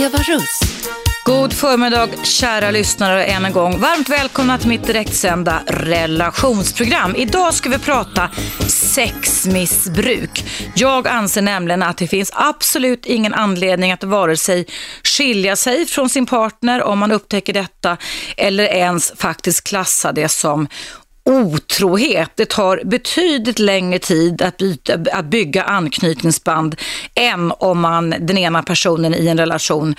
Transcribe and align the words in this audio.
Eva 0.00 0.18
Russ. 0.18 0.60
God 1.24 1.52
förmiddag 1.52 2.08
kära 2.24 2.70
lyssnare 2.70 3.24
än 3.24 3.44
en 3.44 3.52
gång. 3.52 3.80
Varmt 3.80 4.08
välkomna 4.08 4.58
till 4.58 4.68
mitt 4.68 4.86
direktsända 4.86 5.62
relationsprogram. 5.66 7.16
Idag 7.16 7.54
ska 7.54 7.68
vi 7.68 7.78
prata 7.78 8.30
sexmissbruk. 8.68 10.44
Jag 10.74 11.08
anser 11.08 11.42
nämligen 11.42 11.82
att 11.82 11.96
det 11.96 12.08
finns 12.08 12.30
absolut 12.34 13.06
ingen 13.06 13.34
anledning 13.34 13.92
att 13.92 14.04
vare 14.04 14.36
sig 14.36 14.66
skilja 15.04 15.56
sig 15.56 15.86
från 15.86 16.08
sin 16.08 16.26
partner 16.26 16.82
om 16.82 16.98
man 16.98 17.12
upptäcker 17.12 17.52
detta 17.52 17.96
eller 18.36 18.64
ens 18.64 19.12
faktiskt 19.16 19.64
klassa 19.64 20.12
det 20.12 20.28
som 20.28 20.68
otrohet. 21.30 22.30
Det 22.34 22.48
tar 22.48 22.82
betydligt 22.84 23.58
längre 23.58 23.98
tid 23.98 24.42
att, 24.42 24.56
byta, 24.56 24.98
att 25.12 25.24
bygga 25.24 25.62
anknytningsband 25.62 26.76
än 27.14 27.52
om 27.58 27.80
man, 27.80 28.14
den 28.20 28.38
ena 28.38 28.62
personen 28.62 29.14
i 29.14 29.26
en 29.26 29.38
relation 29.38 29.94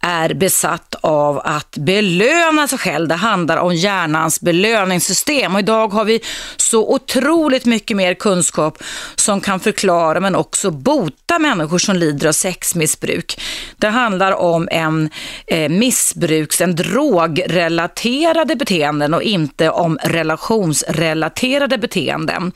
är 0.00 0.34
besatt 0.34 0.94
av 1.00 1.40
att 1.44 1.76
belöna 1.76 2.68
sig 2.68 2.78
själv. 2.78 3.08
Det 3.08 3.14
handlar 3.14 3.56
om 3.56 3.74
hjärnans 3.74 4.40
belöningssystem 4.40 5.54
och 5.54 5.60
idag 5.60 5.88
har 5.88 6.04
vi 6.04 6.20
så 6.56 6.94
otroligt 6.94 7.64
mycket 7.64 7.96
mer 7.96 8.14
kunskap 8.14 8.78
som 9.14 9.40
kan 9.40 9.60
förklara 9.60 10.20
men 10.20 10.34
också 10.34 10.70
bota 10.70 11.38
människor 11.38 11.78
som 11.78 11.96
lider 11.96 12.28
av 12.28 12.32
sexmissbruk. 12.32 13.40
Det 13.76 13.88
handlar 13.88 14.32
om 14.32 14.68
en 14.70 15.10
eh, 15.46 15.68
missbruks, 15.68 16.60
en 16.60 16.76
drogrelaterade 16.76 18.56
beteenden 18.56 19.14
och 19.14 19.22
inte 19.22 19.70
om 19.70 19.98
relations 20.02 20.73
relationsrelaterade 20.82 21.78
beteenden. 21.78 22.52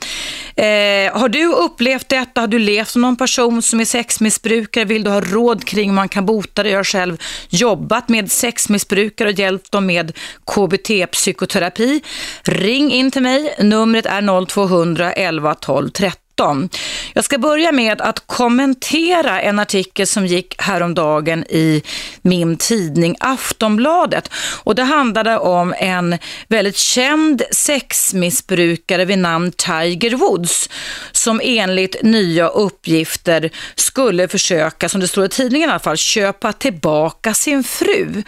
Eh, 0.55 1.19
har 1.19 1.29
du 1.29 1.53
upplevt 1.53 2.09
detta? 2.09 2.41
Har 2.41 2.47
du 2.47 2.59
levt 2.59 2.89
som 2.89 3.01
någon 3.01 3.15
person 3.15 3.61
som 3.61 3.79
är 3.79 3.85
sexmissbrukare? 3.85 4.85
Vill 4.85 5.03
du 5.03 5.09
ha 5.09 5.21
råd 5.21 5.65
kring 5.65 5.89
hur 5.89 5.95
man 5.95 6.09
kan 6.09 6.25
bota 6.25 6.63
det? 6.63 6.69
Jag 6.69 6.79
har 6.79 6.83
själv 6.83 7.17
jobbat 7.49 8.09
med 8.09 8.31
sexmissbrukare 8.31 9.29
och 9.29 9.39
hjälpt 9.39 9.71
dem 9.71 9.85
med 9.85 10.11
KBT-psykoterapi. 10.45 12.01
Ring 12.43 12.91
in 12.91 13.11
till 13.11 13.21
mig. 13.21 13.55
Numret 13.59 14.05
är 14.05 14.45
0200 14.45 15.13
11 15.13 15.55
12 15.55 15.89
13. 15.89 16.28
17. 16.39 16.69
Jag 17.13 17.23
ska 17.23 17.37
börja 17.37 17.71
med 17.71 18.01
att 18.01 18.27
kommentera 18.27 19.41
en 19.41 19.59
artikel 19.59 20.07
som 20.07 20.25
gick 20.25 20.61
häromdagen 20.61 21.43
i 21.49 21.83
min 22.21 22.57
tidning 22.57 23.15
Aftonbladet. 23.19 24.31
Och 24.63 24.75
det 24.75 24.83
handlade 24.83 25.37
om 25.37 25.73
en 25.77 26.17
väldigt 26.47 26.77
känd 26.77 27.41
sexmissbrukare 27.51 29.05
vid 29.05 29.17
namn 29.17 29.51
Tiger 29.51 30.15
Woods 30.15 30.69
som 31.11 31.41
enligt 31.43 32.03
nya 32.03 32.47
uppgifter 32.47 33.49
skulle 33.75 34.27
försöka, 34.27 34.89
som 34.89 35.01
det 35.01 35.07
står 35.07 35.25
i 35.25 35.29
tidningen 35.29 35.69
i 35.69 35.71
alla 35.71 35.79
fall, 35.79 35.97
köpa 35.97 36.53
tillbaka 36.53 37.33
sin 37.33 37.63
fru 37.63 38.23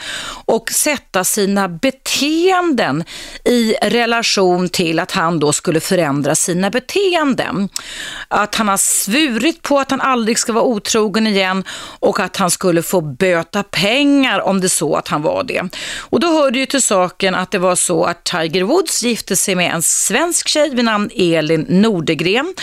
och 0.45 0.71
sätta 0.71 1.23
sina 1.23 1.69
beteenden 1.69 3.03
i 3.45 3.73
relation 3.81 4.69
till 4.69 4.99
att 4.99 5.11
han 5.11 5.39
då 5.39 5.53
skulle 5.53 5.79
förändra 5.79 6.35
sina 6.35 6.69
beteenden 6.69 7.69
att 8.27 8.55
han 8.55 8.67
har 8.67 8.77
svurit 8.77 9.61
på 9.61 9.79
att 9.79 9.91
han 9.91 10.01
aldrig 10.01 10.39
ska 10.39 10.53
vara 10.53 10.63
otrogen 10.63 11.27
igen 11.27 11.63
och 11.99 12.19
att 12.19 12.37
han 12.37 12.51
skulle 12.51 12.83
få 12.83 13.01
böta 13.01 13.63
pengar 13.63 14.39
om 14.39 14.61
det 14.61 14.69
så 14.69 14.95
att 14.95 15.07
han 15.07 15.21
var 15.21 15.43
det. 15.43 15.69
Och 15.99 16.19
då 16.19 16.27
hörde 16.27 16.59
ju 16.59 16.65
till 16.65 16.81
saken 16.81 17.35
att 17.35 17.51
det 17.51 17.59
var 17.59 17.75
så 17.75 18.03
att 18.03 18.23
Tiger 18.23 18.63
Woods 18.63 19.03
gifte 19.03 19.35
sig 19.35 19.55
med 19.55 19.73
en 19.73 19.81
svensk 19.81 20.47
tjej 20.47 20.69
vid 20.69 20.85
namn 20.85 21.09
Elin 21.15 21.65
Nordegren 21.69 22.53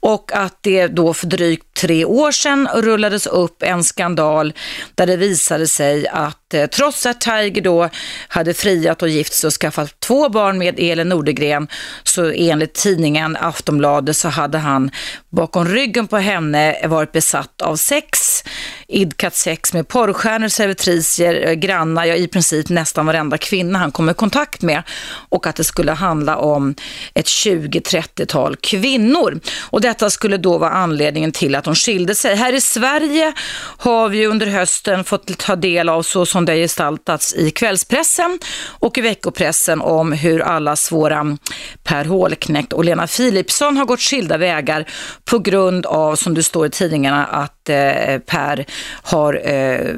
och 0.00 0.32
att 0.32 0.58
det 0.62 0.86
då 0.86 1.14
för 1.14 1.26
drygt 1.26 1.76
tre 1.76 2.04
år 2.04 2.30
sedan 2.30 2.68
rullades 2.74 3.26
upp 3.26 3.62
en 3.62 3.84
skandal 3.84 4.52
där 4.94 5.06
det 5.06 5.16
visade 5.16 5.66
sig 5.66 6.08
att 6.08 6.45
eh, 6.54 6.66
trots 6.66 7.06
att 7.06 7.20
Tiger 7.20 7.62
då 7.62 7.88
hade 8.28 8.54
friat 8.54 9.02
och 9.02 9.08
gift 9.08 9.32
sig 9.32 9.48
och 9.48 9.52
skaffat 9.52 10.00
två 10.00 10.28
barn 10.28 10.58
med 10.58 10.74
Elin 10.78 11.08
Nordegren 11.08 11.68
så 12.04 12.30
enligt 12.30 12.74
tidningen 12.74 13.36
Aftonbladet 13.36 14.16
så 14.16 14.28
hade 14.28 14.58
han 14.58 14.90
bakom 15.30 15.68
ryggen 15.68 16.06
på 16.06 16.16
henne 16.18 16.86
varit 16.88 17.12
besatt 17.12 17.62
av 17.62 17.76
sex, 17.76 18.44
idkat 18.88 19.34
sex 19.34 19.72
med 19.72 19.88
porrstjärnor, 19.88 20.48
servitriser, 20.48 21.48
eh, 21.48 21.52
grannar, 21.52 22.04
ja 22.04 22.14
i 22.14 22.28
princip 22.28 22.68
nästan 22.68 23.06
varenda 23.06 23.38
kvinna 23.38 23.78
han 23.78 23.92
kom 23.92 24.10
i 24.10 24.14
kontakt 24.14 24.62
med 24.62 24.82
och 25.28 25.46
att 25.46 25.56
det 25.56 25.64
skulle 25.64 25.92
handla 25.92 26.36
om 26.36 26.74
ett 27.14 27.26
20-30-tal 27.26 28.56
kvinnor. 28.56 29.40
Och 29.70 29.80
detta 29.80 30.10
skulle 30.10 30.36
då 30.36 30.58
vara 30.58 30.70
anledningen 30.70 31.32
till 31.32 31.54
att 31.54 31.64
de 31.64 31.74
skilde 31.74 32.14
sig. 32.14 32.36
Här 32.36 32.52
i 32.52 32.60
Sverige 32.60 33.32
har 33.78 34.08
vi 34.08 34.26
under 34.26 34.46
hösten 34.46 35.04
fått 35.04 35.38
ta 35.38 35.56
del 35.56 35.88
av 35.88 36.02
så 36.02 36.26
som 36.46 36.54
det 36.54 36.60
gestaltats 36.62 37.34
i 37.34 37.50
kvällspressen 37.50 38.38
och 38.80 38.98
i 38.98 39.00
veckopressen 39.00 39.80
om 39.80 40.12
hur 40.12 40.40
alla 40.40 40.76
svåra 40.76 41.36
Per 41.82 42.04
Hålknekt 42.04 42.72
och 42.72 42.84
Lena 42.84 43.06
Philipsson 43.06 43.76
har 43.76 43.84
gått 43.84 44.00
skilda 44.00 44.38
vägar 44.38 44.86
på 45.24 45.38
grund 45.38 45.86
av, 45.86 46.16
som 46.16 46.34
det 46.34 46.42
står 46.42 46.66
i 46.66 46.70
tidningarna, 46.70 47.26
att 47.26 47.68
eh, 47.68 48.18
Per 48.26 48.66
har 49.02 49.40
eh, 49.44 49.94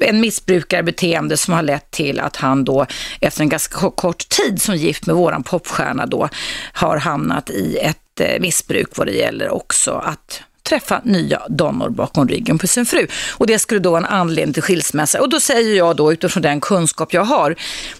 en 0.00 0.20
missbrukarbeteende 0.20 1.36
som 1.36 1.54
har 1.54 1.62
lett 1.62 1.90
till 1.90 2.20
att 2.20 2.36
han 2.36 2.64
då 2.64 2.86
efter 3.20 3.42
en 3.42 3.48
ganska 3.48 3.90
kort 3.90 4.28
tid 4.28 4.62
som 4.62 4.76
gift 4.76 5.06
med 5.06 5.16
våran 5.16 5.42
popstjärna 5.42 6.06
då 6.06 6.28
har 6.72 6.96
hamnat 6.96 7.50
i 7.50 7.76
ett 7.76 8.20
eh, 8.20 8.40
missbruk 8.40 8.96
vad 8.96 9.06
det 9.06 9.12
gäller 9.12 9.48
också 9.48 9.90
att 9.92 10.42
träffa 10.70 11.00
nya 11.04 11.42
damer 11.48 11.88
bakom 11.88 12.28
ryggen 12.28 12.58
på 12.58 12.66
sin 12.66 12.86
fru. 12.86 13.06
Och 13.30 13.46
det 13.46 13.58
skulle 13.58 13.80
då 13.80 13.90
vara 13.90 14.00
en 14.00 14.12
anledning 14.12 14.54
till 14.54 14.62
skilsmässa. 14.62 15.20
Och 15.20 15.28
då 15.28 15.40
säger 15.40 15.76
jag 15.76 15.96
då 15.96 16.12
utifrån 16.12 16.42
den 16.42 16.60
kunskap 16.60 17.12
jag 17.12 17.24
har, 17.24 17.56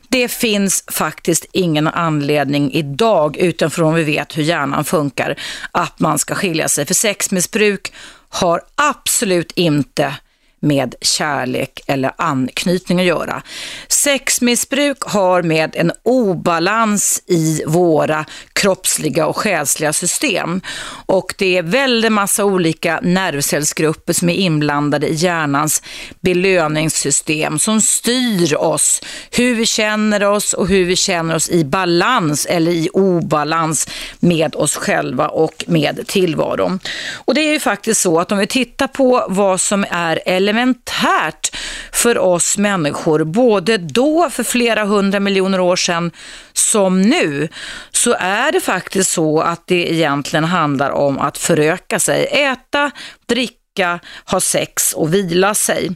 det 0.09 0.29
finns 0.29 0.85
faktiskt 0.87 1.47
ingen 1.53 1.87
anledning 1.87 2.73
idag, 2.73 3.37
utifrån 3.37 3.95
vi 3.95 4.05
vet 4.05 4.39
hur 4.39 4.43
hjärnan 4.43 4.85
funkar, 4.85 5.37
att 5.73 6.01
man 6.01 6.19
ska 6.19 6.35
skilja 6.35 6.69
sig. 6.69 6.87
För 6.87 6.95
sexmissbruk 6.95 7.93
har 8.29 8.61
absolut 8.75 9.53
inte 9.53 10.15
med 10.61 10.95
kärlek 11.01 11.81
eller 11.87 12.13
anknytning 12.17 13.01
att 13.01 13.07
göra. 13.07 13.43
Sexmissbruk 13.89 14.99
har 15.01 15.43
med 15.43 15.77
en 15.77 15.93
obalans 16.03 17.23
i 17.27 17.63
våra 17.67 18.25
kroppsliga 18.53 19.27
och 19.27 19.37
själsliga 19.37 19.93
system. 19.93 20.61
Och 21.07 21.35
det 21.39 21.57
är 21.57 21.63
väldigt 21.63 22.13
massa 22.13 22.45
olika 22.45 23.01
nervcellsgrupper 23.03 24.13
som 24.13 24.29
är 24.29 24.35
inblandade 24.35 25.09
i 25.09 25.15
hjärnans 25.15 25.83
belöningssystem 26.21 27.59
som 27.59 27.81
styr 27.81 28.57
oss, 28.57 29.03
hur 29.31 29.55
vi 29.55 29.67
känner 29.67 30.25
oss 30.25 30.53
och 30.53 30.69
hur 30.69 30.85
vi 30.85 30.97
känner 30.97 31.35
oss 31.35 31.51
i 31.51 31.65
balans 31.65 32.47
eller 32.47 32.73
i 32.73 32.89
obalans 32.93 33.89
med 34.21 34.57
oss 34.57 34.77
själva 34.77 35.29
och 35.29 35.65
med 35.67 36.05
tillvaron. 36.07 36.81
Och 37.15 37.35
det 37.35 37.41
är 37.41 37.53
ju 37.53 37.61
faktiskt 37.61 38.01
så 38.01 38.21
att 38.21 38.33
om 38.33 38.39
vi 38.39 38.47
tittar 38.47 38.87
på 38.87 39.27
vad 39.29 39.61
som 39.61 39.85
är 39.91 40.21
elementärt 40.51 41.57
för 41.93 42.19
oss 42.19 42.59
människor, 42.59 43.25
både 43.25 43.77
då 43.77 44.31
för 44.31 44.43
flera 44.43 44.85
hundra 44.85 45.21
miljoner 45.21 45.61
år 45.61 45.77
sedan 45.77 46.11
som 46.53 47.03
nu, 47.03 47.49
så 47.91 48.17
är 48.19 48.53
det 48.53 48.61
faktiskt 48.61 49.11
så 49.11 49.41
att 49.41 49.67
det 49.67 49.93
egentligen 49.93 50.45
handlar 50.45 50.91
om 50.91 51.19
att 51.19 51.39
föröka 51.39 51.99
sig, 51.99 52.25
äta, 52.25 52.91
dricka, 53.27 54.01
ha 54.25 54.41
sex 54.41 54.93
och 54.93 55.15
vila 55.15 55.55
sig. 55.55 55.91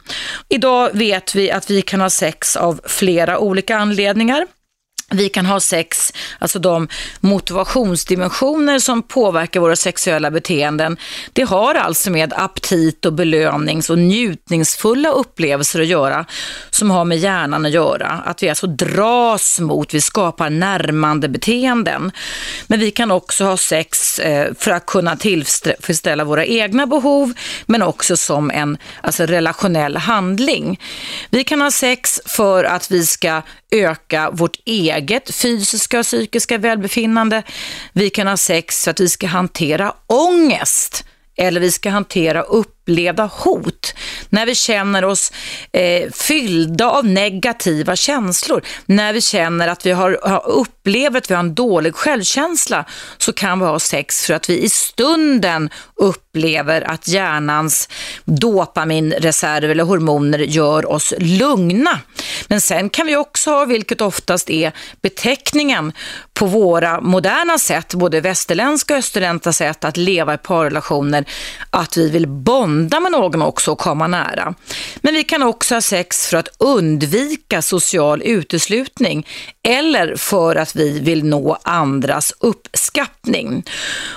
Idag 0.49 0.91
vet 0.93 1.35
vi 1.35 1.51
att 1.51 1.71
vi 1.71 1.83
kan 1.83 2.01
ha 2.01 2.11
sex 2.11 2.57
av 2.57 2.81
flera 2.85 3.39
olika 3.39 3.77
anledningar. 3.77 4.47
Vi 5.11 5.29
kan 5.29 5.47
ha 5.47 5.61
sex, 5.61 6.13
alltså 6.39 6.59
de 6.59 6.89
motivationsdimensioner 7.21 8.79
som 8.79 9.03
påverkar 9.03 9.61
våra 9.61 9.77
sexuella 9.77 10.31
beteenden. 10.31 10.97
Det 11.33 11.43
har 11.43 11.75
alltså 11.75 12.11
med 12.11 12.33
aptit 12.33 13.05
och 13.05 13.13
belönings 13.13 13.91
och 13.91 13.99
njutningsfulla 13.99 15.11
upplevelser 15.11 15.81
att 15.81 15.87
göra 15.87 16.27
som 16.71 16.91
har 16.91 17.05
med 17.05 17.19
hjärnan 17.19 17.67
att 17.67 17.73
göra. 17.73 18.07
Att 18.07 18.43
vi 18.43 18.49
alltså 18.49 18.67
dras 18.67 19.61
mot, 19.61 19.95
vi 19.95 20.01
skapar 20.01 20.51
närmande 20.51 21.29
beteenden. 21.29 22.13
Men 22.67 22.81
vi 22.81 22.91
kan 22.91 23.11
också 23.11 23.45
ha 23.45 23.57
sex 23.57 24.19
eh, 24.19 24.55
för 24.59 24.71
att 24.71 24.87
kunna 24.87 25.17
tillfredsställa 25.17 26.25
våra 26.25 26.47
egna 26.47 26.87
behov 26.87 27.33
men 27.67 27.83
också 27.83 28.17
som 28.17 28.51
en 28.51 28.79
alltså 29.01 29.27
relationell 29.27 29.97
handling. 29.97 30.81
Vi 31.31 31.45
kan 31.45 31.61
ha 31.61 31.71
sex 31.71 32.21
för 32.27 32.65
att 32.65 32.91
vi 32.91 33.07
ska 33.07 33.43
öka 33.75 34.31
vårt 34.31 34.57
eget 34.65 35.35
fysiska 35.35 35.99
och 35.99 36.05
psykiska 36.05 36.59
välbefinnande. 36.59 37.43
Vi 37.93 38.11
kan 38.11 38.27
ha 38.27 38.37
sex 38.37 38.85
för 38.85 38.91
att 38.91 39.01
vi 39.01 39.09
ska 39.09 39.27
hantera 39.27 39.95
ångest 40.07 41.05
eller 41.37 41.61
vi 41.61 41.73
ska 41.73 41.91
hantera 41.91 42.43
upp 42.43 42.74
upplevda 42.85 43.31
hot, 43.33 43.95
när 44.29 44.47
vi 44.47 44.55
känner 44.55 45.05
oss 45.05 45.33
eh, 45.73 46.11
fyllda 46.13 46.91
av 46.91 47.07
negativa 47.07 47.97
känslor, 47.97 48.63
när 48.87 49.13
vi 49.13 49.21
känner 49.21 49.69
att 49.69 49.87
vi 49.87 49.91
har, 49.91 50.19
har 50.23 50.49
upplever 50.49 51.19
att 51.19 51.31
vi 51.31 51.35
har 51.35 51.41
en 51.41 51.55
dålig 51.55 51.95
självkänsla, 51.95 52.85
så 53.19 53.33
kan 53.33 53.61
vi 53.61 53.67
ha 53.67 53.79
sex 53.79 54.27
för 54.27 54.35
att 54.35 54.51
vi 54.51 54.63
i 54.63 54.69
stunden 54.69 55.71
upplever 55.97 56.91
att 56.91 57.09
hjärnans 57.09 57.89
dopaminreserv 58.25 59.71
eller 59.71 59.85
hormoner 59.85 60.39
gör 60.39 60.91
oss 60.91 61.15
lugna. 61.19 61.99
Men 62.49 62.61
sen 62.61 62.91
kan 62.91 63.07
vi 63.07 63.17
också 63.17 63.51
ha, 63.51 63.65
vilket 63.65 64.01
oftast 64.01 64.51
är 64.51 64.73
beteckningen 65.03 65.93
på 66.35 66.47
våra 66.47 67.01
moderna 67.01 67.59
sätt, 67.59 67.95
både 67.95 68.21
västerländska 68.21 68.95
och 68.95 68.99
österländska 68.99 69.53
sätt 69.53 69.85
att 69.85 69.97
leva 69.97 70.35
i 70.35 70.39
parrelationer, 70.39 71.25
att 71.71 71.97
vi 71.97 72.11
vill 72.11 72.27
bonda 72.29 72.74
med 73.01 73.13
någon 73.13 73.43
också 73.43 73.73
och 73.73 73.79
komma 73.79 74.07
nära. 74.07 74.55
Men 74.97 75.15
vi 75.15 75.25
kan 75.25 75.43
också 75.43 75.75
ha 75.75 75.81
sex 75.81 76.27
för 76.27 76.37
att 76.37 76.49
undvika 76.59 77.63
social 77.63 78.23
uteslutning 78.23 79.27
eller 79.63 80.17
för 80.17 80.57
att 80.57 80.77
vi 80.77 81.01
vill 81.01 81.25
nå 81.25 81.59
andras 81.63 82.33
uppskattning. 82.41 83.65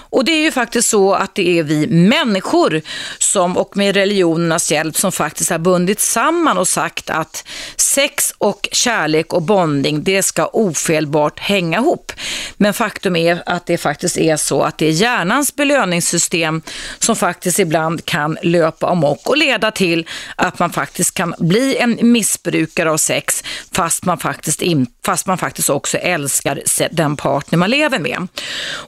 Och 0.09 0.25
det 0.25 0.31
är 0.31 0.41
ju 0.41 0.51
faktiskt 0.51 0.89
så 0.89 1.13
att 1.13 1.35
det 1.35 1.59
är 1.59 1.63
vi 1.63 1.87
människor 1.87 2.81
som 3.17 3.57
och 3.57 3.77
med 3.77 3.95
religionernas 3.95 4.71
hjälp 4.71 4.95
som 4.95 5.11
faktiskt 5.11 5.49
har 5.49 5.57
bundit 5.57 5.99
samman 5.99 6.57
och 6.57 6.67
sagt 6.67 7.09
att 7.09 7.47
sex 7.75 8.33
och 8.37 8.69
kärlek 8.71 9.33
och 9.33 9.41
bonding 9.41 10.03
det 10.03 10.23
ska 10.23 10.49
ofelbart 10.53 11.39
hänga 11.39 11.77
ihop. 11.77 12.11
Men 12.57 12.73
faktum 12.73 13.15
är 13.15 13.43
att 13.45 13.65
det 13.65 13.77
faktiskt 13.77 14.17
är 14.17 14.37
så 14.37 14.61
att 14.61 14.77
det 14.77 14.85
är 14.85 14.91
hjärnans 14.91 15.55
belöningssystem 15.55 16.61
som 16.99 17.15
faktiskt 17.15 17.59
ibland 17.59 18.05
kan 18.05 18.37
löpa 18.47 18.87
amok 18.87 19.29
och 19.29 19.37
leda 19.37 19.71
till 19.71 20.07
att 20.35 20.59
man 20.59 20.69
faktiskt 20.69 21.13
kan 21.13 21.33
bli 21.39 21.77
en 21.77 21.97
missbrukare 22.01 22.91
av 22.91 22.97
sex 22.97 23.43
fast 23.71 24.05
man 24.05 24.17
faktiskt, 24.17 24.61
in, 24.61 24.87
fast 25.05 25.27
man 25.27 25.37
faktiskt 25.37 25.69
också 25.69 25.97
älskar 25.97 26.61
den 26.91 27.17
partner 27.17 27.57
man 27.57 27.69
lever 27.69 27.99
med. 27.99 28.27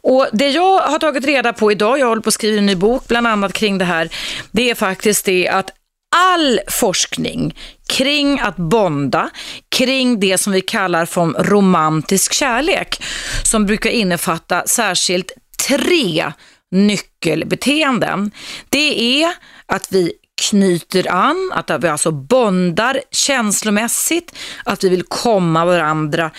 Och 0.02 0.28
Det 0.34 0.50
jag 0.50 0.82
har 0.82 1.00
tagit 1.00 1.26
reda 1.26 1.54
på 1.54 1.72
idag, 1.72 2.00
jag 2.00 2.08
håller 2.08 2.22
på 2.22 2.28
att 2.28 2.34
skriva 2.34 2.58
en 2.58 2.66
ny 2.66 2.76
bok 2.76 3.08
bland 3.08 3.28
annat 3.28 3.54
kring 3.54 3.78
det 3.78 3.86
här, 3.86 4.10
det 4.52 4.70
är 4.70 4.76
faktiskt 4.76 5.26
det 5.26 5.48
att 5.48 5.72
all 6.16 6.60
forskning 6.68 7.56
kring 7.90 8.40
att 8.40 8.56
bonda, 8.56 9.30
kring 9.70 10.20
det 10.20 10.38
som 10.38 10.54
vi 10.54 10.62
kallar 10.62 11.06
för 11.06 11.44
romantisk 11.44 12.34
kärlek, 12.34 13.04
som 13.44 13.66
brukar 13.66 13.90
innefatta 13.90 14.64
särskilt 14.68 15.32
tre 15.68 16.32
nyckelbeteenden. 16.72 18.32
Det 18.70 19.24
är 19.24 19.34
att 19.66 19.88
vi 19.92 20.14
knyter 20.50 21.12
an, 21.12 21.52
att 21.54 21.84
vi 21.84 21.88
alltså 21.88 22.12
bondar 22.12 23.02
känslomässigt, 23.12 24.36
att 24.66 24.84
vi 24.84 24.90
vill 24.90 25.04
komma 25.04 25.66
varandra 25.66 26.32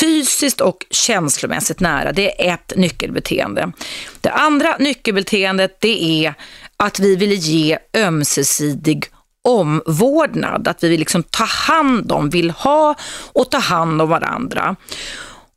fysiskt 0.00 0.60
och 0.60 0.86
känslomässigt 0.90 1.80
nära. 1.80 2.12
Det 2.12 2.48
är 2.48 2.54
ett 2.54 2.72
nyckelbeteende. 2.76 3.72
Det 4.20 4.30
andra 4.30 4.76
nyckelbeteendet 4.78 5.76
det 5.80 6.24
är 6.24 6.34
att 6.76 7.00
vi 7.00 7.16
vill 7.16 7.32
ge 7.32 7.78
ömsesidig 7.96 9.04
omvårdnad, 9.44 10.68
att 10.68 10.84
vi 10.84 10.88
vill 10.88 11.00
liksom 11.00 11.22
ta 11.22 11.44
hand 11.44 12.12
om, 12.12 12.30
vill 12.30 12.50
ha 12.50 12.94
och 13.32 13.50
ta 13.50 13.58
hand 13.58 14.02
om 14.02 14.08
varandra. 14.08 14.76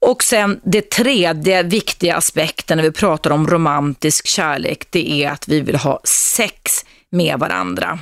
Och 0.01 0.24
sen 0.24 0.60
det 0.63 0.90
tredje 0.90 1.63
viktiga 1.63 2.16
aspekten 2.16 2.78
när 2.78 2.84
vi 2.84 2.92
pratar 2.92 3.31
om 3.31 3.48
romantisk 3.48 4.28
kärlek, 4.28 4.88
det 4.90 5.24
är 5.24 5.31
att 5.31 5.48
vi 5.48 5.62
vill 5.62 5.75
ha 5.75 6.01
sex 6.04 6.86
med 7.12 7.40
varandra. 7.40 8.00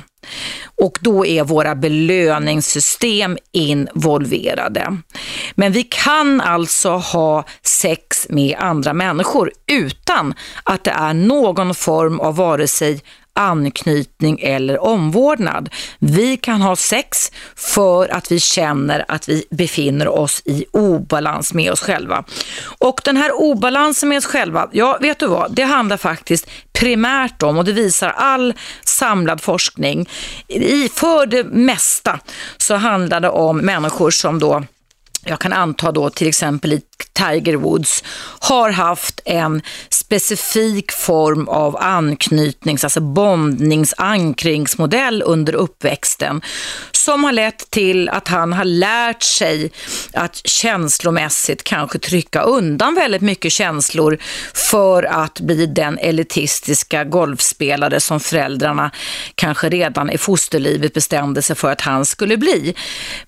Och 0.82 0.98
då 1.00 1.26
är 1.26 1.44
våra 1.44 1.74
belöningssystem 1.74 3.38
involverade. 3.52 4.96
Men 5.54 5.72
vi 5.72 5.82
kan 5.82 6.40
alltså 6.40 6.90
ha 6.90 7.44
sex 7.62 8.26
med 8.28 8.56
andra 8.58 8.92
människor 8.92 9.52
utan 9.66 10.34
att 10.62 10.84
det 10.84 10.90
är 10.90 11.14
någon 11.14 11.74
form 11.74 12.20
av 12.20 12.36
vare 12.36 12.68
sig 12.68 13.00
anknytning 13.38 14.40
eller 14.40 14.84
omvårdnad. 14.84 15.68
Vi 15.98 16.36
kan 16.36 16.62
ha 16.62 16.76
sex 16.76 17.32
för 17.56 18.08
att 18.08 18.32
vi 18.32 18.40
känner 18.40 19.04
att 19.08 19.28
vi 19.28 19.44
befinner 19.50 20.08
oss 20.08 20.42
i 20.44 20.64
obalans 20.72 21.54
med 21.54 21.72
oss 21.72 21.80
själva. 21.80 22.24
Och 22.78 23.00
den 23.04 23.16
här 23.16 23.32
obalansen 23.40 24.08
med 24.08 24.18
oss 24.18 24.26
själva, 24.26 24.68
ja 24.72 24.98
vet 25.00 25.18
du 25.18 25.26
vad, 25.26 25.52
det 25.52 25.62
handlar 25.62 25.96
faktiskt 25.96 26.50
primärt 26.72 27.42
om, 27.42 27.58
och 27.58 27.64
det 27.64 27.72
visar 27.72 28.08
all 28.08 28.54
samlad 28.84 29.40
forskning, 29.40 30.08
i, 30.48 30.88
för 30.88 31.26
det 31.26 31.44
mesta 31.44 32.20
så 32.56 32.74
handlar 32.74 33.20
det 33.20 33.30
om 33.30 33.58
människor 33.58 34.10
som 34.10 34.38
då 34.38 34.64
jag 35.24 35.38
kan 35.38 35.52
anta 35.52 35.92
då 35.92 36.10
till 36.10 36.28
exempel 36.28 36.72
i 36.72 36.80
Tiger 37.12 37.54
Woods 37.54 38.04
har 38.40 38.70
haft 38.70 39.20
en 39.24 39.62
specifik 39.90 40.92
form 40.92 41.48
av 41.48 41.76
anknytnings, 41.76 42.84
alltså 42.84 43.00
bondningsankringsmodell 43.00 45.22
under 45.26 45.54
uppväxten 45.54 46.40
som 47.08 47.24
har 47.24 47.32
lett 47.32 47.70
till 47.70 48.08
att 48.08 48.28
han 48.28 48.52
har 48.52 48.64
lärt 48.64 49.22
sig 49.22 49.70
att 50.12 50.46
känslomässigt 50.46 51.64
kanske 51.64 51.98
trycka 51.98 52.42
undan 52.42 52.94
väldigt 52.94 53.22
mycket 53.22 53.52
känslor 53.52 54.18
för 54.54 55.02
att 55.02 55.40
bli 55.40 55.66
den 55.66 55.98
elitistiska 55.98 57.04
golfspelare 57.04 58.00
som 58.00 58.20
föräldrarna 58.20 58.90
kanske 59.34 59.68
redan 59.68 60.10
i 60.10 60.18
fosterlivet 60.18 60.94
bestämde 60.94 61.42
sig 61.42 61.56
för 61.56 61.72
att 61.72 61.80
han 61.80 62.04
skulle 62.04 62.36
bli. 62.36 62.74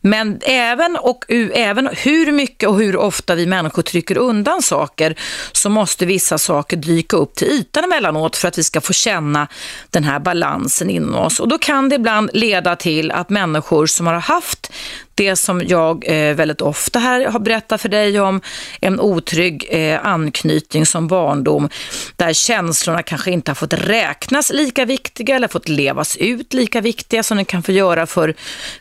Men 0.00 0.38
även, 0.42 0.96
och, 0.96 1.24
även 1.54 1.88
hur 1.92 2.32
mycket 2.32 2.68
och 2.68 2.78
hur 2.78 2.96
ofta 2.96 3.34
vi 3.34 3.46
människor 3.46 3.82
trycker 3.82 4.18
undan 4.18 4.62
saker 4.62 5.14
så 5.52 5.70
måste 5.70 6.06
vissa 6.06 6.38
saker 6.38 6.76
dyka 6.76 7.16
upp 7.16 7.34
till 7.34 7.48
ytan 7.48 7.84
emellanåt 7.84 8.36
för 8.36 8.48
att 8.48 8.58
vi 8.58 8.64
ska 8.64 8.80
få 8.80 8.92
känna 8.92 9.48
den 9.90 10.04
här 10.04 10.18
balansen 10.18 10.90
inom 10.90 11.14
oss. 11.14 11.40
Och 11.40 11.48
då 11.48 11.58
kan 11.58 11.88
det 11.88 11.94
ibland 11.94 12.30
leda 12.32 12.76
till 12.76 13.10
att 13.10 13.30
människor 13.30 13.69
som 13.86 14.06
har 14.06 14.14
haft 14.14 14.72
det 15.14 15.36
som 15.36 15.62
jag 15.66 16.04
eh, 16.06 16.34
väldigt 16.34 16.60
ofta 16.60 16.98
här 16.98 17.26
har 17.26 17.40
berättat 17.40 17.80
för 17.80 17.88
dig 17.88 18.20
om, 18.20 18.40
en 18.80 19.00
otrygg 19.00 19.66
eh, 19.70 20.06
anknytning 20.06 20.86
som 20.86 21.08
barndom, 21.08 21.68
där 22.16 22.32
känslorna 22.32 23.02
kanske 23.02 23.30
inte 23.30 23.50
har 23.50 23.54
fått 23.54 23.72
räknas 23.72 24.52
lika 24.52 24.84
viktiga 24.84 25.36
eller 25.36 25.48
fått 25.48 25.68
levas 25.68 26.16
ut 26.16 26.54
lika 26.54 26.80
viktiga 26.80 27.22
som 27.22 27.36
de 27.36 27.44
kan 27.44 27.62
få 27.62 27.72
göra 27.72 28.06
för 28.06 28.34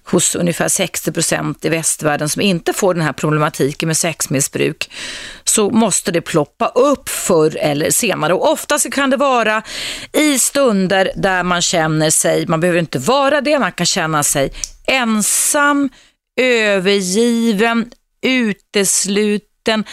hos 0.04 0.36
ungefär 0.36 0.68
60 0.68 1.12
procent 1.12 1.66
i 1.66 1.70
västvärlden 1.70 2.30
som 2.30 2.42
inte 2.42 2.74
får 2.74 2.94
den 2.94 3.04
här 3.04 3.14
problematiken 3.14 3.88
med 3.88 3.98
sexmissbruk, 3.98 4.92
så 5.50 5.70
måste 5.70 6.12
det 6.12 6.22
ploppa 6.22 6.68
upp 6.68 7.10
förr 7.10 7.58
eller 7.58 7.92
senare. 7.92 8.34
Och 8.34 8.52
oftast 8.52 8.92
kan 8.92 9.10
det 9.10 9.18
vara 9.18 9.64
i 10.14 10.40
stunder 10.40 11.12
där 11.16 11.44
man 11.44 11.62
känner 11.62 12.10
sig, 12.10 12.48
man 12.48 12.60
behöver 12.60 12.80
inte 12.80 13.00
vara 13.00 13.42
det, 13.42 13.60
man 13.60 13.72
kan 13.72 13.86
känna 13.86 14.24
sig 14.24 14.52
ensam, 14.88 15.90
övergiven, 16.42 17.92
utesluten, 18.22 19.84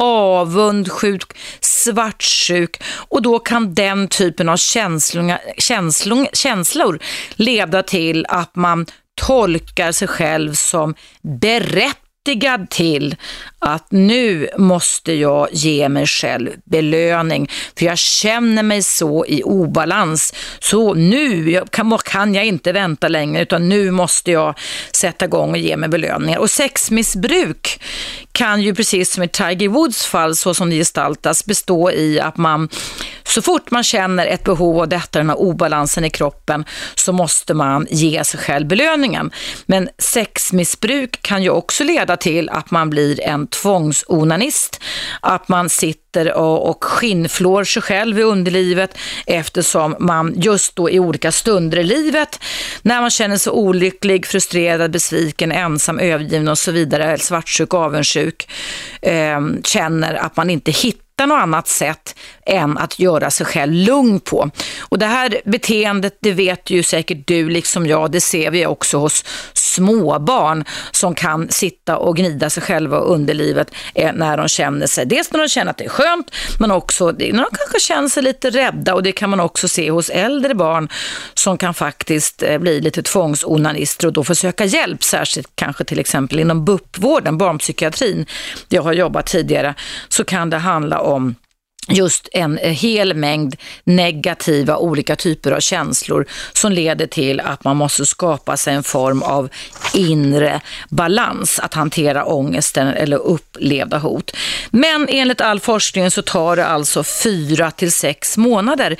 avundsjuk, 0.00 1.36
svartsjuk 1.60 2.82
och 3.08 3.22
då 3.22 3.38
kan 3.38 3.74
den 3.74 4.08
typen 4.08 4.48
av 4.48 4.56
känslor, 4.56 5.32
känslor, 5.58 6.26
känslor 6.32 6.98
leda 7.34 7.82
till 7.82 8.26
att 8.28 8.56
man 8.56 8.86
tolkar 9.20 9.92
sig 9.92 10.08
själv 10.08 10.54
som 10.54 10.94
berättigad 12.24 12.70
till 12.70 13.16
att 13.58 13.86
nu 13.90 14.48
måste 14.58 15.12
jag 15.12 15.48
ge 15.52 15.88
mig 15.88 16.06
själv 16.06 16.50
belöning 16.64 17.48
för 17.78 17.86
jag 17.86 17.98
känner 17.98 18.62
mig 18.62 18.82
så 18.82 19.26
i 19.26 19.42
obalans. 19.42 20.34
Så 20.58 20.94
nu 20.94 21.60
kan, 21.70 21.98
kan 22.04 22.34
jag 22.34 22.44
inte 22.44 22.72
vänta 22.72 23.08
längre 23.08 23.42
utan 23.42 23.68
nu 23.68 23.90
måste 23.90 24.30
jag 24.30 24.58
sätta 24.92 25.24
igång 25.24 25.50
och 25.50 25.58
ge 25.58 25.76
mig 25.76 25.88
belöningar. 25.88 26.38
Och 26.38 26.50
sexmissbruk 26.50 27.80
kan 28.32 28.62
ju 28.62 28.74
precis 28.74 29.12
som 29.12 29.22
i 29.22 29.28
Tiger 29.28 29.68
Woods 29.68 30.06
fall 30.06 30.36
så 30.36 30.54
som 30.54 30.70
det 30.70 30.76
gestaltas 30.76 31.44
bestå 31.44 31.90
i 31.90 32.20
att 32.20 32.36
man 32.36 32.68
så 33.30 33.42
fort 33.42 33.70
man 33.70 33.84
känner 33.84 34.26
ett 34.26 34.44
behov 34.44 34.80
av 34.80 34.88
detta, 34.88 35.18
den 35.18 35.28
här 35.28 35.40
obalansen 35.40 36.04
i 36.04 36.10
kroppen, 36.10 36.64
så 36.94 37.12
måste 37.12 37.54
man 37.54 37.86
ge 37.90 38.24
sig 38.24 38.40
själv 38.40 38.66
belöningen. 38.66 39.30
Men 39.66 39.88
sexmissbruk 39.98 41.22
kan 41.22 41.42
ju 41.42 41.50
också 41.50 41.84
leda 41.84 42.16
till 42.16 42.50
att 42.50 42.70
man 42.70 42.90
blir 42.90 43.20
en 43.20 43.46
tvångsonanist, 43.46 44.80
att 45.20 45.48
man 45.48 45.68
sitter 45.68 46.32
och, 46.32 46.70
och 46.70 46.84
skinnflår 46.84 47.64
sig 47.64 47.82
själv 47.82 48.18
i 48.18 48.22
underlivet 48.22 48.98
eftersom 49.26 49.96
man 50.00 50.34
just 50.36 50.76
då 50.76 50.90
i 50.90 50.98
olika 50.98 51.32
stunder 51.32 51.78
i 51.78 51.84
livet, 51.84 52.40
när 52.82 53.00
man 53.00 53.10
känner 53.10 53.36
sig 53.36 53.52
olycklig, 53.52 54.26
frustrerad, 54.26 54.90
besviken, 54.90 55.52
ensam, 55.52 55.98
övergiven 55.98 56.48
och 56.48 56.58
så 56.58 56.72
vidare, 56.72 57.18
svartsjuk, 57.18 57.74
avundsjuk, 57.74 58.19
eh, 59.02 59.40
känner 59.64 60.14
att 60.14 60.36
man 60.36 60.50
inte 60.50 60.70
hittar 60.70 61.09
hitta 61.20 61.26
något 61.26 61.42
annat 61.42 61.68
sätt 61.68 62.14
än 62.46 62.78
att 62.78 62.98
göra 62.98 63.30
sig 63.30 63.46
själv 63.46 63.72
lugn 63.72 64.20
på. 64.20 64.50
Och 64.80 64.98
det 64.98 65.06
här 65.06 65.40
beteendet, 65.44 66.18
det 66.20 66.32
vet 66.32 66.70
ju 66.70 66.82
säkert 66.82 67.26
du 67.26 67.48
liksom 67.48 67.86
jag, 67.86 68.10
det 68.10 68.20
ser 68.20 68.50
vi 68.50 68.66
också 68.66 68.98
hos 68.98 69.24
småbarn 69.52 70.64
som 70.90 71.14
kan 71.14 71.48
sitta 71.48 71.96
och 71.96 72.16
gnida 72.16 72.50
sig 72.50 72.62
själva 72.62 72.98
under 72.98 73.34
livet 73.34 73.70
eh, 73.94 74.12
när 74.14 74.36
de 74.36 74.48
känner 74.48 74.86
sig, 74.86 75.06
dels 75.06 75.32
när 75.32 75.40
de 75.40 75.48
känner 75.48 75.70
att 75.70 75.76
det 75.76 75.84
är 75.84 75.88
skönt, 75.88 76.30
men 76.58 76.70
också 76.70 77.06
när 77.06 77.32
de 77.32 77.50
kanske 77.52 77.80
känner 77.80 78.08
sig 78.08 78.22
lite 78.22 78.50
rädda. 78.50 78.94
Och 78.94 79.02
det 79.02 79.12
kan 79.12 79.30
man 79.30 79.40
också 79.40 79.68
se 79.68 79.90
hos 79.90 80.10
äldre 80.10 80.54
barn 80.54 80.88
som 81.34 81.58
kan 81.58 81.74
faktiskt 81.74 82.42
eh, 82.42 82.58
bli 82.58 82.80
lite 82.80 83.02
tvångsonanister 83.02 84.06
och 84.06 84.12
då 84.12 84.24
få 84.24 84.34
söka 84.34 84.64
hjälp, 84.64 85.04
särskilt 85.04 85.48
kanske 85.54 85.84
till 85.84 85.98
exempel 85.98 86.40
inom 86.40 86.64
BUP-vården, 86.64 87.38
barnpsykiatrin, 87.38 88.26
där 88.68 88.76
jag 88.76 88.82
har 88.82 88.92
jobbat 88.92 89.26
tidigare, 89.26 89.74
så 90.08 90.24
kan 90.24 90.50
det 90.50 90.58
handla 90.58 91.00
om 91.00 91.09
om 91.10 91.34
just 91.90 92.28
en 92.32 92.58
eh, 92.58 92.72
hel 92.72 93.14
mängd 93.14 93.56
negativa 93.84 94.76
olika 94.76 95.16
typer 95.16 95.52
av 95.52 95.60
känslor 95.60 96.26
som 96.52 96.72
leder 96.72 97.06
till 97.06 97.40
att 97.40 97.64
man 97.64 97.76
måste 97.76 98.06
skapa 98.06 98.56
sig 98.56 98.74
en 98.74 98.82
form 98.82 99.22
av 99.22 99.48
inre 99.94 100.60
balans 100.88 101.58
att 101.58 101.74
hantera 101.74 102.24
ångesten 102.24 102.88
eller 102.88 103.16
upplevda 103.16 103.98
hot. 103.98 104.36
Men 104.70 105.06
enligt 105.08 105.40
all 105.40 105.60
forskning 105.60 106.10
så 106.10 106.22
tar 106.22 106.56
det 106.56 106.66
alltså 106.66 107.04
fyra 107.04 107.70
till 107.70 107.92
sex 107.92 108.36
månader 108.36 108.96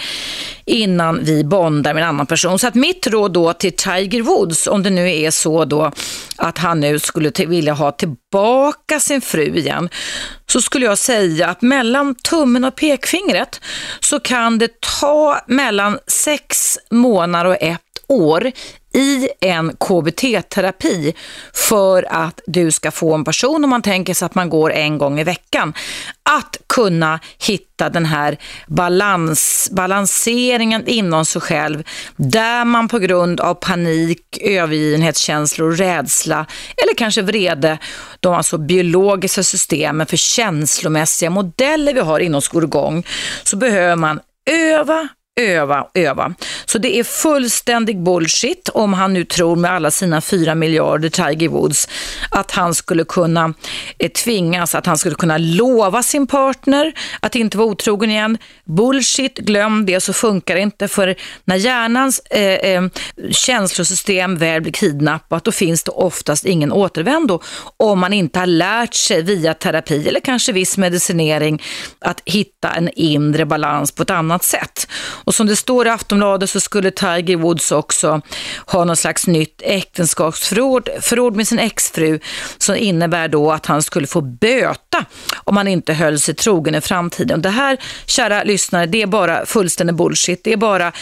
innan 0.65 1.25
vi 1.25 1.45
bondar 1.45 1.95
med 1.95 2.03
en 2.03 2.09
annan 2.09 2.27
person. 2.27 2.59
Så 2.59 2.67
att 2.67 2.75
mitt 2.75 3.07
råd 3.07 3.33
då 3.33 3.53
till 3.53 3.77
Tiger 3.77 4.23
Woods, 4.23 4.67
om 4.67 4.83
det 4.83 4.91
nu 4.91 5.13
är 5.17 5.31
så 5.31 5.65
då 5.65 5.93
att 6.37 6.59
han 6.59 6.81
nu 6.81 6.99
skulle 6.99 7.31
vilja 7.47 7.73
ha 7.73 7.93
tillbaka 7.93 9.01
sin 9.01 9.21
fru 9.21 9.57
igen, 9.57 9.89
så 10.51 10.63
skulle 10.63 10.87
jag 10.87 10.99
säga 10.99 11.49
att 11.49 11.63
mellan 11.63 12.15
tummen 12.15 12.65
och 12.65 12.75
pekfingret 12.75 13.61
så 14.01 14.21
kan 14.21 14.59
det 14.59 14.81
ta 14.81 15.41
mellan 15.47 15.99
sex 16.07 16.79
månader 16.91 17.51
och 17.51 17.63
ett 17.63 17.81
år 18.09 18.53
i 18.93 19.29
en 19.41 19.77
KBT-terapi 19.77 21.15
för 21.53 22.07
att 22.11 22.41
du 22.47 22.71
ska 22.71 22.91
få 22.91 23.15
en 23.15 23.25
person, 23.25 23.65
om 23.65 23.71
man 23.71 23.83
tänker 23.83 24.15
sig 24.15 24.27
att 24.27 24.35
man 24.35 24.49
går 24.49 24.73
en 24.73 24.99
gång 24.99 25.21
i 25.21 25.25
veckan, 25.25 25.75
att 26.23 26.57
kunna 26.67 27.21
hitta 27.39 27.89
den 27.89 28.07
här 28.07 28.39
balans, 28.67 29.69
balanseringen 29.73 30.87
inom 30.87 31.25
sig 31.25 31.41
själv 31.41 31.85
där 32.17 32.65
man 32.65 32.89
på 32.89 32.99
grund 32.99 33.41
av 33.41 33.55
panik, 33.55 34.39
övergivenhetskänslor, 34.41 35.73
rädsla 35.73 36.47
eller 36.77 36.95
kanske 36.95 37.23
vrede, 37.23 37.79
de 38.21 38.35
alltså 38.35 38.59
biologiska 38.59 39.43
systemen 39.43 40.07
för 40.07 40.17
känslomässiga 40.17 41.31
modeller 41.31 41.95
vi 41.95 42.01
har 42.01 42.21
inom 42.21 42.43
skolgång, 42.43 43.07
så 43.43 43.57
behöver 43.57 43.97
man 43.97 44.21
öva, 44.51 45.09
öva, 45.41 45.87
öva. 45.95 46.35
Så 46.65 46.79
det 46.79 46.99
är 46.99 47.05
fullständig 47.05 48.03
bullshit 48.03 48.69
om 48.69 48.93
han 48.93 49.13
nu 49.13 49.25
tror 49.25 49.57
med 49.57 49.71
alla 49.71 49.91
sina 49.91 50.21
fyra 50.21 50.55
miljarder 50.55 51.09
Tiger 51.09 51.49
Woods 51.49 51.89
att 52.31 52.51
han 52.51 52.75
skulle 52.75 53.05
kunna 53.05 53.55
eh, 53.99 54.11
tvingas, 54.11 54.75
att 54.75 54.87
han 54.87 54.99
skulle 54.99 55.15
kunna 55.15 55.39
lova 55.39 56.03
sin 56.03 56.27
partner 56.27 56.93
att 57.21 57.35
inte 57.35 57.59
vara 57.59 57.69
otrogen 57.69 58.11
igen. 58.11 58.39
Bullshit, 58.65 59.39
glöm 59.39 59.87
det 59.87 60.01
så 60.01 60.13
funkar 60.13 60.55
det 60.55 60.61
inte 60.61 60.89
för 60.89 61.15
när 61.45 61.57
hjärnans 61.57 62.19
eh, 62.19 62.43
eh, 62.43 62.83
känslosystem 63.31 64.37
väl 64.37 64.63
blir 64.63 64.73
kidnappat 64.73 65.45
då 65.45 65.53
finns 65.53 65.83
det 65.83 65.91
oftast 65.91 66.45
ingen 66.45 66.73
återvändo 66.73 67.41
om 67.77 67.99
man 67.99 68.13
inte 68.13 68.39
har 68.39 68.47
lärt 68.47 68.95
sig 68.95 69.23
via 69.23 69.55
terapi 69.55 70.09
eller 70.09 70.21
kanske 70.21 70.53
viss 70.53 70.79
medicinering 70.79 71.63
att 71.99 72.23
hitta 72.25 72.71
en 72.71 72.89
inre 72.97 73.47
balans 73.47 73.93
på 73.93 74.03
ett 74.03 74.11
annat 74.11 74.45
sätt. 74.45 74.89
Och 75.31 75.35
som 75.35 75.47
det 75.47 75.57
står 75.57 75.87
i 75.87 75.91
Aftonbladet 75.91 76.51
så 76.51 76.61
skulle 76.61 76.91
Tiger 76.91 77.37
Woods 77.37 77.73
också 77.73 78.21
ha 78.67 78.85
någon 78.85 78.97
slags 78.97 79.27
nytt 79.27 79.63
äktenskapsförord 79.65 80.89
förord 81.01 81.37
med 81.37 81.49
sin 81.49 81.59
exfru 81.59 82.19
som 82.59 82.77
innebär 82.77 83.29
då 83.29 83.53
att 83.53 83.67
han 83.67 83.83
skulle 83.83 84.07
få 84.07 84.21
böta 84.21 85.05
om 85.45 85.57
han 85.57 85.69
inte 85.69 85.93
höll 85.93 86.21
sig 86.21 86.35
trogen 86.35 86.75
i 86.75 86.81
framtiden. 86.81 87.43
Det 87.43 87.51
här, 87.51 87.79
kära 88.07 88.43
lyssnare, 88.43 88.87
det 88.87 89.03
är 89.03 89.07
bara 89.07 89.47
fullständig 89.47 89.97
bullshit. 89.97 90.45
Det 90.45 90.53
är 90.53 90.57
bara 90.57 90.93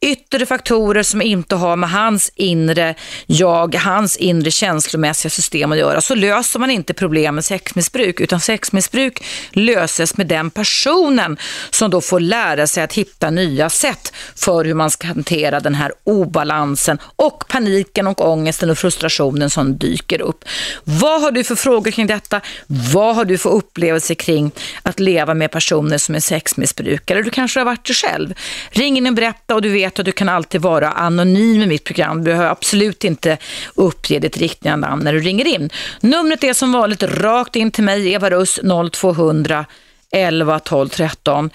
yttre 0.00 0.46
faktorer 0.46 1.02
som 1.02 1.22
inte 1.22 1.54
har 1.54 1.76
med 1.76 1.90
hans 1.90 2.32
inre 2.34 2.94
jag, 3.26 3.74
hans 3.74 4.16
inre 4.16 4.50
känslomässiga 4.50 5.30
system 5.30 5.72
att 5.72 5.78
göra. 5.78 6.00
Så 6.00 6.14
löser 6.14 6.58
man 6.58 6.70
inte 6.70 6.94
problem 6.94 7.34
med 7.34 7.44
sexmissbruk, 7.44 8.20
utan 8.20 8.40
sexmissbruk 8.40 9.24
löses 9.50 10.16
med 10.16 10.26
den 10.26 10.50
personen 10.50 11.36
som 11.70 11.90
då 11.90 12.00
får 12.00 12.20
lära 12.20 12.66
sig 12.66 12.82
att 12.82 12.92
hitta 12.92 13.30
nya 13.30 13.70
sätt 13.76 14.12
för 14.34 14.64
hur 14.64 14.74
man 14.74 14.90
ska 14.90 15.06
hantera 15.06 15.60
den 15.60 15.74
här 15.74 15.92
obalansen 16.04 16.98
och 17.16 17.44
paniken 17.48 18.06
och 18.06 18.28
ångesten 18.28 18.70
och 18.70 18.78
frustrationen 18.78 19.50
som 19.50 19.78
dyker 19.78 20.20
upp. 20.20 20.44
Vad 20.84 21.22
har 21.22 21.30
du 21.30 21.44
för 21.44 21.54
frågor 21.54 21.90
kring 21.90 22.06
detta? 22.06 22.40
Vad 22.66 23.16
har 23.16 23.24
du 23.24 23.38
för 23.38 23.50
upplevelser 23.50 24.14
kring 24.14 24.50
att 24.82 25.00
leva 25.00 25.34
med 25.34 25.50
personer 25.50 25.98
som 25.98 26.14
är 26.14 26.20
sexmissbrukare? 26.20 27.22
Du 27.22 27.30
kanske 27.30 27.60
har 27.60 27.64
varit 27.64 27.86
det 27.86 27.94
själv. 27.94 28.34
Ring 28.70 28.96
in 28.98 29.06
och 29.06 29.14
berätta 29.14 29.54
och 29.54 29.62
du 29.62 29.68
vet 29.68 29.98
att 29.98 30.04
du 30.04 30.12
kan 30.12 30.28
alltid 30.28 30.60
vara 30.60 30.90
anonym 30.90 31.62
i 31.62 31.66
mitt 31.66 31.84
program. 31.84 32.18
Du 32.18 32.24
behöver 32.24 32.50
absolut 32.50 33.04
inte 33.04 33.38
uppge 33.74 34.18
ditt 34.18 34.36
riktiga 34.36 34.76
namn 34.76 35.04
när 35.04 35.12
du 35.12 35.20
ringer 35.20 35.46
in. 35.46 35.70
Numret 36.00 36.44
är 36.44 36.52
som 36.52 36.72
vanligt 36.72 37.02
rakt 37.02 37.56
in 37.56 37.70
till 37.70 37.84
mig, 37.84 38.12
Eva 38.12 38.30
Russ 38.30 38.60
0200 38.92 39.66
11 40.10 40.58
12 40.58 40.88
13. 40.88 41.50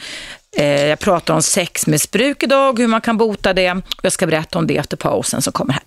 Eh, 0.57 0.85
jag 0.85 0.99
pratar 0.99 1.33
om 1.33 1.41
sexmissbruk 1.41 2.43
idag, 2.43 2.79
hur 2.79 2.87
man 2.87 3.01
kan 3.01 3.17
bota 3.17 3.53
det. 3.53 3.81
Jag 4.01 4.11
ska 4.11 4.27
berätta 4.27 4.59
om 4.59 4.67
det 4.67 4.77
efter 4.77 4.97
pausen 4.97 5.41
som 5.41 5.53
kommer 5.53 5.73
här. 5.73 5.83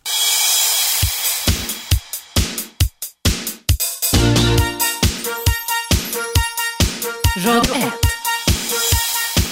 Radio 7.47 7.75
1. 7.75 8.04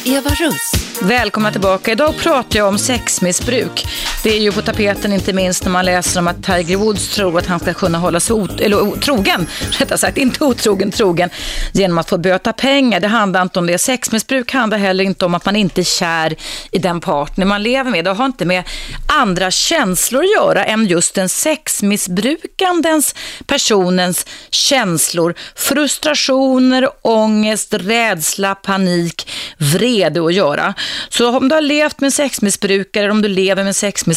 Eva 0.04 0.31
Russ. 0.31 0.73
Välkomna 1.02 1.52
tillbaka. 1.52 1.92
Idag 1.92 2.16
pratar 2.19 2.59
jag 2.59 2.69
om 2.69 2.78
sexmissbruk. 2.78 3.87
Det 4.23 4.31
är 4.31 4.41
ju 4.41 4.52
på 4.52 4.62
tapeten 4.62 5.12
inte 5.12 5.33
minst 5.33 5.64
när 5.64 5.71
man 5.73 5.85
läser 5.85 6.21
om 6.21 6.29
att 6.29 6.43
Tiger 6.43 6.76
Woods 6.76 7.14
tror 7.14 7.38
att 7.38 7.47
han 7.47 7.61
ska 7.61 7.75
kunna 7.75 7.99
hålla 7.99 8.21
sig 8.21 8.37
eller, 8.59 9.00
trogen, 9.00 9.47
rättare 9.71 9.99
sagt 9.99 10.19
inte 10.19 10.45
otrogen, 10.45 10.91
trogen, 10.91 11.31
genom 11.73 11.99
att 11.99 12.09
få 12.09 12.19
böta 12.19 12.52
pengar. 12.52 13.00
Det 13.00 13.09
handlar 13.09 13.43
inte 13.43 13.59
om 13.59 13.67
det. 13.67 13.79
Sexmissbruk 13.79 14.52
handlar 14.52 14.79
heller 14.79 15.05
inte 15.05 15.25
om 15.25 15.35
att 15.35 15.45
man 15.45 15.57
inte 15.57 15.81
är 15.81 15.85
kär 15.85 16.37
i 16.71 16.79
den 16.79 17.00
partner 17.00 17.47
man 17.47 17.62
lever 17.62 17.91
med. 17.91 18.05
Det 18.05 18.11
har 18.11 18.26
inte 18.26 18.45
med 18.45 18.64
andra 19.07 19.50
känslor 19.50 20.23
att 20.23 20.31
göra 20.31 20.64
än 20.64 20.87
just 20.87 21.14
den 21.14 21.29
sexmissbrukandens 21.29 23.14
personens 23.47 24.26
känslor, 24.50 25.35
frustrationer, 25.57 26.88
ångest, 27.02 27.75
rädsla, 27.75 28.55
panik, 28.55 29.31
vrede 29.59 30.25
att 30.25 30.35
göra. 30.35 30.75
Så 31.09 31.37
om 31.37 31.49
du 31.49 31.55
har 31.55 31.62
levt 31.62 32.00
med 32.00 32.12
sexmissbrukare, 32.12 33.11
om 33.11 33.23
du 33.23 33.29
lever 33.29 33.64
med 33.64 33.76
sexmissbrukare, 33.76 34.12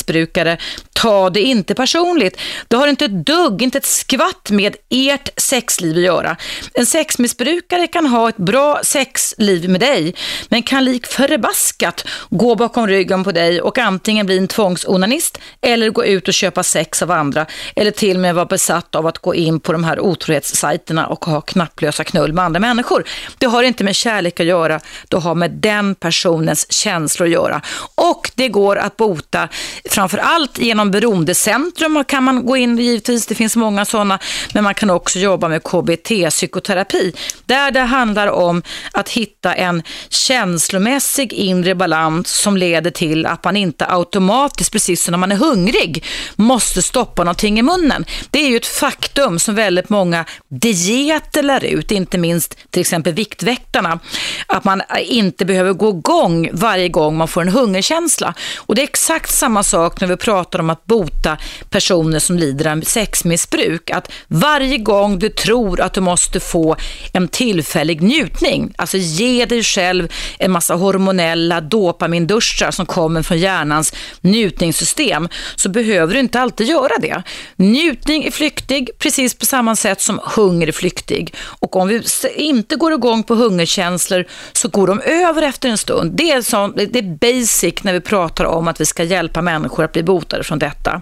ta 0.94 1.30
det 1.30 1.42
inte 1.42 1.76
personligt. 1.76 2.38
Det 2.68 2.76
har 2.76 2.88
inte 2.88 3.06
ett 3.06 3.26
dugg, 3.26 3.62
inte 3.62 3.78
ett 3.78 3.86
skvatt 3.86 4.50
med 4.50 4.76
ert 4.90 5.30
sexliv 5.38 5.98
att 5.98 6.04
göra. 6.04 6.38
En 6.74 6.86
sexmissbrukare 6.86 7.88
kan 7.88 8.06
ha 8.06 8.30
ett 8.30 8.38
bra 8.38 8.80
sexliv 8.84 9.70
med 9.70 9.80
dig, 9.80 10.16
men 10.50 10.64
kan 10.64 10.86
lik 10.86 11.06
förbaskat 11.08 12.08
gå 12.30 12.56
bakom 12.56 12.88
ryggen 12.88 13.24
på 13.24 13.32
dig 13.32 13.62
och 13.62 13.78
antingen 13.78 14.26
bli 14.26 14.38
en 14.38 14.48
tvångsonanist 14.48 15.40
eller 15.62 15.90
gå 15.90 16.06
ut 16.06 16.28
och 16.28 16.34
köpa 16.34 16.64
sex 16.64 17.02
av 17.02 17.12
andra, 17.12 17.46
eller 17.76 17.92
till 17.92 18.18
och 18.18 18.22
med 18.22 18.36
vara 18.36 18.46
besatt 18.46 18.96
av 18.96 19.08
att 19.08 19.18
gå 19.18 19.36
in 19.36 19.60
på 19.60 19.72
de 19.72 19.84
här 19.84 20.00
otrohetssajterna 20.00 21.08
och 21.08 21.26
ha 21.26 21.42
knapplösa 21.42 22.04
knull 22.04 22.34
med 22.34 22.46
andra 22.46 22.60
människor. 22.60 23.04
Det 23.38 23.46
har 23.46 23.64
inte 23.64 23.84
med 23.84 23.96
kärlek 23.96 24.40
att 24.40 24.46
göra, 24.46 24.80
det 25.08 25.18
har 25.18 25.36
med 25.36 25.52
den 25.52 25.96
personens 25.96 26.72
känslor 26.72 27.28
att 27.28 27.34
göra. 27.34 27.62
Och 27.96 28.32
det 28.36 28.50
går 28.50 28.76
att 28.76 28.98
bota 28.98 29.50
framför 29.90 30.18
allt 30.18 30.58
genom 30.58 30.92
beroendecentrum 30.92 32.04
kan 32.08 32.24
man 32.24 32.46
gå 32.46 32.58
in 32.58 32.78
givetvis, 32.78 33.26
det 33.26 33.36
finns 33.36 33.56
många 33.56 33.86
sådana, 33.86 34.20
men 34.54 34.64
man 34.64 34.74
kan 34.74 34.90
också 34.90 35.20
jobba 35.20 35.48
med 35.48 35.64
KBT-psykoterapi, 35.64 37.16
där 37.46 37.72
det 37.72 37.80
handlar 37.80 38.28
om 38.28 38.64
att 38.92 39.10
hitta 39.10 39.54
en 39.54 39.84
känslomässig 40.10 41.34
inre 41.34 41.76
balans 41.76 42.30
som 42.30 42.58
leder 42.58 42.92
till 42.92 43.26
att 43.26 43.44
man 43.44 43.58
inte 43.58 43.86
automatiskt, 43.88 44.72
precis 44.72 45.04
som 45.04 45.12
när 45.12 45.18
man 45.18 45.32
är 45.32 45.36
hungrig, 45.36 46.04
måste 46.36 46.82
stoppa 46.82 47.24
någonting 47.24 47.60
i 47.60 47.62
munnen. 47.62 48.06
Det 48.30 48.40
är 48.40 48.50
ju 48.50 48.58
ett 48.58 48.66
faktum 48.66 49.40
som 49.40 49.56
väldigt 49.56 49.90
många 49.90 50.26
dieter 50.48 51.44
lär 51.44 51.66
ut, 51.66 51.92
inte 51.92 52.18
minst 52.18 52.58
till 52.70 52.82
exempel 52.82 53.14
Viktväktarna, 53.14 54.00
att 54.48 54.64
man 54.64 54.82
inte 55.00 55.46
behöver 55.46 55.74
gå 55.74 55.90
igång 55.90 56.50
varje 56.54 56.90
gång 56.90 57.18
man 57.18 57.28
får 57.28 57.42
en 57.42 57.50
hungerkänsla. 57.50 58.34
Och 58.58 58.76
det 58.76 58.82
är 58.82 58.84
exakt 58.84 59.32
samma 59.32 59.64
sak 59.64 59.75
när 59.76 60.08
vi 60.08 60.18
pratar 60.18 60.60
om 60.60 60.70
att 60.70 60.86
bota 60.86 61.38
personer 61.70 62.20
som 62.20 62.38
lider 62.38 62.72
av 62.72 62.82
sexmissbruk. 62.82 63.90
Att 63.90 64.12
varje 64.28 64.78
gång 64.78 65.20
du 65.20 65.30
tror 65.30 65.82
att 65.82 65.94
du 65.94 66.02
måste 66.02 66.40
få 66.40 66.76
en 67.14 67.28
tillfällig 67.28 68.02
njutning, 68.02 68.74
alltså 68.78 68.98
ge 68.98 69.46
dig 69.46 69.64
själv 69.64 70.08
en 70.40 70.52
massa 70.52 70.76
hormonella 70.76 71.62
dopaminduschar 71.62 72.72
som 72.72 72.86
kommer 72.86 73.22
från 73.24 73.38
hjärnans 73.38 73.94
njutningssystem, 74.22 75.30
så 75.56 75.70
behöver 75.70 76.14
du 76.14 76.20
inte 76.20 76.40
alltid 76.40 76.68
göra 76.68 76.98
det. 77.02 77.24
Njutning 77.56 78.24
är 78.24 78.32
flyktig, 78.32 78.90
precis 79.00 79.34
på 79.34 79.46
samma 79.46 79.76
sätt 79.76 80.02
som 80.02 80.20
hunger 80.24 80.68
är 80.68 80.72
flyktig. 80.72 81.34
Och 81.60 81.76
om 81.76 81.88
vi 81.88 82.02
inte 82.36 82.76
går 82.76 82.94
igång 82.94 83.24
på 83.24 83.36
hungerkänslor 83.36 84.26
så 84.54 84.68
går 84.68 84.88
de 84.88 85.02
över 85.02 85.42
efter 85.42 85.70
en 85.70 85.78
stund. 85.78 86.12
Det 86.12 86.32
är, 86.32 86.42
så, 86.42 86.68
det 86.68 87.00
är 87.00 87.18
basic 87.18 87.84
när 87.84 87.94
vi 87.94 88.02
pratar 88.02 88.46
om 88.46 88.68
att 88.68 88.82
vi 88.82 88.86
ska 88.86 89.04
hjälpa 89.04 89.42
människor 89.42 89.65
att 89.84 89.92
bli 89.92 90.04
botade 90.04 90.44
från 90.44 90.60
detta. 90.60 91.02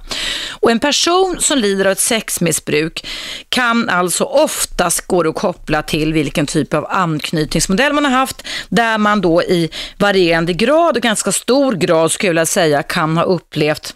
Och 0.50 0.72
en 0.72 0.79
person 0.79 1.38
som 1.39 1.58
lider 1.58 1.86
av 1.86 1.91
ett 1.91 2.00
sexmissbruk 2.00 3.05
kan 3.50 3.89
alltså 3.89 4.24
oftast 4.24 5.08
gå 5.08 5.29
att 5.29 5.36
koppla 5.36 5.82
till 5.82 6.13
vilken 6.13 6.46
typ 6.46 6.74
av 6.74 6.86
anknytningsmodell 6.89 7.93
man 7.93 8.05
har 8.05 8.12
haft, 8.12 8.43
där 8.70 8.98
man 8.98 9.22
då 9.22 9.43
i 9.43 9.70
varierande 9.98 10.53
grad 10.53 10.98
och 10.98 11.03
ganska 11.03 11.32
stor 11.32 11.74
grad 11.74 12.12
skulle 12.12 12.41
jag 12.41 12.48
säga 12.48 12.84
kan 12.84 13.17
ha 13.17 13.24
upplevt 13.24 13.93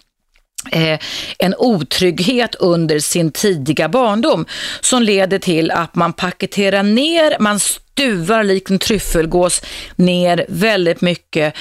Eh, 0.72 0.98
en 1.38 1.54
otrygghet 1.58 2.54
under 2.54 2.98
sin 2.98 3.30
tidiga 3.30 3.88
barndom 3.88 4.46
som 4.80 5.02
leder 5.02 5.38
till 5.38 5.70
att 5.70 5.94
man 5.94 6.12
paketerar 6.12 6.82
ner, 6.82 7.36
man 7.40 7.60
stuvar 7.98 8.44
likt 8.44 8.70
en 8.70 8.78
tryffelgås 8.78 9.62
ner 9.96 10.46
väldigt 10.48 11.00
mycket 11.00 11.54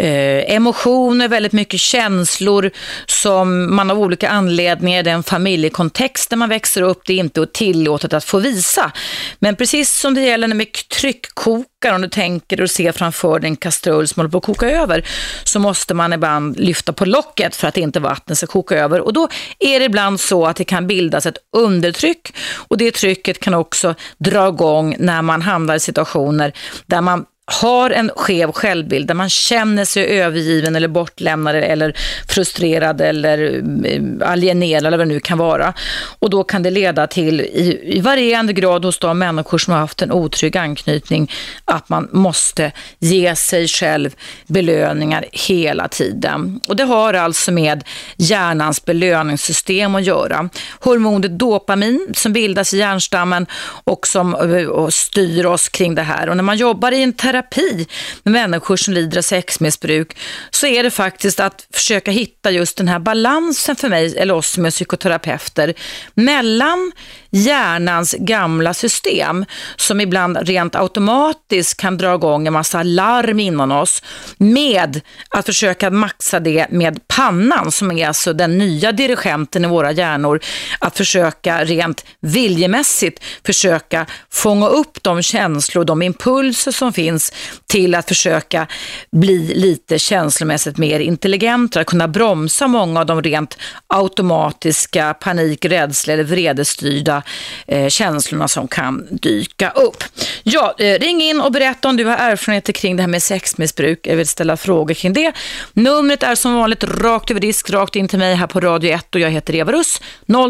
eh, 0.00 0.54
emotioner, 0.54 1.28
väldigt 1.28 1.52
mycket 1.52 1.80
känslor 1.80 2.70
som 3.06 3.74
man 3.74 3.90
av 3.90 3.98
olika 3.98 4.28
anledningar 4.28 5.00
i 5.00 5.02
den 5.02 5.22
familjekontext 5.22 6.30
där 6.30 6.36
man 6.36 6.48
växer 6.48 6.82
upp, 6.82 7.02
det 7.06 7.12
är 7.12 7.18
inte 7.18 7.46
tillåtet 7.46 8.12
att 8.12 8.24
få 8.24 8.38
visa. 8.38 8.92
Men 9.38 9.56
precis 9.56 9.94
som 9.94 10.14
det 10.14 10.20
gäller 10.20 10.48
med 10.48 10.66
tryckkokare, 10.72 11.94
om 11.94 12.02
du 12.02 12.08
tänker 12.08 12.60
och 12.60 12.70
ser 12.70 12.92
framför 12.92 13.38
dig 13.38 13.50
en 13.50 13.56
kastrull 13.56 14.08
som 14.08 14.20
håller 14.20 14.30
på 14.30 14.38
att 14.38 14.44
koka 14.44 14.70
över, 14.70 15.04
så 15.44 15.58
måste 15.58 15.94
man 15.94 16.12
ibland 16.12 16.58
lyfta 16.58 16.92
på 16.92 17.04
locket 17.04 17.56
för 17.56 17.68
att 17.68 17.76
inte 17.76 18.00
vattnet 18.00 18.38
ska 18.38 18.46
koka 18.46 18.78
över. 18.78 19.00
Och 19.00 19.12
då 19.12 19.28
är 19.58 19.78
det 19.78 19.84
ibland 19.84 20.20
så 20.20 20.46
att 20.46 20.56
det 20.56 20.64
kan 20.64 20.86
bildas 20.86 21.26
ett 21.26 21.38
undertryck 21.56 22.34
och 22.52 22.78
det 22.78 22.90
trycket 22.90 23.40
kan 23.40 23.54
också 23.54 23.94
dra 24.18 24.48
igång 24.48 24.96
när 24.98 25.22
man 25.22 25.42
hamnar 25.42 25.69
i 25.76 25.80
situationer 25.80 26.52
där 26.86 27.00
man 27.00 27.26
har 27.52 27.90
en 27.90 28.10
skev 28.16 28.52
självbild, 28.52 29.06
där 29.06 29.14
man 29.14 29.30
känner 29.30 29.84
sig 29.84 30.04
övergiven 30.04 30.76
eller 30.76 30.88
bortlämnad 30.88 31.56
eller 31.56 31.96
frustrerad 32.28 33.00
eller 33.00 33.62
eh, 33.84 34.30
alienerad 34.30 34.86
eller 34.86 34.98
vad 34.98 35.06
det 35.06 35.14
nu 35.14 35.20
kan 35.20 35.38
vara. 35.38 35.72
Och 36.18 36.30
då 36.30 36.44
kan 36.44 36.62
det 36.62 36.70
leda 36.70 37.06
till, 37.06 37.40
i, 37.40 37.80
i 37.82 38.00
varierande 38.00 38.52
grad 38.52 38.84
hos 38.84 38.98
de 38.98 39.18
människor 39.18 39.58
som 39.58 39.72
har 39.72 39.80
haft 39.80 40.02
en 40.02 40.12
otrygg 40.12 40.56
anknytning, 40.56 41.30
att 41.64 41.88
man 41.88 42.08
måste 42.12 42.72
ge 42.98 43.36
sig 43.36 43.68
själv 43.68 44.14
belöningar 44.46 45.24
hela 45.32 45.88
tiden. 45.88 46.60
Och 46.68 46.76
det 46.76 46.84
har 46.84 47.14
alltså 47.14 47.52
med 47.52 47.84
hjärnans 48.16 48.84
belöningssystem 48.84 49.94
att 49.94 50.04
göra. 50.04 50.48
Hormonet 50.80 51.38
dopamin 51.38 52.06
som 52.14 52.32
bildas 52.32 52.74
i 52.74 52.78
hjärnstammen 52.78 53.46
och 53.84 54.06
som 54.06 54.34
eh, 54.34 54.66
och 54.66 54.94
styr 54.94 55.46
oss 55.46 55.68
kring 55.68 55.94
det 55.94 56.02
här. 56.02 56.28
Och 56.28 56.36
när 56.36 56.42
man 56.42 56.56
jobbar 56.56 56.92
i 56.92 57.02
en 57.02 57.12
terapi 57.12 57.39
terapi 57.42 57.86
med 58.22 58.32
människor 58.32 58.76
som 58.76 58.94
lider 58.94 59.18
av 59.18 59.22
sexmissbruk 59.22 60.16
så 60.50 60.66
är 60.66 60.82
det 60.82 60.90
faktiskt 60.90 61.40
att 61.40 61.66
försöka 61.70 62.10
hitta 62.10 62.50
just 62.50 62.76
den 62.76 62.88
här 62.88 62.98
balansen 62.98 63.76
för 63.76 63.88
mig, 63.88 64.18
eller 64.18 64.34
oss 64.34 64.50
som 64.50 64.66
är 64.66 64.70
psykoterapeuter, 64.70 65.74
mellan 66.14 66.92
hjärnans 67.30 68.14
gamla 68.18 68.74
system 68.74 69.44
som 69.76 70.00
ibland 70.00 70.38
rent 70.42 70.76
automatiskt 70.76 71.80
kan 71.80 71.96
dra 71.96 72.14
igång 72.14 72.46
en 72.46 72.52
massa 72.52 72.82
larm 72.82 73.40
inom 73.40 73.72
oss 73.72 74.02
med 74.38 75.00
att 75.28 75.46
försöka 75.46 75.90
maxa 75.90 76.40
det 76.40 76.70
med 76.70 77.08
pannan 77.08 77.72
som 77.72 77.92
är 77.92 78.08
alltså 78.08 78.32
den 78.32 78.58
nya 78.58 78.92
dirigenten 78.92 79.64
i 79.64 79.68
våra 79.68 79.92
hjärnor. 79.92 80.40
Att 80.78 80.96
försöka 80.96 81.64
rent 81.64 82.04
viljemässigt 82.20 83.22
försöka 83.46 84.06
fånga 84.30 84.68
upp 84.68 85.02
de 85.02 85.22
känslor, 85.22 85.84
de 85.84 86.02
impulser 86.02 86.72
som 86.72 86.92
finns 86.92 87.32
till 87.66 87.94
att 87.94 88.08
försöka 88.08 88.66
bli 89.12 89.54
lite 89.54 89.98
känslomässigt 89.98 90.78
mer 90.78 91.00
intelligenta, 91.00 91.80
att 91.80 91.86
kunna 91.86 92.08
bromsa 92.08 92.66
många 92.66 93.00
av 93.00 93.06
de 93.06 93.22
rent 93.22 93.58
automatiska 93.86 95.14
panik, 95.14 95.64
rädsla 95.64 96.12
eller 96.12 96.24
vredesstyrda 96.24 97.19
eh, 97.66 97.88
känslorna 97.88 98.48
som 98.48 98.68
kan 98.68 99.08
dyka 99.10 99.70
upp. 99.70 100.04
Ja, 100.42 100.74
eh, 100.78 100.98
ring 100.98 101.22
in 101.22 101.40
och 101.40 101.52
berätta 101.52 101.88
om 101.88 101.96
du 101.96 102.04
har 102.04 102.16
erfarenheter 102.16 102.72
kring 102.72 102.96
det 102.96 103.02
här 103.02 103.08
med 103.08 103.22
sexmissbruk. 103.22 104.06
Jag 104.06 104.16
vill 104.16 104.26
ställa 104.26 104.56
frågor 104.56 104.94
kring 104.94 105.12
det. 105.12 105.32
Numret 105.72 106.22
är 106.22 106.34
som 106.34 106.54
vanligt 106.54 106.84
rakt 106.84 107.30
över 107.30 107.40
disk, 107.40 107.70
rakt 107.70 107.96
in 107.96 108.08
till 108.08 108.18
mig 108.18 108.34
här 108.34 108.46
på 108.46 108.60
Radio 108.60 108.90
1 108.90 109.14
och 109.14 109.20
jag 109.20 109.30
heter 109.30 109.54
Eva 109.54 109.72
Russ, 109.72 110.02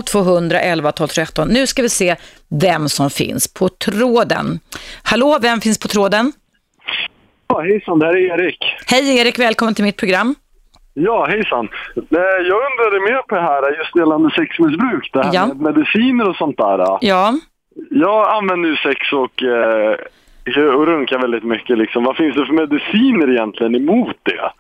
0200 0.05 0.61
11 0.61 0.93
12 0.93 1.09
13. 1.09 1.49
Nu 1.49 1.67
ska 1.67 1.83
vi 1.83 1.89
se 1.89 2.17
vem 2.49 2.89
som 2.89 3.11
finns 3.11 3.55
på 3.55 3.69
tråden. 3.69 4.61
Hallå, 5.03 5.39
vem 5.43 5.61
finns 5.61 5.79
på 5.79 5.89
tråden? 5.89 6.33
Ja, 7.49 7.61
hejsan, 7.61 7.99
det 7.99 8.07
här 8.07 8.17
är 8.17 8.41
Erik. 8.41 8.59
Hej 8.87 9.19
Erik, 9.19 9.39
välkommen 9.39 9.75
till 9.75 9.85
mitt 9.85 9.97
program. 9.97 10.35
Ja, 10.95 11.27
hejsan. 11.27 11.69
Eh, 11.97 12.47
jag 12.49 12.59
undrade 12.69 13.01
mer 13.01 13.23
på 13.29 13.35
det 13.35 13.41
här 13.41 13.79
just 13.79 13.97
gällande 13.97 14.31
sexmissbruk, 14.31 15.11
det 15.13 15.25
här 15.25 15.35
ja. 15.35 15.47
med 15.47 15.61
mediciner 15.61 16.29
och 16.29 16.37
sånt 16.37 16.57
där. 16.57 16.99
Ja. 17.01 17.35
Jag 17.91 18.35
använder 18.35 18.69
ju 18.69 18.77
sex 18.77 19.13
och, 19.13 19.43
eh, 19.43 19.95
och 20.77 20.87
runkar 20.87 21.19
väldigt 21.19 21.45
mycket. 21.45 21.79
Liksom. 21.79 22.05
Vad 22.05 22.17
finns 22.17 22.35
det 22.35 22.47
för 22.47 22.53
mediciner 22.53 23.31
egentligen 23.31 23.75
emot 23.75 24.17
det? 24.23 24.53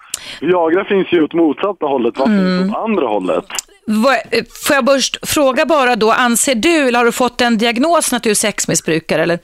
Viagra 0.46 0.84
finns 0.84 1.12
ju 1.12 1.22
åt 1.22 1.34
motsatta 1.34 1.86
hållet, 1.86 2.18
vad 2.18 2.28
mm. 2.28 2.58
finns 2.58 2.70
åt 2.70 2.82
andra 2.82 3.06
hållet? 3.06 3.44
Får 4.66 4.76
jag 4.76 4.86
först 4.86 5.28
fråga 5.28 5.66
bara 5.66 5.96
då, 5.96 6.12
anser 6.12 6.54
du, 6.54 6.88
eller 6.88 6.98
har 6.98 7.06
du 7.06 7.12
fått 7.12 7.40
en 7.40 7.58
diagnos 7.58 8.12
att 8.12 8.22
du 8.22 8.30
är 8.30 8.34
sexmissbrukare? 8.34 9.22
Eller? 9.22 9.38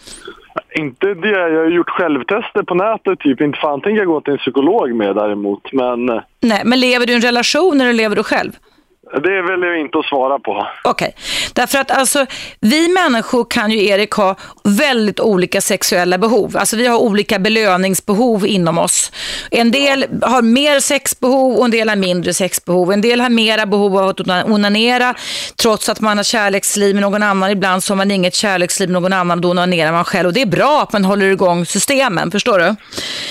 Inte 0.75 1.15
det. 1.15 1.31
Jag 1.31 1.61
har 1.61 1.71
gjort 1.71 1.91
självtester 1.91 2.63
på 2.63 2.75
nätet. 2.75 3.19
Typ. 3.19 3.41
Inte 3.41 3.59
fan 3.59 3.81
tänker 3.81 3.99
jag 3.99 4.07
gå 4.07 4.21
till 4.21 4.33
en 4.33 4.39
psykolog 4.39 4.95
med 4.95 5.17
däremot. 5.17 5.73
Men... 5.73 6.09
Eh, 6.09 6.21
Nej, 6.41 6.63
men 6.65 6.81
lever 6.81 7.07
du 7.07 7.13
i 7.13 7.17
en 7.17 7.23
relation 7.23 7.81
eller 7.81 7.93
lever 7.93 8.17
du 8.17 8.23
själv? 8.23 8.53
Det 9.13 9.43
väljer 9.43 9.67
jag 9.67 9.81
inte 9.81 9.99
att 9.99 10.05
svara 10.05 10.39
på. 10.39 10.67
Okej, 10.85 11.09
okay. 11.09 11.13
därför 11.55 11.79
att 11.79 11.91
alltså 11.91 12.27
vi 12.61 12.89
människor 12.89 13.47
kan 13.51 13.71
ju 13.71 13.85
Erik 13.87 14.13
ha 14.13 14.37
väldigt 14.65 15.21
olika 15.21 15.61
sexuella 15.61 16.19
behov. 16.19 16.57
Alltså 16.57 16.77
vi 16.77 16.87
har 16.87 16.99
olika 16.99 17.39
belöningsbehov 17.39 18.47
inom 18.47 18.79
oss. 18.79 19.13
En 19.51 19.71
del 19.71 20.05
har 20.23 20.43
mer 20.43 20.81
sexbehov 20.81 21.57
och 21.57 21.65
en 21.65 21.71
del 21.71 21.89
har 21.89 21.97
mindre 21.97 22.35
sexbehov. 22.35 22.93
En 22.93 23.01
del 23.01 23.21
har 23.21 23.31
mera 23.31 23.67
behov 23.67 23.99
av 23.99 24.09
att 24.09 24.21
onanera 24.49 25.15
trots 25.63 25.89
att 25.89 26.01
man 26.01 26.17
har 26.17 26.25
kärleksliv 26.25 26.95
med 26.95 27.03
någon 27.03 27.23
annan. 27.23 27.51
Ibland 27.51 27.83
så 27.83 27.93
har 27.93 27.97
man 27.97 28.11
inget 28.11 28.35
kärleksliv 28.35 28.91
med 28.91 29.03
någon 29.03 29.13
annan, 29.13 29.41
då 29.41 29.51
onanerar 29.51 29.93
man 29.93 30.05
själv. 30.05 30.27
Och 30.27 30.35
det 30.35 30.43
är 30.43 30.47
bra 30.47 30.83
att 30.83 30.93
man 30.93 31.05
håller 31.05 31.27
igång 31.27 31.67
systemen, 31.67 32.31
förstår 32.31 32.59
du? 32.59 32.75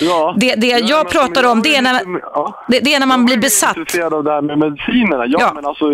Ja. 0.05 0.35
Det, 0.39 0.55
det 0.55 0.67
jag 0.67 0.89
ja, 0.89 1.03
pratar 1.11 1.43
om, 1.43 1.61
det 1.61 1.75
är, 1.75 1.81
när, 1.81 2.01
ja. 2.21 2.65
det, 2.67 2.79
det, 2.79 2.93
är 2.93 2.99
när 2.99 3.07
man 3.07 3.25
blir 3.25 3.37
besatt. 3.37 3.75
Jag 3.75 3.77
är 3.77 3.79
intresserad 3.79 4.13
av 4.13 4.23
det 4.23 4.31
här 4.31 4.41
med 4.41 4.57
medicinerna. 4.57 5.25
Ja, 5.27 5.53
ja 5.63 5.64
men 5.65 5.69
alltså, 5.69 5.89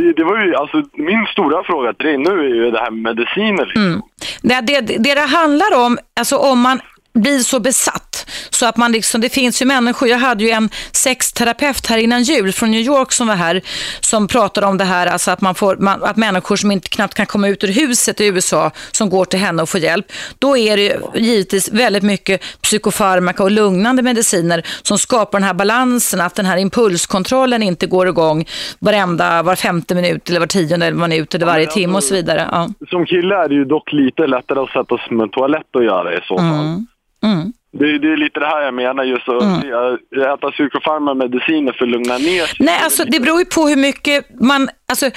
det, 0.00 0.12
det, 0.12 0.24
var 0.24 0.44
ju, 0.44 0.54
alltså, 0.54 0.82
min 0.94 1.26
stora 1.26 1.64
fråga 1.64 1.92
till 1.92 2.06
dig 2.06 2.18
nu 2.18 2.30
är 2.30 2.54
ju 2.54 2.70
det 2.70 2.78
här 2.78 2.90
med 2.90 3.02
mediciner. 3.02 3.66
Liksom. 3.66 3.82
Mm. 3.82 4.00
Det, 4.42 4.60
det, 4.60 4.80
det 4.80 5.14
det 5.14 5.20
handlar 5.20 5.84
om, 5.86 5.98
alltså 6.20 6.36
om 6.36 6.60
man 6.60 6.80
blir 7.14 7.38
så 7.38 7.60
besatt 7.60 8.26
så 8.50 8.66
att 8.66 8.76
man 8.76 8.92
liksom, 8.92 9.20
det 9.20 9.28
finns 9.28 9.62
ju 9.62 9.66
människor, 9.66 10.08
jag 10.08 10.18
hade 10.18 10.44
ju 10.44 10.50
en 10.50 10.68
sexterapeut 10.92 11.86
här 11.86 11.98
innan 11.98 12.22
jul 12.22 12.52
från 12.52 12.70
New 12.70 12.80
York 12.80 13.12
som 13.12 13.26
var 13.26 13.34
här 13.34 13.62
som 14.00 14.28
pratade 14.28 14.66
om 14.66 14.78
det 14.78 14.84
här, 14.84 15.06
alltså 15.06 15.30
att, 15.30 15.40
man 15.40 15.54
får, 15.54 15.76
man, 15.76 16.04
att 16.04 16.16
människor 16.16 16.56
som 16.56 16.70
inte 16.70 16.88
knappt 16.88 17.14
kan 17.14 17.26
komma 17.26 17.48
ut 17.48 17.64
ur 17.64 17.68
huset 17.68 18.20
i 18.20 18.26
USA 18.26 18.70
som 18.92 19.10
går 19.10 19.24
till 19.24 19.38
henne 19.38 19.62
och 19.62 19.68
får 19.68 19.80
hjälp, 19.80 20.12
då 20.38 20.56
är 20.56 20.76
det 20.76 21.00
givetvis 21.14 21.72
väldigt 21.72 22.02
mycket 22.02 22.42
psykofarmaka 22.62 23.42
och 23.42 23.50
lugnande 23.50 24.02
mediciner 24.02 24.62
som 24.82 24.98
skapar 24.98 25.38
den 25.38 25.46
här 25.46 25.54
balansen, 25.54 26.20
att 26.20 26.34
den 26.34 26.46
här 26.46 26.56
impulskontrollen 26.56 27.62
inte 27.62 27.86
går 27.86 28.08
igång 28.08 28.44
varenda, 28.78 29.42
var 29.42 29.56
femte 29.56 29.94
minut 29.94 30.30
eller 30.30 30.40
var 30.40 30.46
tionde 30.46 30.90
minut 30.90 31.34
eller 31.34 31.46
varje 31.46 31.64
ja, 31.64 31.70
timme 31.70 31.96
och 31.96 32.04
så 32.04 32.14
vidare. 32.14 32.48
Ja. 32.52 32.68
Som 32.88 33.06
kille 33.06 33.34
är 33.34 33.48
det 33.48 33.54
ju 33.54 33.64
dock 33.64 33.92
lite 33.92 34.26
lättare 34.26 34.60
att 34.60 34.70
sätta 34.70 34.98
sig 34.98 35.16
med 35.16 35.24
en 35.24 35.30
toalett 35.30 35.76
och 35.76 35.84
göra 35.84 36.14
i 36.14 36.20
så 36.28 36.36
fall. 36.36 36.60
Mm. 36.60 36.86
Mm. 37.22 37.52
Det, 37.72 37.98
det, 37.98 38.12
är 38.12 38.16
lite 38.16 38.40
det 38.40 38.46
här 38.46 38.62
jag 38.62 38.74
menar, 38.74 39.04
just 39.04 39.28
att 39.28 39.42
mm. 39.42 40.34
äta 40.34 40.50
psykofarma 40.50 41.14
mediciner 41.14 41.72
för 41.72 41.84
att 41.84 41.90
lugna 41.90 42.18
ner 42.18 42.46
sig. 42.46 42.56
Nej, 42.60 42.80
alltså 42.84 43.04
det 43.04 43.20
beror 43.20 43.38
ju 43.38 43.44
på 43.44 43.68
hur 43.68 43.76
mycket 43.76 44.40
man, 44.40 44.68
alltså 44.88 45.10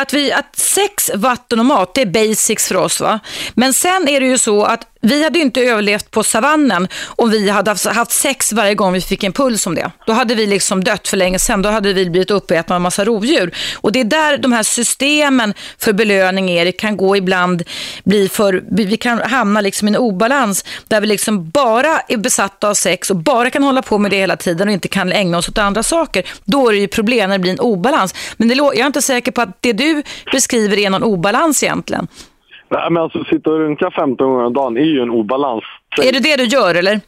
att, 0.00 0.12
vi, 0.12 0.32
att 0.32 0.56
sex, 0.56 1.10
vatten 1.14 1.60
och 1.60 1.66
mat, 1.66 1.94
det 1.94 2.02
är 2.02 2.06
basics 2.06 2.68
för 2.68 2.76
oss. 2.76 3.00
va. 3.00 3.20
Men 3.54 3.72
sen 3.72 4.08
är 4.08 4.20
det 4.20 4.26
ju 4.26 4.38
så 4.38 4.64
att 4.64 4.86
vi 5.00 5.24
hade 5.24 5.38
inte 5.38 5.60
överlevt 5.60 6.10
på 6.10 6.22
savannen 6.22 6.88
om 7.06 7.30
vi 7.30 7.50
hade 7.50 7.70
haft 7.70 8.12
sex 8.12 8.52
varje 8.52 8.74
gång 8.74 8.92
vi 8.92 9.00
fick 9.00 9.24
en 9.24 9.32
puls 9.32 9.66
om 9.66 9.74
det. 9.74 9.90
Då 10.06 10.12
hade 10.12 10.34
vi 10.34 10.46
liksom 10.46 10.84
dött 10.84 11.08
för 11.08 11.16
länge 11.16 11.38
sedan. 11.38 11.62
Då 11.62 11.68
hade 11.68 11.92
vi 11.92 12.10
blivit 12.10 12.30
uppätna 12.30 12.74
av 12.74 12.76
en 12.76 12.82
massa 12.82 13.04
rovdjur. 13.04 13.54
Och 13.76 13.92
det 13.92 14.00
är 14.00 14.04
där 14.04 14.38
de 14.38 14.52
här 14.52 14.62
systemen 14.62 15.54
för 15.78 15.92
belöning, 15.92 16.50
Erik, 16.50 16.80
kan 16.80 16.96
gå 16.96 17.16
ibland 17.16 17.62
bli 18.04 18.28
för... 18.28 18.64
Vi 18.70 18.96
kan 18.96 19.18
hamna 19.18 19.60
liksom 19.60 19.88
i 19.88 19.90
en 19.90 19.96
obalans 19.96 20.64
där 20.88 21.00
vi 21.00 21.06
liksom 21.06 21.50
bara 21.50 22.00
är 22.08 22.16
besatta 22.16 22.68
av 22.68 22.74
sex 22.74 23.10
och 23.10 23.16
bara 23.16 23.50
kan 23.50 23.62
hålla 23.62 23.82
på 23.82 23.98
med 23.98 24.10
det 24.10 24.16
hela 24.16 24.36
tiden 24.36 24.68
och 24.68 24.74
inte 24.74 24.88
kan 24.88 25.12
ägna 25.12 25.38
oss 25.38 25.48
åt 25.48 25.58
andra 25.58 25.82
saker. 25.82 26.24
Då 26.44 26.68
är 26.68 26.72
det 26.72 26.78
ju 26.78 26.88
problem 26.88 27.30
när 27.30 27.38
det 27.38 27.42
blir 27.42 27.52
en 27.52 27.60
obalans. 27.60 28.14
Men 28.36 28.48
det, 28.48 28.54
jag 28.54 28.78
är 28.78 28.86
inte 28.86 29.02
säker 29.02 29.32
på 29.32 29.40
att 29.40 29.62
det 29.62 29.72
du 29.72 30.02
beskriver 30.32 30.78
är 30.78 30.90
någon 30.90 31.02
obalans 31.02 31.62
egentligen. 31.62 32.08
Nej, 32.70 32.90
men 32.90 33.02
alltså 33.02 33.24
sitta 33.24 33.50
och 33.50 33.58
runka 33.58 33.90
15 33.90 34.28
gånger 34.28 34.44
om 34.44 34.52
dagen 34.52 34.76
är 34.76 34.84
ju 34.84 35.00
en 35.02 35.10
obalans. 35.10 35.64
Är 36.02 36.12
det 36.12 36.20
det 36.20 36.36
du 36.36 36.44
gör 36.44 36.74
eller? 36.74 37.00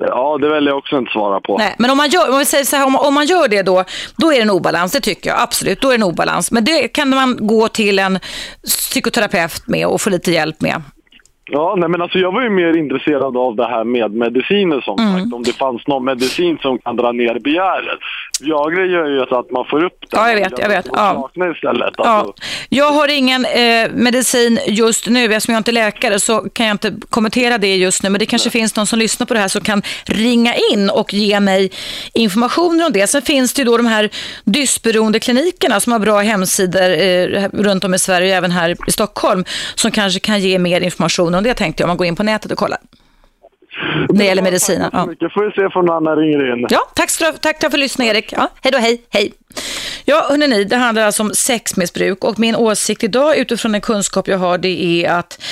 Ja, 0.00 0.38
det 0.38 0.48
väljer 0.48 0.70
jag 0.70 0.78
också 0.78 0.98
inte 0.98 1.12
svara 1.12 1.40
på. 1.40 1.58
Nej, 1.58 1.74
men 1.78 1.90
om 1.90 1.96
man 1.96 2.08
gör, 2.08 2.32
om 2.32 2.38
vi 2.38 2.44
säger 2.44 2.64
så 2.64 2.76
här, 2.76 2.86
om, 2.86 2.96
om, 2.96 3.14
man 3.14 3.26
gör 3.26 3.48
det 3.48 3.62
då, 3.62 3.84
då 4.16 4.32
är 4.32 4.36
det 4.36 4.42
en 4.42 4.50
obalans, 4.50 4.92
det 4.92 5.00
tycker 5.00 5.30
jag 5.30 5.40
absolut. 5.40 5.80
Då 5.80 5.88
är 5.88 5.92
det 5.92 6.04
en 6.04 6.10
obalans. 6.10 6.52
Men 6.52 6.64
det 6.64 6.88
kan 6.88 7.08
man 7.08 7.36
gå 7.40 7.68
till 7.68 7.98
en 7.98 8.18
psykoterapeut 8.64 9.66
med 9.66 9.86
och 9.86 10.00
få 10.00 10.10
lite 10.10 10.30
hjälp 10.30 10.60
med. 10.60 10.82
Ja, 11.50 11.74
nej 11.78 11.88
men 11.88 12.02
alltså 12.02 12.18
jag 12.18 12.32
var 12.32 12.42
ju 12.42 12.50
mer 12.50 12.76
intresserad 12.76 13.36
av 13.36 13.56
det 13.56 13.66
här 13.66 13.84
med 13.84 14.12
mediciner 14.12 14.80
som 14.80 14.98
mm. 14.98 15.20
sagt. 15.20 15.34
Om 15.34 15.42
det 15.42 15.52
fanns 15.52 15.86
någon 15.86 16.04
medicin 16.04 16.58
som 16.62 16.78
kan 16.78 16.96
dra 16.96 17.12
ner 17.12 17.38
begäret. 17.38 17.98
Viagra 18.40 18.84
gör 18.84 19.06
ju 19.06 19.22
att 19.22 19.50
man 19.50 19.64
får 19.70 19.84
upp 19.84 19.98
det. 20.00 20.16
Ja, 20.16 20.28
jag 20.28 20.36
vet. 20.36 20.58
Jag 20.58 20.68
vet. 20.68 20.86
Ja. 20.92 21.30
Istället. 21.54 21.94
Ja. 21.96 22.04
Alltså. 22.04 22.34
Jag 22.68 22.92
har 22.92 23.08
ingen 23.08 23.44
eh, 23.44 23.90
medicin 23.92 24.58
just 24.66 25.06
nu. 25.06 25.24
Eftersom 25.24 25.54
jag 25.54 25.60
inte 25.60 25.70
är 25.70 25.72
läkare 25.72 26.20
så 26.20 26.40
kan 26.40 26.66
jag 26.66 26.74
inte 26.74 26.94
kommentera 27.10 27.58
det 27.58 27.76
just 27.76 28.02
nu. 28.02 28.10
Men 28.10 28.18
det 28.18 28.26
kanske 28.26 28.46
nej. 28.46 28.52
finns 28.52 28.76
någon 28.76 28.86
som 28.86 28.98
lyssnar 28.98 29.26
på 29.26 29.34
det 29.34 29.40
här 29.40 29.48
som 29.48 29.60
kan 29.60 29.82
ringa 30.04 30.54
in 30.72 30.90
och 30.90 31.14
ge 31.14 31.40
mig 31.40 31.70
information 32.12 32.82
om 32.86 32.92
det. 32.92 33.06
Sen 33.06 33.22
finns 33.22 33.54
det 33.54 33.62
ju 33.62 33.66
då 33.66 33.76
de 33.76 33.86
här 33.86 34.10
dysberoende 34.44 35.20
klinikerna 35.20 35.80
som 35.80 35.92
har 35.92 36.00
bra 36.00 36.20
hemsidor 36.20 36.90
eh, 36.90 37.48
runt 37.52 37.84
om 37.84 37.94
i 37.94 37.98
Sverige 37.98 38.30
och 38.30 38.36
även 38.36 38.50
här 38.50 38.76
i 38.88 38.92
Stockholm 38.92 39.44
som 39.74 39.90
kanske 39.90 40.20
kan 40.20 40.40
ge 40.40 40.58
mer 40.58 40.80
information 40.80 41.34
om 41.34 41.44
det 41.44 41.54
tänkte 41.54 41.82
jag, 41.82 41.86
om 41.86 41.88
man 41.88 41.96
går 41.96 42.06
in 42.06 42.16
på 42.16 42.22
nätet 42.22 42.52
och 42.52 42.58
kollar. 42.58 42.78
När 44.08 44.18
det 44.18 44.24
gäller 44.24 44.42
medicinen. 44.42 44.90
Ja. 44.92 45.06
Mycket. 45.06 45.32
Får 45.32 45.44
vi 45.44 45.50
se 45.50 45.70
från 45.70 45.90
Anna 45.90 46.16
ringer 46.16 46.52
in. 46.52 46.66
Ja, 46.70 46.80
tack, 46.94 47.10
tack, 47.40 47.60
tack 47.60 47.70
för 47.70 47.78
lyssnade 47.78 48.10
Erik. 48.10 48.32
Ja, 48.32 48.48
hej 48.62 48.72
då, 48.72 48.78
hej, 48.78 49.02
hej. 49.10 49.32
Ja, 50.04 50.26
hörni, 50.30 50.64
det 50.64 50.76
handlar 50.76 51.02
alltså 51.02 51.22
om 51.22 51.30
sexmissbruk 51.34 52.24
och 52.24 52.38
min 52.38 52.56
åsikt 52.56 53.04
idag 53.04 53.36
utifrån 53.36 53.72
den 53.72 53.80
kunskap 53.80 54.28
jag 54.28 54.38
har 54.38 54.58
det 54.58 55.04
är 55.04 55.10
att 55.10 55.42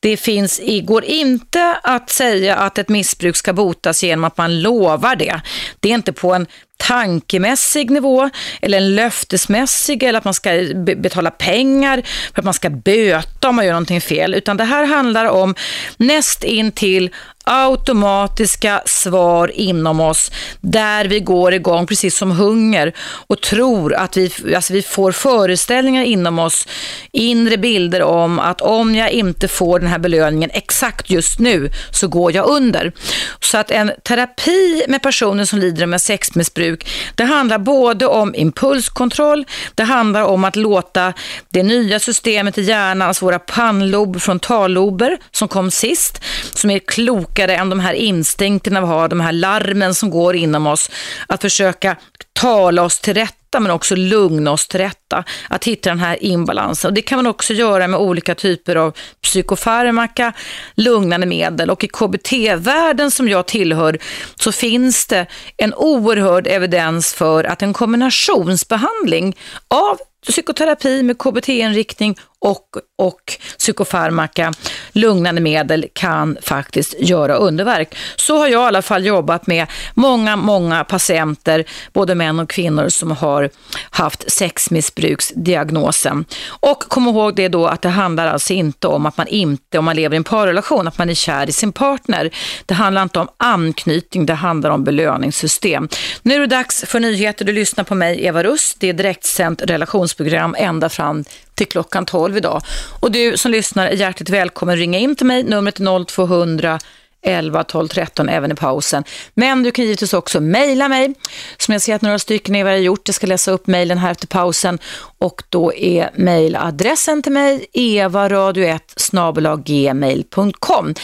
det 0.00 0.16
finns, 0.16 0.60
går 0.82 1.04
inte 1.04 1.76
att 1.82 2.10
säga 2.10 2.56
att 2.56 2.78
ett 2.78 2.88
missbruk 2.88 3.36
ska 3.36 3.52
botas 3.52 4.02
genom 4.02 4.24
att 4.24 4.36
man 4.36 4.62
lovar 4.62 5.16
det. 5.16 5.40
Det 5.80 5.90
är 5.90 5.94
inte 5.94 6.12
på 6.12 6.34
en 6.34 6.46
tankemässig 6.76 7.90
nivå 7.90 8.30
eller 8.62 8.78
en 8.78 8.94
löftesmässig 8.94 10.02
eller 10.02 10.18
att 10.18 10.24
man 10.24 10.34
ska 10.34 10.50
betala 10.96 11.30
pengar 11.30 12.02
för 12.34 12.40
att 12.40 12.44
man 12.44 12.54
ska 12.54 12.70
böta 12.70 13.48
om 13.48 13.56
man 13.56 13.64
gör 13.64 13.72
någonting 13.72 14.00
fel. 14.00 14.34
Utan 14.34 14.56
det 14.56 14.64
här 14.64 14.86
handlar 14.86 15.26
om 15.26 15.54
näst 15.96 16.44
in 16.44 16.72
till 16.72 17.10
automatiska 17.44 18.82
svar 18.86 19.50
inom 19.54 20.00
oss 20.00 20.30
där 20.60 21.04
vi 21.04 21.20
går 21.20 21.54
igång 21.54 21.86
precis 21.86 22.16
som 22.16 22.30
hunger 22.30 22.92
och 23.26 23.40
tror 23.40 23.94
att 23.94 24.16
vi, 24.16 24.54
alltså 24.56 24.72
vi 24.72 24.82
får 24.82 25.12
föreställningar 25.12 26.04
inom 26.04 26.38
oss, 26.38 26.68
inre 27.12 27.56
bilder 27.56 28.02
om 28.02 28.38
att 28.38 28.60
om 28.60 28.94
jag 28.94 29.10
inte 29.10 29.48
får 29.48 29.78
den 29.78 29.88
här 29.88 29.98
belöningen 29.98 30.50
exakt 30.52 31.10
just 31.10 31.38
nu 31.38 31.70
så 31.92 32.08
går 32.08 32.32
jag 32.32 32.48
under. 32.48 32.92
Så 33.40 33.58
att 33.58 33.70
en 33.70 33.92
terapi 34.02 34.84
med 34.88 35.02
personer 35.02 35.44
som 35.44 35.58
lider 35.58 35.86
med 35.86 36.02
sexmissbruk, 36.02 36.88
det 37.14 37.24
handlar 37.24 37.58
både 37.58 38.06
om 38.06 38.34
impulskontroll, 38.34 39.46
det 39.74 39.82
handlar 39.82 40.22
om 40.22 40.44
att 40.44 40.56
låta 40.56 41.12
det 41.48 41.62
nya 41.62 41.98
systemet 41.98 42.58
i 42.58 42.62
hjärnan, 42.62 43.08
alltså 43.08 43.24
våra 43.24 43.38
pannlob, 43.38 44.20
frontallober 44.20 45.18
som 45.30 45.48
kom 45.48 45.70
sist, 45.70 46.22
som 46.54 46.70
är 46.70 46.78
kloka 46.78 47.29
klokare 47.30 47.56
än 47.56 47.70
de 47.70 47.80
här 47.80 47.92
instinkterna 47.92 48.80
vi 48.80 48.86
har, 48.86 49.08
de 49.08 49.20
här 49.20 49.32
larmen 49.32 49.94
som 49.94 50.10
går 50.10 50.36
inom 50.36 50.66
oss. 50.66 50.90
Att 51.28 51.40
försöka 51.40 51.96
tala 52.32 52.82
oss 52.82 53.00
till 53.00 53.14
rätta 53.14 53.60
men 53.60 53.70
också 53.70 53.96
lugna 53.96 54.50
oss 54.50 54.68
till 54.68 54.80
rätta. 54.80 54.99
Att 55.48 55.64
hitta 55.64 55.90
den 55.90 55.98
här 55.98 56.22
inbalansen. 56.24 56.88
Och 56.88 56.94
det 56.94 57.02
kan 57.02 57.18
man 57.18 57.26
också 57.26 57.52
göra 57.52 57.88
med 57.88 58.00
olika 58.00 58.34
typer 58.34 58.76
av 58.76 58.96
psykofarmaka, 59.22 60.32
lugnande 60.74 61.26
medel. 61.26 61.70
Och 61.70 61.84
i 61.84 61.88
KBT-världen 61.88 63.10
som 63.10 63.28
jag 63.28 63.46
tillhör 63.46 63.98
så 64.36 64.52
finns 64.52 65.06
det 65.06 65.26
en 65.56 65.74
oerhörd 65.74 66.46
evidens 66.46 67.14
för 67.14 67.44
att 67.44 67.62
en 67.62 67.72
kombinationsbehandling 67.72 69.36
av 69.68 69.98
psykoterapi 70.26 71.02
med 71.02 71.18
KBT-inriktning 71.18 72.16
och, 72.38 72.66
och 72.98 73.20
psykofarmaka, 73.58 74.52
lugnande 74.92 75.40
medel, 75.40 75.86
kan 75.92 76.38
faktiskt 76.42 76.94
göra 76.98 77.34
underverk. 77.34 77.96
Så 78.16 78.38
har 78.38 78.48
jag 78.48 78.62
i 78.62 78.66
alla 78.66 78.82
fall 78.82 79.06
jobbat 79.06 79.46
med 79.46 79.66
många, 79.94 80.36
många 80.36 80.84
patienter, 80.84 81.64
både 81.92 82.14
män 82.14 82.40
och 82.40 82.50
kvinnor 82.50 82.88
som 82.88 83.10
har 83.10 83.50
haft 83.90 84.32
sexmissbruk 84.32 84.99
missbruksdiagnosen. 85.00 86.24
Och 86.48 86.82
kom 86.82 87.08
ihåg 87.08 87.36
det 87.36 87.48
då 87.48 87.66
att 87.66 87.82
det 87.82 87.88
handlar 87.88 88.26
alltså 88.26 88.52
inte 88.52 88.86
om 88.86 89.06
att 89.06 89.16
man 89.16 89.26
inte, 89.26 89.78
om 89.78 89.84
man 89.84 89.96
lever 89.96 90.14
i 90.14 90.16
en 90.16 90.24
parrelation, 90.24 90.88
att 90.88 90.98
man 90.98 91.10
är 91.10 91.14
kär 91.14 91.48
i 91.48 91.52
sin 91.52 91.72
partner. 91.72 92.30
Det 92.66 92.74
handlar 92.74 93.02
inte 93.02 93.18
om 93.18 93.28
anknytning, 93.36 94.26
det 94.26 94.34
handlar 94.34 94.70
om 94.70 94.84
belöningssystem. 94.84 95.88
Nu 96.22 96.34
är 96.34 96.40
det 96.40 96.46
dags 96.46 96.84
för 96.86 97.00
nyheter. 97.00 97.44
Du 97.44 97.52
lyssnar 97.52 97.84
på 97.84 97.94
mig, 97.94 98.26
Eva 98.26 98.42
Russ. 98.42 98.76
Det 98.78 98.88
är 98.88 98.92
direktsänt 98.92 99.62
relationsprogram 99.62 100.54
ända 100.58 100.88
fram 100.88 101.24
till 101.54 101.68
klockan 101.68 102.06
12 102.06 102.36
idag. 102.36 102.62
Och 103.00 103.12
du 103.12 103.36
som 103.36 103.50
lyssnar 103.50 103.86
är 103.86 103.96
hjärtligt 103.96 104.30
välkommen 104.30 104.72
att 104.72 104.78
ringa 104.78 104.98
in 104.98 105.16
till 105.16 105.26
mig. 105.26 105.42
Numret 105.42 105.80
är 105.80 106.04
0200 106.04 106.78
11 107.22 107.64
12 107.64 107.88
13 107.88 108.28
även 108.28 108.52
i 108.52 108.54
pausen. 108.54 109.04
Men 109.34 109.62
du 109.62 109.70
kan 109.70 109.84
givetvis 109.84 110.14
också 110.14 110.40
mejla 110.40 110.88
mig 110.88 111.14
som 111.56 111.72
jag 111.72 111.82
ser 111.82 111.94
att 111.94 112.02
några 112.02 112.18
stycken 112.18 112.54
är 112.54 112.64
vad 112.64 112.72
jag 112.72 112.80
gjort. 112.80 113.08
Jag 113.08 113.14
ska 113.14 113.26
läsa 113.26 113.50
upp 113.50 113.66
mejlen 113.66 113.98
här 113.98 114.10
efter 114.10 114.26
pausen 114.26 114.78
och 115.18 115.42
då 115.48 115.74
är 115.74 116.10
mejladressen 116.14 117.22
till 117.22 117.32
mig 117.32 117.66
evaradio1 117.74 119.62
gmail.com. 119.64 120.94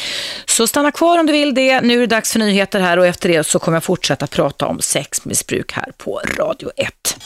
Så 0.47 0.67
stanna 0.67 0.91
kvar 0.91 1.19
om 1.19 1.27
du 1.27 1.33
vill 1.33 1.55
det. 1.55 1.81
Nu 1.81 1.95
är 1.95 2.01
det 2.01 2.07
dags 2.07 2.33
för 2.33 2.39
nyheter 2.39 2.81
här 2.81 2.99
och 2.99 3.07
efter 3.07 3.29
det 3.29 3.45
så 3.47 3.59
kommer 3.59 3.77
jag 3.77 3.85
fortsätta 3.85 4.27
prata 4.27 4.67
om 4.67 4.81
sexmissbruk 4.81 5.73
här 5.73 5.93
på 5.99 6.21
Radio 6.39 6.71
1. 6.77 7.17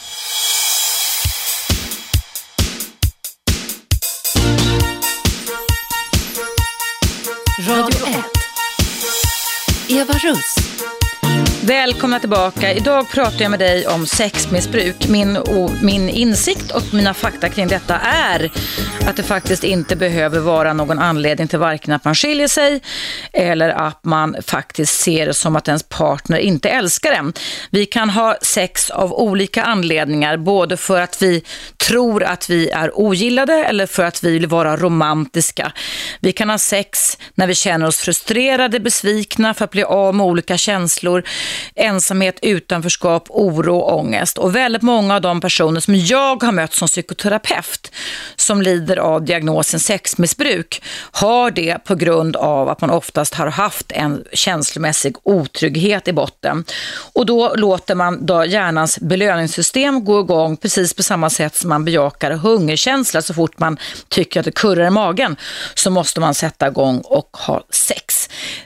Radio 7.68 8.06
1. 8.06 8.39
Eva 9.92 10.12
Russ. 10.22 11.09
Välkomna 11.64 12.20
tillbaka. 12.20 12.72
Idag 12.72 13.10
pratar 13.10 13.40
jag 13.40 13.50
med 13.50 13.58
dig 13.60 13.86
om 13.86 14.06
sexmissbruk. 14.06 15.08
Min, 15.08 15.38
min 15.82 16.08
insikt 16.08 16.70
och 16.70 16.82
mina 16.94 17.14
fakta 17.14 17.48
kring 17.48 17.68
detta 17.68 17.96
är 17.98 18.50
att 19.06 19.16
det 19.16 19.22
faktiskt 19.22 19.64
inte 19.64 19.96
behöver 19.96 20.40
vara 20.40 20.72
någon 20.72 20.98
anledning 20.98 21.48
till 21.48 21.58
varken 21.58 21.94
att 21.94 22.04
man 22.04 22.14
skiljer 22.14 22.48
sig 22.48 22.80
eller 23.32 23.68
att 23.68 24.04
man 24.04 24.36
faktiskt 24.46 25.00
ser 25.00 25.26
det 25.26 25.34
som 25.34 25.56
att 25.56 25.68
ens 25.68 25.82
partner 25.82 26.38
inte 26.38 26.68
älskar 26.68 27.12
en. 27.12 27.32
Vi 27.70 27.86
kan 27.86 28.10
ha 28.10 28.36
sex 28.42 28.90
av 28.90 29.12
olika 29.12 29.62
anledningar, 29.62 30.36
både 30.36 30.76
för 30.76 31.00
att 31.00 31.22
vi 31.22 31.44
tror 31.76 32.22
att 32.22 32.50
vi 32.50 32.70
är 32.70 33.00
ogillade 33.00 33.64
eller 33.64 33.86
för 33.86 34.04
att 34.04 34.24
vi 34.24 34.32
vill 34.32 34.46
vara 34.46 34.76
romantiska. 34.76 35.72
Vi 36.20 36.32
kan 36.32 36.50
ha 36.50 36.58
sex 36.58 37.18
när 37.34 37.46
vi 37.46 37.54
känner 37.54 37.86
oss 37.86 37.98
frustrerade, 37.98 38.80
besvikna 38.80 39.54
för 39.54 39.64
att 39.64 39.70
bli 39.70 39.82
av 39.82 40.14
med 40.14 40.26
olika 40.26 40.56
känslor 40.56 41.24
ensamhet, 41.74 42.38
utanförskap, 42.42 43.26
oro 43.28 43.76
och 43.76 43.98
ångest. 43.98 44.38
Och 44.38 44.56
väldigt 44.56 44.82
många 44.82 45.14
av 45.14 45.20
de 45.20 45.40
personer 45.40 45.80
som 45.80 45.94
jag 45.94 46.42
har 46.42 46.52
mött 46.52 46.72
som 46.72 46.88
psykoterapeut 46.88 47.92
som 48.36 48.62
lider 48.62 48.96
av 48.96 49.24
diagnosen 49.24 49.80
sexmissbruk 49.80 50.82
har 51.12 51.50
det 51.50 51.84
på 51.84 51.94
grund 51.94 52.36
av 52.36 52.68
att 52.68 52.80
man 52.80 52.90
oftast 52.90 53.34
har 53.34 53.46
haft 53.46 53.92
en 53.92 54.24
känslomässig 54.32 55.16
otrygghet 55.22 56.08
i 56.08 56.12
botten. 56.12 56.64
Och 57.12 57.26
då 57.26 57.54
låter 57.54 57.94
man 57.94 58.26
då 58.26 58.44
hjärnans 58.44 58.98
belöningssystem 58.98 60.04
gå 60.04 60.20
igång 60.20 60.56
precis 60.56 60.94
på 60.94 61.02
samma 61.02 61.30
sätt 61.30 61.56
som 61.56 61.68
man 61.68 61.84
bejakar 61.84 62.30
hungerkänsla. 62.30 63.22
Så 63.22 63.34
fort 63.34 63.58
man 63.58 63.78
tycker 64.08 64.40
att 64.40 64.46
det 64.46 64.52
kurrar 64.52 64.86
i 64.86 64.90
magen 64.90 65.36
så 65.74 65.90
måste 65.90 66.20
man 66.20 66.34
sätta 66.34 66.68
igång 66.68 67.00
och 67.04 67.36
ha 67.46 67.64
sex. 67.70 68.09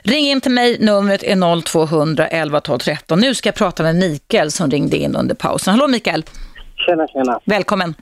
Ring 0.03 0.25
in 0.25 0.41
till 0.41 0.51
mig, 0.51 0.77
numret 0.79 1.23
är 1.23 1.61
0200 1.87 2.27
11 2.27 2.59
12 2.61 2.77
13. 2.79 3.19
Nu 3.19 3.35
ska 3.35 3.47
jag 3.49 3.55
prata 3.55 3.83
med 3.83 3.95
Mikael 3.95 4.51
som 4.51 4.69
ringde 4.69 4.97
in 4.97 5.15
under 5.15 5.35
pausen. 5.35 5.73
Hallå 5.73 5.87
Mikael! 5.87 6.23
Tjena, 6.75 7.07
tjena! 7.07 7.39
Välkommen! 7.45 7.93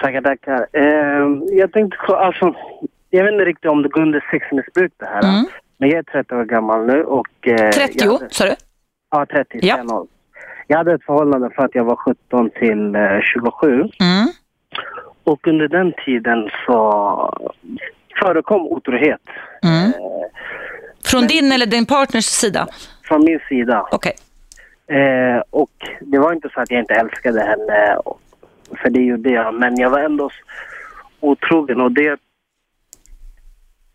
Tackar, 0.00 0.20
tackar. 0.22 0.66
Eh, 0.72 1.26
jag 1.58 1.72
tänkte, 1.72 1.96
alltså, 2.06 2.54
jag 3.10 3.24
vet 3.24 3.32
inte 3.32 3.44
riktigt 3.44 3.70
om 3.70 3.82
det 3.82 3.88
går 3.88 4.02
under 4.02 4.24
sexmissbruk 4.30 4.92
det 4.96 5.06
här. 5.06 5.22
Mm. 5.22 5.44
Men 5.78 5.88
jag 5.90 5.98
är 5.98 6.02
30 6.02 6.34
år 6.34 6.44
gammal 6.44 6.86
nu 6.86 7.02
och... 7.04 7.28
Eh, 7.48 7.70
30, 7.70 7.92
jag 8.04 8.12
hade, 8.12 8.30
sa 8.30 8.44
du? 8.44 8.54
Ja, 9.10 9.26
30. 9.26 9.58
Ja. 9.62 9.78
Ja. 9.88 10.06
Jag 10.66 10.76
hade 10.78 10.94
ett 10.94 11.04
förhållande 11.04 11.50
för 11.50 11.62
att 11.64 11.74
jag 11.74 11.84
var 11.84 11.96
17 11.96 12.50
till 12.50 12.94
eh, 12.94 13.20
27. 13.34 13.68
Mm. 13.76 13.88
Och 15.24 15.46
under 15.48 15.68
den 15.68 15.92
tiden 16.04 16.48
så 16.66 17.52
förekom 18.22 18.60
otrohet 18.62 19.20
Mm. 19.64 19.84
eh, 19.86 19.92
Från 21.12 21.26
din 21.26 21.52
eller 21.52 21.66
din 21.66 21.86
partners 21.86 22.24
sida? 22.24 22.68
från 23.12 23.24
min 23.24 23.40
sida. 23.48 23.86
Okej. 23.90 24.12
Eh, 24.86 25.42
och 25.50 25.70
det 26.00 26.18
var 26.18 26.32
inte 26.32 26.48
så 26.54 26.60
att 26.60 26.70
jag 26.70 26.80
inte 26.80 26.94
älskade 26.94 27.40
henne, 27.40 27.96
för 28.82 28.90
det 28.90 29.00
gjorde 29.00 29.30
jag. 29.30 29.54
Men 29.54 29.76
jag 29.76 29.90
var 29.90 30.00
ändå 30.00 30.30
otrogen 31.20 31.80
och 31.80 31.92
det... 31.92 32.18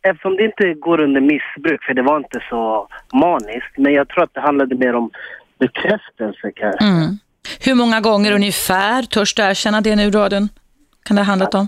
Eftersom 0.02 0.36
det 0.38 0.44
inte 0.46 0.74
går 0.74 1.00
under 1.00 1.22
missbruk, 1.22 1.84
för 1.84 1.94
det 1.94 2.02
var 2.02 2.18
inte 2.18 2.40
så 2.50 2.88
maniskt, 3.14 3.78
men 3.78 3.94
jag 3.94 4.10
tror 4.10 4.24
att 4.24 4.34
det 4.34 4.42
handlade 4.42 4.76
mer 4.76 4.96
om 4.96 5.12
bekräftelse 5.60 6.52
kanske. 6.56 6.86
Mm. 6.86 7.18
Hur 7.66 7.76
många 7.76 8.02
gånger 8.02 8.32
ungefär, 8.32 9.04
törs 9.04 9.34
du 9.34 9.44
erkänna 9.44 9.82
det 9.82 9.96
nu 9.96 10.12
radion? 10.12 10.50
Kan 11.04 11.16
det 11.16 11.22
ha 11.22 11.28
handlat 11.28 11.56
om? 11.56 11.68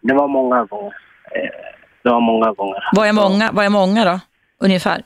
Det 0.00 0.14
var 0.14 0.28
många 0.28 0.64
gånger. 0.64 0.94
Eh, 1.34 1.50
det 2.02 2.10
var 2.10 2.20
många 2.20 2.52
gånger. 2.52 2.82
Vad 2.92 3.08
är 3.08 3.12
många, 3.12 3.50
vad 3.52 3.64
är 3.64 3.70
många 3.70 4.04
då? 4.04 4.20
Ungefär? 4.60 4.98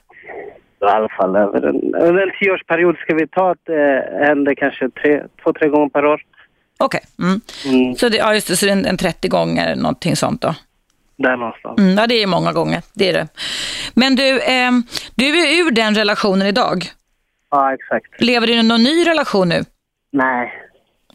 I 0.81 0.85
alla 0.85 1.09
fall 1.09 1.37
över 1.37 1.63
en, 1.69 1.95
över 1.95 2.23
en 2.23 2.31
tioårsperiod 2.41 2.97
ska 2.97 3.15
vi 3.15 3.27
ta 3.29 3.51
att 3.51 3.59
det 3.67 4.09
hände 4.27 4.55
kanske 4.55 4.89
tre, 4.91 5.23
två, 5.45 5.53
tre 5.53 5.69
gånger 5.69 5.89
per 5.89 6.07
år. 6.07 6.23
Okej. 6.79 7.01
Mm. 7.19 7.41
Mm, 7.67 7.95
Så, 7.95 8.09
det, 8.09 8.17
ja, 8.17 8.35
just 8.35 8.49
det, 8.49 8.57
så 8.57 8.67
det 8.67 8.73
är 8.73 8.77
en, 8.77 8.87
en 8.87 8.97
30 8.97 9.29
gånger, 9.29 9.77
någonting 9.77 10.17
sånt 10.17 10.41
då? 10.43 10.55
där 11.17 11.37
någonstans. 11.37 11.79
Mm, 11.79 11.99
ja, 11.99 12.07
det 12.07 12.23
är 12.23 12.27
många 12.27 12.53
gånger. 12.53 12.83
Det 12.95 13.09
är 13.09 13.13
det. 13.13 13.29
Men 13.95 14.17
du, 14.17 14.41
ehm, 14.43 14.83
du 15.15 15.25
är 15.25 15.67
ur 15.67 15.71
den 15.71 15.95
relationen 15.95 16.47
idag. 16.47 16.85
Ja, 17.51 17.75
exakt. 17.75 18.21
Lever 18.23 18.47
du 18.47 18.53
i 18.53 18.63
någon 18.63 18.83
ny 18.83 19.07
relation 19.07 19.49
nu? 19.49 19.65
Nej. 20.13 20.53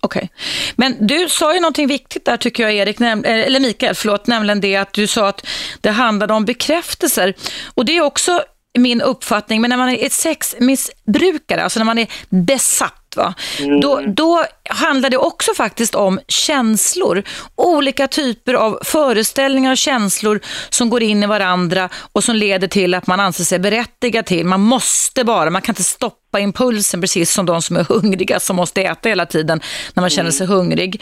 Okej. 0.08 0.30
Men 0.76 1.08
du 1.08 1.30
sa 1.30 1.54
ju 1.54 1.60
någonting 1.60 1.88
viktigt 1.88 2.26
där 2.26 2.38
tycker 2.38 2.63
jag 2.63 2.74
Erik, 2.74 3.02
eh, 3.02 3.12
eller 3.24 3.60
Mikael, 3.60 3.96
förlåt, 3.96 4.28
nämligen 4.28 4.62
det 4.62 4.76
att 4.76 4.93
du 4.93 5.08
sa 5.08 5.28
att 5.28 5.48
det 5.82 5.89
handlade 5.89 6.34
om 6.34 6.46
bekräftelser. 6.46 7.34
Och 7.74 7.86
det 7.86 7.98
är 7.98 8.02
också 8.02 8.43
min 8.80 9.02
uppfattning, 9.02 9.62
men 9.62 9.70
när 9.70 9.78
man 9.78 9.90
är 9.90 10.10
sexmissbrukare, 10.10 11.63
alltså 11.63 11.80
när 11.80 11.86
man 11.86 11.98
är 11.98 12.08
besatt, 12.30 13.13
va? 13.16 13.34
Då, 13.82 14.02
då 14.08 14.44
handlar 14.70 15.10
det 15.10 15.18
också 15.18 15.54
faktiskt 15.54 15.96
om 15.96 16.20
känslor. 16.28 17.24
Olika 17.56 18.08
typer 18.08 18.54
av 18.54 18.80
föreställningar 18.84 19.72
och 19.72 19.78
känslor 19.78 20.40
som 20.70 20.90
går 20.90 21.04
in 21.04 21.24
i 21.24 21.28
varandra 21.28 21.90
och 22.13 22.24
som 22.24 22.36
leder 22.36 22.68
till 22.68 22.94
att 22.94 23.08
man 23.08 23.20
anser 23.20 23.44
sig 23.44 23.60
berättigad 23.60 24.26
till. 24.26 24.46
Man 24.46 24.62
måste 24.62 25.24
bara, 25.24 25.50
man 25.50 25.62
kan 25.62 25.74
inte 25.74 25.84
stoppa 25.84 26.40
impulsen 26.40 27.02
precis 27.02 27.32
som 27.32 27.46
de 27.46 27.62
som 27.62 27.76
är 27.76 27.84
hungriga 27.84 28.40
som 28.40 28.56
måste 28.56 28.82
äta 28.82 29.10
hela 29.10 29.26
tiden 29.26 29.62
när 29.94 30.02
man 30.02 30.10
känner 30.10 30.32
sig 30.32 30.48
hungrig. 30.48 31.02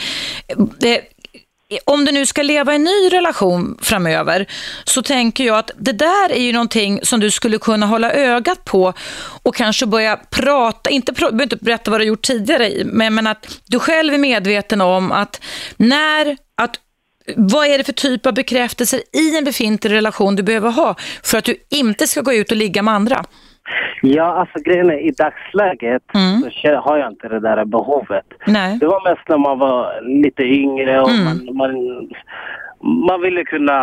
Det, 0.80 1.02
om 1.86 2.06
du 2.06 2.12
nu 2.12 2.26
ska 2.26 2.42
leva 2.42 2.74
i 2.74 2.76
en 2.76 2.84
ny 2.84 3.10
relation 3.12 3.78
framöver 3.82 4.48
så 4.84 5.02
tänker 5.02 5.44
jag 5.44 5.58
att 5.58 5.72
det 5.78 5.92
där 5.92 6.32
är 6.32 6.42
ju 6.42 6.54
någonting 6.54 7.00
som 7.04 7.20
du 7.20 7.32
skulle 7.32 7.58
kunna 7.58 7.86
hålla 7.86 8.14
ögat 8.14 8.66
på 8.66 8.94
och 9.44 9.56
kanske 9.56 9.86
börja 9.86 10.18
prata, 10.18 10.90
inte, 10.90 11.14
inte 11.42 11.56
berätta 11.56 11.92
vad 11.92 12.00
du 12.00 12.04
har 12.04 12.08
gjort 12.08 12.26
tidigare, 12.26 12.72
men, 12.86 13.16
men 13.16 13.28
att 13.28 13.60
du 13.66 13.80
själv 13.80 14.14
är 14.14 14.18
medveten 14.18 14.82
om 14.82 15.12
att 15.12 15.42
när, 15.78 16.38
att 16.58 16.80
vad 17.36 17.68
är 17.68 17.78
det 17.78 17.84
för 17.84 17.94
typ 17.94 18.26
av 18.26 18.34
bekräftelser 18.34 19.02
i 19.14 19.38
en 19.38 19.44
befintlig 19.44 19.92
relation 19.92 20.36
du 20.36 20.44
behöver 20.44 20.72
ha 20.72 20.96
för 21.24 21.38
att 21.38 21.46
du 21.46 21.56
inte 21.70 22.08
ska 22.08 22.22
gå 22.22 22.34
ut 22.34 22.52
och 22.52 22.58
ligga 22.58 22.82
med 22.82 22.94
andra? 22.94 23.26
Ja, 24.02 24.24
alltså 24.24 24.60
grejen 24.60 24.90
är 24.90 24.98
i 25.00 25.12
dagsläget 25.12 26.04
Mm. 26.16 26.52
så 26.52 26.76
har 26.76 26.98
jag 26.98 27.12
inte 27.12 27.28
det 27.28 27.40
där 27.40 27.66
behovet. 27.66 28.26
Nej. 28.48 28.78
Det 28.80 28.88
var 28.88 29.10
mest 29.10 29.30
när 29.30 29.38
man 29.38 29.60
var 29.60 30.02
lite 30.24 30.44
yngre 30.44 31.02
och 31.02 31.10
Mm. 31.10 31.24
man, 31.26 31.56
man, 31.58 32.08
man 33.08 33.22
ville 33.22 33.44
kunna, 33.44 33.78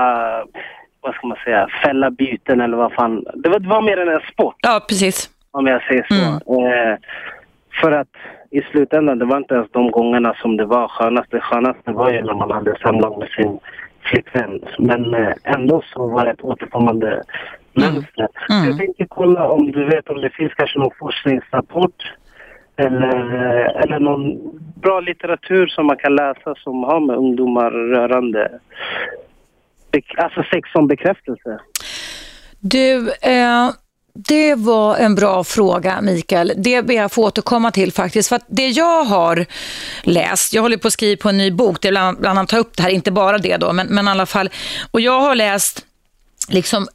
vad 1.00 1.14
ska 1.14 1.26
man 1.26 1.36
säga, 1.44 1.68
fälla 1.84 2.10
byten 2.10 2.60
eller 2.60 2.76
vad 2.76 2.92
fan. 2.92 3.24
Det 3.34 3.48
var, 3.48 3.58
det 3.58 3.68
var 3.68 3.82
mer 3.82 3.96
än 3.96 4.08
en 4.08 4.20
sport 4.32 4.54
Ja, 4.62 4.80
precis. 4.88 5.30
om 5.50 5.66
jag 5.66 5.82
säger 5.82 6.06
så. 6.08 6.54
Mm. 6.58 6.72
Eh, 6.92 6.96
för 7.80 7.92
att 7.92 8.08
i 8.50 8.60
slutändan, 8.62 9.18
det 9.18 9.24
var 9.24 9.36
inte 9.36 9.54
ens 9.54 9.70
de 9.72 9.90
gångerna 9.90 10.34
som 10.34 10.56
det 10.56 10.64
var 10.64 10.88
skönast. 10.88 11.30
Det 11.30 11.40
skönaste 11.40 11.92
var 11.92 12.10
ju 12.10 12.22
när 12.22 12.34
man 12.34 12.50
hade 12.50 12.78
samlag 12.82 13.18
med 13.18 13.28
sin 13.28 13.58
flickvän. 14.02 14.60
Men 14.78 15.14
eh, 15.14 15.32
ändå 15.44 15.82
så 15.92 16.08
var 16.08 16.24
det 16.24 16.30
ett 16.30 16.44
återkommande 16.44 17.22
mönster. 17.72 18.28
Mm. 18.50 18.68
Jag 18.68 18.78
tänkte 18.78 19.06
kolla 19.08 19.48
om 19.48 19.72
du 19.72 19.84
vet 19.84 20.08
om 20.08 20.20
det 20.20 20.30
finns 20.30 20.52
kanske 20.54 20.78
någon 20.78 20.90
forskningsrapport 20.98 22.12
eller, 22.76 23.16
eller 23.82 24.00
någon 24.00 24.38
bra 24.80 25.00
litteratur 25.00 25.66
som 25.66 25.86
man 25.86 25.96
kan 25.96 26.14
läsa 26.14 26.54
som 26.54 26.84
har 26.84 27.00
med 27.00 27.16
ungdomar 27.16 27.70
rörande 27.70 28.58
alltså 30.16 30.42
sex 30.52 30.72
som 30.72 30.86
bekräftelse. 30.86 31.58
Du, 32.60 33.08
eh, 33.08 33.70
det 34.14 34.54
var 34.54 34.96
en 34.96 35.14
bra 35.14 35.44
fråga 35.44 36.00
Mikael. 36.00 36.52
Det 36.56 36.82
ber 36.82 36.94
jag 36.94 37.12
få 37.12 37.24
återkomma 37.24 37.70
till 37.70 37.92
faktiskt. 37.92 38.28
För 38.28 38.36
att 38.36 38.44
det 38.48 38.68
jag 38.68 39.04
har 39.04 39.46
läst, 40.02 40.52
jag 40.52 40.62
håller 40.62 40.76
på 40.76 40.88
att 40.88 40.92
skriva 40.92 41.22
på 41.22 41.28
en 41.28 41.36
ny 41.36 41.50
bok, 41.50 41.82
det 41.82 41.88
är 41.88 41.92
bland, 41.92 42.18
bland 42.18 42.38
annat 42.38 42.48
ta 42.48 42.58
upp 42.58 42.76
det 42.76 42.82
här, 42.82 42.90
inte 42.90 43.10
bara 43.10 43.38
det 43.38 43.56
då, 43.56 43.72
men, 43.72 43.86
men 43.86 44.08
i 44.08 44.10
alla 44.10 44.26
fall. 44.26 44.50
Och 44.90 45.00
jag 45.00 45.20
har 45.20 45.34
läst 45.34 45.84
liksom 46.48 46.88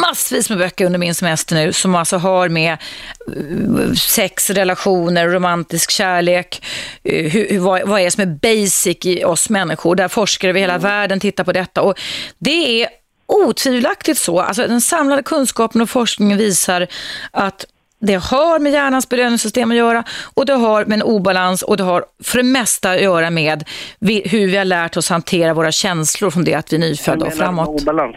massvis 0.00 0.50
med 0.50 0.58
böcker 0.58 0.86
under 0.86 0.98
min 0.98 1.14
semester 1.14 1.54
nu 1.56 1.72
som 1.72 1.94
alltså 1.94 2.16
har 2.16 2.48
med 2.48 2.72
eh, 2.72 3.92
sex, 3.92 4.50
relationer, 4.50 5.28
romantisk 5.28 5.90
kärlek, 5.90 6.64
eh, 7.04 7.32
hur, 7.32 7.48
hur, 7.50 7.58
vad, 7.58 7.88
vad 7.88 8.00
är 8.00 8.04
det 8.04 8.10
som 8.10 8.22
är 8.22 8.38
basic 8.42 9.06
i 9.06 9.24
oss 9.24 9.50
människor, 9.50 9.94
där 9.94 10.08
forskare 10.08 10.50
över 10.50 10.60
hela 10.60 10.78
världen 10.78 11.20
tittar 11.20 11.44
på 11.44 11.52
detta. 11.52 11.82
Och 11.82 12.00
det 12.38 12.82
är 12.82 12.88
otvivelaktigt 13.34 14.20
så, 14.20 14.40
alltså 14.40 14.66
den 14.66 14.80
samlade 14.80 15.22
kunskapen 15.22 15.80
och 15.80 15.90
forskningen 15.90 16.38
visar 16.38 16.86
att 17.30 17.66
det 18.06 18.14
har 18.14 18.58
med 18.58 18.72
hjärnans 18.72 19.08
belöningssystem 19.08 19.70
att 19.70 19.76
göra 19.76 20.04
och 20.34 20.46
det 20.46 20.52
har 20.52 20.84
med 20.84 20.96
en 20.96 21.02
obalans 21.02 21.62
och 21.62 21.76
det 21.76 21.82
har 21.82 22.04
för 22.22 22.38
det 22.38 22.44
mesta 22.44 22.90
att 22.90 23.02
göra 23.02 23.30
med 23.30 23.64
hur 24.00 24.46
vi 24.46 24.56
har 24.56 24.64
lärt 24.64 24.96
oss 24.96 25.08
hantera 25.10 25.54
våra 25.54 25.72
känslor 25.72 26.30
från 26.30 26.44
det 26.44 26.54
att 26.54 26.72
vi 26.72 26.76
är 26.76 26.80
nyfödda 26.80 27.26
och 27.26 27.34
framåt. 27.34 27.68
Obalans. 27.82 28.16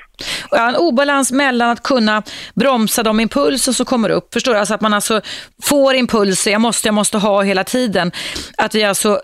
Ja, 0.52 0.70
en 0.70 0.76
obalans 0.76 1.32
mellan 1.32 1.70
att 1.70 1.84
kunna 1.84 2.24
bromsa 2.54 3.04
de 3.04 3.20
impulser 3.20 3.72
som 3.72 3.86
kommer 3.86 4.10
upp. 4.10 4.34
Förstår 4.34 4.54
du? 4.54 4.60
Alltså 4.60 4.74
att 4.74 4.82
man 4.82 4.94
alltså 4.94 5.22
får 5.64 5.96
impulser, 5.96 6.52
jag 6.52 6.62
måste, 6.62 6.88
jag 6.88 6.96
måste 6.96 7.18
ha 7.18 7.42
hela 7.42 7.64
tiden. 7.64 8.12
Att 8.58 8.76
vi 8.76 8.84
alltså 8.84 9.22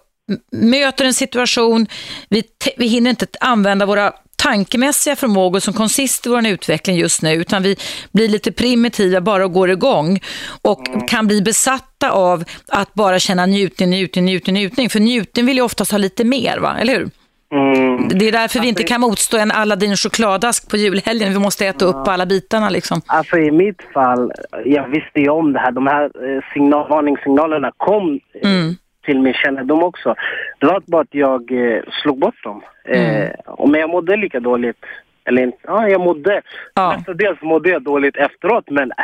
möter 0.52 1.06
en 1.06 1.14
situation, 1.14 1.88
vi, 2.30 2.44
vi 2.78 2.88
hinner 2.88 3.10
inte 3.10 3.26
använda 3.40 3.86
våra 3.86 4.14
tankemässiga 4.44 5.16
förmågor 5.16 5.60
som 5.60 5.74
konsist 5.74 6.26
i 6.26 6.30
vår 6.30 6.48
utveckling 6.48 6.96
just 6.96 7.22
nu, 7.22 7.34
utan 7.34 7.64
vi 7.64 7.76
blir 8.12 8.28
lite 8.28 8.52
primitiva 8.52 9.22
bara 9.22 9.46
och 9.46 9.52
går 9.52 9.70
igång 9.70 10.20
och 10.62 11.10
kan 11.10 11.28
bli 11.28 11.42
besatta 11.42 12.12
av 12.12 12.44
att 12.68 12.94
bara 12.94 13.20
känna 13.20 13.46
njutning, 13.46 13.90
njutning, 13.90 14.26
njutning, 14.26 14.56
njutning. 14.56 14.90
För 14.90 15.00
njutning 15.00 15.46
vill 15.46 15.58
ju 15.58 15.64
oftast 15.64 15.92
ha 15.92 15.98
lite 15.98 16.24
mer, 16.24 16.58
va? 16.58 16.78
eller 16.80 16.94
hur? 16.94 17.10
Mm. 17.54 18.08
Det 18.08 18.28
är 18.28 18.32
därför 18.32 18.60
vi 18.60 18.68
inte 18.68 18.84
kan 18.84 19.02
motstå 19.02 19.38
en 19.38 19.52
Aladdin 19.52 19.96
chokladask 19.96 20.70
på 20.70 20.78
julhelgen. 20.78 21.34
Vi 21.34 21.40
måste 21.40 21.66
äta 21.68 21.86
upp 21.86 22.08
alla 22.08 22.26
bitarna 22.26 22.70
liksom. 22.70 23.02
Alltså 23.06 23.38
i 23.38 23.52
mitt 23.52 23.82
fall, 23.94 24.32
jag 24.66 24.88
visste 24.88 25.20
ju 25.20 25.30
om 25.30 25.54
det 25.54 25.60
här. 25.60 25.72
De 25.72 25.88
här 25.88 26.04
eh, 26.04 26.44
signal, 26.54 26.90
varningssignalerna 26.90 27.72
kom 27.78 28.20
eh, 28.42 28.52
Mm. 28.52 28.76
Till 29.06 29.20
min 29.20 29.34
kännedom 29.34 29.84
också. 29.84 30.16
Det 30.60 30.66
var 30.66 30.84
bara 30.86 31.02
att 31.02 31.16
jag 31.16 31.52
eh, 31.52 31.84
slog 32.02 32.20
bort 32.20 32.44
dem. 32.44 32.62
Mm. 32.86 33.22
Eh, 33.22 33.32
och 33.46 33.70
men 33.70 33.82
jag 33.82 33.90
mådde 33.90 34.16
lika 34.16 34.40
dåligt. 34.40 34.86
Eller 35.26 35.44
inte, 35.44 35.58
ja 35.64 35.90
jag 35.90 36.02
mådde. 36.02 36.42
Ja. 36.74 36.96
Mestadels 36.98 37.42
mådde 37.42 37.70
jag 37.70 37.84
dåligt 37.84 38.16
efteråt 38.18 38.70
men 38.70 38.92
äh, 38.92 38.98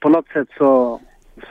på 0.00 0.08
något 0.08 0.28
sätt 0.28 0.48
så... 0.58 1.00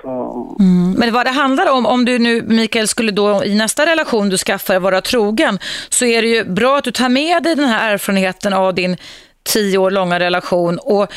så 0.02 0.34
Mm. 0.60 0.92
Men 0.98 1.14
vad 1.14 1.26
det 1.26 1.32
handlar 1.32 1.72
om, 1.72 1.86
om 1.86 2.06
du 2.06 2.20
nu 2.20 2.42
Mikael 2.42 2.88
skulle 2.88 3.12
då 3.12 3.44
i 3.46 3.56
nästa 3.56 3.86
relation 3.86 4.30
du 4.30 4.38
skaffar 4.38 4.80
vara 4.80 5.02
trogen, 5.02 5.60
så 5.90 6.06
är 6.06 6.22
det 6.22 6.28
ju 6.28 6.44
bra 6.44 6.78
att 6.78 6.84
du 6.84 6.92
tar 6.92 7.10
med 7.10 7.44
dig 7.44 7.56
den 7.56 7.66
här 7.66 7.94
erfarenheten 7.94 8.54
av 8.54 8.74
din 8.74 8.98
tio 9.44 9.78
år 9.78 9.92
långa 9.92 10.20
relation 10.20 10.80
och 10.82 11.14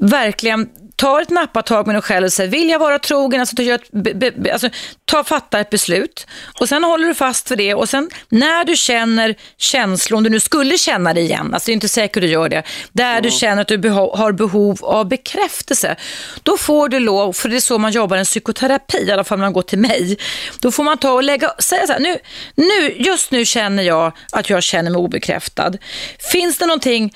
verkligen 0.00 0.68
tar 0.96 1.20
ett 1.20 1.30
nappatag 1.30 1.86
med 1.86 1.94
dig 1.94 2.02
själv 2.02 2.24
och 2.26 2.32
säger, 2.32 2.50
vill 2.50 2.68
jag 2.68 2.78
vara 2.78 2.98
trogen? 2.98 3.40
Alltså, 3.40 3.56
du 3.56 3.62
gör 3.62 3.74
ett, 3.74 3.90
be, 3.92 4.30
be, 4.30 4.52
alltså, 4.52 4.68
ta, 5.04 5.24
fatta 5.24 5.60
ett 5.60 5.70
beslut 5.70 6.26
och 6.60 6.68
sen 6.68 6.84
håller 6.84 7.08
du 7.08 7.14
fast 7.14 7.48
för 7.48 7.56
det 7.56 7.74
och 7.74 7.88
sen 7.88 8.10
när 8.28 8.64
du 8.64 8.76
känner 8.76 9.34
känslor, 9.58 10.16
om 10.16 10.24
du 10.24 10.30
nu 10.30 10.40
skulle 10.40 10.78
känna 10.78 11.14
det 11.14 11.20
igen, 11.20 11.54
alltså 11.54 11.66
det 11.66 11.72
är 11.72 11.74
inte 11.74 11.88
säkert 11.88 12.20
du 12.20 12.28
gör 12.28 12.48
det, 12.48 12.62
där 12.92 13.20
du 13.20 13.30
känner 13.30 13.62
att 13.62 13.68
du 13.68 13.78
beho- 13.78 14.16
har 14.16 14.32
behov 14.32 14.84
av 14.84 15.08
bekräftelse, 15.08 15.96
då 16.42 16.56
får 16.56 16.88
du 16.88 16.98
lov, 16.98 17.32
för 17.32 17.48
det 17.48 17.56
är 17.56 17.60
så 17.60 17.78
man 17.78 17.92
jobbar 17.92 18.16
i 18.16 18.20
en 18.20 18.24
psykoterapi, 18.24 18.98
i 19.08 19.12
alla 19.12 19.24
fall 19.24 19.38
när 19.38 19.44
man 19.44 19.52
går 19.52 19.62
till 19.62 19.78
mig, 19.78 20.18
då 20.60 20.70
får 20.72 20.84
man 20.84 20.98
ta 20.98 21.12
och 21.12 21.22
lägga, 21.22 21.50
säga 21.58 21.86
så 21.86 21.92
här, 21.92 22.00
nu, 22.00 22.18
nu, 22.54 22.94
just 22.98 23.30
nu 23.30 23.44
känner 23.44 23.82
jag 23.82 24.12
att 24.32 24.50
jag 24.50 24.62
känner 24.62 24.90
mig 24.90 24.98
obekräftad. 24.98 25.72
Finns 26.32 26.58
det 26.58 26.66
någonting 26.66 27.14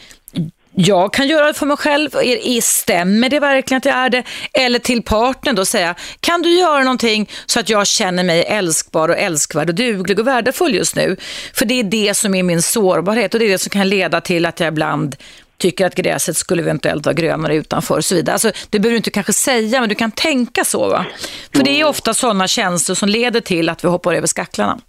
jag 0.75 1.13
kan 1.13 1.29
göra 1.29 1.47
det 1.47 1.55
för 1.55 1.67
mig 1.67 1.77
själv, 1.77 2.15
är, 2.15 2.47
är, 2.47 2.61
stämmer 2.61 3.29
det 3.29 3.41
verkligen 3.41 3.79
att 3.79 3.85
jag 3.85 3.95
är 3.95 4.11
det? 4.11 4.25
Eller 4.53 4.79
till 4.79 5.03
partnern 5.03 5.55
då 5.55 5.65
säga, 5.65 5.95
kan 6.21 6.43
du 6.43 6.51
göra 6.51 6.85
någonting 6.85 7.31
så 7.47 7.61
att 7.61 7.69
jag 7.69 7.87
känner 7.87 8.25
mig 8.25 8.45
älskbar 8.45 9.09
och 9.09 9.19
älskvärd 9.19 9.69
och 9.69 9.75
duglig 9.75 10.19
och 10.19 10.27
värdefull 10.27 10.75
just 10.75 10.97
nu? 10.97 11.17
För 11.55 11.65
det 11.65 11.81
är 11.81 11.85
det 11.85 12.17
som 12.17 12.35
är 12.35 12.43
min 12.43 12.63
sårbarhet 12.63 13.35
och 13.35 13.41
det 13.41 13.47
är 13.47 13.51
det 13.51 13.59
som 13.59 13.71
kan 13.71 13.89
leda 13.89 14.21
till 14.21 14.47
att 14.47 14.61
jag 14.61 14.69
ibland 14.69 15.17
tycker 15.59 15.87
att 15.87 15.95
gräset 15.95 16.37
skulle 16.37 16.63
eventuellt 16.63 17.07
vara 17.07 17.15
grönare 17.15 17.55
utanför 17.55 17.97
och 17.97 18.05
så 18.05 18.15
vidare. 18.15 18.33
Alltså, 18.33 18.53
det 18.71 18.79
behöver 18.79 18.91
du 18.91 18.97
inte 18.97 19.11
kanske 19.11 19.33
säga, 19.33 19.81
men 19.81 19.89
du 19.89 19.95
kan 19.95 20.11
tänka 20.11 20.65
så. 20.65 20.89
Va? 20.89 21.07
För 21.55 21.65
det 21.65 21.81
är 21.81 21.85
ofta 21.85 22.15
sådana 22.15 22.49
känslor 22.49 22.95
som 22.95 23.09
leder 23.09 23.41
till 23.41 23.69
att 23.69 23.85
vi 23.85 23.89
hoppar 23.89 24.15
över 24.15 24.27
skacklarna. 24.27 24.81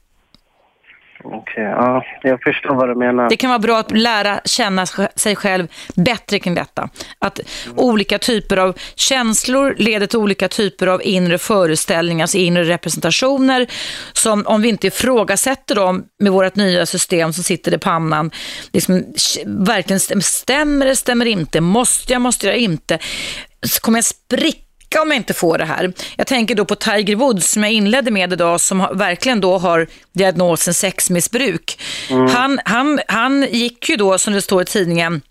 Okej, 1.23 1.39
okay, 1.39 1.63
ja, 1.63 2.03
jag 2.23 2.41
förstår 2.41 2.75
vad 2.75 2.89
du 2.89 2.95
menar. 2.95 3.29
Det 3.29 3.37
kan 3.37 3.49
vara 3.49 3.59
bra 3.59 3.79
att 3.79 3.91
lära 3.91 4.39
känna 4.45 4.85
sig 5.15 5.35
själv 5.35 5.67
bättre 5.95 6.39
kring 6.39 6.55
detta. 6.55 6.89
Att 7.19 7.39
mm. 7.39 7.79
olika 7.79 8.19
typer 8.19 8.57
av 8.57 8.77
känslor 8.95 9.75
leder 9.77 10.07
till 10.07 10.19
olika 10.19 10.47
typer 10.47 10.87
av 10.87 11.01
inre 11.03 11.37
föreställningar, 11.37 12.23
alltså 12.23 12.37
inre 12.37 12.63
representationer, 12.63 13.67
som 14.13 14.47
om 14.47 14.61
vi 14.61 14.69
inte 14.69 14.87
ifrågasätter 14.87 15.75
dem 15.75 16.03
med 16.19 16.31
vårt 16.31 16.55
nya 16.55 16.85
system 16.85 17.33
som 17.33 17.43
sitter 17.43 17.73
i 17.73 17.77
pannan, 17.77 18.31
liksom, 18.73 19.03
verkligen 19.45 19.99
stämmer 20.21 20.85
det, 20.85 20.95
stämmer 20.95 21.25
inte, 21.25 21.61
måste 21.61 22.13
jag, 22.13 22.21
måste 22.21 22.47
jag 22.47 22.57
inte, 22.57 22.99
kommer 23.81 23.97
jag 23.97 24.05
spricka 24.05 24.70
om 24.99 25.11
jag 25.11 25.17
inte 25.17 25.33
får 25.33 25.57
det 25.57 25.65
här. 25.65 25.93
Jag 26.15 26.27
tänker 26.27 26.55
då 26.55 26.65
på 26.65 26.75
Tiger 26.75 27.15
Woods 27.15 27.51
som 27.51 27.63
jag 27.63 27.71
inledde 27.71 28.11
med 28.11 28.33
idag 28.33 28.61
som 28.61 28.87
verkligen 28.93 29.41
då 29.41 29.57
har 29.57 29.87
diagnosen 30.13 30.73
sexmissbruk. 30.73 31.79
Mm. 32.09 32.27
Han, 32.27 32.59
han, 32.65 32.99
han 33.07 33.47
gick 33.51 33.89
ju 33.89 33.95
då, 33.95 34.17
som 34.17 34.33
det 34.33 34.41
står 34.41 34.61
i 34.61 34.65
tidningen, 34.65 35.21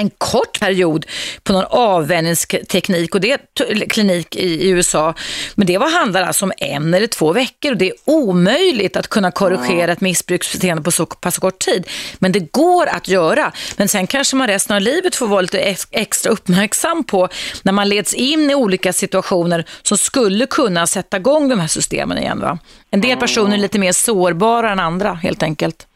en 0.00 0.10
kort 0.18 0.60
period 0.60 1.06
på 1.42 1.52
någon 1.52 1.64
avvänjningsteknik 1.70 3.14
och 3.14 3.20
det 3.20 3.40
klinik 3.88 4.36
i, 4.36 4.70
USA. 4.70 5.14
Men 5.54 5.66
det 5.66 5.78
var, 5.78 5.90
handlar 5.90 6.22
alltså 6.22 6.44
om 6.44 6.52
en 6.56 6.94
eller 6.94 7.06
två 7.06 7.32
veckor 7.32 7.70
och 7.70 7.76
det 7.76 7.88
är 7.90 7.94
omöjligt 8.04 8.96
att 8.96 9.08
kunna 9.08 9.30
korrigera 9.30 9.92
ett 9.92 10.00
missbruksbeteende 10.00 10.82
på 10.82 10.90
så 10.90 11.06
pass 11.06 11.38
kort 11.38 11.58
tid. 11.58 11.86
Men 12.18 12.32
det 12.32 12.52
går 12.52 12.86
att 12.86 13.08
göra. 13.08 13.52
Men 13.76 13.88
sen 13.88 14.06
kanske 14.06 14.36
man 14.36 14.46
resten 14.46 14.76
av 14.76 14.82
livet 14.82 15.14
får 15.14 15.26
vara 15.26 15.40
lite 15.40 15.76
extra 15.90 16.32
uppmärksam 16.32 17.04
på 17.04 17.28
när 17.62 17.72
man 17.72 17.88
leds 17.88 18.14
in 18.14 18.50
i 18.50 18.54
olika 18.54 18.92
situationer 18.92 19.64
som 19.82 19.98
skulle 19.98 20.46
kunna 20.46 20.86
sätta 20.86 21.16
igång 21.16 21.48
de 21.48 21.60
här 21.60 21.68
systemen 21.68 22.18
igen. 22.18 22.40
Va? 22.40 22.58
En 22.90 23.00
del 23.00 23.18
personer 23.18 23.54
är 23.54 23.60
lite 23.60 23.78
mer 23.78 23.92
sårbara 23.92 24.72
än 24.72 24.80
andra 24.80 25.14
helt 25.14 25.42
enkelt. 25.42 25.86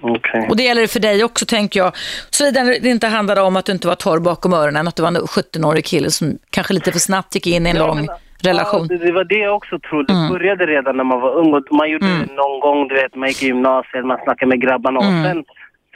Okay. 0.00 0.46
Och 0.48 0.56
det 0.56 0.62
gäller 0.62 0.86
för 0.86 1.00
dig 1.00 1.24
också 1.24 1.46
tänker 1.46 1.80
jag. 1.80 1.92
Så 2.30 2.50
det 2.50 2.84
inte 2.84 3.06
handlade 3.06 3.40
om 3.40 3.56
att 3.56 3.64
du 3.64 3.72
inte 3.72 3.88
var 3.88 3.94
torr 3.94 4.18
bakom 4.18 4.52
öronen, 4.52 4.88
att 4.88 4.96
du 4.96 5.02
var 5.02 5.08
en 5.08 5.16
17-årig 5.16 5.84
kille 5.84 6.10
som 6.10 6.38
kanske 6.50 6.74
lite 6.74 6.92
för 6.92 6.98
snabbt 6.98 7.34
gick 7.34 7.46
in 7.46 7.66
i 7.66 7.70
en 7.70 7.76
ja, 7.76 7.86
lång 7.86 7.96
men, 7.96 8.08
relation. 8.42 8.86
Ja, 8.90 8.96
det, 8.96 9.04
det, 9.04 9.12
var 9.12 9.24
det 9.24 9.38
jag 9.38 9.56
också 9.56 9.78
trodde. 9.78 10.12
Det 10.12 10.18
mm. 10.18 10.32
började 10.32 10.66
redan 10.66 10.96
när 10.96 11.04
man 11.04 11.20
var 11.20 11.34
ung 11.34 11.54
och 11.54 11.62
man 11.70 11.90
gjorde 11.90 12.06
mm. 12.06 12.26
det 12.26 12.34
någon 12.34 12.60
gång, 12.60 12.88
du 12.88 12.94
vet, 12.94 13.14
man 13.14 13.28
gick 13.28 13.42
i 13.42 13.46
gymnasiet, 13.46 14.06
man 14.06 14.18
snackade 14.24 14.48
med 14.48 14.60
grabbarna 14.60 15.00
mm. 15.00 15.24
sen, 15.24 15.44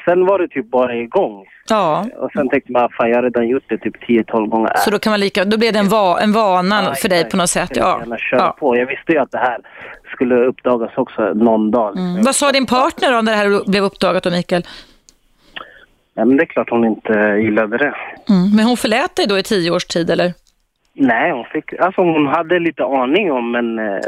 sen 0.04 0.26
var 0.26 0.38
det 0.38 0.48
typ 0.48 0.70
bara 0.70 0.94
igång. 0.96 1.44
Ja. 1.68 2.06
Och 2.16 2.30
sen 2.32 2.48
tänkte 2.48 2.72
man, 2.72 2.88
fan 2.96 3.10
jag 3.10 3.16
har 3.16 3.22
redan 3.22 3.48
gjort 3.48 3.64
det 3.68 3.78
typ 3.78 3.96
10-12 4.08 4.46
gånger. 4.46 4.72
Så 4.76 4.90
då 4.90 4.98
kan 4.98 5.10
man 5.10 5.20
lika, 5.20 5.44
då 5.44 5.58
blev 5.58 5.72
det 5.72 5.78
en, 5.78 5.88
va, 5.88 6.20
en 6.20 6.32
vana 6.32 6.82
ja, 6.82 6.94
för 6.94 7.08
dig 7.08 7.30
på 7.30 7.36
något 7.36 7.50
sätt. 7.50 7.70
Ja. 7.74 8.02
ja. 8.30 8.56
på. 8.58 8.76
Jag 8.76 8.86
visste 8.86 9.12
ju 9.12 9.18
att 9.18 9.30
det 9.30 9.38
här 9.38 9.58
skulle 10.22 10.46
uppdagas 10.46 10.90
också 10.96 11.22
någon 11.34 11.70
dag. 11.70 11.96
Mm. 11.96 12.22
Vad 12.22 12.34
sa 12.34 12.52
din 12.52 12.66
partner 12.66 13.18
om 13.18 13.24
det 13.24 13.32
här 13.32 13.70
blev 13.70 13.84
uppdagat 13.84 14.22
då, 14.22 14.30
Mikael? 14.30 14.62
Ja, 16.14 16.24
men 16.24 16.36
det 16.36 16.42
är 16.42 16.46
klart 16.46 16.70
hon 16.70 16.84
inte 16.84 17.12
gillade 17.42 17.78
det. 17.78 17.94
Mm. 18.28 18.56
Men 18.56 18.64
hon 18.64 18.76
förlät 18.76 19.16
dig 19.16 19.26
då 19.26 19.38
i 19.38 19.42
tio 19.42 19.70
års 19.70 19.84
tid, 19.84 20.10
eller? 20.10 20.32
Nej, 20.94 21.32
hon, 21.32 21.44
fick, 21.44 21.72
alltså 21.80 22.00
hon 22.00 22.26
hade 22.26 22.58
lite 22.58 22.84
aning 22.84 23.32
om, 23.32 23.50
men 23.50 23.78
eh, 23.78 24.00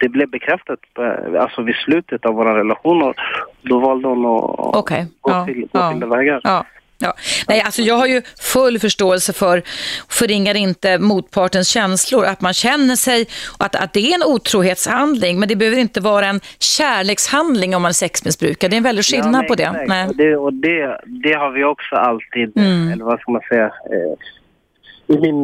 det 0.00 0.08
blev 0.08 0.28
bekräftat 0.28 0.78
eh, 0.98 1.42
alltså 1.42 1.62
vid 1.62 1.74
slutet 1.74 2.26
av 2.26 2.34
vår 2.34 2.44
relation. 2.44 3.02
Och 3.02 3.14
då 3.62 3.78
valde 3.78 4.08
hon 4.08 4.26
att 4.26 4.76
okay. 4.76 5.04
gå, 5.20 5.30
ja. 5.30 5.44
till, 5.46 5.60
gå 5.60 5.68
ja. 5.72 5.92
till 5.92 6.04
vägar. 6.04 6.40
Ja. 6.44 6.64
Ja. 7.00 7.14
Nej, 7.48 7.60
alltså 7.60 7.82
jag 7.82 7.94
har 7.94 8.06
ju 8.06 8.22
full 8.40 8.78
förståelse 8.78 9.32
för, 9.32 9.62
förringar 10.08 10.54
inte 10.54 10.98
motpartens 10.98 11.68
känslor, 11.68 12.24
att 12.24 12.40
man 12.40 12.54
känner 12.54 12.96
sig, 12.96 13.26
att, 13.58 13.74
att 13.74 13.92
det 13.92 14.00
är 14.00 14.14
en 14.14 14.22
otrohetshandling, 14.22 15.40
men 15.40 15.48
det 15.48 15.56
behöver 15.56 15.78
inte 15.78 16.00
vara 16.00 16.26
en 16.26 16.40
kärlekshandling 16.58 17.76
om 17.76 17.82
man 17.82 17.88
är 17.88 17.92
sexmissbrukare. 17.92 18.70
Det 18.70 18.74
är 18.74 18.78
en 18.78 18.82
väldig 18.82 19.04
skillnad 19.04 19.34
ja, 19.34 19.38
nej, 19.38 19.48
på 19.48 19.54
det. 19.54 19.72
Nej. 19.72 19.86
nej. 19.88 20.10
det. 20.14 20.36
Och 20.36 20.52
det, 20.52 21.00
det 21.06 21.32
har 21.32 21.50
vi 21.50 21.64
också 21.64 21.96
alltid, 21.96 22.56
mm. 22.56 22.92
eller 22.92 23.04
vad 23.04 23.20
ska 23.20 23.32
man 23.32 23.42
säga, 23.48 23.64
eh, 23.66 25.16
i 25.16 25.20
min 25.20 25.42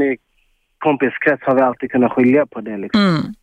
kompiskrets 0.87 1.43
har 1.47 1.55
vi 1.55 1.63
alltid 1.63 1.91
kunnat 1.91 2.13
skilja 2.13 2.47
på 2.47 2.61
det. 2.61 2.77
Liksom. 2.77 3.01
Mm. 3.01 3.35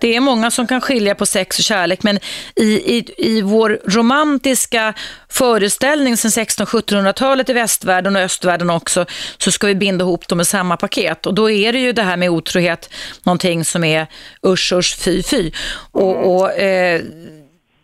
Det 0.00 0.16
är 0.16 0.20
många 0.20 0.50
som 0.50 0.66
kan 0.66 0.80
skilja 0.80 1.14
på 1.14 1.26
sex 1.26 1.58
och 1.58 1.64
kärlek 1.64 2.02
men 2.02 2.18
i, 2.56 2.96
i, 2.96 3.04
i 3.18 3.42
vår 3.42 3.78
romantiska 3.88 4.94
föreställning 5.28 6.16
sedan 6.16 6.30
1600-1700-talet 6.30 7.50
i 7.50 7.52
västvärlden 7.52 8.16
och 8.16 8.22
östvärlden 8.22 8.70
också 8.70 9.06
så 9.38 9.50
ska 9.50 9.66
vi 9.66 9.74
binda 9.74 10.04
ihop 10.04 10.28
dem 10.28 10.40
i 10.40 10.44
samma 10.44 10.76
paket 10.76 11.26
och 11.26 11.34
då 11.34 11.50
är 11.50 11.72
det 11.72 11.78
ju 11.78 11.92
det 11.92 12.02
här 12.02 12.16
med 12.16 12.30
otrohet 12.30 12.90
någonting 13.22 13.64
som 13.64 13.84
är 13.84 14.06
usch 14.46 14.72
usch 14.72 14.98
fy 15.04 15.22
fy. 15.22 15.50
Och, 15.92 16.36
och 16.36 16.52
eh, 16.52 17.00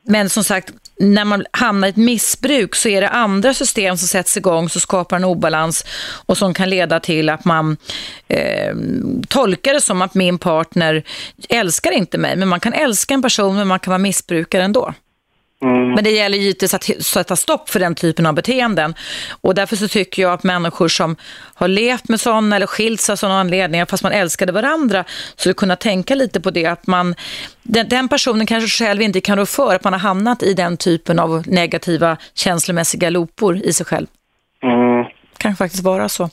men 0.04 0.28
som 0.28 0.44
sagt, 0.44 0.72
när 0.98 1.24
man 1.24 1.44
hamnar 1.50 1.88
i 1.88 1.90
ett 1.90 1.96
missbruk 1.96 2.74
så 2.74 2.88
är 2.88 3.00
det 3.00 3.08
andra 3.08 3.54
system 3.54 3.96
som 3.96 4.08
sätts 4.08 4.36
igång 4.36 4.68
som 4.68 4.80
skapar 4.80 5.16
en 5.16 5.24
obalans 5.24 5.84
och 6.26 6.38
som 6.38 6.54
kan 6.54 6.70
leda 6.70 7.00
till 7.00 7.28
att 7.28 7.44
man 7.44 7.76
eh, 8.28 8.74
tolkar 9.28 9.74
det 9.74 9.80
som 9.80 10.02
att 10.02 10.14
min 10.14 10.38
partner 10.38 11.02
älskar 11.48 11.90
inte 11.90 12.18
mig. 12.18 12.36
Men 12.36 12.48
man 12.48 12.60
kan 12.60 12.72
älska 12.72 13.14
en 13.14 13.22
person 13.22 13.56
men 13.56 13.68
man 13.68 13.78
kan 13.80 13.90
vara 13.90 13.98
missbrukare 13.98 14.62
ändå. 14.62 14.94
Mm. 15.62 15.90
Men 15.90 16.04
det 16.04 16.10
gäller 16.10 16.38
givetvis 16.38 16.74
att 16.74 17.04
sätta 17.04 17.36
stopp 17.36 17.70
för 17.70 17.80
den 17.80 17.94
typen 17.94 18.26
av 18.26 18.34
beteenden. 18.34 18.94
Och 19.40 19.54
därför 19.54 19.76
så 19.76 19.88
tycker 19.88 20.22
jag 20.22 20.32
att 20.32 20.42
människor 20.42 20.88
som 20.88 21.16
har 21.54 21.68
levt 21.68 22.08
med 22.08 22.20
sådana 22.20 22.56
eller 22.56 22.66
skilts 22.66 23.10
av 23.10 23.16
sådana 23.16 23.40
anledningar 23.40 23.86
fast 23.86 24.02
man 24.02 24.12
älskade 24.12 24.52
varandra 24.52 25.04
skulle 25.36 25.54
kunna 25.54 25.76
tänka 25.76 26.14
lite 26.14 26.40
på 26.40 26.50
det 26.50 26.66
att 26.66 26.86
man 26.86 27.14
den, 27.62 27.88
den, 27.88 28.08
personen 28.08 28.46
kanske 28.46 28.84
själv 28.84 29.02
inte 29.02 29.20
kan 29.20 29.38
rå 29.38 29.46
för 29.46 29.74
att 29.74 29.84
man 29.84 29.92
har 29.92 30.00
hamnat 30.00 30.42
i 30.42 30.54
den 30.54 30.76
typen 30.76 31.18
av 31.18 31.42
negativa 31.46 32.16
känslomässiga 32.34 33.10
lopor 33.10 33.56
i 33.56 33.72
sig 33.72 33.86
själv. 33.86 34.06
Mm 34.62 35.04
kan 35.42 35.56
faktiskt 35.56 35.82
vara 35.82 36.08
så. 36.08 36.30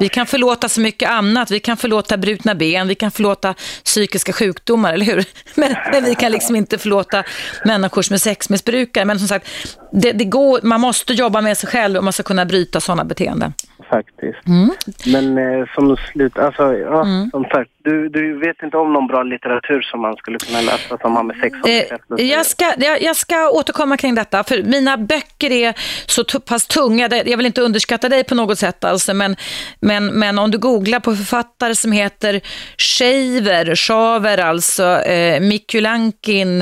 Vi 0.00 0.08
kan 0.08 0.26
förlåta 0.26 0.68
så 0.68 0.80
mycket 0.80 1.10
annat. 1.10 1.50
Vi 1.50 1.60
kan 1.60 1.76
förlåta 1.76 2.16
brutna 2.16 2.54
ben, 2.54 2.88
vi 2.88 2.94
kan 2.94 3.10
förlåta 3.10 3.54
psykiska 3.84 4.32
sjukdomar, 4.32 4.92
eller 4.92 5.06
hur? 5.06 5.24
Men, 5.54 5.76
men 5.92 6.04
vi 6.04 6.14
kan 6.14 6.32
liksom 6.32 6.56
inte 6.56 6.78
förlåta 6.78 7.24
människor 7.64 8.02
som 8.02 8.14
är 8.14 8.18
sexmissbrukare. 8.18 9.04
Men 9.04 9.18
som 9.18 9.28
sagt, 9.28 9.46
det, 9.92 10.12
det 10.12 10.24
går, 10.24 10.60
man 10.62 10.80
måste 10.80 11.12
jobba 11.12 11.40
med 11.40 11.58
sig 11.58 11.68
själv 11.68 11.98
om 11.98 12.04
man 12.04 12.12
ska 12.12 12.22
kunna 12.22 12.44
bryta 12.44 12.80
sådana 12.80 13.04
beteenden. 13.04 13.52
Faktiskt. 13.90 14.46
Mm. 14.46 14.70
Men 15.06 15.38
eh, 15.38 15.66
som 15.74 15.96
slut, 15.96 16.38
alltså, 16.38 16.62
ja, 16.74 17.02
mm. 17.02 17.30
som 17.30 17.44
sagt, 17.44 17.70
du, 17.84 18.08
du 18.08 18.38
vet 18.38 18.62
inte 18.62 18.76
om 18.76 18.92
någon 18.92 19.06
bra 19.06 19.22
litteratur 19.22 19.82
som 19.82 20.00
man 20.00 20.16
skulle 20.16 20.38
kunna 20.38 20.60
läsa 20.60 20.98
som 20.98 21.16
har 21.16 21.22
med 21.22 21.36
sex 21.42 21.56
och 21.62 21.68
eh, 21.68 22.26
jag, 22.26 22.46
ska, 22.46 22.72
jag, 22.78 23.02
jag 23.02 23.16
ska 23.16 23.50
återkomma 23.50 23.96
kring 23.96 24.14
detta, 24.14 24.44
för 24.44 24.62
mina 24.62 24.96
böcker 24.96 25.50
är 25.50 25.74
så 26.06 26.24
pass 26.40 26.66
tunga. 26.66 27.08
Jag 27.26 27.36
vill 27.36 27.46
inte 27.46 27.60
underskatta 27.60 28.08
dig 28.08 28.24
på 28.24 28.34
något 28.34 28.58
sätt, 28.58 28.84
alltså, 28.84 29.14
men, 29.14 29.36
men, 29.80 30.06
men 30.06 30.38
om 30.38 30.50
du 30.50 30.58
googlar 30.58 31.00
på 31.00 31.16
författare 31.16 31.74
som 31.74 31.92
heter 31.92 32.40
Shaver, 32.78 33.74
Shaver 33.74 34.38
alltså, 34.38 35.00
eh, 35.00 35.40
Mikulankin, 35.40 36.60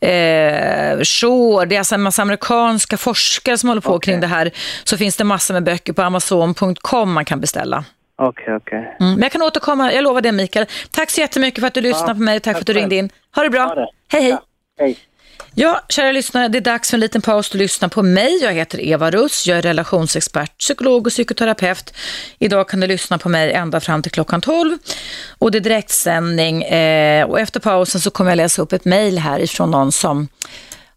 eh, 0.00 0.98
Shore, 1.02 1.66
det 1.66 1.74
är 1.74 1.78
alltså 1.78 1.94
en 1.94 2.02
massa 2.02 2.22
amerikanska 2.22 2.96
forskare 2.96 3.58
som 3.58 3.68
håller 3.68 3.82
på 3.82 3.94
okay. 3.94 4.12
kring 4.12 4.20
det 4.20 4.26
här, 4.26 4.50
så 4.84 4.96
finns 4.96 5.16
det 5.16 5.24
massor 5.24 5.54
med 5.54 5.64
böcker 5.64 5.92
på 5.92 6.02
Amazon.com 6.64 7.12
man 7.12 7.24
kan 7.24 7.40
beställa. 7.40 7.84
Okej, 8.16 8.42
okay, 8.42 8.54
okej. 8.56 8.78
Okay. 8.78 9.06
Mm, 9.06 9.14
men 9.14 9.22
jag 9.22 9.32
kan 9.32 9.42
återkomma, 9.42 9.92
jag 9.92 10.04
lovar 10.04 10.20
det 10.20 10.32
Mikael. 10.32 10.66
Tack 10.90 11.10
så 11.10 11.20
jättemycket 11.20 11.60
för 11.60 11.66
att 11.66 11.74
du 11.74 11.80
lyssnade 11.80 12.10
ja, 12.10 12.14
på 12.14 12.20
mig 12.20 12.36
och 12.36 12.42
tack, 12.42 12.54
tack 12.54 12.56
för 12.56 12.62
att 12.62 12.66
du 12.66 12.72
ringde 12.72 12.96
in. 12.96 13.10
Ha 13.34 13.42
det 13.42 13.50
bra. 13.50 13.64
Ha 13.64 13.74
det. 13.74 13.88
Hej, 14.08 14.22
hej. 14.22 14.30
Ja, 14.30 14.42
hej. 14.78 14.98
Ja, 15.56 15.80
kära 15.88 16.12
lyssnare, 16.12 16.48
det 16.48 16.58
är 16.58 16.60
dags 16.60 16.90
för 16.90 16.96
en 16.96 17.00
liten 17.00 17.22
paus 17.22 17.50
att 17.50 17.54
lyssna 17.54 17.88
på 17.88 18.02
mig. 18.02 18.38
Jag 18.42 18.52
heter 18.52 18.80
Eva 18.80 19.10
Russ, 19.10 19.46
jag 19.46 19.58
är 19.58 19.62
relationsexpert, 19.62 20.58
psykolog 20.58 21.06
och 21.06 21.12
psykoterapeut. 21.12 21.94
Idag 22.38 22.68
kan 22.68 22.80
du 22.80 22.86
lyssna 22.86 23.18
på 23.18 23.28
mig 23.28 23.52
ända 23.52 23.80
fram 23.80 24.02
till 24.02 24.12
klockan 24.12 24.40
12 24.40 24.78
och 25.38 25.50
det 25.50 25.58
är 25.58 25.60
direktsändning 25.60 26.62
eh, 26.62 27.26
och 27.26 27.40
efter 27.40 27.60
pausen 27.60 28.00
så 28.00 28.10
kommer 28.10 28.30
jag 28.30 28.36
läsa 28.36 28.62
upp 28.62 28.72
ett 28.72 28.84
mejl 28.84 29.18
här 29.18 29.40
ifrån 29.40 29.70
någon 29.70 29.92
som 29.92 30.28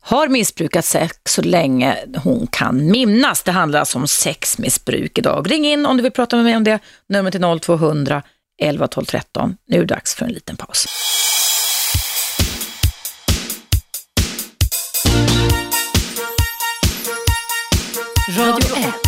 har 0.01 0.27
missbrukat 0.27 0.85
sex 0.85 1.15
så 1.23 1.41
länge 1.41 1.97
hon 2.23 2.47
kan 2.47 2.91
minnas. 2.91 3.43
Det 3.43 3.51
handlar 3.51 3.79
alltså 3.79 3.97
om 3.97 4.07
sexmissbruk 4.07 5.17
idag. 5.17 5.51
Ring 5.51 5.65
in 5.65 5.85
om 5.85 5.97
du 5.97 6.03
vill 6.03 6.11
prata 6.11 6.35
med 6.35 6.45
mig 6.45 6.55
om 6.55 6.63
det. 6.63 6.79
Numret 7.09 7.35
är 7.35 7.59
0200 7.59 8.23
11 8.61 8.87
12 8.87 9.05
13. 9.05 9.57
Nu 9.67 9.77
är 9.77 9.81
det 9.81 9.85
dags 9.85 10.15
för 10.15 10.25
en 10.25 10.31
liten 10.31 10.57
paus. 10.57 10.85
Radio 18.37 18.77
1. 18.77 19.07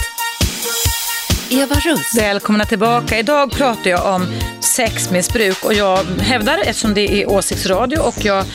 Eva 1.52 1.76
Russ. 1.76 2.18
Välkomna 2.18 2.66
tillbaka. 2.66 3.20
Idag 3.20 3.52
pratar 3.52 3.90
jag 3.90 4.16
om 4.16 4.26
sexmissbruk 4.60 5.66
och 5.66 5.74
jag 5.74 6.04
hävdar, 6.04 6.58
eftersom 6.58 6.94
det 6.94 7.22
är 7.22 7.30
åsiktsradio 7.30 8.00
och 8.00 8.26
jag 8.26 8.46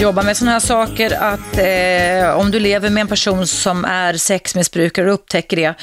jobba 0.00 0.22
med 0.22 0.36
sådana 0.36 0.52
här 0.52 0.60
saker, 0.60 1.22
att 1.22 1.58
eh, 1.58 2.38
om 2.38 2.50
du 2.50 2.60
lever 2.60 2.90
med 2.90 3.00
en 3.00 3.08
person 3.08 3.46
som 3.46 3.84
är 3.84 4.14
sexmissbrukare 4.14 5.06
och 5.08 5.14
upptäcker 5.14 5.56
det, 5.56 5.74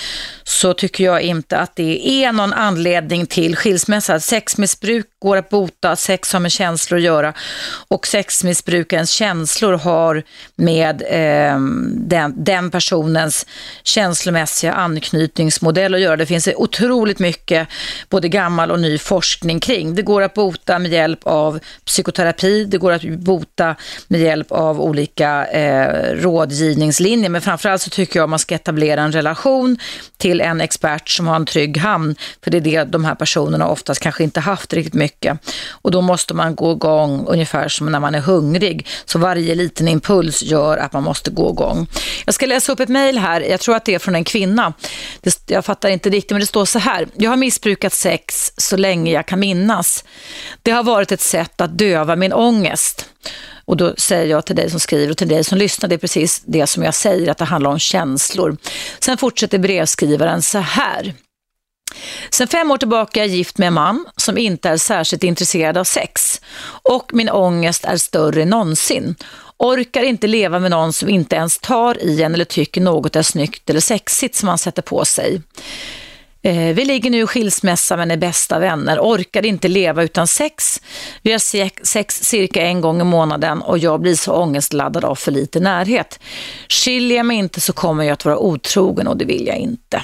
så 0.43 0.74
tycker 0.74 1.03
jag 1.03 1.22
inte 1.22 1.57
att 1.57 1.76
det 1.76 2.09
är 2.09 2.32
någon 2.32 2.53
anledning 2.53 3.26
till 3.26 3.55
skilsmässa. 3.55 4.20
Sexmissbruk 4.20 5.05
går 5.20 5.38
att 5.38 5.49
bota, 5.49 5.95
sex 5.95 6.34
har 6.34 6.39
med 6.39 6.51
känslor 6.51 6.97
att 6.97 7.03
göra 7.03 7.34
och 7.88 8.07
sexmissbrukarens 8.07 9.09
känslor 9.09 9.74
har 9.74 10.24
med 10.55 11.01
eh, 11.01 11.59
den, 11.93 12.43
den 12.43 12.72
personens 12.72 13.45
känslomässiga 13.84 14.74
anknytningsmodell 14.74 15.93
att 15.93 16.01
göra. 16.01 16.15
Det 16.15 16.26
finns 16.26 16.49
otroligt 16.55 17.20
mycket 17.20 17.68
både 18.09 18.30
gammal 18.30 18.72
och 18.72 18.80
ny 18.80 18.97
forskning 18.97 19.59
kring. 19.59 19.95
Det 19.95 20.01
går 20.01 20.22
att 20.22 20.34
bota 20.34 20.80
med 20.80 20.91
hjälp 20.91 21.20
av 21.24 21.59
psykoterapi, 21.86 22.65
det 22.65 22.78
går 22.78 22.91
att 22.91 23.03
bota 23.03 23.76
med 24.08 24.22
hjälp 24.22 24.51
av 24.51 24.82
olika 24.82 25.45
eh, 25.45 26.16
rådgivningslinjer, 26.16 27.30
men 27.30 27.41
framförallt 27.41 27.82
så 27.82 27.89
tycker 27.89 28.20
jag 28.20 28.24
att 28.24 28.30
man 28.30 28.39
ska 28.39 28.55
etablera 28.55 29.01
en 29.01 29.12
relation 29.12 29.78
till 30.18 30.41
en 30.41 30.62
expert 30.62 31.10
som 31.10 31.28
har 31.28 31.36
en 31.36 31.45
trygg 31.45 31.78
hamn, 31.78 32.16
för 32.43 32.51
det 32.51 32.58
är 32.58 32.62
det 32.62 32.84
de 32.84 33.05
här 33.05 33.16
personerna 33.16 33.68
oftast 33.68 34.01
kanske 34.01 34.24
inte 34.24 34.39
haft 34.39 34.74
riktigt 34.74 34.93
mycket. 34.93 35.38
Och 35.70 35.91
då 35.91 36.01
måste 36.01 36.34
man 36.34 36.55
gå 36.55 36.72
igång 36.72 37.26
ungefär 37.28 37.68
som 37.68 37.91
när 37.91 37.99
man 37.99 38.16
är 38.16 38.20
hungrig, 38.20 38.88
så 39.05 39.20
varje 39.20 39.55
liten 39.55 39.88
impuls 39.88 40.43
gör 40.43 40.78
att 40.78 40.93
man 40.93 41.03
måste 41.03 41.32
gå 41.32 41.49
igång. 41.51 41.88
Jag 42.26 42.36
ska 42.36 42.45
läsa 42.45 42.72
upp 42.72 42.80
ett 42.80 42.89
mejl 42.89 43.18
här, 43.18 43.41
jag 43.41 43.60
tror 43.60 43.76
att 43.76 43.86
det 43.86 43.95
är 43.95 43.99
från 43.99 44.16
en 44.16 44.24
kvinna. 44.24 44.74
jag 45.47 45.66
fattar 45.66 45.89
inte 45.89 46.10
riktigt, 46.10 46.32
men 46.32 46.39
det 46.39 46.45
står 46.45 46.66
så 46.66 46.80
här. 46.80 47.08
Jag 47.16 47.30
har 47.30 47.38
missbrukat 47.38 47.93
sex 47.93 48.53
så 48.58 48.78
länge 48.78 49.12
jag 49.12 49.26
kan 49.26 49.39
minnas. 49.39 50.03
Det 50.62 50.72
har 50.72 50.84
varit 50.84 51.12
ett 51.12 51.22
sätt 51.22 51.62
att 51.62 51.78
döva 51.78 52.16
min 52.16 52.34
ångest. 52.34 53.05
Och 53.68 53.78
då 53.78 53.93
säger 53.97 54.26
jag 54.26 54.45
till 54.45 54.55
dig 54.55 54.70
som 54.70 54.80
skriver 54.80 55.11
och 55.11 55.18
till 55.18 55.28
dig 55.28 55.43
som 55.43 55.57
lyssnar, 55.57 55.89
det 55.89 55.95
är 55.95 55.99
precis 55.99 56.41
det 56.45 56.68
som 56.68 56.84
jag 56.84 56.95
säger, 56.95 57.32
att 57.32 57.38
det 57.38 57.45
handlar 57.45 57.72
om 57.72 57.80
känslor. 57.80 58.57
Sen 58.99 59.18
fortsätter 59.18 59.57
brevskrivaren 59.57 60.41
så 60.41 60.57
här. 60.57 61.13
Sen 62.30 62.47
fem 62.47 62.72
år 62.72 62.78
tillbaka 62.78 63.20
är 63.20 63.28
jag 63.28 63.36
gift 63.36 63.57
med 63.57 63.68
en 63.68 63.74
man 63.74 64.05
som 64.15 64.38
inte 64.38 64.70
är 64.70 64.78
särskilt 64.78 65.24
intresserad 65.24 65.78
av 65.78 65.84
sex 65.84 66.41
och 66.84 67.11
min 67.13 67.30
ångest 67.30 67.86
är 67.86 67.97
större 67.97 68.41
än 68.41 68.49
någonsin. 68.49 69.15
Orkar 69.57 70.03
inte 70.03 70.28
leva 70.28 70.59
med 70.59 70.72
någon 70.72 70.93
som 70.93 71.09
inte 71.09 71.36
ens 71.36 71.59
tar 71.59 72.03
i 72.03 72.24
en 72.24 72.34
eller 72.34 72.45
tycker 72.45 72.82
något 72.82 73.15
är 73.15 73.22
snyggt 73.22 73.70
eller 73.70 73.80
sexigt 73.80 74.36
som 74.36 74.47
man 74.47 74.57
sätter 74.57 74.82
på 74.82 75.05
sig. 75.05 75.41
Eh, 76.47 76.73
vi 76.73 76.85
ligger 76.85 77.09
nu 77.09 77.19
i 77.21 77.27
skilsmässa 77.27 77.97
men 77.97 78.11
är 78.11 78.17
bästa 78.17 78.59
vänner, 78.59 78.99
orkar 78.99 79.45
inte 79.45 79.67
leva 79.67 80.03
utan 80.03 80.27
sex. 80.27 80.81
Vi 81.21 81.31
har 81.31 81.39
sex 81.85 82.23
cirka 82.23 82.61
en 82.61 82.81
gång 82.81 83.01
i 83.01 83.03
månaden 83.03 83.61
och 83.61 83.77
jag 83.77 84.01
blir 84.01 84.15
så 84.15 84.33
ångestladdad 84.33 85.05
av 85.05 85.15
för 85.15 85.31
lite 85.31 85.59
närhet. 85.59 86.19
Skiljer 86.69 87.17
jag 87.17 87.25
mig 87.25 87.37
inte 87.37 87.61
så 87.61 87.73
kommer 87.73 88.03
jag 88.03 88.13
att 88.13 88.25
vara 88.25 88.37
otrogen 88.37 89.07
och 89.07 89.17
det 89.17 89.25
vill 89.25 89.47
jag 89.47 89.57
inte. 89.57 90.01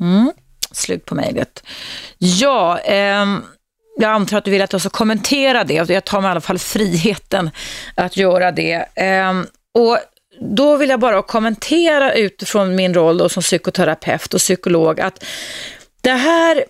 Mm. 0.00 0.32
Slut 0.72 1.04
på 1.04 1.14
mejlet. 1.14 1.62
Ja, 2.18 2.78
eh, 2.78 3.26
jag 3.98 4.10
antar 4.10 4.38
att 4.38 4.44
du 4.44 4.50
vill 4.50 4.62
att 4.62 4.72
jag 4.72 4.80
ska 4.80 4.90
kommentera 4.90 5.64
det. 5.64 5.74
Jag 5.74 6.04
tar 6.04 6.20
mig 6.20 6.28
i 6.28 6.30
alla 6.30 6.40
fall 6.40 6.58
friheten 6.58 7.50
att 7.94 8.16
göra 8.16 8.52
det. 8.52 8.74
Eh, 8.94 9.40
och 9.74 9.98
då 10.40 10.76
vill 10.76 10.90
jag 10.90 11.00
bara 11.00 11.22
kommentera 11.22 12.14
utifrån 12.14 12.76
min 12.76 12.94
roll 12.94 13.30
som 13.30 13.42
psykoterapeut 13.42 14.34
och 14.34 14.40
psykolog 14.40 15.00
att 15.00 15.24
det 16.00 16.10
här 16.10 16.64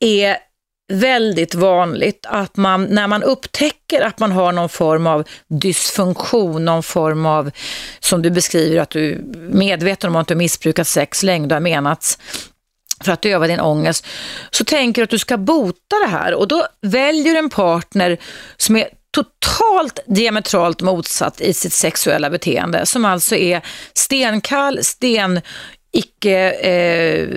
är 0.00 0.36
väldigt 0.92 1.54
vanligt 1.54 2.26
att 2.28 2.56
man, 2.56 2.84
när 2.84 3.06
man 3.06 3.22
upptäcker 3.22 4.00
att 4.00 4.18
man 4.18 4.32
har 4.32 4.52
någon 4.52 4.68
form 4.68 5.06
av 5.06 5.24
dysfunktion, 5.48 6.64
någon 6.64 6.82
form 6.82 7.26
av, 7.26 7.50
som 8.00 8.22
du 8.22 8.30
beskriver, 8.30 8.80
att 8.80 8.90
du 8.90 9.12
är 9.12 9.18
medveten 9.54 10.10
om 10.10 10.16
att 10.16 10.28
du 10.28 10.34
missbrukat 10.34 10.86
sex 10.86 11.22
länge, 11.22 11.46
du 11.46 11.54
har 11.54 11.60
menats 11.60 12.18
för 13.04 13.12
att 13.12 13.22
döva 13.22 13.46
din 13.46 13.60
ångest, 13.60 14.06
så 14.50 14.64
tänker 14.64 15.02
du 15.02 15.04
att 15.04 15.10
du 15.10 15.18
ska 15.18 15.36
bota 15.36 15.96
det 16.04 16.10
här. 16.10 16.34
Och 16.34 16.48
då 16.48 16.66
väljer 16.82 17.32
du 17.32 17.38
en 17.38 17.50
partner 17.50 18.18
som 18.56 18.76
är 18.76 18.88
totalt 19.10 20.00
diametralt 20.06 20.82
motsatt 20.82 21.40
i 21.40 21.54
sitt 21.54 21.72
sexuella 21.72 22.30
beteende, 22.30 22.86
som 22.86 23.04
alltså 23.04 23.36
är 23.36 23.62
stenkall, 23.94 24.84
sten 24.84 25.40
icke 25.96 26.50
eh, 26.50 27.28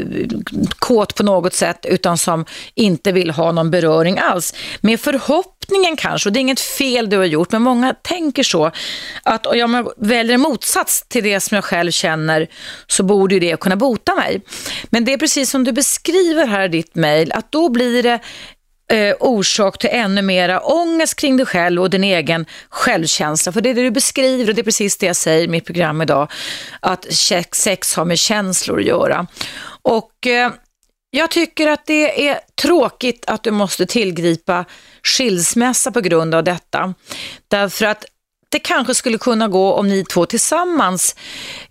kåt 0.79 1.15
på 1.15 1.23
något 1.23 1.53
sätt 1.53 1.85
utan 1.85 2.17
som 2.17 2.45
inte 2.75 3.11
vill 3.11 3.29
ha 3.29 3.51
någon 3.51 3.71
beröring 3.71 4.19
alls. 4.19 4.53
Med 4.81 4.99
förhoppningen 4.99 5.95
kanske, 5.95 6.29
och 6.29 6.33
det 6.33 6.39
är 6.39 6.41
inget 6.41 6.59
fel 6.59 7.09
du 7.09 7.17
har 7.17 7.25
gjort, 7.25 7.51
men 7.51 7.61
många 7.61 7.93
tänker 7.93 8.43
så, 8.43 8.71
att 9.23 9.45
om 9.45 9.57
jag 9.57 9.91
väljer 9.97 10.33
en 10.33 10.41
motsats 10.41 11.07
till 11.07 11.23
det 11.23 11.39
som 11.39 11.55
jag 11.55 11.63
själv 11.63 11.91
känner 11.91 12.47
så 12.87 13.03
borde 13.03 13.39
det 13.39 13.59
kunna 13.59 13.75
bota 13.75 14.15
mig. 14.15 14.41
Men 14.89 15.05
det 15.05 15.13
är 15.13 15.17
precis 15.17 15.49
som 15.49 15.63
du 15.63 15.71
beskriver 15.71 16.47
här 16.47 16.65
i 16.65 16.67
ditt 16.67 16.95
mejl, 16.95 17.31
att 17.31 17.51
då 17.51 17.69
blir 17.69 18.03
det 18.03 18.19
eh, 18.89 19.15
orsak 19.19 19.77
till 19.77 19.89
ännu 19.93 20.21
mera 20.21 20.59
ångest 20.59 21.15
kring 21.15 21.37
dig 21.37 21.45
själv 21.45 21.81
och 21.81 21.89
din 21.89 22.03
egen 22.03 22.45
självkänsla. 22.69 23.51
För 23.51 23.61
det 23.61 23.69
är 23.69 23.73
det 23.73 23.81
du 23.81 23.91
beskriver 23.91 24.49
och 24.49 24.55
det 24.55 24.61
är 24.61 24.63
precis 24.63 24.97
det 24.97 25.05
jag 25.05 25.15
säger 25.15 25.43
i 25.43 25.47
mitt 25.47 25.65
program 25.65 26.01
idag, 26.01 26.31
att 26.79 27.05
sex 27.53 27.95
har 27.95 28.05
med 28.05 28.19
känslor 28.19 28.79
att 28.79 28.85
göra. 28.85 29.27
Och 29.81 30.27
eh, 30.27 30.51
jag 31.11 31.31
tycker 31.31 31.67
att 31.67 31.85
det 31.85 32.27
är 32.29 32.39
tråkigt 32.61 33.25
att 33.27 33.43
du 33.43 33.51
måste 33.51 33.85
tillgripa 33.85 34.65
skilsmässa 35.03 35.91
på 35.91 36.01
grund 36.01 36.35
av 36.35 36.43
detta. 36.43 36.93
Därför 37.47 37.85
att 37.85 38.05
det 38.51 38.59
kanske 38.59 38.93
skulle 38.93 39.17
kunna 39.17 39.47
gå 39.47 39.73
om 39.73 39.87
ni 39.87 40.05
två 40.05 40.25
tillsammans 40.25 41.15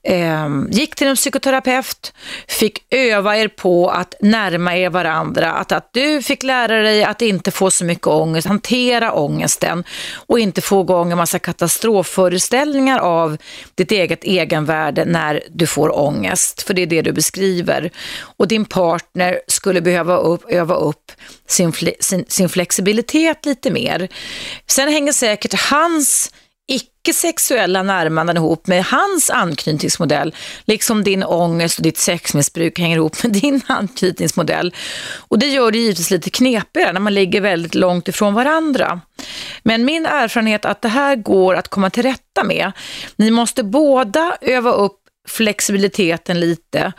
eh, 0.03 0.49
gick 0.71 0.95
till 0.95 1.07
en 1.07 1.17
psykoterapeut, 1.17 2.13
fick 2.49 2.85
öva 2.91 3.37
er 3.37 3.49
på 3.49 3.91
att 3.91 4.15
närma 4.21 4.77
er 4.77 4.91
varandra, 4.91 5.53
att, 5.53 5.73
att 5.73 5.91
du 5.93 6.23
fick 6.23 6.43
lära 6.43 6.83
dig 6.83 7.05
att 7.05 7.23
inte 7.23 7.51
få 7.51 7.71
så 7.71 7.85
mycket 7.85 8.07
ångest, 8.07 8.49
hantera 8.49 9.13
ångesten 9.13 9.85
och 10.15 10.39
inte 10.39 10.61
få 10.61 10.81
igång 10.81 11.13
en 11.13 11.19
massa 11.19 11.39
katastrofföreställningar 11.39 12.99
av 12.99 13.37
ditt 13.75 13.93
eget 13.93 14.25
egenvärde 14.25 15.05
när 15.05 15.43
du 15.51 15.67
får 15.67 15.99
ångest, 15.99 16.63
för 16.63 16.75
det 16.75 16.83
är 16.83 16.87
det 16.87 17.03
du 17.03 17.13
beskriver. 17.13 17.91
Och 18.21 18.49
din 18.49 18.65
partner 18.65 19.41
skulle 19.47 19.81
behöva 19.81 20.17
upp, 20.17 20.51
öva 20.51 20.75
upp 20.75 21.13
sin, 21.47 21.73
sin, 22.01 22.25
sin 22.29 22.49
flexibilitet 22.49 23.47
lite 23.47 23.71
mer. 23.71 24.09
Sen 24.67 24.89
hänger 24.89 25.13
säkert 25.13 25.55
hans 25.55 26.31
icke-sexuella 26.69 27.83
närmanden 27.83 28.37
ihop 28.37 28.67
med 28.67 28.85
hans 28.85 29.31
anknytningsmodell, 29.31 30.35
liksom 30.65 31.05
din 31.05 31.25
ångest 31.25 31.79
och 31.79 31.83
ditt 31.83 31.99
sexmissbruk 31.99 32.79
hänger 32.79 32.97
ihop 32.97 33.23
med 33.23 33.33
din 33.33 33.61
anknytningsmodell. 33.67 34.75
Och 35.29 35.39
det 35.39 35.47
gör 35.47 35.71
det 35.71 35.79
givetvis 35.79 36.11
lite 36.11 36.31
knepigare 36.31 36.93
när 36.93 37.01
man 37.01 37.15
ligger 37.15 37.41
väldigt 37.41 37.75
långt 37.75 38.09
ifrån 38.09 38.35
varandra. 38.35 39.01
Men 39.63 39.85
min 39.85 40.07
erfarenhet 40.07 40.65
är 40.65 40.69
att 40.69 40.83
det 40.83 40.89
här 40.89 41.17
går 41.17 41.55
att 41.55 41.69
komma 41.69 41.91
till 41.91 42.03
rätta 42.03 42.45
med. 42.45 42.73
Ni 43.17 43.31
måste 43.31 43.63
båda 43.63 44.37
öva 44.41 44.73
upp 44.73 44.99
flexibiliteten 45.29 46.41
lite 46.41 46.93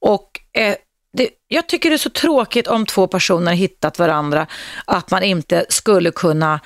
och 0.00 0.40
eh, 0.52 0.74
det, 1.16 1.28
jag 1.48 1.66
tycker 1.66 1.90
det 1.90 1.96
är 1.96 1.98
så 1.98 2.10
tråkigt 2.10 2.66
om 2.66 2.86
två 2.86 3.06
personer 3.06 3.52
hittat 3.52 3.98
varandra 3.98 4.46
att 4.84 5.10
man 5.10 5.22
inte 5.22 5.66
skulle 5.68 6.10
kunna 6.10 6.60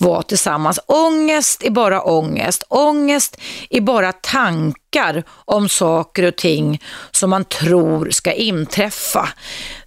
vara 0.00 0.22
tillsammans. 0.22 0.80
Ångest 0.86 1.62
är 1.62 1.70
bara 1.70 2.02
ångest. 2.02 2.64
Ångest 2.68 3.40
är 3.70 3.80
bara 3.80 4.12
tankar 4.12 5.24
om 5.44 5.68
saker 5.68 6.22
och 6.22 6.36
ting 6.36 6.82
som 7.10 7.30
man 7.30 7.44
tror 7.44 8.10
ska 8.10 8.32
inträffa. 8.32 9.28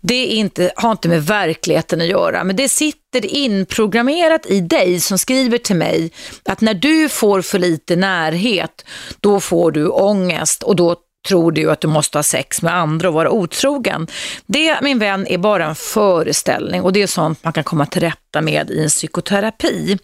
Det 0.01 0.33
är 0.33 0.35
inte, 0.35 0.71
har 0.75 0.91
inte 0.91 1.09
med 1.09 1.25
verkligheten 1.25 2.01
att 2.01 2.07
göra, 2.07 2.43
men 2.43 2.55
det 2.55 2.69
sitter 2.69 3.25
inprogrammerat 3.25 4.45
i 4.45 4.61
dig 4.61 4.99
som 4.99 5.17
skriver 5.17 5.57
till 5.57 5.75
mig 5.75 6.11
att 6.45 6.61
när 6.61 6.73
du 6.73 7.09
får 7.09 7.41
för 7.41 7.59
lite 7.59 7.95
närhet, 7.95 8.85
då 9.19 9.39
får 9.39 9.71
du 9.71 9.87
ångest 9.87 10.63
och 10.63 10.75
då 10.75 10.95
tror 11.27 11.51
du 11.51 11.71
att 11.71 11.81
du 11.81 11.87
måste 11.87 12.17
ha 12.17 12.23
sex 12.23 12.61
med 12.61 12.75
andra 12.75 13.07
och 13.07 13.13
vara 13.13 13.31
otrogen. 13.31 14.07
Det, 14.45 14.81
min 14.81 14.99
vän, 14.99 15.27
är 15.27 15.37
bara 15.37 15.65
en 15.65 15.75
föreställning 15.75 16.81
och 16.81 16.93
det 16.93 17.01
är 17.01 17.07
sånt 17.07 17.43
man 17.43 17.53
kan 17.53 17.63
komma 17.63 17.85
till 17.85 18.01
rätta 18.01 18.41
med 18.41 18.69
i 18.69 18.83
en 18.83 18.89
psykoterapi. 18.89 19.97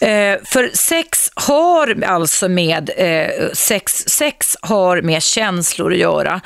Eh, 0.00 0.38
för 0.44 0.70
sex 0.76 1.30
har 1.34 2.04
alltså 2.04 2.48
med 2.48 2.90
eh, 2.96 3.48
sex, 3.52 4.04
sex 4.06 4.56
har 4.60 5.02
med 5.02 5.22
känslor 5.22 5.92
att 5.92 5.98
göra 5.98 6.40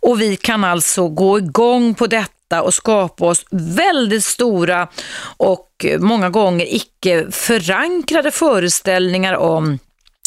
och 0.00 0.20
vi 0.20 0.36
kan 0.36 0.64
alltså 0.64 1.08
gå 1.08 1.38
igång 1.38 1.94
på 1.94 2.06
detta 2.06 2.62
och 2.62 2.74
skapa 2.74 3.26
oss 3.26 3.44
väldigt 3.50 4.24
stora 4.24 4.88
och 5.36 5.86
många 5.98 6.30
gånger 6.30 6.74
icke 6.74 7.26
förankrade 7.30 8.30
föreställningar 8.30 9.34
om 9.34 9.78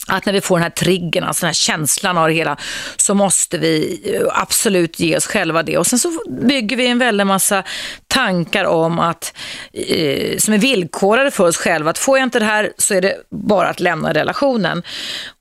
att 0.08 0.26
när 0.26 0.34
vi 0.34 0.42
får 0.42 0.56
den 0.56 0.64
här 0.64 0.70
triggern, 0.70 1.24
alltså 1.24 1.42
den 1.42 1.48
här 1.48 1.54
känslan 1.54 2.18
av 2.18 2.28
det 2.28 2.34
hela, 2.34 2.58
så 2.98 3.14
måste 3.14 3.58
vi 3.58 4.02
eh, 4.16 4.42
absolut 4.42 5.00
ge 5.00 5.18
oss 5.18 5.28
själva 5.28 5.64
det. 5.64 5.78
Och 5.78 5.88
sen 5.88 6.00
så 6.00 6.22
bygger 6.30 6.78
vi 6.78 6.88
en 6.88 7.00
väldig 7.00 7.28
massa 7.28 7.64
tankar 8.08 8.66
om 8.66 9.00
att, 9.00 9.34
eh, 9.74 10.38
som 10.38 10.54
är 10.54 10.58
villkorade 10.58 11.32
för 11.32 11.48
oss 11.48 11.58
själva, 11.58 11.90
att 11.90 11.98
får 11.98 12.18
jag 12.18 12.26
inte 12.26 12.40
det 12.40 12.46
här 12.46 12.74
så 12.78 12.94
är 12.94 13.02
det 13.02 13.16
bara 13.30 13.70
att 13.70 13.80
lämna 13.80 14.14
relationen. 14.14 14.84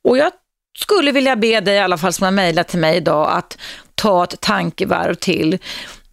Och 0.05 0.19
jag 0.19 0.33
skulle 0.79 1.13
vilja 1.13 1.37
be 1.37 1.61
dig 1.61 1.75
i 1.75 1.79
alla 1.79 1.99
fall 1.99 2.13
som 2.13 2.25
har 2.25 2.31
mejlat 2.31 2.69
till 2.69 2.79
mig 2.79 2.97
idag 2.97 3.31
att 3.31 3.59
ta 3.95 4.25
ett 4.25 4.41
tankevarv 4.41 5.15
till. 5.15 5.59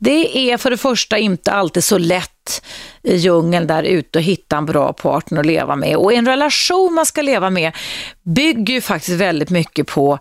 Det 0.03 0.51
är 0.51 0.57
för 0.57 0.69
det 0.69 0.77
första 0.77 1.17
inte 1.17 1.51
alltid 1.51 1.83
så 1.83 1.97
lätt 1.97 2.65
i 3.03 3.15
djungeln 3.15 3.67
där 3.67 3.83
ute 3.83 4.19
att 4.19 4.25
hitta 4.25 4.57
en 4.57 4.65
bra 4.65 4.93
partner 4.93 5.39
att 5.39 5.45
leva 5.45 5.75
med. 5.75 5.95
Och 5.95 6.13
en 6.13 6.25
relation 6.25 6.93
man 6.93 7.05
ska 7.05 7.21
leva 7.21 7.49
med 7.49 7.75
bygger 8.23 8.73
ju 8.73 8.81
faktiskt 8.81 9.21
väldigt 9.21 9.49
mycket 9.49 9.87
på 9.87 10.19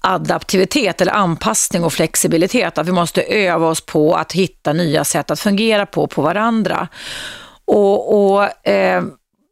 adaptivitet 0.00 1.00
eller 1.00 1.12
anpassning 1.12 1.84
och 1.84 1.92
flexibilitet. 1.92 2.78
Att 2.78 2.88
vi 2.88 2.92
måste 2.92 3.22
öva 3.22 3.68
oss 3.68 3.86
på 3.86 4.14
att 4.14 4.32
hitta 4.32 4.72
nya 4.72 5.04
sätt 5.04 5.30
att 5.30 5.40
fungera 5.40 5.86
på, 5.86 6.06
på 6.06 6.22
varandra. 6.22 6.88
Och, 7.64 8.32
och 8.32 8.68
eh, 8.68 9.02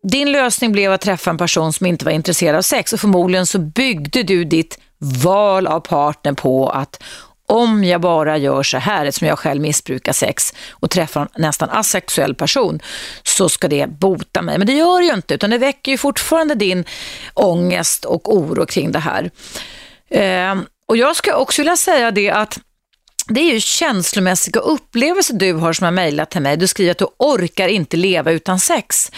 din 0.02 0.32
lösning 0.32 0.72
blev 0.72 0.92
att 0.92 1.00
träffa 1.00 1.30
en 1.30 1.38
person 1.38 1.72
som 1.72 1.86
inte 1.86 2.04
var 2.04 2.12
intresserad 2.12 2.56
av 2.56 2.62
sex 2.62 2.92
och 2.92 3.00
förmodligen 3.00 3.46
så 3.46 3.58
byggde 3.58 4.22
du 4.22 4.44
ditt 4.44 4.78
val 4.98 5.66
av 5.66 5.80
partner 5.80 6.32
på 6.32 6.68
att 6.68 7.02
om 7.48 7.84
jag 7.84 8.00
bara 8.00 8.36
gör 8.36 8.62
så 8.62 8.78
här, 8.78 9.06
eftersom 9.06 9.28
jag 9.28 9.38
själv 9.38 9.60
missbrukar 9.60 10.12
sex 10.12 10.54
och 10.70 10.90
träffar 10.90 11.20
en 11.20 11.28
nästan 11.42 11.70
asexuell 11.70 12.34
person, 12.34 12.80
så 13.22 13.48
ska 13.48 13.68
det 13.68 13.86
bota 13.86 14.42
mig. 14.42 14.58
Men 14.58 14.66
det 14.66 14.72
gör 14.72 15.00
det 15.00 15.06
ju 15.06 15.14
inte, 15.14 15.34
utan 15.34 15.50
det 15.50 15.58
väcker 15.58 15.92
ju 15.92 15.98
fortfarande 15.98 16.54
din 16.54 16.84
ångest 17.34 18.04
och 18.04 18.34
oro 18.34 18.66
kring 18.66 18.92
det 18.92 18.98
här. 18.98 19.30
Eh, 20.10 20.62
och 20.88 20.96
jag 20.96 21.16
ska 21.16 21.36
också 21.36 21.62
vilja 21.62 21.76
säga 21.76 22.10
det 22.10 22.30
att 22.30 22.60
det 23.28 23.40
är 23.40 23.54
ju 23.54 23.60
känslomässiga 23.60 24.60
upplevelser 24.60 25.34
du 25.34 25.52
har 25.52 25.72
som 25.72 25.84
har 25.84 25.92
mejlat 25.92 26.30
till 26.30 26.42
mig. 26.42 26.56
Du 26.56 26.66
skriver 26.66 26.90
att 26.90 26.98
du 26.98 27.06
orkar 27.18 27.68
inte 27.68 27.96
leva 27.96 28.30
utan 28.30 28.60
sex. 28.60 29.12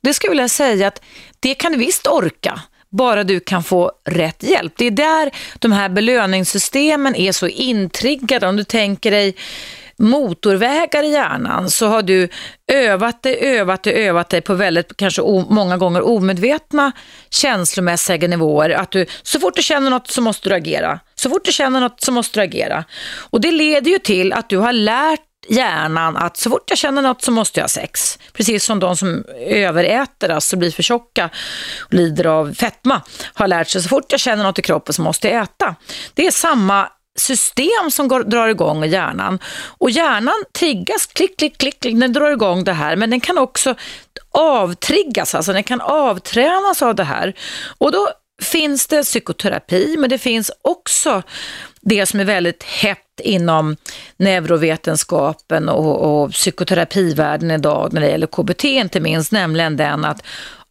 Det 0.00 0.14
skulle 0.14 0.28
jag 0.28 0.32
vilja 0.32 0.48
säga 0.48 0.88
att 0.88 1.02
det 1.40 1.54
kan 1.54 1.72
du 1.72 1.78
visst 1.78 2.06
orka 2.06 2.60
bara 2.96 3.24
du 3.24 3.40
kan 3.40 3.62
få 3.62 3.92
rätt 4.04 4.42
hjälp. 4.42 4.72
Det 4.76 4.86
är 4.86 4.90
där 4.90 5.30
de 5.58 5.72
här 5.72 5.88
belöningssystemen 5.88 7.14
är 7.14 7.32
så 7.32 7.48
intriggade. 7.48 8.46
Om 8.46 8.56
du 8.56 8.64
tänker 8.64 9.10
dig 9.10 9.36
motorvägar 9.96 11.02
i 11.02 11.12
hjärnan 11.12 11.70
så 11.70 11.86
har 11.86 12.02
du 12.02 12.28
övat 12.72 13.22
dig, 13.22 13.38
övat 13.40 13.82
dig, 13.82 14.08
övat 14.08 14.30
dig 14.30 14.40
på 14.40 14.54
väldigt, 14.54 14.96
kanske 14.96 15.22
många 15.48 15.76
gånger 15.76 16.02
omedvetna 16.02 16.92
känslomässiga 17.30 18.28
nivåer. 18.28 18.70
Att 18.70 18.90
du, 18.90 19.06
så 19.22 19.40
fort 19.40 19.56
du 19.56 19.62
känner 19.62 19.90
något 19.90 20.10
så 20.10 20.20
måste 20.20 20.48
du 20.48 20.54
agera. 20.54 21.00
Så 21.14 21.30
fort 21.30 21.44
du 21.44 21.52
känner 21.52 21.80
något 21.80 22.00
så 22.00 22.12
måste 22.12 22.40
du 22.40 22.44
agera. 22.44 22.84
Och 23.30 23.40
det 23.40 23.50
leder 23.50 23.90
ju 23.90 23.98
till 23.98 24.32
att 24.32 24.48
du 24.48 24.58
har 24.58 24.72
lärt 24.72 25.20
hjärnan 25.48 26.16
att 26.16 26.36
så 26.36 26.50
fort 26.50 26.70
jag 26.70 26.78
känner 26.78 27.02
något 27.02 27.22
så 27.22 27.30
måste 27.30 27.60
jag 27.60 27.64
ha 27.64 27.68
sex. 27.68 28.18
Precis 28.32 28.64
som 28.64 28.80
de 28.80 28.96
som 28.96 29.24
överäter, 29.46 30.28
alltså 30.28 30.56
blir 30.56 30.70
för 30.70 30.82
tjocka 30.82 31.30
och 31.84 31.94
lider 31.94 32.26
av 32.26 32.54
fetma, 32.54 33.02
har 33.34 33.48
lärt 33.48 33.68
sig 33.68 33.82
så 33.82 33.88
fort 33.88 34.04
jag 34.08 34.20
känner 34.20 34.44
något 34.44 34.58
i 34.58 34.62
kroppen 34.62 34.92
så 34.94 35.02
måste 35.02 35.28
jag 35.28 35.42
äta. 35.42 35.74
Det 36.14 36.26
är 36.26 36.30
samma 36.30 36.88
system 37.18 37.90
som 37.90 38.08
går, 38.08 38.24
drar 38.24 38.48
igång 38.48 38.84
i 38.84 38.88
hjärnan. 38.88 39.38
Och 39.78 39.90
hjärnan 39.90 40.44
triggas, 40.58 41.06
klick, 41.06 41.38
klick, 41.38 41.58
klick, 41.58 41.80
klick, 41.80 42.00
den 42.00 42.12
drar 42.12 42.30
igång 42.30 42.64
det 42.64 42.72
här, 42.72 42.96
men 42.96 43.10
den 43.10 43.20
kan 43.20 43.38
också 43.38 43.74
avtriggas, 44.30 45.34
alltså 45.34 45.52
den 45.52 45.62
kan 45.62 45.80
avtränas 45.80 46.82
av 46.82 46.94
det 46.94 47.04
här. 47.04 47.34
Och 47.78 47.92
då 47.92 48.08
finns 48.42 48.86
det 48.86 49.02
psykoterapi, 49.02 49.96
men 49.98 50.10
det 50.10 50.18
finns 50.18 50.50
också 50.62 51.22
det 51.84 52.06
som 52.06 52.20
är 52.20 52.24
väldigt 52.24 52.62
hett 52.62 52.98
inom 53.22 53.76
neurovetenskapen 54.16 55.68
och, 55.68 56.22
och 56.22 56.30
psykoterapivärlden 56.30 57.50
idag 57.50 57.92
när 57.92 58.00
det 58.00 58.08
gäller 58.08 58.26
KBT 58.26 58.64
inte 58.64 59.00
minst, 59.00 59.32
nämligen 59.32 59.76
den 59.76 60.04
att 60.04 60.22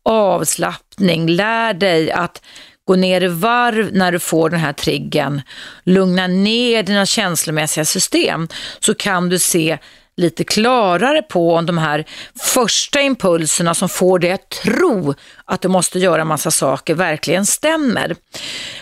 avslappning, 0.03 1.29
lär 1.29 1.73
dig 1.73 2.11
att 2.11 2.41
gå 2.85 2.95
ner 2.95 3.23
i 3.23 3.27
varv 3.27 3.89
när 3.93 4.11
du 4.11 4.19
får 4.19 4.49
den 4.49 4.59
här 4.59 4.73
triggen, 4.73 5.41
lugna 5.83 6.27
ner 6.27 6.83
dina 6.83 7.05
känslomässiga 7.05 7.85
system 7.85 8.47
så 8.79 8.95
kan 8.95 9.29
du 9.29 9.39
se 9.39 9.77
lite 10.17 10.43
klarare 10.43 11.21
på 11.21 11.55
om 11.55 11.65
de 11.65 11.77
här 11.77 12.05
första 12.39 13.01
impulserna 13.01 13.73
som 13.73 13.89
får 13.89 14.19
dig 14.19 14.31
att 14.31 14.49
tro 14.49 15.13
att 15.45 15.61
du 15.61 15.67
måste 15.67 15.99
göra 15.99 16.25
massa 16.25 16.51
saker 16.51 16.95
verkligen 16.95 17.45
stämmer. 17.45 18.15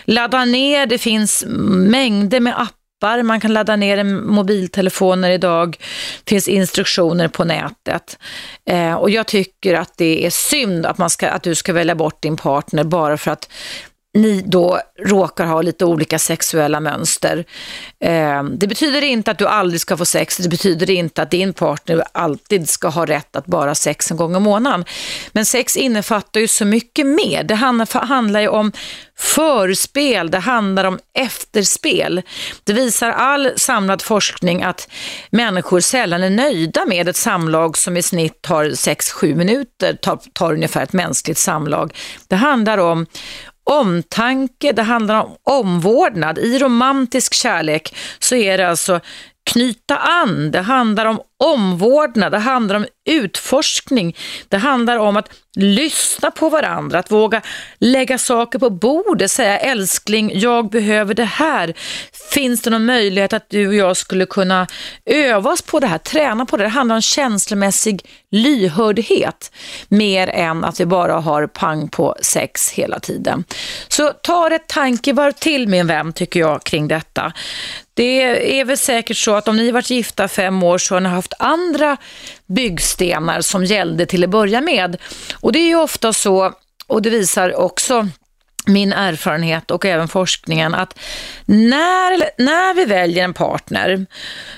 Ladda 0.04 0.44
ner, 0.44 0.86
det 0.86 0.98
finns 0.98 1.44
mängder 1.46 2.40
med 2.40 2.60
appar 2.60 3.22
man 3.22 3.40
kan 3.40 3.52
ladda 3.52 3.76
ner 3.76 4.04
mobiltelefoner 4.04 5.30
idag. 5.30 5.76
Det 6.24 6.30
finns 6.30 6.48
instruktioner 6.48 7.28
på 7.28 7.44
nätet. 7.44 8.18
Eh, 8.70 8.94
och 8.94 9.10
jag 9.10 9.26
tycker 9.26 9.74
att 9.74 9.92
det 9.96 10.26
är 10.26 10.30
synd 10.30 10.86
att, 10.86 10.98
man 10.98 11.10
ska, 11.10 11.30
att 11.30 11.42
du 11.42 11.54
ska 11.54 11.72
välja 11.72 11.94
bort 11.94 12.22
din 12.22 12.36
partner 12.36 12.84
bara 12.84 13.18
för 13.18 13.30
att 13.30 13.48
ni 14.14 14.42
då 14.46 14.80
råkar 14.98 15.46
ha 15.46 15.62
lite 15.62 15.84
olika 15.84 16.18
sexuella 16.18 16.80
mönster. 16.80 17.44
Eh, 18.00 18.44
det 18.44 18.66
betyder 18.66 19.02
inte 19.02 19.30
att 19.30 19.38
du 19.38 19.46
aldrig 19.46 19.80
ska 19.80 19.96
få 19.96 20.04
sex, 20.04 20.36
det 20.36 20.48
betyder 20.48 20.90
inte 20.90 21.22
att 21.22 21.30
din 21.30 21.52
partner 21.52 22.02
alltid 22.12 22.68
ska 22.68 22.88
ha 22.88 23.06
rätt 23.06 23.36
att 23.36 23.46
bara 23.46 23.74
sex 23.74 24.10
en 24.10 24.16
gång 24.16 24.36
i 24.36 24.40
månaden. 24.40 24.84
Men 25.32 25.46
sex 25.46 25.76
innefattar 25.76 26.40
ju 26.40 26.48
så 26.48 26.64
mycket 26.64 27.06
mer. 27.06 27.42
Det 27.42 27.54
handlar 27.54 28.40
ju 28.40 28.48
om 28.48 28.72
förspel, 29.18 30.30
det 30.30 30.38
handlar 30.38 30.84
om 30.84 30.98
efterspel. 31.18 32.22
Det 32.64 32.72
visar 32.72 33.10
all 33.10 33.52
samlad 33.56 34.02
forskning 34.02 34.62
att 34.62 34.88
människor 35.30 35.80
sällan 35.80 36.22
är 36.22 36.30
nöjda 36.30 36.84
med 36.86 37.08
ett 37.08 37.16
samlag 37.16 37.78
som 37.78 37.96
i 37.96 38.02
snitt 38.02 38.42
tar 38.42 38.64
6-7 38.64 39.34
minuter, 39.34 39.94
tar, 39.94 40.18
tar 40.32 40.52
ungefär 40.52 40.82
ett 40.82 40.92
mänskligt 40.92 41.38
samlag. 41.38 41.96
Det 42.28 42.36
handlar 42.36 42.78
om 42.78 43.06
omtanke, 43.64 44.72
det 44.72 44.82
handlar 44.82 45.24
om 45.24 45.36
omvårdnad. 45.42 46.38
I 46.38 46.58
romantisk 46.58 47.34
kärlek 47.34 47.94
så 48.18 48.34
är 48.34 48.58
det 48.58 48.68
alltså 48.68 49.00
knyta 49.50 49.96
an, 49.96 50.50
det 50.50 50.60
handlar 50.60 51.06
om 51.06 51.20
omvårdnad, 51.44 52.32
det 52.32 52.38
handlar 52.38 52.76
om 52.76 52.86
utforskning, 53.10 54.16
det 54.48 54.56
handlar 54.56 54.96
om 54.96 55.16
att 55.16 55.30
lyssna 55.56 56.30
på 56.30 56.48
varandra, 56.48 56.98
att 56.98 57.10
våga 57.10 57.42
lägga 57.78 58.18
saker 58.18 58.58
på 58.58 58.70
bordet, 58.70 59.30
säga 59.30 59.58
älskling, 59.58 60.30
jag 60.34 60.70
behöver 60.70 61.14
det 61.14 61.24
här. 61.24 61.74
Finns 62.32 62.62
det 62.62 62.70
någon 62.70 62.86
möjlighet 62.86 63.32
att 63.32 63.50
du 63.50 63.68
och 63.68 63.74
jag 63.74 63.96
skulle 63.96 64.26
kunna 64.26 64.66
övas 65.04 65.62
på 65.62 65.80
det 65.80 65.86
här, 65.86 65.98
träna 65.98 66.46
på 66.46 66.56
det? 66.56 66.64
Det 66.64 66.68
handlar 66.68 66.96
om 66.96 67.02
känslomässig 67.02 68.04
lyhördhet 68.30 69.52
mer 69.88 70.28
än 70.28 70.64
att 70.64 70.80
vi 70.80 70.86
bara 70.86 71.12
har 71.12 71.46
pang 71.46 71.88
på 71.88 72.16
sex 72.20 72.70
hela 72.70 73.00
tiden. 73.00 73.44
Så 73.88 74.12
ta 74.22 74.50
ett 74.50 74.66
tankevarv 74.66 75.32
till 75.32 75.68
min 75.68 75.86
vän 75.86 76.12
tycker 76.12 76.40
jag 76.40 76.64
kring 76.64 76.88
detta. 76.88 77.32
Det 77.94 78.60
är 78.60 78.64
väl 78.64 78.78
säkert 78.78 79.16
så 79.16 79.34
att 79.34 79.48
om 79.48 79.56
ni 79.56 79.66
har 79.66 79.72
varit 79.72 79.90
gifta 79.90 80.28
fem 80.28 80.62
år 80.62 80.78
så 80.78 80.94
har 80.94 81.00
ni 81.00 81.08
haft 81.08 81.34
andra 81.38 81.96
byggstenar 82.54 83.40
som 83.40 83.64
gällde 83.64 84.06
till 84.06 84.24
att 84.24 84.30
börja 84.30 84.60
med. 84.60 84.96
Och 85.34 85.52
det 85.52 85.58
är 85.58 85.68
ju 85.68 85.76
ofta 85.76 86.12
så, 86.12 86.52
och 86.86 87.02
det 87.02 87.10
visar 87.10 87.54
också 87.54 88.08
min 88.66 88.92
erfarenhet 88.92 89.70
och 89.70 89.84
även 89.84 90.08
forskningen 90.08 90.74
att 90.74 90.98
när, 91.44 92.42
när 92.42 92.74
vi 92.74 92.84
väljer 92.84 93.24
en 93.24 93.34
partner 93.34 94.06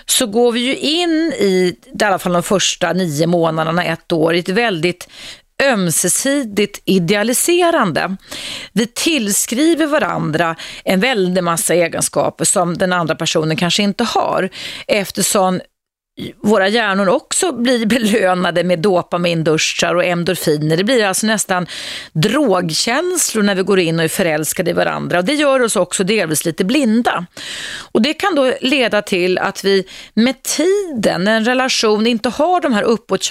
så 0.07 0.26
går 0.26 0.53
vi 0.53 0.61
ju 0.61 0.76
in 0.76 1.32
i, 1.38 1.76
i 2.01 2.05
alla 2.05 2.18
fall 2.18 2.32
de 2.32 2.42
första 2.42 2.92
nio 2.92 3.26
månaderna, 3.26 3.84
ett 3.84 4.12
år, 4.12 4.34
i 4.34 4.38
ett 4.38 4.49
väldigt 4.49 5.09
ömsesidigt 5.62 6.82
idealiserande. 6.84 8.16
Vi 8.72 8.86
tillskriver 8.86 9.86
varandra 9.86 10.57
en 10.84 11.01
väldig 11.01 11.45
massa 11.45 11.74
egenskaper 11.74 12.45
som 12.45 12.78
den 12.78 12.92
andra 12.92 13.14
personen 13.14 13.57
kanske 13.57 13.82
inte 13.82 14.05
har 14.05 14.51
eftersom 14.86 15.61
våra 16.43 16.69
hjärnor 16.69 17.09
också 17.09 17.53
blir 17.53 17.87
belönade 17.95 18.65
med 18.65 18.79
dopaminduschar 18.79 19.95
och 19.95 20.05
endorfiner. 20.05 20.77
Det 20.77 20.85
blir 20.85 21.05
alltså 21.05 21.27
nästan 21.27 21.67
drogkänslor 22.12 23.43
när 23.43 23.55
vi 23.55 23.62
går 23.62 23.79
in 23.79 23.99
och 23.99 24.05
är 24.05 24.09
förälskade 24.09 24.71
i 24.71 24.73
varandra. 24.73 25.19
Och 25.19 25.25
det 25.25 25.35
gör 25.35 25.62
oss 25.62 25.77
också 25.77 26.05
delvis 26.05 26.45
lite 26.45 26.65
blinda. 26.65 27.27
Och 27.93 28.03
det 28.03 28.15
kan 28.15 28.35
då 28.35 28.53
leda 28.61 29.03
till 29.03 29.39
att 29.39 29.65
vi 29.65 29.85
med 30.15 30.43
tiden, 30.43 31.25
när 31.25 31.37
en 31.37 31.45
relation 31.45 32.07
inte 32.07 32.29
har 32.29 32.61
de 32.61 32.73
här 32.73 32.83
uppåt 32.83 33.31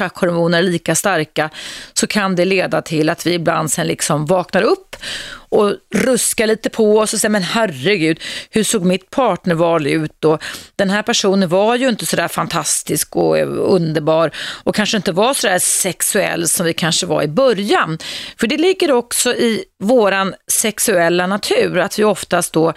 lika 0.61 0.95
starka, 0.95 1.49
så 1.93 2.07
kan 2.07 2.35
det 2.35 2.45
leda 2.45 2.81
till 2.81 3.09
att 3.09 3.25
vi 3.25 3.33
ibland 3.33 3.71
sen 3.71 3.87
liksom 3.87 4.25
vaknar 4.25 4.61
upp 4.61 4.95
och 5.53 5.75
ruska 5.95 6.45
lite 6.45 6.69
på 6.69 6.99
oss 6.99 7.13
och 7.13 7.19
säga, 7.19 7.29
men 7.29 7.43
herregud, 7.43 8.19
hur 8.49 8.63
såg 8.63 8.85
mitt 8.85 9.09
partnerval 9.09 9.87
ut? 9.87 10.25
Och 10.25 10.43
den 10.75 10.89
här 10.89 11.03
personen 11.03 11.49
var 11.49 11.75
ju 11.75 11.89
inte 11.89 12.05
sådär 12.05 12.27
fantastisk 12.27 13.15
och 13.15 13.37
underbar 13.73 14.31
och 14.63 14.75
kanske 14.75 14.97
inte 14.97 15.11
var 15.11 15.33
sådär 15.33 15.59
sexuell 15.59 16.47
som 16.47 16.65
vi 16.65 16.73
kanske 16.73 17.05
var 17.05 17.23
i 17.23 17.27
början. 17.27 17.97
För 18.39 18.47
det 18.47 18.57
ligger 18.57 18.91
också 18.91 19.33
i 19.33 19.63
våran 19.79 20.33
sexuella 20.51 21.27
natur, 21.27 21.79
att 21.79 21.99
vi 21.99 22.03
oftast 22.03 22.53
då 22.53 22.73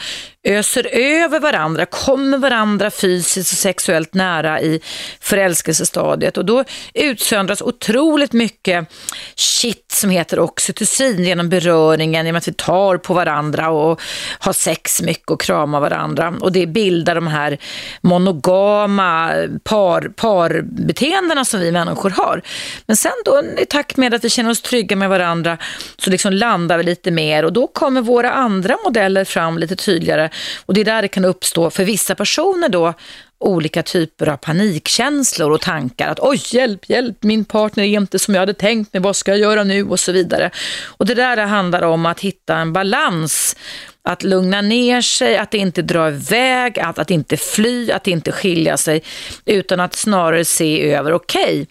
öser 0.46 0.86
över 0.92 1.40
varandra, 1.40 1.86
kommer 1.86 2.38
varandra 2.38 2.90
fysiskt 2.90 3.52
och 3.52 3.58
sexuellt 3.58 4.14
nära 4.14 4.60
i 4.60 4.80
förälskelsestadiet. 5.20 6.36
Och 6.36 6.44
då 6.44 6.64
utsöndras 6.94 7.62
otroligt 7.62 8.32
mycket 8.32 8.88
shit 9.34 9.92
som 9.92 10.10
heter 10.10 10.38
oxytocin 10.38 11.24
genom 11.24 11.48
beröringen, 11.48 12.26
genom 12.26 12.38
att 12.38 12.48
vi 12.48 12.52
tar 12.52 12.96
på 12.96 13.14
varandra 13.14 13.70
och 13.70 14.02
har 14.38 14.52
sex 14.52 15.02
mycket 15.02 15.30
och 15.30 15.40
kramar 15.40 15.80
varandra. 15.80 16.34
Och 16.40 16.52
det 16.52 16.66
bildar 16.66 17.14
de 17.14 17.26
här 17.26 17.58
monogama 18.00 19.32
par, 19.64 20.00
parbeteendena 20.16 21.44
som 21.44 21.60
vi 21.60 21.72
människor 21.72 22.10
har. 22.10 22.42
Men 22.86 22.96
sen 22.96 23.12
då 23.24 23.42
i 23.58 23.66
takt 23.66 23.96
med 23.96 24.14
att 24.14 24.24
vi 24.24 24.30
känner 24.30 24.50
oss 24.50 24.62
trygga 24.62 24.96
med 24.96 25.08
varandra 25.08 25.58
så 25.98 26.10
liksom 26.10 26.32
landar 26.32 26.78
vi 26.78 26.84
lite 26.84 27.10
mer. 27.10 27.44
Och 27.44 27.52
då 27.52 27.66
kommer 27.66 28.00
våra 28.00 28.30
andra 28.30 28.76
modeller 28.84 29.24
fram 29.24 29.58
lite 29.58 29.76
tydligare 29.76 30.30
och 30.66 30.74
det 30.74 30.80
är 30.80 30.84
där 30.84 31.02
det 31.02 31.08
kan 31.08 31.24
uppstå 31.24 31.70
för 31.70 31.84
vissa 31.84 32.14
personer 32.14 32.68
då 32.68 32.94
olika 33.38 33.82
typer 33.82 34.28
av 34.28 34.36
panikkänslor 34.36 35.50
och 35.50 35.60
tankar 35.60 36.08
att 36.08 36.20
oj, 36.20 36.42
hjälp, 36.50 36.90
hjälp, 36.90 37.16
min 37.20 37.44
partner 37.44 37.84
är 37.84 37.88
inte 37.88 38.18
som 38.18 38.34
jag 38.34 38.40
hade 38.40 38.54
tänkt 38.54 38.92
mig, 38.92 39.02
vad 39.02 39.16
ska 39.16 39.30
jag 39.30 39.40
göra 39.40 39.64
nu 39.64 39.84
och 39.84 40.00
så 40.00 40.12
vidare. 40.12 40.50
Och 40.86 41.06
det 41.06 41.14
där 41.14 41.36
handlar 41.36 41.82
om 41.82 42.06
att 42.06 42.20
hitta 42.20 42.56
en 42.56 42.72
balans, 42.72 43.56
att 44.02 44.24
lugna 44.24 44.60
ner 44.60 45.00
sig, 45.00 45.36
att 45.36 45.54
inte 45.54 45.82
dra 45.82 46.08
iväg, 46.08 46.78
att, 46.78 46.98
att 46.98 47.10
inte 47.10 47.36
fly, 47.36 47.90
att 47.90 48.06
inte 48.06 48.32
skilja 48.32 48.76
sig, 48.76 49.02
utan 49.44 49.80
att 49.80 49.94
snarare 49.94 50.44
se 50.44 50.92
över, 50.92 51.12
okej, 51.12 51.42
okay, 51.42 51.66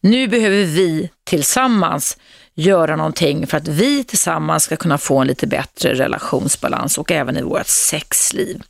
nu 0.00 0.28
behöver 0.28 0.64
vi 0.64 1.10
tillsammans 1.24 2.18
göra 2.54 2.96
någonting 2.96 3.46
för 3.46 3.56
att 3.56 3.68
vi 3.68 4.04
tillsammans 4.04 4.64
ska 4.64 4.76
kunna 4.76 4.98
få 4.98 5.18
en 5.18 5.26
lite 5.26 5.46
bättre 5.46 5.94
relationsbalans 5.94 6.98
och 6.98 7.12
även 7.12 7.36
i 7.36 7.42
vårt 7.42 7.66
sexliv. 7.66 8.62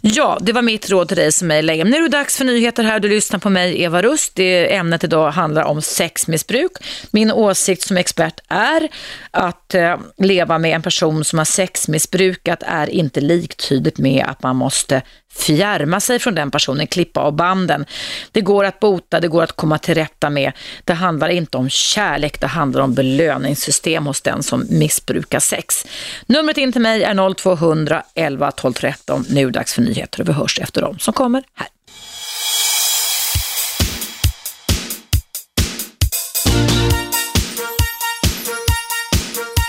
Ja, 0.00 0.38
det 0.40 0.52
var 0.52 0.62
mitt 0.62 0.90
råd 0.90 1.08
till 1.08 1.16
dig 1.16 1.32
som 1.32 1.48
mejlade. 1.48 1.84
Nu 1.84 1.96
är 1.96 2.02
det 2.02 2.08
dags 2.08 2.36
för 2.36 2.44
nyheter 2.44 2.82
här. 2.82 3.00
Du 3.00 3.08
lyssnar 3.08 3.38
på 3.38 3.50
mig, 3.50 3.82
Eva 3.82 4.02
Rust. 4.02 4.34
Det 4.34 4.74
ämnet 4.74 5.04
idag 5.04 5.30
handlar 5.30 5.64
om 5.64 5.82
sexmissbruk. 5.82 6.72
Min 7.10 7.32
åsikt 7.32 7.82
som 7.82 7.96
expert 7.96 8.40
är 8.48 8.88
att 9.30 9.74
eh, 9.74 9.96
leva 10.18 10.58
med 10.58 10.74
en 10.74 10.82
person 10.82 11.24
som 11.24 11.38
har 11.38 11.44
sexmissbrukat 11.44 12.62
är 12.66 12.90
inte 12.90 13.20
liktydigt 13.20 13.98
med 13.98 14.24
att 14.28 14.42
man 14.42 14.56
måste 14.56 15.02
fjärma 15.32 16.00
sig 16.00 16.18
från 16.18 16.34
den 16.34 16.50
personen, 16.50 16.86
klippa 16.86 17.20
av 17.20 17.32
banden. 17.32 17.84
Det 18.32 18.40
går 18.40 18.64
att 18.64 18.80
bota, 18.80 19.20
det 19.20 19.28
går 19.28 19.42
att 19.42 19.52
komma 19.52 19.78
till 19.78 19.94
rätta 19.94 20.30
med. 20.30 20.52
Det 20.84 20.92
handlar 20.92 21.28
inte 21.28 21.58
om 21.58 21.68
kärlek, 21.68 22.40
det 22.40 22.46
handlar 22.46 22.80
om 22.80 22.94
belöningssystem 22.94 24.06
hos 24.06 24.20
den 24.20 24.42
som 24.42 24.66
missbrukar 24.70 25.40
sex. 25.40 25.86
Numret 26.26 26.58
in 26.58 26.72
till 26.72 26.80
mig 26.80 27.04
är 27.04 27.34
0200 27.34 28.02
11 28.14 28.50
12 28.50 28.72
13. 28.72 29.24
Nu 29.28 29.40
är 29.40 29.46
det 29.46 29.52
dags 29.52 29.74
för 29.74 29.82
nyheter 29.82 30.20
och 30.20 30.28
vi 30.28 30.32
hörs 30.32 30.58
efter 30.58 30.82
dem 30.82 30.98
som 30.98 31.14
kommer 31.14 31.42
här. 31.54 31.68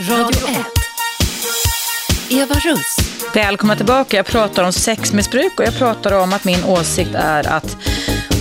Radio 0.09 0.47
1. 0.47 0.81
Eva 2.34 2.56
Russ. 2.56 2.98
Välkomna 3.34 3.76
tillbaka. 3.76 4.18
Jag 4.18 4.26
pratar 4.26 4.64
om 4.64 4.74
sexmissbruk 4.74 5.60
och 5.60 5.66
jag 5.66 5.78
pratar 5.78 6.12
om 6.12 6.34
att 6.34 6.46
min 6.46 6.64
åsikt 6.64 7.16
är 7.16 7.48
att 7.48 7.78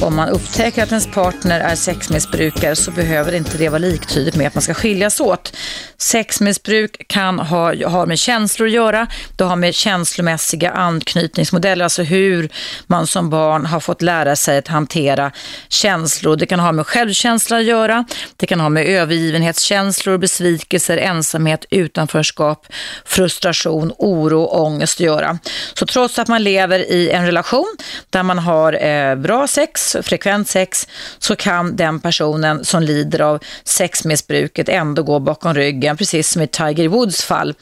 om 0.03 0.17
man 0.17 0.29
upptäcker 0.29 0.83
att 0.83 0.89
ens 0.89 1.07
partner 1.07 1.61
är 1.61 1.75
sexmissbrukare 1.75 2.77
så 2.77 2.91
behöver 2.91 3.35
inte 3.35 3.59
det 3.59 3.69
vara 3.69 3.79
liktydigt 3.79 4.37
med 4.37 4.47
att 4.47 4.55
man 4.55 4.63
ska 4.63 4.75
skiljas 4.75 5.21
åt. 5.21 5.57
Sexmissbruk 5.99 7.09
kan 7.09 7.39
ha, 7.39 7.89
ha 7.89 8.07
med 8.07 8.19
känslor 8.19 8.69
att 8.69 8.73
göra. 8.73 9.07
Det 9.37 9.45
har 9.45 9.57
med 9.57 9.75
känslomässiga 9.75 10.71
anknytningsmodeller, 10.71 11.85
alltså 11.85 12.03
hur 12.03 12.49
man 12.87 13.07
som 13.07 13.31
barn 13.31 13.67
har 13.67 13.81
fått 13.81 14.03
lära 14.03 14.37
sig 14.37 14.59
att 14.59 14.69
hantera 14.69 15.33
känslor. 15.69 16.37
Det 16.37 16.47
kan 16.47 16.61
ha 16.61 16.73
med 16.73 16.87
självkänsla 16.87 17.57
att 17.57 17.65
göra. 17.65 18.05
Det 18.37 18.47
kan 18.47 18.61
ha 18.61 18.69
med 18.69 18.87
övergivenhetskänslor, 18.87 20.19
besvikelser, 20.19 20.97
ensamhet, 20.97 21.65
utanförskap, 21.71 22.67
frustration, 23.05 23.93
oro, 23.99 24.45
ångest 24.45 24.97
att 25.01 25.07
göra. 25.07 25.39
Så 25.75 25.87
trots 25.87 26.19
att 26.19 26.29
man 26.29 26.43
lever 26.43 26.79
i 26.79 27.11
en 27.11 27.27
relation 27.27 27.77
där 28.11 28.23
man 28.23 28.39
har 28.39 28.85
eh, 28.85 29.15
bra 29.15 29.47
sex, 29.47 29.90
frekvent 30.03 30.49
sex, 30.49 30.89
så 31.19 31.37
kan 31.37 31.77
den 31.77 32.01
personen 32.01 32.65
som 32.65 32.83
lider 32.83 33.21
av 33.21 33.45
sexmissbruket 33.65 34.69
ändå 34.69 35.03
gå 35.03 35.19
bakom 35.19 35.55
ryggen, 35.55 35.97
precis 35.97 36.31
som 36.31 36.43
i 36.43 36.47
Tiger 36.47 36.89
Woods 36.89 37.25
fall. 37.25 37.55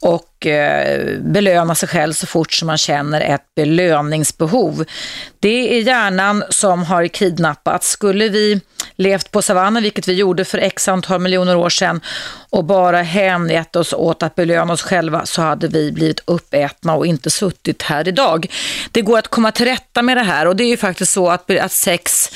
Och 0.00 0.46
eh, 0.46 1.18
belöna 1.20 1.74
sig 1.74 1.88
själv 1.88 2.12
så 2.12 2.26
fort 2.26 2.52
som 2.52 2.66
man 2.66 2.78
känner 2.78 3.20
ett 3.20 3.54
belöningsbehov. 3.56 4.84
Det 5.40 5.78
är 5.78 5.82
hjärnan 5.82 6.44
som 6.50 6.82
har 6.82 7.06
kidnappats. 7.06 7.90
Skulle 7.90 8.28
vi 8.28 8.60
levt 8.96 9.30
på 9.30 9.42
savannen, 9.42 9.82
vilket 9.82 10.08
vi 10.08 10.12
gjorde 10.12 10.44
för 10.44 10.58
x 10.58 10.88
antal 10.88 11.20
miljoner 11.20 11.56
år 11.56 11.70
sedan 11.70 12.00
och 12.50 12.64
bara 12.64 13.02
hängett 13.02 13.76
oss 13.76 13.92
åt 13.92 14.22
att 14.22 14.34
belöna 14.34 14.72
oss 14.72 14.82
själva 14.82 15.26
så 15.26 15.42
hade 15.42 15.68
vi 15.68 15.92
blivit 15.92 16.20
uppätna 16.24 16.94
och 16.94 17.06
inte 17.06 17.30
suttit 17.30 17.82
här 17.82 18.08
idag. 18.08 18.46
Det 18.92 19.02
går 19.02 19.18
att 19.18 19.28
komma 19.28 19.52
till 19.52 19.66
rätta 19.66 20.02
med 20.02 20.16
det 20.16 20.22
här 20.22 20.46
och 20.46 20.56
det 20.56 20.64
är 20.64 20.68
ju 20.68 20.76
faktiskt 20.76 21.12
så 21.12 21.28
att, 21.28 21.50
att 21.50 21.72
sex 21.72 22.30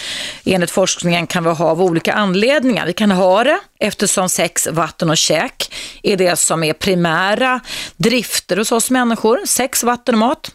enligt 0.45 0.71
forskningen 0.71 1.27
kan 1.27 1.45
vi 1.45 1.51
ha 1.51 1.71
av 1.71 1.83
olika 1.83 2.13
anledningar. 2.13 2.87
Vi 2.87 2.93
kan 2.93 3.11
ha 3.11 3.45
det 3.45 3.59
eftersom 3.79 4.29
sex, 4.29 4.69
vatten 4.73 5.11
och 5.11 5.17
käk 5.17 5.75
är 6.03 6.17
det 6.17 6.37
som 6.37 6.65
är 6.65 6.73
primära 6.73 7.61
drifter 7.97 8.57
hos 8.57 8.73
oss 8.73 8.91
människor. 8.91 9.41
Sex, 9.47 9.85
vatten 9.85 10.15
och 10.15 10.19
mat. 10.19 10.51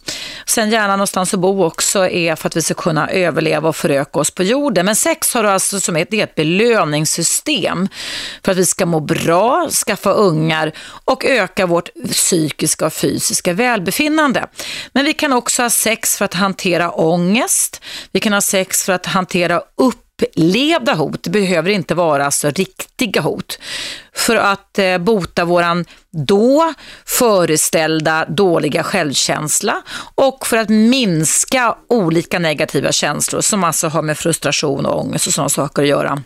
Sen 0.46 0.70
gärna 0.70 0.96
någonstans 0.96 1.34
att 1.34 1.40
bo 1.40 1.64
också 1.64 2.08
är 2.08 2.36
för 2.36 2.48
att 2.48 2.56
vi 2.56 2.62
ska 2.62 2.74
kunna 2.74 3.10
överleva 3.10 3.70
och 3.70 3.76
föröka 3.76 4.20
oss 4.20 4.32
på 4.32 4.44
jorden. 4.44 4.86
Men 4.86 4.96
sex 4.96 5.34
har 5.34 5.44
alltså 5.44 5.80
som 5.80 5.96
ett, 5.96 6.08
det 6.12 6.20
är 6.20 6.24
ett 6.24 6.36
belöningssystem 6.36 7.88
för 8.44 8.52
att 8.52 8.58
vi 8.58 8.66
ska 8.66 8.86
må 8.86 9.00
bra, 9.00 9.49
skaffa 9.70 10.12
ungar 10.12 10.72
och 11.06 11.26
öka 11.26 11.66
vårt 11.66 11.90
psykiska 12.12 12.86
och 12.86 12.94
fysiska 12.94 13.54
välbefinnande. 13.54 14.48
Men 14.94 15.06
vi 15.06 15.14
kan 15.14 15.34
också 15.34 15.62
ha 15.62 15.70
sex 15.70 16.18
för 16.18 16.26
att 16.26 16.34
hantera 16.34 16.92
ångest. 16.92 17.82
Vi 18.12 18.20
kan 18.20 18.34
ha 18.34 18.42
sex 18.42 18.84
för 18.84 18.94
att 18.94 19.06
hantera 19.06 19.62
upp 19.76 20.06
upplevda 20.22 20.94
hot. 20.94 21.24
Det 21.24 21.30
behöver 21.30 21.70
inte 21.70 21.96
vara 21.96 22.26
alltså 22.26 22.50
riktiga 22.50 23.22
hot. 23.22 23.60
För 24.14 24.36
att 24.36 24.80
eh, 24.80 24.98
bota 24.98 25.46
våran 25.46 25.86
då 26.12 26.74
föreställda 27.06 28.26
dåliga 28.26 28.84
självkänsla 28.84 29.82
och 30.16 30.48
för 30.48 30.58
att 30.58 30.70
minska 30.70 31.76
olika 31.90 32.40
negativa 32.40 32.92
känslor 32.92 33.42
som 33.42 33.64
alltså 33.64 33.88
har 33.88 34.02
med 34.02 34.18
frustration 34.18 34.86
och 34.86 35.00
ångest 35.00 35.28
och 35.28 35.34
sådana 35.34 35.50
saker 35.50 35.82
att 35.82 35.88
göra. 35.88 36.24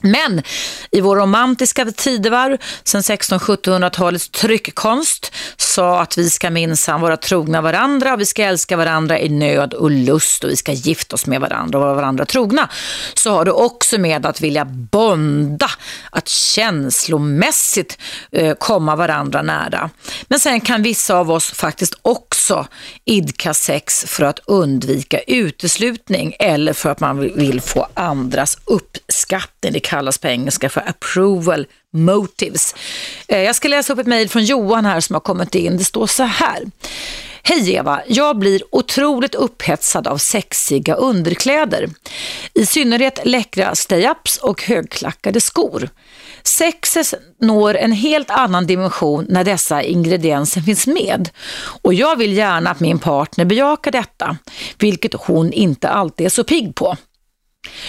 Men 0.00 0.42
i 0.90 1.00
vår 1.00 1.16
romantiska 1.16 1.84
tidevarv, 1.84 2.58
sen 2.84 3.00
1600-1700-talets 3.00 4.28
tryckkonst, 4.28 5.32
sa 5.56 6.00
att 6.00 6.18
vi 6.18 6.30
ska 6.30 6.50
minsann 6.50 7.00
vara 7.00 7.16
trogna 7.16 7.60
varandra 7.60 8.16
vi 8.16 8.26
ska 8.26 8.44
älska 8.44 8.76
varandra 8.76 9.20
i 9.20 9.28
nöd 9.28 9.74
och 9.74 9.90
lust 9.90 10.44
och 10.44 10.50
vi 10.50 10.56
ska 10.56 10.72
gifta 10.72 11.14
oss 11.14 11.26
med 11.26 11.40
varandra 11.40 11.78
och 11.78 11.84
vara 11.84 11.94
varandra 11.94 12.24
trogna. 12.24 12.68
Så 13.14 13.30
har 13.30 13.44
det 13.44 13.52
också 13.52 13.98
med 13.98 14.26
att 14.26 14.40
vilja 14.40 14.64
bonda, 14.64 15.70
att 16.10 16.28
känslomässigt 16.28 17.98
eh, 18.32 18.54
komma 18.54 18.96
varandra 18.96 19.42
nära. 19.42 19.90
Men 20.28 20.40
sen 20.40 20.60
kan 20.60 20.82
vissa 20.82 21.16
av 21.16 21.30
oss 21.30 21.50
faktiskt 21.50 21.94
också 22.02 22.66
idka 23.04 23.54
sex 23.54 24.04
för 24.08 24.24
att 24.24 24.38
undvika 24.46 25.20
uteslutning 25.20 26.36
eller 26.38 26.72
för 26.72 26.90
att 26.90 27.00
man 27.00 27.20
vill 27.20 27.60
få 27.60 27.88
andras 27.94 28.58
uppskattning. 29.26 29.72
Det 29.72 29.80
kallas 29.80 30.18
på 30.18 30.28
engelska 30.28 30.68
för 30.68 30.88
approval 30.88 31.66
motives. 31.92 32.74
Eh, 33.28 33.42
jag 33.42 33.56
ska 33.56 33.68
läsa 33.68 33.92
upp 33.92 33.98
ett 33.98 34.06
mejl 34.06 34.28
från 34.28 34.44
Johan 34.44 34.84
här 34.84 35.00
som 35.00 35.14
har 35.14 35.20
kommit 35.20 35.54
in. 35.54 35.76
Det 35.76 35.84
står 35.84 36.06
så 36.06 36.22
här. 36.22 36.64
Hej 37.42 37.74
Eva, 37.74 38.02
jag 38.06 38.38
blir 38.38 38.62
otroligt 38.72 39.34
upphetsad 39.34 40.06
av 40.06 40.18
sexiga 40.18 40.94
underkläder. 40.94 41.88
I 42.54 42.66
synnerhet 42.66 43.20
läckra 43.24 43.74
stay-ups 43.74 44.40
och 44.40 44.62
högklackade 44.62 45.40
skor. 45.40 45.88
Sexet 46.42 47.14
når 47.40 47.76
en 47.76 47.92
helt 47.92 48.30
annan 48.30 48.66
dimension 48.66 49.26
när 49.28 49.44
dessa 49.44 49.82
ingredienser 49.82 50.60
finns 50.60 50.86
med. 50.86 51.28
Och 51.82 51.94
jag 51.94 52.16
vill 52.16 52.32
gärna 52.32 52.70
att 52.70 52.80
min 52.80 52.98
partner 52.98 53.44
bejakar 53.44 53.90
detta, 53.90 54.36
vilket 54.78 55.14
hon 55.14 55.52
inte 55.52 55.88
alltid 55.88 56.26
är 56.26 56.30
så 56.30 56.44
pigg 56.44 56.74
på. 56.74 56.96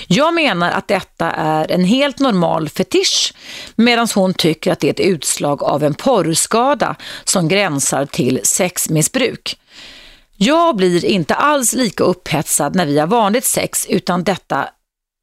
Jag 0.07 0.34
menar 0.34 0.71
att 0.71 0.88
detta 0.88 1.32
är 1.32 1.71
en 1.71 1.84
helt 1.84 2.19
normal 2.19 2.69
fetisch 2.69 3.34
medan 3.75 4.07
hon 4.15 4.34
tycker 4.34 4.71
att 4.71 4.80
det 4.80 4.88
är 4.88 4.91
ett 4.91 4.99
utslag 4.99 5.63
av 5.63 5.84
en 5.84 5.93
porrskada 5.93 6.95
som 7.23 7.47
gränsar 7.47 8.05
till 8.05 8.39
sexmissbruk. 8.43 9.59
Jag 10.38 10.75
blir 10.75 11.05
inte 11.05 11.36
alls 11.36 11.73
lika 11.73 12.03
upphetsad 12.03 12.75
när 12.75 12.86
vi 12.86 12.99
har 12.99 13.07
vanligt 13.07 13.45
sex 13.45 13.86
utan 13.89 14.23
detta, 14.23 14.69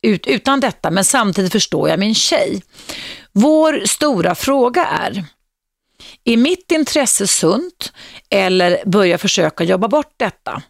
ut, 0.03 0.27
utan 0.27 0.61
detta 0.61 0.91
men 0.91 1.05
samtidigt 1.05 1.53
förstår 1.53 1.89
jag 1.89 1.99
min 1.99 2.15
tjej. 2.15 2.63
Vår 3.33 3.83
stora 3.87 4.35
fråga 4.35 4.87
är 4.87 5.25
är 6.25 6.37
mitt 6.37 6.71
intresse 6.73 7.27
sunt 7.27 7.93
eller 8.31 8.83
börja 8.87 9.19
försöka 9.19 9.65
jobba 9.65 9.89
bort 9.89 10.15
detta? 10.17 10.63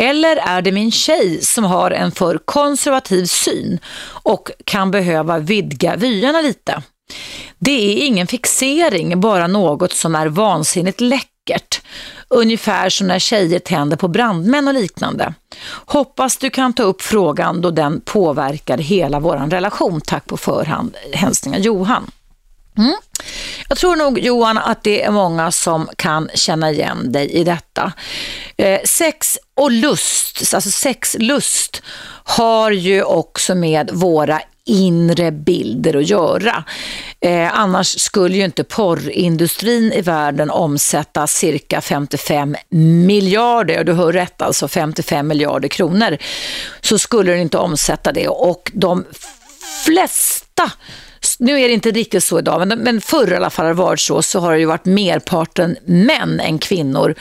Eller 0.00 0.36
är 0.36 0.62
det 0.62 0.72
min 0.72 0.90
tjej 0.92 1.42
som 1.42 1.64
har 1.64 1.90
en 1.90 2.12
för 2.12 2.38
konservativ 2.44 3.24
syn 3.24 3.78
och 4.06 4.50
kan 4.64 4.90
behöva 4.90 5.38
vidga 5.38 5.96
vyerna 5.96 6.40
lite? 6.40 6.82
Det 7.58 7.70
är 7.70 8.06
ingen 8.06 8.26
fixering, 8.26 9.20
bara 9.20 9.46
något 9.46 9.92
som 9.92 10.14
är 10.14 10.26
vansinnigt 10.26 11.00
läckert. 11.00 11.82
Ungefär 12.28 12.88
som 12.88 13.06
när 13.06 13.18
tjejer 13.18 13.58
tänder 13.58 13.96
på 13.96 14.08
brandmän 14.08 14.68
och 14.68 14.74
liknande. 14.74 15.34
Hoppas 15.86 16.36
du 16.36 16.50
kan 16.50 16.72
ta 16.72 16.82
upp 16.82 17.02
frågan 17.02 17.60
då 17.60 17.70
den 17.70 18.00
påverkar 18.00 18.78
hela 18.78 19.20
vår 19.20 19.36
relation. 19.50 20.00
Tack 20.00 20.26
på 20.26 20.36
förhand. 20.36 20.96
Hälsningar 21.12 21.58
Johan. 21.58 22.10
Mm. 22.78 22.94
Jag 23.68 23.78
tror 23.78 23.96
nog 23.96 24.18
Johan 24.18 24.58
att 24.58 24.84
det 24.84 25.02
är 25.02 25.10
många 25.10 25.52
som 25.52 25.88
kan 25.96 26.30
känna 26.34 26.70
igen 26.70 27.12
dig 27.12 27.30
i 27.30 27.44
detta. 27.44 27.92
Eh, 28.56 28.80
sex 28.84 29.38
och 29.54 29.70
lust, 29.70 30.54
alltså 30.54 30.70
sexlust 30.70 31.82
har 32.24 32.70
ju 32.70 33.02
också 33.02 33.54
med 33.54 33.90
våra 33.92 34.40
inre 34.66 35.32
bilder 35.32 35.96
att 35.96 36.08
göra. 36.08 36.64
Eh, 37.20 37.58
annars 37.58 38.00
skulle 38.00 38.36
ju 38.36 38.44
inte 38.44 38.64
porrindustrin 38.64 39.92
i 39.92 40.00
världen 40.00 40.50
omsätta 40.50 41.26
cirka 41.26 41.80
55 41.80 42.56
miljarder, 43.06 43.84
du 43.84 43.92
hör 43.92 44.12
rätt 44.12 44.42
alltså 44.42 44.68
55 44.68 45.28
miljarder 45.28 45.68
kronor, 45.68 46.18
så 46.80 46.98
skulle 46.98 47.32
den 47.32 47.40
inte 47.40 47.58
omsätta 47.58 48.12
det 48.12 48.28
och 48.28 48.70
de 48.74 49.04
flesta 49.84 50.72
nu 51.38 51.60
är 51.60 51.68
det 51.68 51.74
inte 51.74 51.90
riktigt 51.90 52.24
så 52.24 52.38
idag, 52.38 52.68
men, 52.68 52.78
men 52.78 53.00
förr 53.00 53.32
i 53.32 53.36
alla 53.36 53.50
fall 53.50 53.64
har 53.64 53.74
det 53.74 53.78
varit 53.78 54.00
så, 54.00 54.22
så 54.22 54.40
har 54.40 54.52
det 54.52 54.58
ju 54.58 54.66
varit 54.66 54.84
merparten 54.84 55.76
män 55.84 56.40
än 56.40 56.58
kvinnor 56.58 57.14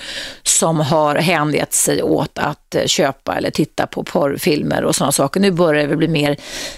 som 0.44 0.80
har 0.80 1.16
hängett 1.16 1.74
sig 1.74 2.04
åt 2.04 2.40
att 2.40 2.76
eh, 2.76 2.86
köpa 2.86 3.36
eller 3.36 3.52
titta 3.52 3.88
på 3.88 4.04
porrfilmer 4.04 4.84
och 4.84 4.96
sådana 4.96 5.12
saker. 5.12 5.40
Nu 5.40 5.52
börjar 5.52 5.82
det 5.82 5.88
väl 5.88 5.98
bli 5.98 6.08
mer 6.08 6.32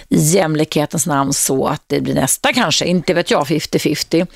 i 0.09 0.17
jämlikhetens 0.17 1.07
namn 1.07 1.33
så 1.33 1.67
att 1.67 1.83
det 1.87 2.01
blir 2.01 2.13
nästa 2.13 2.53
kanske, 2.53 2.85
inte 2.85 3.13
vet 3.13 3.31
jag, 3.31 3.47
50-50. 3.47 4.27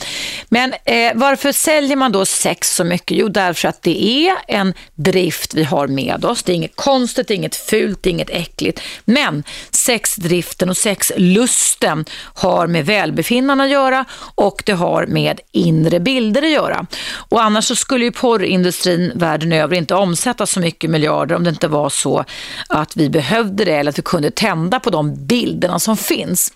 Men 0.49 0.73
eh, 0.85 1.11
varför 1.15 1.51
säljer 1.51 1.95
man 1.95 2.11
då 2.11 2.25
sex 2.25 2.75
så 2.75 2.83
mycket? 2.83 3.17
Jo, 3.17 3.27
därför 3.27 3.67
att 3.67 3.81
det 3.81 4.27
är 4.27 4.35
en 4.47 4.73
drift 4.95 5.53
vi 5.53 5.63
har 5.63 5.87
med 5.87 6.25
oss. 6.25 6.43
Det 6.43 6.51
är 6.51 6.55
inget 6.55 6.75
konstigt, 6.75 7.27
det 7.27 7.33
är 7.33 7.35
inget 7.35 7.55
fult, 7.55 8.03
det 8.03 8.09
är 8.09 8.11
inget 8.11 8.29
äckligt. 8.29 8.81
Men 9.05 9.43
sexdriften 9.71 10.69
och 10.69 10.77
sexlusten 10.77 12.05
har 12.33 12.67
med 12.67 12.85
välbefinnande 12.91 13.63
att 13.63 13.69
göra 13.69 14.05
och 14.35 14.63
det 14.65 14.73
har 14.73 15.05
med 15.05 15.39
inre 15.51 15.99
bilder 15.99 16.41
att 16.41 16.49
göra. 16.49 16.85
Och 17.29 17.43
annars 17.43 17.65
så 17.65 17.75
skulle 17.75 18.05
ju 18.05 18.11
porrindustrin 18.11 19.11
världen 19.15 19.53
över 19.53 19.75
inte 19.75 19.95
omsätta 19.95 20.45
så 20.45 20.59
mycket 20.59 20.89
miljarder 20.89 21.35
om 21.35 21.43
det 21.43 21.49
inte 21.49 21.67
var 21.67 21.89
så 21.89 22.25
att 22.69 22.97
vi 22.97 23.09
behövde 23.09 23.65
det 23.65 23.75
eller 23.75 23.91
att 23.91 23.97
vi 23.97 24.01
kunde 24.01 24.31
tända 24.31 24.79
på 24.79 24.89
de 24.89 25.25
bilderna 25.25 25.79
som 25.79 25.97
finns. 25.97 26.53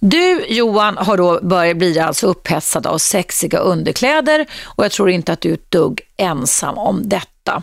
Du 0.00 0.44
Johan 0.48 0.96
har 0.96 1.16
då 1.16 1.40
börjat 1.42 1.76
bli 1.76 1.98
alltså 1.98 2.26
upphetsad 2.26 2.86
av 2.86 2.98
sexiga 2.98 3.58
underkläder 3.58 4.46
och 4.64 4.84
jag 4.84 4.92
tror 4.92 5.10
inte 5.10 5.32
att 5.32 5.40
du 5.40 5.50
är 5.50 5.54
ett 5.54 5.70
dugg 5.70 6.00
ensam 6.16 6.78
om 6.78 7.08
detta. 7.08 7.62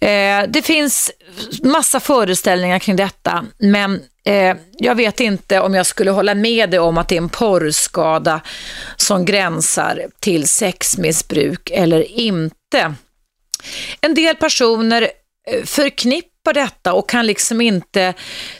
Eh, 0.00 0.48
det 0.48 0.62
finns 0.62 1.10
massa 1.62 2.00
föreställningar 2.00 2.78
kring 2.78 2.96
detta 2.96 3.44
men 3.58 4.00
eh, 4.28 4.56
jag 4.72 4.94
vet 4.94 5.20
inte 5.20 5.60
om 5.60 5.74
jag 5.74 5.86
skulle 5.86 6.10
hålla 6.10 6.34
med 6.34 6.70
dig 6.70 6.80
om 6.80 6.98
att 6.98 7.08
det 7.08 7.14
är 7.14 7.22
en 7.22 7.28
porrskada 7.28 8.40
som 8.96 9.24
gränsar 9.24 10.06
till 10.20 10.48
sexmissbruk 10.48 11.70
eller 11.70 12.18
inte. 12.18 12.94
En 14.00 14.14
del 14.14 14.36
personer 14.36 15.02
eh, 15.48 15.64
förknippar 15.64 16.54
detta 16.54 16.92
och 16.92 17.08
kan 17.08 17.26
liksom 17.26 17.60
inte 17.60 18.14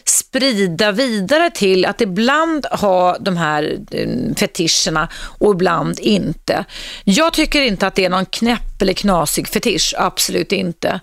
sprida 0.05 0.93
vidare 0.93 1.51
till 1.51 1.87
att 1.87 2.01
ibland 2.01 2.66
ha 2.66 3.19
de 3.19 3.37
här 3.37 3.79
eh, 3.91 4.35
fetischerna 4.37 5.09
och 5.39 5.53
ibland 5.55 6.01
inte. 6.01 6.64
Jag 7.05 7.33
tycker 7.33 7.62
inte 7.62 7.87
att 7.87 7.95
det 7.95 8.05
är 8.05 8.11
någon 8.11 8.27
knäpp 8.27 8.83
eller 8.83 8.93
knasig 8.93 9.49
fetisch, 9.49 9.95
absolut 9.99 10.53
inte. 10.53 11.01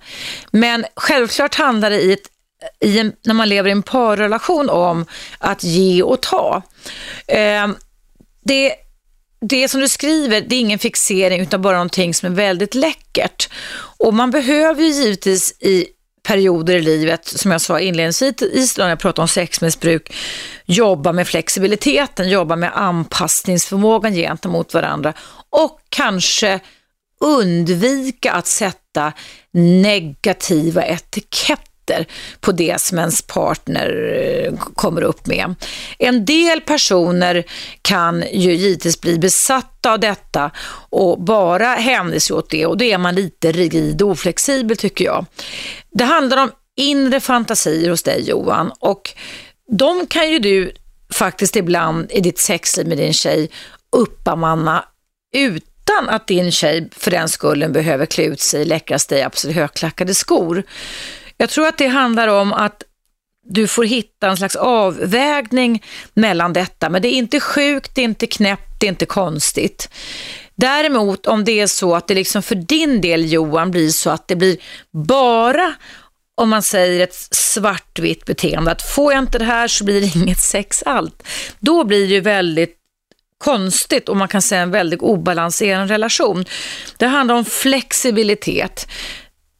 Men 0.52 0.86
självklart 0.96 1.56
handlar 1.56 1.90
det 1.90 2.02
i 2.02 2.14
ett 2.14 2.35
en, 2.80 3.14
när 3.24 3.34
man 3.34 3.50
lever 3.50 3.70
i 3.70 3.72
en 3.72 3.84
parrelation 3.84 4.70
om 4.70 5.06
att 5.38 5.64
ge 5.64 6.04
och 6.04 6.22
ta. 6.22 6.62
Eh, 7.28 7.68
det, 8.44 8.74
det 9.42 9.68
som 9.68 9.82
du 9.82 9.90
skriver, 9.90 10.42
det 10.42 10.56
är 10.56 10.60
ingen 10.60 10.80
fixering 10.80 11.42
utan 11.42 11.62
bara 11.62 11.74
någonting 11.74 12.14
som 12.14 12.32
är 12.32 12.36
väldigt 12.36 12.76
läckert. 12.76 13.50
Och 13.98 14.14
man 14.14 14.32
behöver 14.32 14.84
ju 14.84 14.90
givetvis 14.90 15.52
i 15.62 15.86
perioder 16.24 16.76
i 16.76 16.82
livet, 16.82 17.28
som 17.28 17.52
jag 17.52 17.62
sa 17.62 17.80
inledningsvis 17.80 18.78
när 18.78 18.90
jag 18.90 19.00
pratade 19.00 19.22
om 19.22 19.28
sexmissbruk, 19.28 20.16
jobba 20.66 21.12
med 21.12 21.28
flexibiliteten, 21.28 22.30
jobba 22.30 22.56
med 22.56 22.72
anpassningsförmågan 22.76 24.14
gentemot 24.14 24.74
varandra 24.74 25.14
och 25.50 25.80
kanske 25.90 26.60
undvika 27.20 28.32
att 28.32 28.48
sätta 28.48 29.14
negativa 29.52 30.86
etiketter 30.86 31.75
etiketter 31.86 32.06
på 32.42 32.52
det 32.52 32.82
som 32.82 33.00
ens 33.00 33.22
partner 33.22 34.14
eh, 34.14 34.54
kommer 34.76 35.02
upp 35.02 35.28
med. 35.28 35.56
En 36.00 36.26
del 36.26 36.62
personer 36.62 37.44
kan 37.82 38.24
ju 38.34 38.54
givetvis 38.54 39.02
bli 39.02 39.20
besatta 39.20 39.94
av 39.94 40.00
detta 40.00 40.52
och 40.90 41.22
bara 41.22 41.68
hänvisa 41.68 42.28
sig 42.28 42.36
åt 42.36 42.50
det 42.50 42.66
och 42.66 42.78
då 42.78 42.86
är 42.86 42.98
man 42.98 43.16
lite 43.16 43.52
rigid 43.52 44.02
och 44.02 44.10
oflexibel 44.10 44.78
tycker 44.78 45.06
jag. 45.06 45.26
Det 45.92 46.04
handlar 46.04 46.44
om 46.44 46.52
inre 46.78 47.20
fantasier 47.20 47.90
hos 47.90 48.04
dig 48.04 48.30
Johan 48.30 48.72
och 48.80 49.14
de 49.72 50.08
kan 50.08 50.32
ju 50.32 50.40
du 50.40 50.72
faktiskt 51.14 51.56
ibland 51.56 52.12
i 52.12 52.22
ditt 52.22 52.40
sexliv 52.40 52.88
med 52.88 52.98
din 52.98 53.14
tjej 53.14 53.50
uppamanna 53.92 54.86
utan 55.36 56.10
att 56.10 56.28
din 56.28 56.52
tjej 56.52 56.90
för 56.92 57.12
den 57.12 57.30
skullen 57.30 57.72
behöver 57.72 58.06
klä 58.06 58.24
ut 58.24 58.42
sig 58.42 58.62
i 58.62 58.66
läckraste 58.66 59.16
i 59.16 59.22
absolut 59.22 59.56
högklackade 59.56 60.14
skor. 60.14 60.64
Jag 61.38 61.50
tror 61.50 61.68
att 61.68 61.78
det 61.78 61.88
handlar 61.88 62.28
om 62.28 62.54
att 62.54 62.84
du 63.48 63.68
får 63.68 63.84
hitta 63.84 64.30
en 64.30 64.38
slags 64.38 64.56
avvägning 64.56 65.84
mellan 66.14 66.54
detta. 66.54 66.90
Men 66.90 67.02
det 67.02 67.08
är 67.08 67.18
inte 67.18 67.40
sjukt, 67.40 67.96
det 67.96 68.02
är 68.02 68.06
inte 68.06 68.28
knäppt, 68.28 68.80
det 68.80 68.86
är 68.88 68.90
inte 68.90 69.06
konstigt. 69.06 69.90
Däremot 70.56 71.26
om 71.26 71.44
det 71.44 71.60
är 71.60 71.68
så 71.68 71.96
att 71.96 72.08
det 72.08 72.14
liksom 72.14 72.44
för 72.44 72.56
din 72.56 73.02
del 73.02 73.32
Johan 73.32 73.72
blir 73.72 73.90
så 73.90 74.10
att 74.10 74.28
det 74.28 74.36
blir 74.36 74.58
bara 74.92 75.74
om 76.38 76.50
man 76.50 76.64
säger 76.64 77.04
ett 77.04 77.16
svartvitt 77.32 78.26
beteende, 78.26 78.72
att 78.72 78.82
får 78.82 79.14
jag 79.14 79.24
inte 79.24 79.40
det 79.40 79.46
här 79.46 79.68
så 79.68 79.84
blir 79.84 80.02
det 80.02 80.16
inget 80.16 80.40
sex 80.40 80.84
allt. 80.86 81.24
Då 81.60 81.84
blir 81.84 82.08
det 82.08 82.14
ju 82.14 82.22
väldigt 82.22 82.78
konstigt 83.38 84.10
och 84.10 84.18
man 84.18 84.28
kan 84.28 84.42
säga 84.42 84.62
en 84.62 84.72
väldigt 84.72 85.02
obalanserad 85.02 85.90
relation. 85.90 86.46
Det 86.98 87.06
handlar 87.06 87.36
om 87.36 87.46
flexibilitet. 87.46 88.88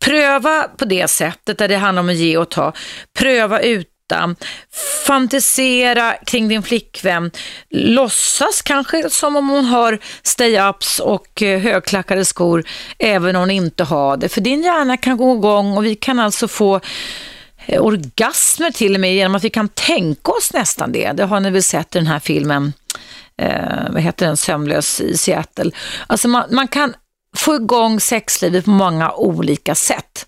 Pröva 0.06 0.64
på 0.78 0.86
det 0.86 1.08
sättet 1.08 1.58
där 1.58 1.68
det 1.68 1.76
handlar 1.76 2.04
om 2.04 2.10
att 2.10 2.16
ge 2.16 2.38
och 2.38 2.50
ta. 2.50 2.74
Pröva 3.14 3.60
utan. 3.60 4.36
Fantisera 5.06 6.14
kring 6.26 6.48
din 6.48 6.64
flickvän. 6.64 7.32
Låtsas 7.70 8.62
kanske 8.62 9.10
som 9.10 9.36
om 9.36 9.50
hon 9.50 9.66
har 9.66 10.00
stay-ups 10.24 11.00
och 11.00 11.42
eh, 11.42 11.60
högklackade 11.60 12.26
skor 12.26 12.64
även 13.00 13.36
om 13.36 13.40
hon 13.40 13.52
inte 13.52 13.84
har 13.84 14.18
det. 14.18 14.30
För 14.30 14.42
din 14.42 14.64
hjärna 14.64 14.98
kan 14.98 15.18
gå 15.18 15.36
igång 15.36 15.78
och 15.78 15.86
vi 15.86 15.96
kan 15.96 16.20
alltså 16.20 16.48
få 16.48 16.80
eh, 17.66 17.82
orgasmer 17.82 18.72
till 18.72 18.94
och 18.94 19.02
med 19.02 19.16
genom 19.16 19.36
att 19.36 19.44
vi 19.44 19.50
kan 19.50 19.70
tänka 19.70 20.32
oss 20.32 20.54
nästan 20.54 20.92
det. 20.92 21.12
Det 21.12 21.24
har 21.24 21.40
ni 21.40 21.50
väl 21.50 21.64
sett 21.64 21.96
i 21.96 22.00
den 22.00 22.08
här 22.08 22.20
filmen 22.20 22.74
eh, 23.42 23.90
vad 23.90 24.02
heter 24.02 24.26
den, 24.26 24.38
Sömnlös 24.38 25.02
i 25.02 25.18
Seattle. 25.18 25.72
Alltså 26.08 26.28
man, 26.28 26.44
man 26.52 26.68
kan 26.68 26.94
få 27.36 27.56
igång 27.56 28.00
sexlivet 28.00 28.66
på 28.66 28.72
många 28.72 29.12
olika 29.12 29.76
sätt. 29.76 30.28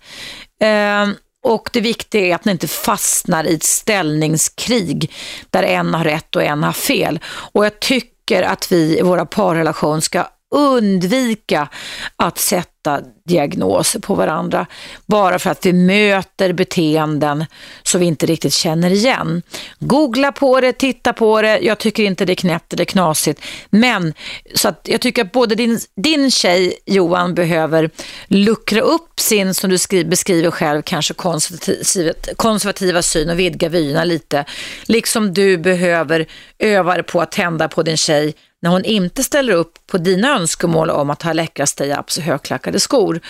Eh, 0.60 1.06
och 1.44 1.70
det 1.72 1.80
viktiga 1.80 2.26
är 2.26 2.34
att 2.34 2.44
ni 2.44 2.52
inte 2.52 2.68
fastnar 2.68 3.44
i 3.44 3.54
ett 3.54 3.62
ställningskrig 3.62 5.12
där 5.50 5.62
en 5.62 5.94
har 5.94 6.04
rätt 6.04 6.36
och 6.36 6.42
en 6.42 6.62
har 6.62 6.72
fel. 6.72 7.20
Och 7.26 7.64
jag 7.64 7.80
tycker 7.80 8.42
att 8.42 8.72
vi 8.72 8.98
i 8.98 9.02
våra 9.02 9.26
parrelation 9.26 10.02
ska 10.02 10.26
undvika 10.50 11.68
att 12.16 12.38
sätta 12.38 13.00
diagnoser 13.24 14.00
på 14.00 14.14
varandra 14.14 14.66
bara 15.06 15.38
för 15.38 15.50
att 15.50 15.66
vi 15.66 15.72
möter 15.72 16.52
beteenden 16.52 17.44
som 17.82 18.00
vi 18.00 18.06
inte 18.06 18.26
riktigt 18.26 18.52
känner 18.52 18.90
igen. 18.90 19.42
Googla 19.78 20.32
på 20.32 20.60
det, 20.60 20.72
titta 20.72 21.12
på 21.12 21.42
det. 21.42 21.58
Jag 21.58 21.78
tycker 21.78 22.02
inte 22.02 22.24
det 22.24 22.32
är 22.32 22.34
knäppt 22.34 22.72
eller 22.72 22.84
knasigt. 22.84 23.40
Men 23.70 24.14
så 24.54 24.68
att 24.68 24.80
jag 24.84 25.00
tycker 25.00 25.24
att 25.24 25.32
både 25.32 25.54
din, 25.54 25.80
din 25.96 26.30
tjej 26.30 26.78
Johan 26.86 27.34
behöver 27.34 27.90
luckra 28.26 28.80
upp 28.80 29.20
sin, 29.20 29.54
som 29.54 29.70
du 29.70 29.78
skriver, 29.78 30.10
beskriver 30.10 30.50
själv, 30.50 30.82
kanske 30.82 31.14
konservativa, 31.14 32.12
konservativa 32.36 33.02
syn 33.02 33.30
och 33.30 33.38
vidga 33.38 33.68
vyerna 33.68 34.04
lite. 34.04 34.44
Liksom 34.86 35.34
du 35.34 35.58
behöver 35.58 36.26
öva 36.58 37.02
på 37.02 37.20
att 37.20 37.32
tända 37.32 37.68
på 37.68 37.82
din 37.82 37.96
tjej 37.96 38.34
när 38.60 38.70
hon 38.70 38.84
inte 38.84 39.24
ställer 39.24 39.52
upp 39.52 39.86
på 39.86 39.98
dina 39.98 40.28
önskemål 40.28 40.90
om 40.90 41.10
att 41.10 41.22
ha 41.22 41.32
läckra 41.32 41.64
stay-ups 41.66 42.18
och 42.18 42.24
högklackade 42.24 42.80
skor. 42.80 43.20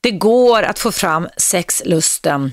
Det 0.00 0.10
går 0.10 0.62
att 0.62 0.78
få 0.78 0.92
fram 0.92 1.28
sexlusten 1.36 2.52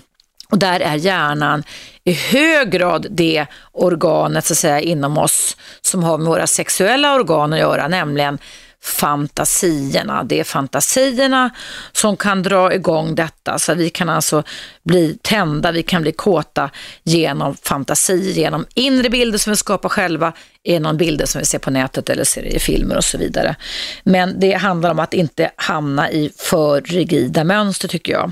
och 0.50 0.58
där 0.58 0.80
är 0.80 0.96
hjärnan 0.96 1.64
i 2.04 2.14
hög 2.14 2.72
grad 2.72 3.08
det 3.10 3.46
organet 3.72 4.46
så 4.46 4.54
att 4.54 4.58
säga, 4.58 4.80
inom 4.80 5.18
oss 5.18 5.58
som 5.82 6.04
har 6.04 6.18
med 6.18 6.28
våra 6.28 6.48
sexuella 6.48 7.16
organ 7.16 7.54
att 7.54 7.60
göra, 7.60 7.88
nämligen 7.88 8.38
fantasierna. 8.84 10.24
Det 10.24 10.40
är 10.40 10.44
fantasierna 10.44 11.50
som 11.92 12.18
kan 12.18 12.44
dra 12.44 12.74
igång 12.74 13.16
detta. 13.16 13.60
Så 13.60 13.74
vi 13.74 13.90
kan 13.90 14.10
alltså 14.10 14.44
bli 14.84 15.18
tända, 15.22 15.72
vi 15.72 15.84
kan 15.84 16.02
bli 16.02 16.12
kåta 16.12 16.70
genom 17.04 17.56
fantasi, 17.56 18.32
genom 18.32 18.66
inre 18.74 19.10
bilder 19.10 19.38
som 19.38 19.52
vi 19.52 19.58
skapar 19.58 19.90
själva, 19.90 20.34
genom 20.64 20.98
bilder 20.98 21.26
som 21.26 21.40
vi 21.40 21.46
ser 21.46 21.60
på 21.60 21.72
nätet 21.72 22.10
eller 22.10 22.24
ser 22.24 22.46
i 22.46 22.60
filmer 22.60 22.98
och 22.98 23.06
så 23.06 23.18
vidare. 23.18 23.56
Men 24.04 24.40
det 24.40 24.54
handlar 24.54 24.92
om 24.92 25.00
att 25.00 25.14
inte 25.14 25.52
hamna 25.56 26.12
i 26.12 26.32
för 26.38 26.82
rigida 26.82 27.44
mönster 27.44 27.88
tycker 27.88 28.14
jag. 28.14 28.32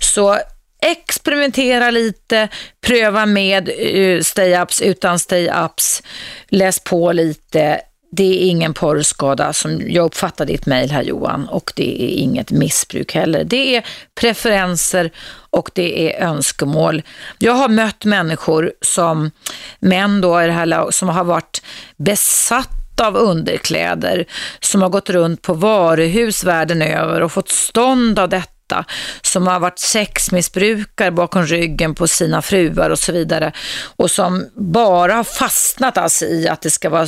Så 0.00 0.38
experimentera 0.84 1.90
lite, 1.90 2.48
pröva 2.86 3.26
med 3.26 3.68
eh, 3.68 4.20
stay-ups, 4.20 4.82
utan 4.82 5.16
stay-ups, 5.16 6.02
läs 6.48 6.80
på 6.80 7.12
lite, 7.12 7.80
det 8.16 8.44
är 8.44 8.48
ingen 8.48 8.74
porrskada 8.74 9.52
som 9.52 9.80
jag 9.90 10.04
uppfattar 10.04 10.46
ditt 10.46 10.66
mejl 10.66 10.90
här 10.90 11.02
Johan 11.02 11.48
och 11.48 11.72
det 11.76 12.02
är 12.02 12.08
inget 12.08 12.50
missbruk 12.50 13.14
heller. 13.14 13.44
Det 13.44 13.76
är 13.76 13.86
preferenser 14.14 15.10
och 15.50 15.70
det 15.74 16.12
är 16.12 16.26
önskemål. 16.26 17.02
Jag 17.38 17.52
har 17.52 17.68
mött 17.68 18.04
människor 18.04 18.72
som 18.80 19.30
män 19.78 20.20
då 20.20 20.42
i 20.42 20.46
det 20.46 20.52
här 20.52 20.90
som 20.90 21.08
har 21.08 21.24
varit 21.24 21.62
besatta 21.96 23.06
av 23.06 23.16
underkläder 23.16 24.24
som 24.60 24.82
har 24.82 24.88
gått 24.88 25.10
runt 25.10 25.42
på 25.42 25.54
varuhus 25.54 26.44
världen 26.44 26.82
över 26.82 27.20
och 27.20 27.32
fått 27.32 27.48
stånd 27.48 28.18
av 28.18 28.28
detta 28.28 28.53
detta, 28.74 28.92
som 29.22 29.46
har 29.46 29.60
varit 29.60 29.78
sexmissbrukare 29.78 31.10
bakom 31.10 31.46
ryggen 31.46 31.94
på 31.94 32.08
sina 32.08 32.42
fruar 32.42 32.90
och 32.90 32.98
så 32.98 33.12
vidare 33.12 33.52
och 33.96 34.10
som 34.10 34.46
bara 34.54 35.14
har 35.14 35.24
fastnat 35.24 35.98
alltså 35.98 36.24
i 36.24 36.48
att 36.48 36.60
det 36.60 36.70
ska 36.70 36.90
vara 36.90 37.06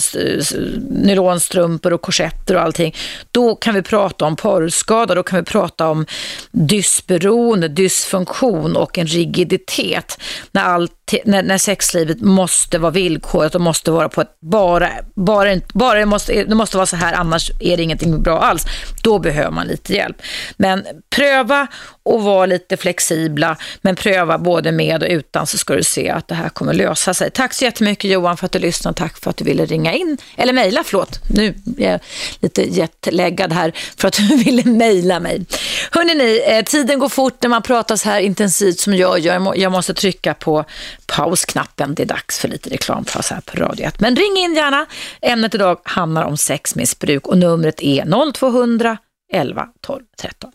nylonstrumpor 0.90 1.92
och 1.92 2.02
korsetter 2.02 2.54
och 2.54 2.62
allting, 2.62 2.94
då 3.30 3.54
kan 3.54 3.74
vi 3.74 3.82
prata 3.82 4.24
om 4.24 4.36
porrskada, 4.36 5.14
då 5.14 5.22
kan 5.22 5.38
vi 5.38 5.44
prata 5.44 5.88
om 5.88 6.06
dysberoende, 6.50 7.68
dysfunktion 7.68 8.76
och 8.76 8.98
en 8.98 9.06
rigiditet 9.06 10.18
när, 10.52 10.62
allt, 10.62 11.14
när, 11.24 11.42
när 11.42 11.58
sexlivet 11.58 12.20
måste 12.20 12.78
vara 12.78 12.90
villkoret 12.90 13.54
och 13.54 13.60
måste 13.60 13.90
vara 13.90 14.08
på 14.08 14.20
ett 14.20 14.36
bara, 14.40 14.90
bara, 15.14 15.60
bara 15.74 15.98
det, 15.98 16.06
måste, 16.06 16.44
det 16.44 16.54
måste 16.54 16.76
vara 16.76 16.86
så 16.86 16.96
här 16.96 17.12
annars 17.12 17.50
är 17.60 17.76
det 17.76 17.82
ingenting 17.82 18.22
bra 18.22 18.38
alls. 18.38 18.64
Då 19.02 19.18
behöver 19.18 19.50
man 19.50 19.66
lite 19.66 19.94
hjälp. 19.94 20.16
Men 20.56 20.86
pröva 21.16 21.55
pröva 21.57 21.66
och 22.02 22.22
vara 22.22 22.46
lite 22.46 22.76
flexibla, 22.76 23.57
men 23.82 23.96
pröva 23.96 24.38
både 24.38 24.72
med 24.72 25.02
och 25.02 25.09
utan 25.11 25.46
så 25.46 25.59
ska 25.59 25.74
du 25.74 25.82
se 25.82 26.11
att 26.11 26.28
det 26.28 26.34
här 26.34 26.48
kommer 26.48 26.74
lösa 26.74 27.14
sig. 27.14 27.30
Tack 27.30 27.54
så 27.54 27.64
jättemycket 27.64 28.11
Johan 28.11 28.36
för 28.36 28.46
att 28.46 28.52
du 28.52 28.59
lyssnade 28.59 28.90
och 28.90 28.96
tack 28.96 29.18
för 29.18 29.30
att 29.30 29.36
du 29.36 29.44
ville 29.44 29.66
ringa 29.66 29.92
in, 29.92 30.18
eller 30.36 30.52
mejla, 30.52 30.84
förlåt. 30.84 31.20
Nu 31.30 31.54
är 31.78 31.90
jag 31.90 32.00
lite 32.40 32.62
jetlaggad 32.62 33.52
här 33.52 33.72
för 33.96 34.09
att 34.09 34.14
du 34.28 34.36
ville 34.36 34.64
mejla 34.64 35.20
mig. 35.20 35.46
Hörrni, 35.90 36.14
ni, 36.14 36.42
eh, 36.46 36.64
tiden 36.64 36.98
går 36.98 37.09
fort 37.09 37.42
när 37.42 37.48
man 37.48 37.62
pratar 37.62 37.96
så 37.96 38.09
här 38.09 38.20
intensivt 38.20 38.78
som 38.78 38.94
jag 38.94 39.18
gör. 39.18 39.57
Jag 39.57 39.72
måste 39.72 39.94
trycka 39.94 40.34
på 40.34 40.64
pausknappen. 41.07 41.94
Det 41.94 42.02
är 42.02 42.07
dags 42.07 42.38
för 42.38 42.48
lite 42.48 42.70
reklampaus 42.70 43.30
här 43.30 43.40
på 43.40 43.57
Radio 43.57 43.86
1. 43.86 44.00
Men 44.00 44.16
ring 44.16 44.36
in 44.36 44.54
gärna. 44.54 44.86
Ämnet 45.22 45.54
idag 45.54 45.78
handlar 45.82 46.24
om 46.24 46.36
sexmissbruk 46.36 47.26
och 47.26 47.38
numret 47.38 47.82
är 47.82 48.32
0200 48.32 48.98
11 49.32 49.68
12 49.80 50.02
13. 50.20 50.50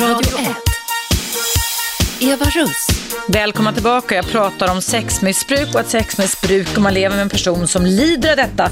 Radio 0.00 0.38
1. 0.38 0.56
Eva 2.20 2.44
Russ. 2.44 2.86
Välkomna 3.28 3.72
tillbaka. 3.72 4.14
Jag 4.14 4.28
pratar 4.28 4.70
om 4.70 4.82
sexmissbruk 4.82 5.74
och 5.74 5.80
att 5.80 5.90
sexmissbruk, 5.90 6.76
om 6.76 6.82
man 6.82 6.94
lever 6.94 7.16
med 7.16 7.22
en 7.22 7.28
person 7.28 7.68
som 7.68 7.86
lider 7.86 8.30
av 8.30 8.36
detta 8.36 8.70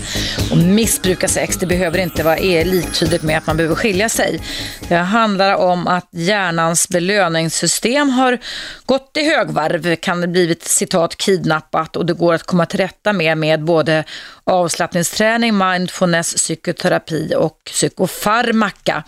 och 0.51 0.57
missbrukar 0.57 1.29
sex, 1.29 1.57
det 1.57 1.67
behöver 1.67 1.99
inte 1.99 2.23
vara 2.23 2.37
liktydigt 2.65 3.23
med 3.23 3.39
att 3.39 3.47
man 3.47 3.57
behöver 3.57 3.75
skilja 3.75 4.09
sig. 4.09 4.41
Det 4.89 4.95
handlar 4.95 5.55
om 5.55 5.87
att 5.87 6.09
hjärnans 6.11 6.89
belöningssystem 6.89 8.11
har 8.11 8.39
gått 8.87 9.17
i 9.17 9.25
högvarv, 9.25 9.97
kan 9.97 10.21
det 10.21 10.29
blivit 10.29 10.65
citat 10.65 11.17
kidnappat 11.17 11.97
och 11.97 12.07
det 12.07 12.15
går 12.15 12.35
att 12.35 12.43
komma 12.43 12.67
till 12.67 12.81
rätta 12.81 13.13
med 13.13 13.39
med 13.39 13.65
både 13.65 14.05
avslappningsträning, 14.45 15.59
mindfulness, 15.59 16.35
psykoterapi 16.35 17.35
och 17.37 17.59
psykofarmaka. 17.65 19.05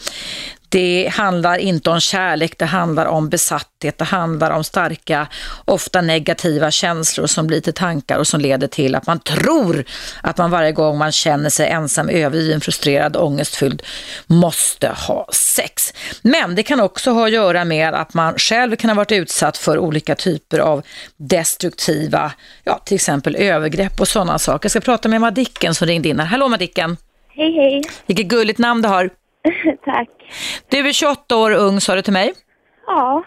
Det 0.75 1.11
handlar 1.13 1.59
inte 1.59 1.91
om 1.91 2.01
kärlek, 2.01 2.59
det 2.59 2.65
handlar 2.65 3.07
om 3.07 3.29
besatthet, 3.29 3.99
det 3.99 4.05
handlar 4.05 4.51
om 4.51 4.65
starka, 4.65 5.27
ofta 5.65 6.01
negativa 6.01 6.71
känslor 6.71 7.27
som 7.27 7.47
blir 7.47 7.61
till 7.61 7.73
tankar 7.73 8.19
och 8.19 8.27
som 8.27 8.41
leder 8.41 8.67
till 8.67 8.95
att 8.95 9.07
man 9.07 9.21
tror 9.21 9.85
att 10.23 10.39
man 10.39 10.51
varje 10.51 10.73
gång 10.73 10.99
man 10.99 11.13
känner 11.13 11.51
sig 11.51 11.69
ensam, 11.69 12.09
övergiven, 12.09 12.61
frustrerad, 12.61 13.17
ångestfylld 13.17 13.83
måste 14.27 14.89
ha 14.89 15.29
sex. 15.33 15.93
Men 16.23 16.55
det 16.55 16.63
kan 16.63 16.81
också 16.81 17.11
ha 17.11 17.27
att 17.27 17.33
göra 17.33 17.65
med 17.65 17.95
att 17.95 18.15
man 18.15 18.35
själv 18.39 18.77
kan 18.77 18.91
ha 18.91 18.95
varit 18.95 19.13
utsatt 19.13 19.59
för 19.59 19.79
olika 19.79 20.15
typer 20.15 20.59
av 20.59 20.83
destruktiva, 21.17 22.33
ja 22.65 22.79
till 22.85 22.95
exempel 22.95 23.37
övergrepp 23.37 24.01
och 24.01 24.09
sådana 24.09 24.39
saker. 24.39 24.65
Jag 24.65 24.71
ska 24.71 24.81
prata 24.81 25.09
med 25.09 25.21
Madicken 25.21 25.75
som 25.75 25.87
ringde 25.87 26.09
in 26.09 26.21
här. 26.21 26.27
Hallå 26.27 26.49
Madicken! 26.49 26.97
Hej 27.29 27.53
hej! 27.53 27.83
Vilket 28.07 28.27
gulligt 28.27 28.59
namn 28.59 28.83
du 28.83 28.89
har. 28.89 29.11
Tack. 29.85 30.09
Du 30.69 30.89
är 30.89 30.93
28 30.93 31.37
år 31.37 31.51
ung 31.51 31.81
sa 31.81 31.95
du 31.95 32.03
till 32.03 32.13
mig. 32.13 32.33
Ja. 32.87 33.25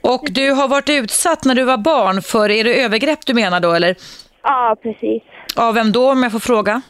Och 0.00 0.26
du 0.30 0.50
har 0.50 0.68
varit 0.68 0.88
utsatt 0.88 1.44
när 1.44 1.54
du 1.54 1.64
var 1.64 1.76
barn 1.76 2.22
för, 2.22 2.50
är 2.50 2.64
det 2.64 2.82
övergrepp 2.82 3.26
du 3.26 3.34
menar 3.34 3.60
då 3.60 3.72
eller? 3.72 3.96
Ja, 4.42 4.76
precis. 4.82 5.22
Av 5.56 5.74
vem 5.74 5.92
då 5.92 6.10
om 6.10 6.22
jag 6.22 6.32
får 6.32 6.38
fråga? 6.38 6.82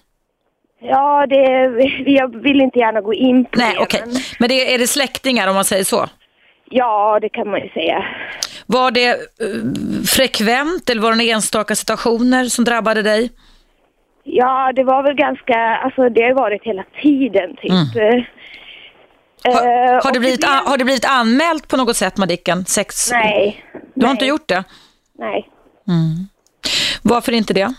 Ja, 0.80 1.26
det, 1.26 1.42
jag 2.06 2.42
vill 2.42 2.60
inte 2.60 2.78
gärna 2.78 3.00
gå 3.00 3.14
in 3.14 3.44
på 3.44 3.50
Nej, 3.58 3.74
det. 3.74 3.80
okej. 3.82 4.02
Men, 4.06 4.14
Men 4.38 4.48
det, 4.48 4.74
är 4.74 4.78
det 4.78 4.86
släktingar 4.86 5.48
om 5.48 5.54
man 5.54 5.64
säger 5.64 5.84
så? 5.84 6.06
ja, 6.70 7.18
det 7.20 7.28
kan 7.28 7.50
man 7.50 7.60
ju 7.60 7.68
säga. 7.68 8.04
Var 8.66 8.90
det 8.90 9.08
eh, 9.08 9.16
frekvent 10.16 10.90
eller 10.90 11.02
var 11.02 11.14
det 11.14 11.30
enstaka 11.30 11.74
situationer 11.74 12.44
som 12.44 12.64
drabbade 12.64 13.02
dig? 13.02 13.30
Ja, 14.24 14.72
det 14.72 14.84
var 14.84 15.02
väl 15.02 15.14
ganska, 15.14 15.54
alltså 15.58 16.08
det 16.08 16.22
har 16.22 16.34
varit 16.34 16.62
hela 16.64 16.84
tiden 17.02 17.56
typ. 17.56 17.96
Mm. 17.96 18.24
Eh, 19.46 19.54
Har, 19.54 19.92
har, 19.94 20.06
och 20.06 20.12
det 20.12 20.20
blivit, 20.20 20.44
an- 20.44 20.66
har 20.66 20.76
det 20.78 20.84
blivit 20.84 21.04
anmält 21.10 21.68
på 21.68 21.76
något 21.76 21.96
sätt 21.96 22.16
Madicken? 22.18 22.64
Sex? 22.64 23.10
Nej. 23.12 23.64
Du 23.94 24.06
har 24.06 24.06
nej, 24.06 24.10
inte 24.10 24.26
gjort 24.26 24.48
det? 24.48 24.64
Nej. 25.18 25.48
Varför 27.02 27.32
inte 27.32 27.54
det? 27.54 27.74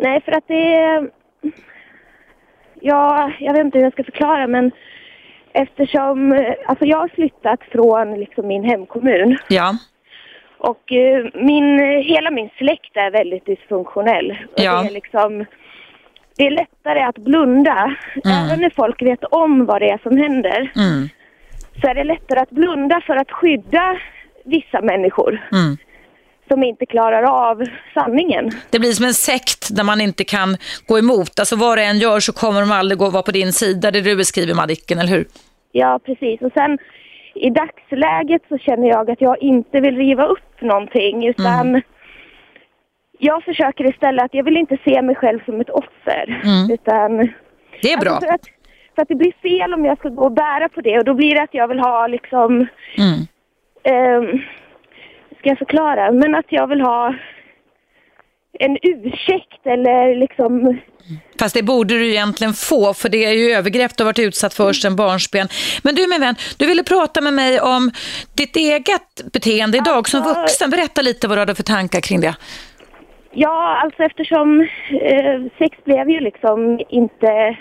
Nej, 0.00 0.20
för 0.24 0.32
att 0.32 0.44
det... 0.48 1.02
Ja, 2.80 3.32
jag 3.40 3.52
vet 3.52 3.64
inte 3.64 3.78
hur 3.78 3.84
jag 3.84 3.92
ska 3.92 4.04
förklara 4.04 4.46
men 4.46 4.70
eftersom, 5.52 6.32
eh, 6.32 6.54
alltså 6.66 6.84
jag 6.84 6.98
har 6.98 7.08
flyttat 7.08 7.60
från 7.72 8.20
liksom 8.20 8.46
min 8.46 8.64
hemkommun 8.64 9.38
Ja. 9.48 9.76
och 10.58 10.92
eh, 10.92 11.24
min, 11.34 11.78
hela 12.04 12.30
min 12.30 12.50
släkt 12.58 12.96
är 12.96 13.10
väldigt 13.10 13.46
dysfunktionell. 13.46 14.38
Ja. 14.56 14.82
Det 14.82 14.88
är 14.88 14.92
liksom, 14.92 15.44
det 16.38 16.46
är 16.46 16.50
lättare 16.50 17.00
att 17.02 17.18
blunda, 17.18 17.96
även 18.24 18.60
när 18.60 18.72
folk 18.76 19.02
vet 19.02 19.24
om 19.24 19.66
vad 19.66 19.80
det 19.82 19.90
är 19.90 19.98
som 20.02 20.16
händer. 20.16 20.72
Mm. 20.76 21.08
Så 21.80 21.88
är 21.88 21.94
det 21.94 22.04
lättare 22.04 22.40
att 22.40 22.50
blunda 22.50 23.00
för 23.06 23.16
att 23.16 23.30
skydda 23.30 23.98
vissa 24.44 24.80
människor 24.80 25.48
Mm. 25.52 25.76
som 26.48 26.62
inte 26.64 26.86
klarar 26.86 27.22
av 27.22 27.64
sanningen. 27.94 28.50
Det 28.70 28.78
blir 28.78 28.92
som 28.92 29.04
en 29.04 29.14
sekt 29.14 29.76
där 29.76 29.84
man 29.84 30.00
inte 30.00 30.24
kan 30.24 30.56
gå 30.86 30.98
emot. 30.98 31.38
Alltså 31.38 31.56
vad 31.56 31.78
det 31.78 31.84
än 31.84 31.98
gör 31.98 32.20
så 32.20 32.32
kommer 32.32 32.60
de 32.60 32.72
aldrig 32.72 32.98
gå 32.98 33.10
vara 33.10 33.22
på 33.22 33.30
din 33.30 33.52
sida. 33.52 33.90
Det 33.90 34.00
du 34.00 34.16
beskriver 34.16 34.54
Madicken, 34.54 34.98
eller 34.98 35.12
hur? 35.12 35.26
Ja, 35.72 36.00
precis. 36.06 36.40
Och 36.42 36.52
sen 36.52 36.78
i 37.34 37.50
dagsläget 37.50 38.42
så 38.48 38.58
känner 38.58 38.88
jag 38.88 39.10
att 39.10 39.20
jag 39.20 39.42
inte 39.42 39.80
vill 39.80 39.96
riva 39.96 40.26
upp 40.26 40.60
någonting 40.60 41.26
utan 41.28 41.82
jag 43.18 43.44
försöker 43.44 43.90
istället 43.90 44.24
att 44.24 44.34
jag 44.34 44.44
vill 44.44 44.56
inte 44.56 44.78
se 44.84 45.02
mig 45.02 45.14
själv 45.14 45.38
som 45.44 45.60
ett 45.60 45.70
offer. 45.70 46.40
Mm. 46.44 46.70
Utan, 46.70 47.16
Det 47.82 47.92
är 47.92 48.00
bra. 48.00 48.10
Alltså 48.10 48.26
för, 48.26 48.34
att, 48.34 48.46
för 48.94 49.02
att 49.02 49.08
det 49.08 49.14
blir 49.14 49.32
fel 49.42 49.74
om 49.74 49.84
jag 49.84 49.98
ska 49.98 50.08
gå 50.08 50.24
och 50.24 50.32
bära 50.32 50.68
på 50.68 50.80
det 50.80 50.98
och 50.98 51.04
då 51.04 51.14
blir 51.14 51.34
det 51.34 51.42
att 51.42 51.54
jag 51.54 51.68
vill 51.68 51.78
ha 51.80 52.06
liksom, 52.06 52.66
Mm. 52.98 53.18
ehm, 53.84 54.38
ska 55.38 55.48
jag 55.48 55.58
förklara, 55.58 56.12
men 56.12 56.34
att 56.34 56.46
jag 56.48 56.66
vill 56.66 56.80
ha 56.80 57.14
en 58.60 58.78
ursäkt 58.82 59.66
eller 59.66 60.14
liksom 60.16 60.78
Fast 61.40 61.54
det 61.54 61.62
borde 61.62 61.94
du 61.94 62.08
egentligen 62.10 62.52
få, 62.54 62.94
för 62.94 63.08
det 63.08 63.24
är 63.24 63.32
ju 63.32 63.50
övergrepp 63.52 63.96
du 63.96 64.02
har 64.04 64.08
varit 64.08 64.18
utsatt 64.18 64.54
för 64.54 64.72
sedan 64.72 64.96
barnsben. 64.96 65.48
Men 65.82 65.94
du 65.94 66.06
min 66.08 66.20
vän, 66.20 66.34
du 66.58 66.66
ville 66.66 66.82
prata 66.84 67.20
med 67.20 67.34
mig 67.34 67.60
om 67.60 67.90
ditt 68.36 68.56
eget 68.56 69.32
beteende 69.32 69.78
idag 69.78 70.08
som 70.08 70.22
Alltså- 70.22 70.40
vuxen. 70.40 70.70
Berätta 70.70 71.02
lite 71.02 71.28
vad 71.28 71.36
du 71.38 71.40
hade 71.40 71.54
för 71.54 71.62
tankar 71.62 72.00
kring 72.00 72.20
det. 72.20 72.34
Ja, 73.40 73.78
alltså 73.82 74.02
eftersom 74.02 74.60
eh, 74.90 75.40
sex 75.58 75.84
blev 75.84 76.10
ju 76.10 76.20
liksom 76.20 76.80
inte... 76.88 77.56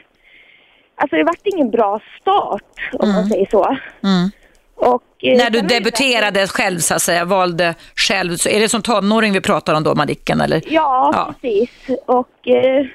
Alltså 0.95 1.15
det 1.15 1.23
vart 1.23 1.45
ingen 1.55 1.71
bra 1.71 1.99
start, 2.21 2.93
om 2.99 3.09
man 3.11 3.25
säger 3.25 3.47
så. 3.51 3.65
Mm. 4.03 4.29
Och, 4.75 5.03
eh, 5.23 5.37
När 5.37 5.49
du 5.49 5.59
har 5.59 5.67
det- 5.67 5.75
debuterade 5.79 6.47
själv 6.47 6.77
så 6.79 6.93
att 6.95 7.01
säga, 7.01 7.25
valde 7.25 7.75
själv, 7.95 8.35
så 8.35 8.49
är 8.49 8.59
det 8.59 8.69
som 8.69 8.81
tonåring 8.81 9.33
vi 9.33 9.41
pratar 9.41 9.73
om 9.75 9.83
då, 9.83 9.95
Madicken? 9.95 10.41
Eller? 10.41 10.61
Ja, 10.67 11.11
Ja. 11.13 11.33
precis. 11.41 11.89
Och 12.05 12.47
eh, 12.47 12.85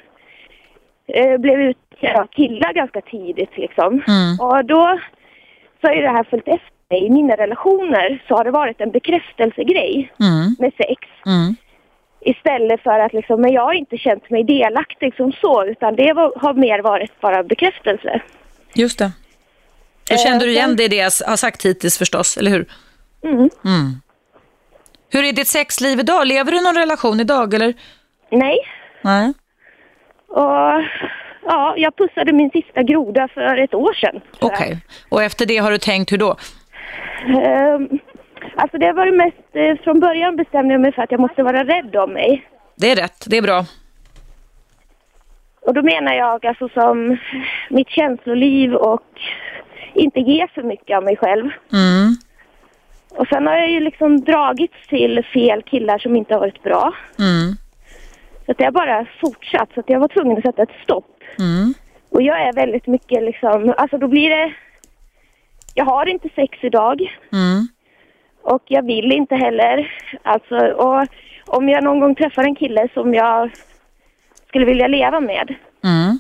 eh, 1.14 1.39
blev 1.39 1.61
utsatt 1.61 2.18
av 2.20 2.26
killar 2.26 2.72
ganska 2.72 3.01
tidigt 3.01 3.57
liksom. 3.57 4.03
Mm. 4.09 4.41
Och 4.41 4.64
då 4.64 4.99
så 5.80 5.93
ju 5.93 6.01
det 6.03 6.09
här 6.11 6.24
följt 6.30 6.49
efter 6.49 6.70
mig. 6.91 7.07
I 7.07 7.11
mina 7.11 7.35
relationer 7.37 8.22
så 8.28 8.35
har 8.37 8.45
det 8.45 8.51
varit 8.51 8.80
en 8.80 8.91
bekräftelsegrej 8.91 10.12
Mm. 10.20 10.57
med 10.59 10.72
sex. 10.76 11.01
Istället 12.25 12.83
för 12.83 12.99
att 12.99 13.12
liksom, 13.12 13.41
men 13.41 13.53
jag 13.53 13.62
har 13.62 13.73
inte 13.73 13.97
känt 13.99 14.31
mig 14.31 14.45
delaktig 14.45 15.14
som 15.16 15.33
så, 15.33 15.64
utan 15.64 15.97
det 15.97 16.12
var, 16.12 16.33
har 16.37 16.55
mer 16.55 16.79
varit 16.83 17.20
bara 17.20 17.43
bekräftelse. 17.43 18.20
Just 18.75 18.99
det. 18.99 19.12
Då 20.09 20.14
Eh, 20.14 20.18
kände 20.18 20.45
du 20.45 20.51
igen 20.51 20.77
det 20.77 20.85
i 20.85 20.89
det 20.89 20.97
jag 20.97 21.11
har 21.27 21.37
sagt 21.37 21.64
hittills 21.66 21.99
förstås, 21.99 22.37
eller 22.37 22.51
hur? 22.51 22.66
Mm. 23.25 23.39
Mm. 23.64 24.01
Hur 25.11 25.25
är 25.25 25.33
ditt 25.33 25.49
sexliv 25.49 26.01
idag? 26.01 26.27
Lever 26.27 26.53
du 26.53 26.61
någon 26.61 26.77
relation 26.77 27.20
idag 27.20 27.55
eller? 27.55 27.75
Nej. 28.31 28.59
Nej. 29.03 29.33
Och 30.29 30.83
ja, 31.45 31.75
jag 31.77 31.97
pussade 31.97 32.33
min 32.33 32.51
sista 32.51 32.83
groda 32.83 33.29
för 33.35 33.57
ett 33.57 33.75
år 33.75 33.93
sedan. 33.93 34.20
Okej. 34.41 34.79
Och 35.09 35.23
efter 35.23 35.47
det 35.47 35.57
har 35.59 35.70
du 35.70 35.79
tänkt 35.79 36.12
hur 36.12 36.18
då? 36.18 36.37
Ehm, 37.27 37.89
alltså 38.57 38.78
det 38.78 38.92
var 38.92 39.07
det 39.07 39.12
mest, 39.12 39.36
eh, 39.53 39.84
från 39.84 40.00
början 40.00 40.36
bestämde 40.36 40.74
jag 40.74 40.80
mig 40.80 40.92
för 40.92 41.03
att 41.03 41.11
jag 41.11 41.20
måste 41.20 41.42
vara 41.42 41.64
rädd 41.64 41.96
om 41.96 42.12
mig. 42.12 42.48
Det 42.76 42.90
är 42.90 42.96
rätt, 42.96 43.24
det 43.26 43.36
är 43.36 43.42
bra. 43.42 43.64
Och 45.61 45.74
då 45.74 45.82
menar 45.82 46.14
jag 46.14 46.46
alltså 46.46 46.68
som 46.68 47.16
mitt 47.70 47.88
känsloliv 47.88 48.74
och 48.74 49.20
inte 49.94 50.20
ge 50.20 50.46
för 50.55 50.62
mycket 50.62 50.96
av 50.96 51.05
mig 51.05 51.16
själv. 51.16 51.50
Mm. 51.72 52.16
Och 53.11 53.26
sen 53.28 53.46
har 53.46 53.55
jag 53.55 53.70
ju 53.70 53.80
liksom 53.80 54.20
dragits 54.20 54.88
till 54.88 55.24
fel 55.32 55.62
killar 55.62 55.98
som 55.98 56.16
inte 56.16 56.34
har 56.34 56.40
varit 56.40 56.62
bra. 56.62 56.94
Mm. 57.18 57.57
Så 58.46 58.53
att 58.53 58.61
jag 58.61 58.72
bara 58.72 59.07
fortsatt, 59.20 59.68
så 59.74 59.80
att 59.80 59.90
jag 59.90 60.00
var 60.00 60.09
tvungen 60.09 60.38
att 60.38 60.44
sätta 60.44 60.62
ett 60.62 60.82
stopp. 60.82 61.22
Mm. 61.38 61.74
Och 62.11 62.22
jag 62.22 62.42
är 62.42 62.53
väldigt 62.53 62.86
mycket 62.86 63.22
liksom, 63.22 63.74
alltså 63.76 63.98
då 63.98 64.09
blir 64.09 64.30
det... 64.30 64.55
Jag 65.74 65.84
har 65.84 66.07
inte 66.07 66.28
sex 66.34 66.59
idag. 66.62 67.00
Mm. 67.32 67.68
Och 68.43 68.62
jag 68.66 68.86
vill 68.86 69.12
inte 69.12 69.36
heller. 69.36 69.93
Alltså, 70.22 70.57
och 70.57 71.07
om 71.47 71.68
jag 71.68 71.84
någon 71.84 72.01
gång 72.01 72.14
träffar 72.14 72.45
en 72.45 72.55
kille 72.55 72.88
som 72.95 73.14
jag 73.14 73.51
skulle 74.49 74.64
vilja 74.64 74.86
leva 74.86 75.20
med 75.20 75.55
Mm. 75.84 76.18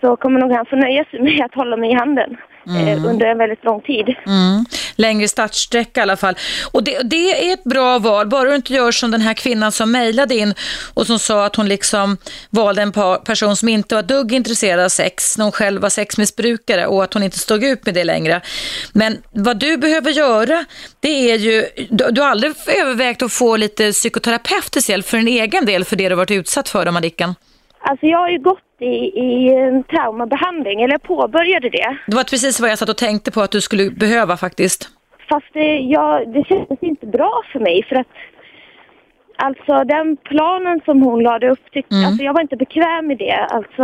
så 0.00 0.16
kommer 0.16 0.40
nog 0.40 0.52
han 0.52 0.66
få 0.66 0.76
nöja 0.76 1.04
sig 1.04 1.20
med 1.22 1.44
att 1.44 1.54
hålla 1.54 1.76
mig 1.76 1.90
i 1.90 1.94
handen 1.94 2.36
eh, 2.66 3.04
under 3.04 3.26
en 3.26 3.38
väldigt 3.38 3.64
lång 3.64 3.80
tid. 3.80 4.14
Mm. 4.26 4.64
Längre 4.96 5.28
startsträcka 5.28 6.00
i 6.00 6.02
alla 6.02 6.16
fall. 6.16 6.34
Och 6.72 6.84
det, 6.84 7.02
det 7.02 7.50
är 7.50 7.54
ett 7.54 7.64
bra 7.64 7.98
val, 7.98 8.28
bara 8.28 8.50
du 8.50 8.56
inte 8.56 8.72
gör 8.72 8.92
som 8.92 9.10
den 9.10 9.20
här 9.20 9.34
kvinnan 9.34 9.72
som 9.72 9.92
mejlade 9.92 10.34
in 10.34 10.54
och 10.94 11.06
som 11.06 11.18
sa 11.18 11.46
att 11.46 11.56
hon 11.56 11.68
liksom 11.68 12.16
valde 12.50 12.82
en 12.82 12.92
person 13.24 13.56
som 13.56 13.68
inte 13.68 13.94
var 13.94 14.02
dugg 14.02 14.32
intresserad 14.32 14.80
av 14.84 14.88
sex 14.88 15.38
när 15.38 15.44
hon 15.44 15.52
själv 15.52 15.82
var 15.82 15.88
sexmissbrukare 15.88 16.86
och 16.86 17.04
att 17.04 17.14
hon 17.14 17.22
inte 17.22 17.38
stod 17.38 17.64
ut 17.64 17.86
med 17.86 17.94
det 17.94 18.04
längre. 18.04 18.40
Men 18.92 19.18
vad 19.30 19.56
du 19.58 19.76
behöver 19.76 20.10
göra, 20.10 20.64
det 21.00 21.30
är 21.30 21.38
ju, 21.38 21.66
du, 21.90 22.10
du 22.10 22.20
har 22.20 22.28
aldrig 22.28 22.52
övervägt 22.66 23.22
att 23.22 23.32
få 23.32 23.56
lite 23.56 23.92
psykoterapeutisk 23.92 24.88
hjälp 24.88 25.06
för 25.06 25.16
din 25.16 25.28
egen 25.28 25.66
del 25.66 25.84
för 25.84 25.96
det 25.96 26.08
du 26.08 26.14
varit 26.14 26.30
utsatt 26.30 26.68
för, 26.68 26.84
då, 26.84 26.92
Madicken? 26.92 27.34
Alltså 27.86 28.06
jag 28.06 28.18
har 28.18 28.28
ju 28.28 28.38
gått 28.38 28.58
i, 28.80 28.94
i 29.26 29.54
en 29.54 29.82
traumabehandling, 29.84 30.82
eller 30.82 30.94
jag 30.94 31.02
påbörjade 31.02 31.68
det. 31.68 31.96
Det 32.06 32.16
var 32.16 32.24
precis 32.24 32.60
vad 32.60 32.70
jag 32.70 32.78
satt 32.78 32.88
och 32.88 32.96
tänkte 32.96 33.30
på 33.30 33.40
att 33.40 33.50
du 33.50 33.60
skulle 33.60 33.90
behöva 33.90 34.36
faktiskt. 34.36 34.88
Fast 35.28 35.46
det, 35.52 35.76
jag, 35.78 36.32
det 36.34 36.44
kändes 36.48 36.78
inte 36.82 37.06
bra 37.06 37.42
för 37.52 37.60
mig 37.60 37.84
för 37.88 37.96
att 37.96 38.06
alltså 39.36 39.84
den 39.84 40.16
planen 40.16 40.80
som 40.84 41.02
hon 41.02 41.22
lade 41.22 41.50
upp, 41.50 41.70
tyckte, 41.72 41.94
Mm. 41.94 42.06
alltså 42.06 42.24
jag 42.24 42.34
var 42.34 42.40
inte 42.40 42.56
bekväm 42.56 43.06
med 43.06 43.18
det. 43.18 43.32
Alltså 43.50 43.82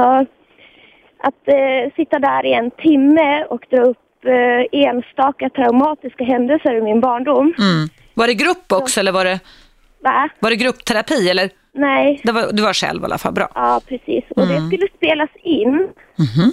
att 1.23 1.49
eh, 1.49 1.93
sitta 1.97 2.19
där 2.19 2.47
i 2.47 2.53
en 2.53 2.71
timme 2.71 3.45
och 3.45 3.67
dra 3.71 3.83
upp 3.83 4.25
eh, 4.25 4.81
enstaka 4.81 5.51
traumatiska 5.51 6.25
händelser 6.25 6.73
ur 6.75 6.83
min 6.83 7.01
barndom. 7.01 7.55
Mm. 7.59 7.89
Var 8.15 8.27
det 8.27 8.35
grupp 8.35 8.73
också 8.73 9.01
eller 9.01 9.13
var 9.13 9.25
det, 9.25 9.41
Va? 10.03 10.29
var 10.41 10.51
det 10.51 10.57
gruppterapi 10.57 11.29
eller? 11.31 11.51
Nej. 11.75 12.21
Det 12.25 12.33
var, 12.33 12.53
du 12.53 12.63
var 12.63 12.73
själv 12.73 13.03
i 13.03 13.05
alla 13.05 13.19
fall, 13.19 13.33
bra. 13.33 13.49
Ja, 13.55 13.81
precis. 13.89 14.25
Och 14.37 14.47
det 14.47 14.67
skulle 14.67 14.87
spelas 14.97 15.31
in. 15.43 15.69
Mhm. 16.17 16.53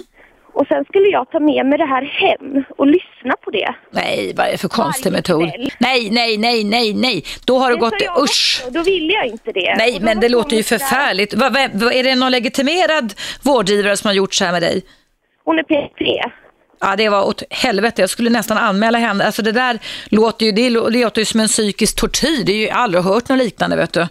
Och 0.52 0.66
sen 0.68 0.84
skulle 0.84 1.08
jag 1.08 1.30
ta 1.30 1.40
med 1.40 1.66
mig 1.66 1.78
det 1.78 1.84
här 1.84 2.02
hem 2.02 2.64
och 2.76 2.86
lyssna 2.86 3.34
på 3.44 3.50
det. 3.50 3.74
Nej, 3.90 4.32
vad 4.36 4.46
är 4.46 4.52
det 4.52 4.58
för 4.58 4.68
konstig 4.68 5.12
metod? 5.12 5.50
Nej, 5.78 6.08
nej, 6.10 6.38
nej, 6.38 6.64
nej, 6.64 6.94
nej. 6.94 7.24
Då 7.46 7.58
har 7.58 7.68
det 7.70 7.76
Det 7.76 7.80
gått 7.80 7.94
jag 8.00 8.16
usch. 8.22 8.60
också, 8.62 8.70
Då 8.70 8.82
ville 8.82 9.12
jag 9.12 9.26
inte 9.26 9.52
det. 9.52 9.74
Nej, 9.78 9.98
men 10.00 10.20
det 10.20 10.28
låter 10.28 10.56
ju 10.56 10.62
så 10.62 10.74
där- 10.74 10.78
förfärligt. 10.78 11.34
Vad, 11.34 11.52
vad, 11.54 11.70
vad, 11.74 11.92
är 11.92 12.02
det 12.04 12.14
någon 12.14 12.32
legitimerad 12.32 13.14
vårdgivare 13.42 13.96
som 13.96 14.08
har 14.08 14.14
gjort 14.14 14.34
så 14.34 14.44
här 14.44 14.52
med 14.52 14.62
dig? 14.62 14.82
Hon 15.44 15.58
är 15.58 15.62
P3. 15.62 16.30
Ja, 16.80 16.96
det 16.96 17.08
var 17.08 17.24
åt 17.24 17.42
helvete. 17.50 18.02
Jag 18.02 18.10
skulle 18.10 18.30
nästan 18.30 18.58
anmäla 18.58 18.98
henne. 18.98 19.24
Alltså 19.24 19.42
det 19.42 19.52
där 19.52 19.78
låter 20.06 20.46
ju, 20.46 20.52
det 20.52 20.70
låter 20.70 21.20
ju 21.20 21.24
som 21.24 21.40
en 21.40 21.48
psykisk 21.48 21.96
tortyr. 21.96 22.44
Det 22.44 22.52
är 22.52 22.56
ju 22.56 22.66
jag 22.66 22.74
har 22.74 22.82
aldrig 22.82 23.04
hört 23.04 23.28
något 23.28 23.38
liknande, 23.38 23.76
vet 23.76 23.92
du. 23.92 24.06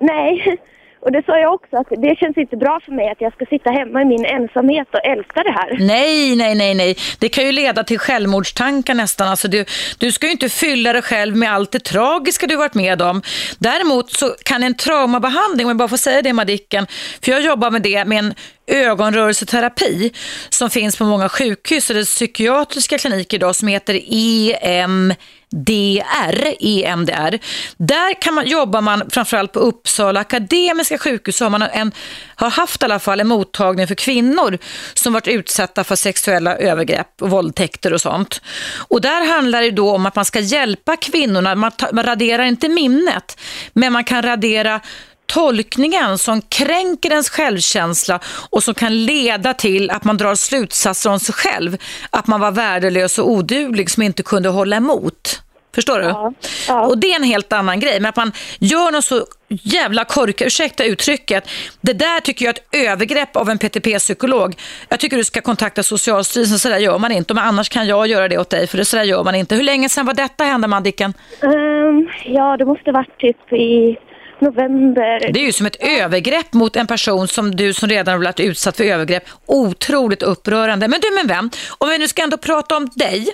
Nej, 0.00 0.58
och 1.06 1.12
det 1.12 1.22
sa 1.26 1.38
jag 1.38 1.54
också 1.54 1.76
att 1.76 1.86
det 1.88 2.16
känns 2.18 2.36
inte 2.36 2.56
bra 2.56 2.80
för 2.84 2.92
mig 2.92 3.08
att 3.10 3.20
jag 3.20 3.32
ska 3.32 3.44
sitta 3.46 3.70
hemma 3.70 4.02
i 4.02 4.04
min 4.04 4.24
ensamhet 4.24 4.88
och 4.92 5.04
älta 5.04 5.42
det 5.42 5.50
här. 5.50 5.76
Nej, 5.80 6.36
nej, 6.36 6.54
nej, 6.54 6.74
nej. 6.74 6.96
Det 7.18 7.28
kan 7.28 7.44
ju 7.46 7.52
leda 7.52 7.84
till 7.84 7.98
självmordstankar 7.98 8.94
nästan. 8.94 9.28
Alltså 9.28 9.48
du, 9.48 9.64
du 9.98 10.12
ska 10.12 10.26
ju 10.26 10.32
inte 10.32 10.48
fylla 10.48 10.92
dig 10.92 11.02
själv 11.02 11.36
med 11.36 11.52
allt 11.52 11.72
det 11.72 11.84
tragiska 11.84 12.46
du 12.46 12.56
varit 12.56 12.74
med 12.74 13.02
om. 13.02 13.22
Däremot 13.58 14.10
så 14.10 14.34
kan 14.44 14.62
en 14.62 14.74
traumabehandling, 14.74 15.66
om 15.66 15.70
jag 15.70 15.76
bara 15.76 15.88
får 15.88 15.96
säga 15.96 16.22
det 16.22 16.32
Madicken, 16.32 16.86
för 17.22 17.32
jag 17.32 17.42
jobbar 17.42 17.70
med 17.70 17.82
det 17.82 18.04
med 18.04 18.18
en 18.18 18.34
ögonrörelseterapi 18.66 20.12
som 20.48 20.70
finns 20.70 20.96
på 20.96 21.04
många 21.04 21.28
sjukhus 21.28 21.90
eller 21.90 22.04
psykiatriska 22.04 22.98
kliniker 22.98 23.36
idag 23.36 23.56
som 23.56 23.68
heter 23.68 24.00
EM... 24.10 25.14
EMDR. 25.56 26.54
EMDR. 26.60 27.38
Där 27.76 28.22
kan 28.22 28.34
man, 28.34 28.46
jobbar 28.46 28.80
man 28.80 29.10
framförallt 29.10 29.52
på 29.52 29.58
Uppsala 29.58 30.20
akademiska 30.20 30.98
sjukhus 30.98 31.36
så 31.36 31.44
har 31.44 31.50
man 31.50 31.62
en, 31.62 31.92
har 32.34 32.50
haft 32.50 32.82
i 32.82 32.84
alla 32.84 32.98
fall 32.98 33.20
en 33.20 33.28
mottagning 33.28 33.86
för 33.86 33.94
kvinnor 33.94 34.58
som 34.94 35.12
varit 35.12 35.28
utsatta 35.28 35.84
för 35.84 35.96
sexuella 35.96 36.56
övergrepp 36.56 37.22
och 37.22 37.30
våldtäkter 37.30 37.92
och 37.92 38.00
sånt. 38.00 38.40
Och 38.88 39.00
där 39.00 39.32
handlar 39.32 39.62
det 39.62 39.70
då 39.70 39.90
om 39.94 40.06
att 40.06 40.16
man 40.16 40.24
ska 40.24 40.40
hjälpa 40.40 40.96
kvinnorna, 40.96 41.54
man, 41.54 41.72
ta, 41.72 41.88
man 41.92 42.04
raderar 42.04 42.44
inte 42.44 42.68
minnet, 42.68 43.38
men 43.72 43.92
man 43.92 44.04
kan 44.04 44.22
radera 44.22 44.80
tolkningen 45.26 46.18
som 46.18 46.42
kränker 46.42 47.10
ens 47.10 47.30
självkänsla 47.30 48.20
och 48.50 48.62
som 48.62 48.74
kan 48.74 49.04
leda 49.04 49.54
till 49.54 49.90
att 49.90 50.04
man 50.04 50.16
drar 50.16 50.34
slutsatser 50.34 51.10
om 51.10 51.20
sig 51.20 51.34
själv. 51.34 51.76
Att 52.10 52.26
man 52.26 52.40
var 52.40 52.50
värdelös 52.50 53.18
och 53.18 53.30
oduglig 53.30 53.90
som 53.90 54.02
inte 54.02 54.22
kunde 54.22 54.48
hålla 54.48 54.76
emot. 54.76 55.42
Förstår 55.76 55.98
du? 55.98 56.04
Ja, 56.04 56.32
ja. 56.68 56.86
Och 56.86 56.98
det 56.98 57.12
är 57.12 57.16
en 57.16 57.22
helt 57.22 57.52
annan 57.52 57.80
grej. 57.80 58.00
Men 58.00 58.08
att 58.08 58.16
man 58.16 58.32
gör 58.58 58.90
något 58.90 59.04
så 59.04 59.26
jävla 59.48 60.04
korkat, 60.04 60.46
ursäkta 60.46 60.84
uttrycket. 60.84 61.48
Det 61.80 61.92
där 61.92 62.20
tycker 62.20 62.44
jag 62.44 62.54
är 62.56 62.60
ett 62.60 62.90
övergrepp 62.92 63.36
av 63.36 63.50
en 63.50 63.58
PTP-psykolog. 63.58 64.54
Jag 64.88 65.00
tycker 65.00 65.16
du 65.16 65.24
ska 65.24 65.40
kontakta 65.40 65.82
Socialstyrelsen, 65.82 66.58
så 66.58 66.68
där 66.68 66.78
gör 66.78 66.98
man 66.98 67.12
inte. 67.12 67.34
Men 67.34 67.44
annars 67.44 67.68
kan 67.68 67.86
jag 67.86 68.06
göra 68.06 68.28
det 68.28 68.38
åt 68.38 68.50
dig, 68.50 68.66
för 68.66 68.78
det 68.78 68.84
så 68.84 68.96
där 68.96 69.04
gör 69.04 69.24
man 69.24 69.34
inte. 69.34 69.54
Hur 69.54 69.62
länge 69.62 69.88
sedan 69.88 70.06
var 70.06 70.14
detta 70.14 70.44
hände, 70.44 70.68
Madicken? 70.68 71.14
Ehm, 71.42 72.08
ja, 72.24 72.56
det 72.56 72.64
måste 72.64 72.92
varit 72.92 73.18
typ 73.18 73.52
i 73.52 73.96
november. 74.40 75.32
Det 75.32 75.40
är 75.40 75.44
ju 75.44 75.52
som 75.52 75.66
ett 75.66 75.76
övergrepp 75.80 76.52
mot 76.52 76.76
en 76.76 76.86
person 76.86 77.28
som 77.28 77.56
du 77.56 77.72
som 77.74 77.88
redan 77.88 78.12
har 78.12 78.18
blivit 78.18 78.40
utsatt 78.40 78.76
för 78.76 78.84
övergrepp. 78.84 79.24
Otroligt 79.46 80.22
upprörande. 80.22 80.88
Men 80.88 81.00
du 81.00 81.16
min 81.16 81.26
vän, 81.26 81.50
om 81.78 81.88
vi 81.88 81.98
nu 81.98 82.08
ska 82.08 82.22
ändå 82.22 82.36
prata 82.36 82.76
om 82.76 82.88
dig 82.94 83.26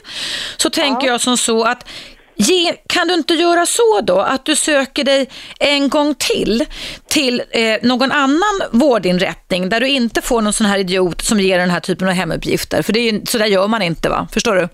så 0.56 0.70
tänker 0.70 1.06
jag 1.06 1.20
som 1.20 1.36
så 1.36 1.64
att 1.64 1.88
Ge, 2.36 2.72
kan 2.88 3.08
du 3.08 3.14
inte 3.14 3.34
göra 3.34 3.66
så 3.66 4.00
då 4.02 4.18
att 4.20 4.44
du 4.44 4.56
söker 4.56 5.04
dig 5.04 5.28
en 5.60 5.88
gång 5.88 6.14
till 6.14 6.64
till 7.08 7.40
eh, 7.50 7.88
någon 7.88 8.12
annan 8.12 8.56
vårdinrättning 8.72 9.68
där 9.68 9.80
du 9.80 9.88
inte 9.88 10.22
får 10.22 10.42
någon 10.42 10.52
sån 10.52 10.66
här 10.66 10.78
idiot 10.78 11.20
som 11.20 11.40
ger 11.40 11.58
den 11.58 11.70
här 11.70 11.80
typen 11.80 12.08
av 12.08 12.14
hemuppgifter? 12.14 12.82
För 12.82 12.92
det 12.92 13.00
är 13.00 13.12
ju, 13.12 13.20
så 13.24 13.38
där 13.38 13.46
gör 13.46 13.68
man 13.68 13.82
inte 13.82 14.08
va? 14.08 14.28
Förstår 14.32 14.54
du? 14.54 14.68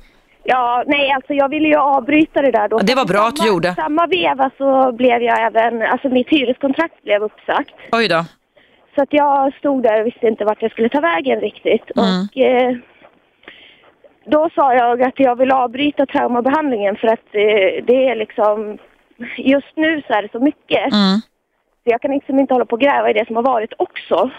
Ja, 0.44 0.84
nej 0.86 1.10
alltså 1.10 1.32
jag 1.32 1.48
ville 1.48 1.68
ju 1.68 1.76
avbryta 1.76 2.42
det 2.42 2.50
där 2.50 2.68
då. 2.68 2.76
Ja, 2.80 2.82
det 2.82 2.94
var 2.94 3.04
bra 3.04 3.20
att 3.28 3.36
du 3.36 3.38
Samma- 3.38 3.48
gjorde. 3.48 3.74
samma 3.74 4.06
veva 4.06 4.50
så 4.58 4.92
blev 4.92 5.22
jag 5.22 5.46
även, 5.46 5.82
alltså 5.82 6.08
mitt 6.08 6.28
hyreskontrakt 6.28 7.02
blev 7.02 7.22
uppsagt. 7.22 7.74
Oj 7.92 8.08
då. 8.08 8.24
Så 8.94 9.02
att 9.02 9.08
jag 9.12 9.54
stod 9.54 9.82
där 9.82 10.00
och 10.00 10.06
visste 10.06 10.26
inte 10.26 10.44
vart 10.44 10.62
jag 10.62 10.70
skulle 10.70 10.88
ta 10.88 11.00
vägen 11.00 11.40
riktigt. 11.40 11.90
Mm. 11.96 12.08
Och 12.22 12.36
eh, 12.38 12.76
då 14.30 14.50
sa 14.54 14.74
jag 14.74 15.02
att 15.02 15.18
jag 15.20 15.36
vill 15.36 15.52
avbryta 15.52 16.06
traumabehandlingen 16.06 16.96
för 16.96 17.08
att 17.08 17.26
eh, 17.32 17.84
det 17.84 18.08
är 18.08 18.16
liksom, 18.16 18.78
just 19.36 19.76
nu 19.76 20.02
så 20.06 20.12
är 20.12 20.22
det 20.22 20.32
så 20.32 20.40
mycket. 20.40 20.92
Mm. 20.92 21.20
Så 21.82 21.84
jag 21.84 22.00
kan 22.00 22.10
liksom 22.10 22.38
inte 22.38 22.54
hålla 22.54 22.66
på 22.66 22.76
och 22.76 22.80
gräva 22.80 23.10
i 23.10 23.12
det 23.12 23.26
som 23.26 23.36
har 23.36 23.42
varit 23.42 23.72
också. 23.76 24.30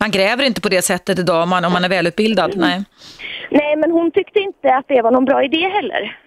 Man 0.00 0.10
gräver 0.10 0.44
inte 0.44 0.60
på 0.60 0.68
det 0.68 0.82
sättet 0.82 1.18
idag 1.18 1.42
om 1.42 1.48
man, 1.48 1.64
om 1.64 1.72
man 1.72 1.84
är 1.84 1.88
välutbildad. 1.88 2.52
Nej. 2.56 2.84
Nej, 3.50 3.76
men 3.76 3.90
hon 3.90 4.10
tyckte 4.10 4.38
inte 4.38 4.74
att 4.74 4.84
det 4.88 5.02
var 5.02 5.10
någon 5.10 5.24
bra 5.24 5.44
idé 5.44 5.68
heller. 5.68 6.18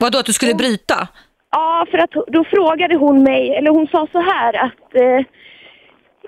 Vadå, 0.00 0.18
att 0.18 0.26
du 0.26 0.32
skulle 0.32 0.54
bryta? 0.54 1.08
Ja, 1.50 1.86
för 1.90 1.98
att 1.98 2.10
då 2.10 2.44
frågade 2.44 2.96
hon 2.96 3.22
mig, 3.22 3.56
eller 3.56 3.70
hon 3.70 3.86
sa 3.86 4.06
så 4.12 4.20
här 4.20 4.56
att 4.56 4.94
eh, 4.94 5.26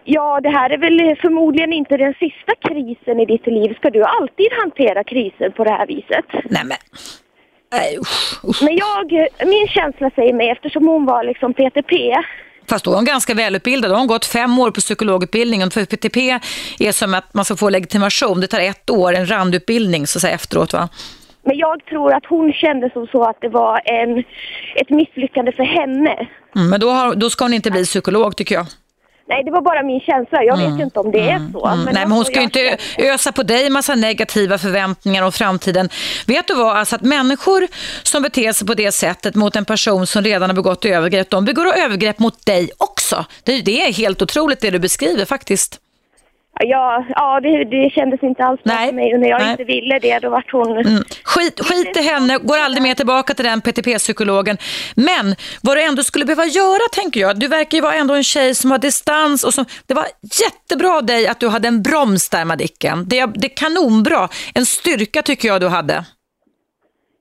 ja, 0.05 0.40
det 0.42 0.48
här 0.48 0.70
är 0.70 0.78
väl 0.78 1.16
förmodligen 1.16 1.72
inte 1.72 1.96
den 1.96 2.14
sista 2.14 2.53
krisen 2.68 3.20
i 3.20 3.26
ditt 3.26 3.46
liv. 3.46 3.74
Ska 3.74 3.90
du 3.90 4.03
alltid 4.03 4.46
hantera 4.62 5.05
kriser 5.05 5.51
på 5.51 5.64
det 5.64 5.70
här 5.70 5.86
viset? 5.86 6.24
Nej 6.44 6.64
men. 6.64 6.78
Nej, 7.72 7.98
usch, 7.98 8.44
usch. 8.44 8.62
Men 8.62 8.76
jag, 8.76 9.28
min 9.46 9.66
känsla 9.68 10.11
säger 10.14 10.34
mig, 10.34 10.51
eftersom 10.51 10.86
hon 10.86 11.05
var 11.05 11.24
liksom 11.24 11.55
PTP, 11.55 12.16
Fast 12.68 12.84
då 12.84 12.92
är 12.92 12.96
hon 12.96 13.05
ganska 13.05 13.34
välutbildad. 13.34 13.90
Då 13.90 13.94
har 13.94 13.98
hon 13.98 14.07
gått 14.07 14.24
fem 14.24 14.59
år 14.59 14.70
på 14.70 14.80
psykologutbildningen. 14.80 15.70
För 15.70 15.84
PTP 15.84 16.38
är 16.78 16.92
som 16.92 17.14
att 17.14 17.34
man 17.34 17.44
ska 17.44 17.57
få 17.57 17.68
legitimation. 17.68 18.40
Det 18.40 18.46
tar 18.46 18.61
ett 18.61 18.90
år, 18.90 19.12
en 19.14 19.30
randutbildning 19.30 20.07
så 20.07 20.18
att 20.18 20.22
säga, 20.22 20.34
efteråt. 20.34 20.72
Va? 20.72 20.88
men 21.42 21.59
jag 21.59 21.84
tror 21.84 22.12
att 22.12 22.26
hon 22.26 22.53
kände 22.53 22.90
som 22.90 23.07
så 23.07 23.22
att 23.24 23.40
det 23.40 23.48
var 23.48 23.80
en, 23.84 24.18
ett 24.74 24.90
misslyckande 24.90 25.53
för 25.53 25.62
henne. 25.62 26.28
Mm, 26.57 26.70
men 26.70 26.80
då, 26.80 26.90
har, 26.90 27.14
då 27.14 27.30
ska 27.30 27.44
hon 27.44 27.55
inte 27.55 27.70
bli 27.70 27.84
psykolog 27.84 28.36
tycker 28.36 28.55
jag. 28.55 28.66
Nej, 29.31 29.45
det 29.45 29.51
var 29.51 29.62
bara 29.62 29.83
min 29.83 30.01
känsla. 30.01 30.45
Jag 30.45 30.57
vet 30.57 30.78
ju 30.78 30.85
inte 30.85 31.01
om 31.01 31.11
det 31.12 31.31
är 31.31 31.53
så. 31.53 31.66
Mm, 31.66 31.85
Men 31.85 31.95
Nej, 31.95 32.05
men 32.07 32.12
hon 32.12 32.24
ska 32.24 32.35
ju 32.35 32.43
inte 32.43 32.76
ösa 32.99 33.33
på 33.33 33.43
dig 33.43 33.70
massa 33.70 33.95
negativa 33.95 34.59
förväntningar 34.59 35.22
om 35.22 35.33
framtiden. 35.33 35.89
Vet 36.26 36.47
du 36.47 36.55
vad, 36.55 36.76
alltså 36.76 36.97
att 36.97 37.03
människor 37.03 37.66
som 38.03 38.22
beter 38.22 38.53
sig 38.53 38.66
på 38.66 38.74
det 38.74 38.93
sättet 38.93 39.35
mot 39.35 39.57
en 39.57 39.64
person 39.64 40.07
som 40.07 40.24
redan 40.24 40.51
har 40.51 40.55
begått 40.55 40.85
övergrepp, 40.85 41.31
de 41.31 41.45
begår 41.45 41.66
övergrepp 41.66 42.18
mot 42.18 42.47
dig 42.47 42.70
också. 42.78 43.24
Det, 43.45 43.61
det 43.61 43.83
är 43.83 43.93
helt 43.93 44.22
otroligt 44.22 44.61
det 44.61 44.70
du 44.70 44.78
beskriver 44.78 45.24
faktiskt. 45.24 45.81
Ja, 46.63 47.07
ja 47.09 47.41
det, 47.41 47.65
det 47.65 47.91
kändes 47.91 48.23
inte 48.23 48.45
alls 48.45 48.63
bra 48.63 48.75
för 48.75 48.93
mig. 48.93 49.15
Och 49.15 49.21
när 49.21 49.29
jag 49.29 49.41
nej. 49.41 49.51
inte 49.51 49.65
ville 49.65 49.99
det, 49.99 50.19
då 50.19 50.31
vart 50.31 50.53
hon... 50.53 50.77
Mm. 50.77 51.03
Skit, 51.25 51.61
skit 51.61 51.97
i 51.97 52.03
henne, 52.03 52.39
går 52.39 52.59
aldrig 52.59 52.83
mer 52.83 52.95
tillbaka 52.95 53.35
till 53.35 53.45
den 53.45 53.61
PTP-psykologen. 53.61 54.59
Men 54.95 55.35
vad 55.63 55.77
du 55.77 55.83
ändå 55.83 56.03
skulle 56.03 56.25
behöva 56.25 56.47
göra, 56.47 56.89
tänker 56.93 57.21
jag, 57.21 57.39
du 57.39 57.49
verkar 57.49 57.79
ju 57.79 57.83
vara 57.83 57.95
ändå 57.95 58.15
en 58.15 58.25
tjej 58.25 58.55
som 58.55 58.71
har 58.71 58.79
distans 58.79 59.45
och 59.45 59.55
som, 59.55 59.65
det 59.87 59.95
var 59.95 60.07
jättebra 60.43 60.97
av 60.97 61.07
dig 61.07 61.29
att 61.29 61.41
du 61.41 61.49
hade 61.49 61.69
en 61.69 61.83
broms 61.83 62.29
där, 62.29 62.45
Madicken. 62.45 63.05
Det, 63.09 63.27
det 63.27 63.47
är 63.47 63.57
kanonbra. 63.57 64.29
En 64.55 64.67
styrka 64.67 65.23
tycker 65.23 65.49
jag 65.49 65.61
du 65.61 65.69
hade. 65.69 66.05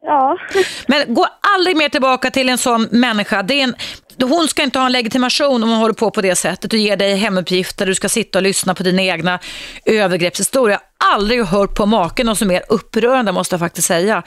Ja. 0.02 0.38
Men 0.88 1.14
gå 1.14 1.28
aldrig 1.58 1.78
mer 1.78 1.90
tillbaka 1.90 2.32
till 2.32 2.50
en 2.50 2.58
sån 2.58 2.88
människa. 2.92 3.44
Det 3.44 3.60
är 3.60 3.64
en, 3.64 3.76
hon 4.26 4.48
ska 4.48 4.64
inte 4.64 4.80
ha 4.80 4.86
en 4.86 4.92
legitimation 4.92 5.64
om 5.64 5.70
hon 5.70 5.78
håller 5.78 5.94
på 5.94 6.12
på 6.12 6.22
det 6.22 6.36
sättet 6.36 6.74
och 6.74 6.80
ger 6.80 6.98
dig 6.98 7.16
hemuppgifter. 7.16 7.86
Du 7.86 7.96
ska 7.96 8.10
sitta 8.10 8.40
och 8.40 8.44
lyssna 8.44 8.76
på 8.76 8.84
dina 8.84 9.02
egna 9.02 9.40
övergreppshistorier. 9.86 10.80
Aldrig 11.14 11.46
hört 11.46 11.76
på 11.76 11.86
maken 11.86 12.30
och 12.30 12.38
som 12.38 12.48
mer 12.48 12.64
upprörande 12.70 13.32
måste 13.32 13.54
jag 13.54 13.60
faktiskt 13.60 13.88
säga. 13.88 14.24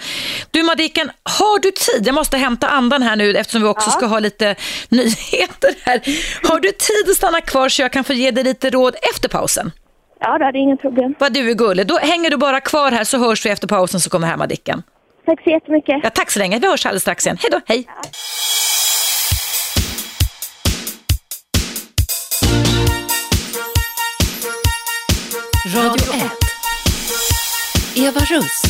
Du 0.51 0.63
Madicken, 0.63 1.11
har 1.23 1.59
du 1.59 1.71
tid? 1.71 2.07
Jag 2.07 2.15
måste 2.15 2.37
hämta 2.37 2.69
andan 2.69 3.03
här 3.03 3.17
nu 3.17 3.37
eftersom 3.37 3.63
vi 3.63 3.69
också 3.69 3.91
ska 3.91 4.07
ha 4.07 4.19
lite 4.19 4.55
nyheter 4.89 5.75
här. 5.83 6.01
Har 6.49 6.61
du 6.61 6.69
tid 6.73 7.11
att 7.11 7.17
stanna 7.17 7.41
kvar 7.41 7.69
så 7.69 7.83
jag 7.83 7.93
kan 7.93 8.05
få 8.05 8.13
ge 8.13 8.31
dig 8.31 8.45
lite 8.45 8.71
råd 8.71 8.97
efter 9.15 9.29
pausen? 9.29 9.73
Ja, 10.21 10.39
det 10.39 10.45
är 10.45 10.57
inga 10.57 10.77
problem. 10.77 11.15
Vad 11.19 11.33
du 11.33 11.51
är 11.51 11.55
gullig. 11.55 11.87
Då 11.87 11.99
hänger 11.99 12.31
du 12.31 12.37
bara 12.37 12.61
kvar 12.61 12.91
här 12.91 13.05
så 13.05 13.19
hörs 13.19 13.47
vi 13.47 13.51
efter 13.51 13.69
pausen 13.69 14.01
så 14.01 14.11
kommer 14.11 14.27
här 14.27 14.37
Madicken. 14.37 14.83
Tack 15.27 15.43
så 15.45 15.51
jättemycket. 15.51 16.01
Ja, 16.03 16.11
tack 16.11 16.31
så 16.31 16.39
länge. 16.39 16.59
Vi 16.59 16.67
hörs 16.67 16.87
alldeles 16.87 17.03
strax 17.03 17.27
igen. 17.27 17.39
Hej 17.41 17.51
då, 17.51 17.61
hej. 17.67 17.87
Radio 25.75 26.15
1. 26.15 26.23
Eva 27.97 28.21
Russ. 28.21 28.63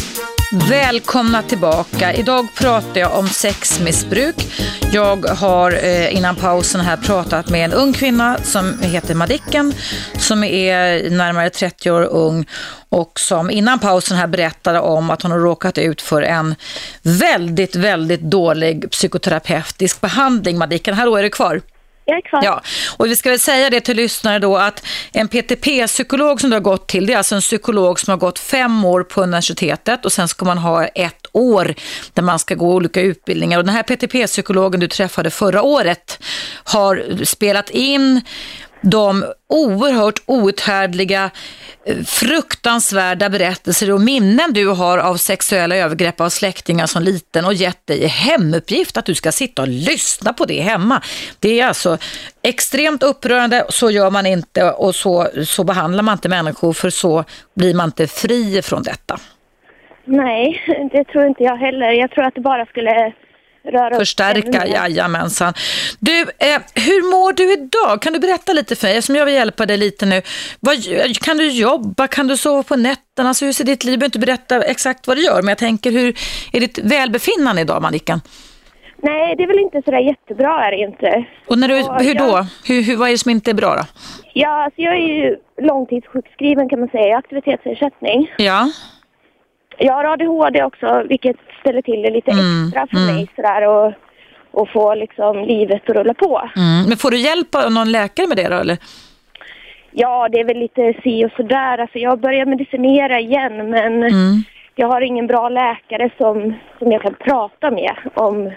Välkomna 0.71 1.43
tillbaka. 1.43 2.13
Idag 2.13 2.47
pratar 2.55 3.01
jag 3.01 3.19
om 3.19 3.29
sexmissbruk. 3.29 4.35
Jag 4.93 5.25
har 5.27 5.73
eh, 5.73 6.17
innan 6.17 6.37
pausen 6.37 6.81
här 6.81 6.97
pratat 6.97 7.51
med 7.51 7.65
en 7.65 7.73
ung 7.73 7.93
kvinna 7.93 8.39
som 8.43 8.79
heter 8.83 9.15
Madicken 9.15 9.75
som 10.19 10.45
är 10.45 11.11
närmare 11.11 11.51
30 11.51 11.91
år 11.91 12.03
ung 12.03 12.47
och 12.89 13.21
som 13.21 13.51
innan 13.51 13.79
pausen 13.79 14.17
här 14.17 14.27
berättade 14.27 14.81
om 14.81 15.11
att 15.11 15.23
hon 15.23 15.31
har 15.31 15.39
råkat 15.39 15.79
ut 15.79 16.03
för 16.03 16.23
en 16.23 16.55
väldigt, 17.03 17.77
väldigt 17.77 18.21
dålig 18.21 18.91
psykoterapeutisk 18.91 20.01
behandling. 20.01 20.59
Madicken, 20.59 20.95
hallå 20.95 21.17
är 21.17 21.23
du 21.23 21.31
kvar? 21.31 21.61
Jag 22.05 22.17
är 22.17 22.21
kvar. 22.21 22.41
Ja, 22.45 22.63
och 22.97 23.07
vi 23.07 23.17
ska 23.17 23.31
väl 23.31 23.39
säga 23.39 23.71
det 23.71 23.81
till 23.81 23.97
lyssnare 23.97 24.39
då 24.39 24.57
att 24.57 24.87
en 25.13 25.29
PTP-psykolog 25.29 26.41
som 26.41 26.51
du 26.51 26.57
har 26.57 26.61
gått 26.61 26.89
till, 26.89 27.07
det 27.07 27.13
är 27.13 27.17
alltså 27.17 27.35
en 27.35 27.41
psykolog 27.41 28.01
som 28.01 28.11
har 28.11 28.19
gått 28.19 28.39
fem 28.39 28.85
år 28.85 29.03
på 29.03 29.23
universitetet 29.23 30.05
och 30.05 30.13
sen 30.13 30.29
ska 30.29 30.45
man 30.45 30.59
ha 30.59 30.87
ett 30.87 31.27
år 31.33 31.75
där 32.13 32.23
man 32.23 32.39
ska 32.39 32.55
gå 32.55 32.75
olika 32.75 33.01
utbildningar. 33.01 33.59
Och 33.59 33.65
den 33.65 33.75
här 33.75 33.83
PTP-psykologen 33.83 34.81
du 34.81 34.89
träffade 34.89 35.31
förra 35.31 35.63
året 35.63 36.19
har 36.65 37.25
spelat 37.25 37.71
in 37.71 38.21
de 38.83 39.25
oerhört 39.49 40.23
outhärdliga, 40.27 41.31
eh, 41.87 41.97
fruktansvärda 41.97 43.29
berättelser 43.29 43.93
och 43.93 44.01
minnen 44.01 44.53
du 44.53 44.69
har 44.69 44.99
av 44.99 45.17
sexuella 45.17 45.77
övergrepp 45.77 46.21
av 46.21 46.29
släktingar 46.29 46.87
som 46.87 47.03
liten 47.03 47.45
och 47.45 47.55
gett 47.55 47.87
dig 47.87 48.03
i 48.03 48.07
hemuppgift 48.07 48.97
att 48.97 49.07
du 49.07 49.15
ska 49.15 49.33
sitta 49.33 49.63
och 49.63 49.69
lyssna 49.69 50.33
på 50.33 50.45
det 50.45 50.61
hemma. 50.61 51.03
Det 51.41 51.61
är 51.61 51.67
alltså 51.67 51.99
extremt 52.43 53.03
upprörande, 53.03 53.67
så 53.69 53.91
gör 53.91 54.11
man 54.11 54.27
inte 54.27 54.71
och 54.71 54.95
så, 54.95 55.29
så 55.45 55.65
behandlar 55.65 56.03
man 56.03 56.13
inte 56.13 56.29
människor 56.29 56.73
för 56.73 56.91
så 56.91 57.25
blir 57.55 57.75
man 57.75 57.89
inte 57.89 58.07
fri 58.07 58.63
från 58.63 58.83
detta. 58.83 59.19
Nej, 60.05 60.63
det 60.93 61.05
tror 61.05 61.27
inte 61.27 61.43
jag 61.43 61.57
heller. 61.57 61.91
Jag 61.91 62.11
tror 62.11 62.25
att 62.25 62.35
det 62.35 62.41
bara 62.41 62.67
skulle 62.67 63.13
röra 63.65 63.95
Förstärka, 63.97 64.67
jajamensan. 64.67 65.55
Du, 66.01 66.21
eh, 66.21 66.61
hur 66.75 67.11
mår 67.11 67.33
du 67.33 67.53
idag? 67.53 68.03
Kan 68.03 68.13
du 68.13 68.19
berätta 68.19 68.53
lite 68.53 68.77
för 68.77 68.87
mig, 68.87 68.97
eftersom 68.97 69.17
jag 69.17 69.25
vill 69.25 69.35
hjälpa 69.35 69.67
dig 69.67 69.77
lite 69.77 70.07
nu. 70.07 70.23
Vad, 70.61 70.77
kan 71.23 71.37
du 71.37 71.51
jobba? 71.51 72.07
Kan 72.09 72.27
du 72.27 72.37
sova 72.37 72.63
på 72.63 72.77
nätterna? 72.77 73.29
Alltså, 73.29 73.45
hur 73.45 73.53
ser 73.53 73.65
ditt 73.65 73.85
liv? 73.85 73.93
Du 73.93 73.99
behöver 73.99 74.09
inte 74.09 74.19
berätta 74.19 74.63
exakt 74.63 75.07
vad 75.07 75.17
du 75.17 75.23
gör, 75.25 75.43
men 75.43 75.49
jag 75.49 75.59
tänker, 75.59 75.91
hur 75.93 76.15
är 76.53 76.61
ditt 76.61 76.79
välbefinnande 76.79 77.63
idag, 77.63 77.83
Malikan? 77.83 78.21
Nej, 79.05 79.37
det 79.37 79.43
är 79.43 79.47
väl 79.47 79.59
inte 79.59 79.83
sådär 79.85 79.99
jättebra 79.99 80.65
är 80.67 80.71
det 80.71 80.77
inte. 80.79 81.25
Och 81.47 81.59
när 81.59 81.69
du, 81.69 81.77
Ja, 81.79 81.99
hur 82.01 82.15
då? 82.15 82.25
jag- 82.25 82.47
Hur, 82.65 82.83
hur, 82.83 82.97
vad 82.97 83.09
är 83.09 83.13
det 83.13 83.19
som 83.19 83.31
inte 83.31 83.51
är 83.51 83.55
bra 83.55 83.77
då? 83.77 83.83
Ja, 84.35 84.65
alltså 84.65 84.81
jag 84.81 84.95
är 84.95 84.99
ju 85.01 85.37
långtidssjukskriven 85.63 86.69
kan 86.69 86.81
man 86.81 86.89
säga, 86.89 87.17
aktivitetsersättning. 87.17 88.31
Ja, 88.39 88.71
Jag 89.85 89.93
har 89.95 90.05
ADHD 90.05 90.63
också, 90.63 91.03
vilket 91.09 91.37
ställer 91.61 91.83
till 91.83 92.03
det 92.03 92.11
lite 92.11 92.31
Mm, 92.31 92.67
extra 92.67 92.87
för 92.87 93.07
mig 93.13 93.29
sådär 93.37 93.69
och, 93.69 93.93
och 94.61 94.69
få 94.69 94.95
liksom 94.95 95.45
livet 95.45 95.83
att 95.91 95.97
rulla 95.97 96.15
på. 96.15 96.49
mm. 96.57 96.89
men 96.89 96.97
får 96.99 97.11
du 97.11 97.17
hjälp 97.19 97.55
av 97.55 97.73
någon 97.73 97.93
läkare 97.93 98.27
med 98.27 98.37
det 98.37 98.49
då, 98.49 98.57
eller? 98.57 98.79
Ja, 99.91 100.29
det 100.33 100.39
är 100.41 100.45
väl 100.45 100.59
lite 100.59 100.95
si 101.03 101.25
och 101.25 101.31
sådär. 101.37 101.79
Alltså 101.79 101.99
jag 101.99 102.21
börjar 102.21 102.47
medicinera 102.47 103.21
igen 103.21 103.71
men 103.71 104.03
Mm. 104.03 104.43
jag 104.75 104.87
har 104.89 105.01
ingen 105.01 105.27
bra 105.27 105.49
läkare 105.49 106.11
som, 106.19 106.55
som 106.79 106.93
jag 106.93 107.03
kan 107.03 107.15
prata 107.15 107.71
med 107.71 107.93
om, 108.15 108.51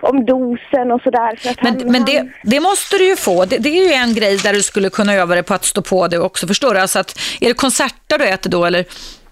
om 0.00 0.24
dosen 0.26 0.92
och 0.92 1.02
sådär. 1.02 1.38
Men, 1.62 1.74
han- 1.80 1.92
men 1.92 2.04
det, 2.04 2.28
det 2.42 2.60
måste 2.60 2.96
du 2.98 3.08
ju 3.08 3.16
få. 3.16 3.44
Det, 3.44 3.58
det 3.58 3.68
är 3.68 3.88
ju 3.88 3.92
en 3.92 4.14
grej 4.14 4.36
där 4.36 4.52
du 4.52 4.62
skulle 4.62 4.90
kunna 4.90 5.14
öva 5.14 5.34
dig 5.34 5.42
på 5.44 5.54
att 5.54 5.64
stå 5.64 5.82
på 5.82 6.08
det 6.08 6.18
också, 6.18 6.46
förstår 6.46 6.74
du? 6.74 6.80
Alltså 6.80 6.98
att, 6.98 7.18
är 7.40 7.48
det 7.48 7.54
konserter 7.54 8.18
du 8.18 8.24
äter 8.28 8.50
då, 8.50 8.64
eller? 8.64 8.84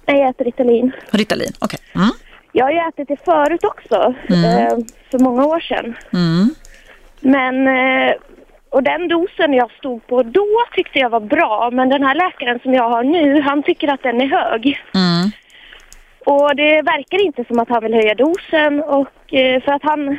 Nej, 0.06 0.20
jag 0.20 0.28
äter 0.28 0.44
Ritalin. 0.44 0.92
Ritalin, 1.10 1.52
okej. 1.60 1.78
Mm. 1.94 2.10
Jag 2.52 2.64
har 2.64 2.72
ju 2.72 2.78
ätit 2.78 3.08
det 3.08 3.24
förut 3.24 3.64
också, 3.64 4.14
eh, 4.28 4.78
för 5.10 5.18
många 5.18 5.44
år 5.46 5.60
sedan. 5.60 5.96
Mm. 6.12 6.54
Men, 7.20 7.68
eh, 7.68 8.14
och 8.70 8.82
den 8.82 9.08
dosen 9.08 9.54
jag 9.54 9.70
stod 9.70 10.06
på 10.06 10.22
då 10.22 10.46
tyckte 10.72 10.98
jag 10.98 11.10
var 11.10 11.20
bra, 11.20 11.70
men 11.72 11.88
den 11.88 12.02
här 12.02 12.14
läkaren 12.14 12.58
som 12.62 12.74
jag 12.74 12.88
har 12.88 13.02
nu, 13.04 13.40
han 13.40 13.62
tycker 13.62 13.88
att 13.88 14.02
den 14.02 14.20
är 14.20 14.26
hög. 14.26 14.80
Mm. 14.94 15.30
Och 16.26 16.56
det 16.56 16.82
verkar 16.82 17.24
inte 17.24 17.44
som 17.44 17.58
att 17.58 17.68
han 17.68 17.82
vill 17.82 17.94
höja 17.94 18.14
dosen 18.14 18.82
och 18.82 19.34
eh, 19.34 19.62
för 19.62 19.72
att 19.72 19.82
han, 19.82 20.18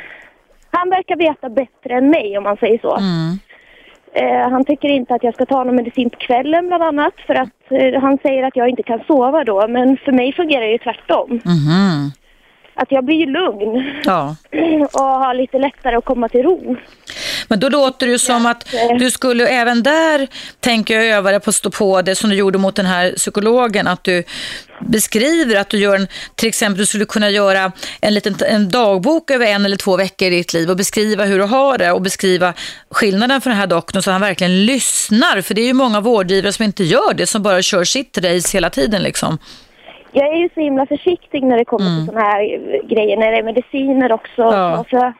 han 0.72 0.89
verkar 0.89 1.15
veta 1.15 1.49
bättre 1.49 1.93
än 1.93 2.09
mig 2.09 2.38
om 2.38 2.43
man 2.43 2.57
säger 2.57 2.80
så. 2.80 2.97
Mm. 4.18 4.41
Eh, 4.41 4.49
han 4.49 4.65
tycker 4.65 4.88
inte 4.89 5.14
att 5.14 5.23
jag 5.23 5.34
ska 5.34 5.45
ta 5.45 5.64
någon 5.64 5.76
medicin 5.76 6.10
på 6.10 6.18
kvällen 6.18 6.68
bland 6.68 6.84
annat 6.84 7.14
för 7.27 7.35
att 7.35 7.72
eh, 7.72 8.02
han 8.02 8.18
säger 8.18 8.44
att 8.44 8.56
jag 8.56 8.69
inte 8.69 8.84
kan 8.84 8.99
sova 9.07 9.44
då. 9.44 9.68
Men 9.68 9.98
för 9.98 10.11
mig 10.11 10.34
fungerar 10.34 10.61
det 10.61 10.72
ju 10.72 10.77
tvärtom. 10.77 11.30
Mhm. 11.30 12.11
Att 12.73 12.91
jag 12.91 13.03
blir 13.06 13.26
lugn 13.26 13.84
Ja. 14.06 14.35
och 14.94 15.02
har 15.02 15.34
lite 15.34 15.60
lättare 15.60 15.95
att 15.95 16.06
komma 16.06 16.30
till 16.30 16.44
ro. 16.44 16.76
Men 17.47 17.59
då 17.59 17.69
låter 17.69 18.05
det 18.05 18.11
ju 18.11 18.19
som 18.19 18.45
att 18.45 18.75
du 18.99 19.11
skulle 19.11 19.47
även 19.47 19.83
där 19.83 20.27
tänka 20.59 21.03
öva 21.03 21.31
dig 21.31 21.39
på 21.39 21.49
att 21.49 21.55
stå 21.55 21.69
på 21.69 22.01
det 22.01 22.15
som 22.15 22.29
du 22.29 22.35
gjorde 22.35 22.57
mot 22.57 22.75
den 22.75 22.85
här 22.85 23.11
psykologen. 23.11 23.87
Att 23.87 24.03
du 24.03 24.23
beskriver 24.79 25.55
att 25.55 25.69
du 25.69 25.77
gör 25.77 25.95
en, 25.95 26.07
till 26.35 26.49
exempel 26.49 26.77
du 26.77 26.85
skulle 26.85 27.05
kunna 27.05 27.29
göra 27.29 27.71
en 28.01 28.13
liten 28.13 28.35
en 28.47 28.69
dagbok 28.69 29.31
över 29.31 29.45
en 29.45 29.65
eller 29.65 29.77
två 29.77 29.97
veckor 29.97 30.27
i 30.27 30.31
ditt 30.31 30.53
liv 30.53 30.69
och 30.69 30.77
beskriva 30.77 31.25
hur 31.25 31.37
du 31.37 31.45
har 31.45 31.77
det 31.77 31.91
och 31.91 32.01
beskriva 32.01 32.53
skillnaden 32.91 33.41
för 33.41 33.49
den 33.49 33.59
här 33.59 33.67
doktorn 33.67 34.01
så 34.01 34.11
han 34.11 34.21
verkligen 34.21 34.65
lyssnar. 34.65 35.41
För 35.41 35.53
det 35.53 35.61
är 35.61 35.67
ju 35.67 35.73
många 35.73 36.01
vårdgivare 36.01 36.53
som 36.53 36.65
inte 36.65 36.83
gör 36.83 37.13
det, 37.13 37.27
som 37.27 37.43
bara 37.43 37.61
kör 37.61 37.83
sitt 37.83 38.17
race 38.17 38.57
hela 38.57 38.69
tiden 38.69 39.03
liksom. 39.03 39.37
Jag 40.11 40.27
är 40.27 40.37
ju 40.37 40.49
så 40.53 40.59
himla 40.59 40.85
försiktig 40.85 41.43
när 41.43 41.57
det 41.57 41.65
kommer 41.65 41.97
till 41.97 42.05
såna 42.05 42.21
här 42.21 42.41
grejer, 42.87 43.17
när 43.17 43.31
det 43.31 43.37
är 43.37 43.43
mediciner 43.43 44.11
också. 44.11 44.41
Mm. 44.41 44.53
Ja. 44.53 44.79
Och 44.79 44.87
så, 44.89 45.13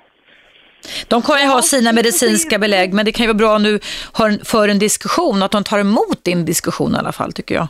De 1.08 1.22
kan 1.22 1.42
ju 1.42 1.48
ha 1.48 1.62
sina 1.62 1.92
medicinska 1.92 2.58
belägg, 2.60 2.94
men 2.94 3.06
det 3.06 3.12
kan 3.12 3.24
ju 3.24 3.28
vara 3.28 3.38
bra 3.38 3.56
om 3.56 3.64
du 3.64 3.80
har 4.12 4.46
för 4.46 4.68
en 4.70 4.80
diskussion, 4.80 5.44
att 5.44 5.52
de 5.52 5.64
tar 5.64 5.80
emot 5.80 6.24
din 6.24 6.46
diskussion 6.46 6.96
i 6.96 6.98
alla 6.98 7.12
fall, 7.12 7.34
tycker 7.34 7.56
jag. 7.56 7.68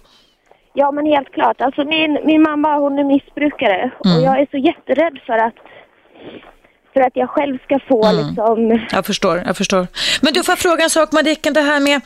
ja 0.74 0.92
men 0.92 1.06
helt 1.06 1.32
klart. 1.34 1.62
Alltså 1.62 1.84
min, 1.84 2.20
min 2.26 2.42
mamma 2.42 2.78
hon 2.78 3.00
är 3.00 3.04
missbrukare 3.04 3.92
Mm. 4.06 4.18
och 4.18 4.24
jag 4.24 4.42
är 4.42 4.48
så 4.52 4.58
jätterädd 4.58 5.20
för 5.26 5.34
att 5.38 5.54
för 6.94 7.02
att 7.02 7.16
jag 7.16 7.30
själv 7.30 7.58
ska 7.64 7.80
få 7.90 8.06
Mm. 8.06 8.28
liksom 8.28 8.80
Jag 8.92 9.06
förstår, 9.06 9.44
jag 9.46 9.58
förstår. 9.58 9.88
Men 10.22 10.34
du, 10.34 10.44
får 10.44 10.56
fråga 10.56 10.84
en 10.84 10.90
sak 10.90 11.12
Madicken, 11.12 11.54
det 11.54 11.62
här 11.62 11.80
med 11.80 12.02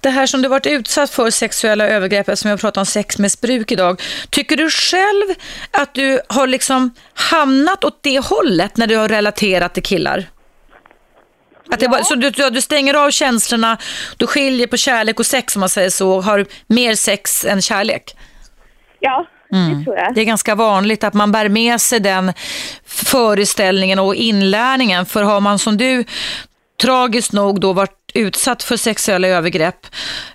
det 0.00 0.10
här 0.10 0.26
som 0.26 0.42
du 0.42 0.48
varit 0.48 0.66
utsatt 0.66 1.10
för 1.10 1.30
sexuella 1.30 1.88
övergrepp, 1.88 2.38
som 2.38 2.50
jag 2.50 2.60
pratar 2.60 2.80
om 2.80 2.86
sexmissbruk 2.86 3.72
idag. 3.72 4.02
Tycker 4.30 4.56
du 4.56 4.70
själv 4.70 5.34
att 5.70 5.94
du 5.94 6.20
har 6.28 6.46
liksom 6.46 6.90
hamnat 7.14 7.84
åt 7.84 7.98
det 8.02 8.18
hållet 8.24 8.76
när 8.76 8.86
du 8.86 8.96
har 8.96 9.08
relaterat 9.08 9.74
till 9.74 9.82
killar? 9.82 10.24
Att 11.70 11.80
det 11.80 11.88
bara, 11.88 12.04
så 12.04 12.14
du, 12.14 12.30
du 12.30 12.60
stänger 12.60 12.94
av 12.94 13.10
känslorna, 13.10 13.78
du 14.16 14.26
skiljer 14.26 14.66
på 14.66 14.76
kärlek 14.76 15.20
och 15.20 15.26
sex 15.26 15.56
om 15.56 15.60
man 15.60 15.68
säger 15.68 15.90
så, 15.90 16.10
och 16.10 16.24
har 16.24 16.46
mer 16.66 16.94
sex 16.94 17.44
än 17.44 17.62
kärlek? 17.62 18.16
Ja, 19.00 19.26
det 19.50 19.84
tror 19.84 19.96
jag. 19.96 20.14
Det 20.14 20.20
är 20.20 20.24
ganska 20.24 20.54
vanligt 20.54 21.04
att 21.04 21.14
man 21.14 21.32
bär 21.32 21.48
med 21.48 21.80
sig 21.80 22.00
den 22.00 22.32
föreställningen 22.86 23.98
och 23.98 24.14
inlärningen. 24.14 25.06
För 25.06 25.22
har 25.22 25.40
man 25.40 25.58
som 25.58 25.76
du 25.76 26.04
tragiskt 26.80 27.32
nog 27.32 27.60
då 27.60 27.72
varit 27.72 28.05
utsatt 28.16 28.62
för 28.62 28.76
sexuella 28.76 29.28
övergrepp 29.28 29.86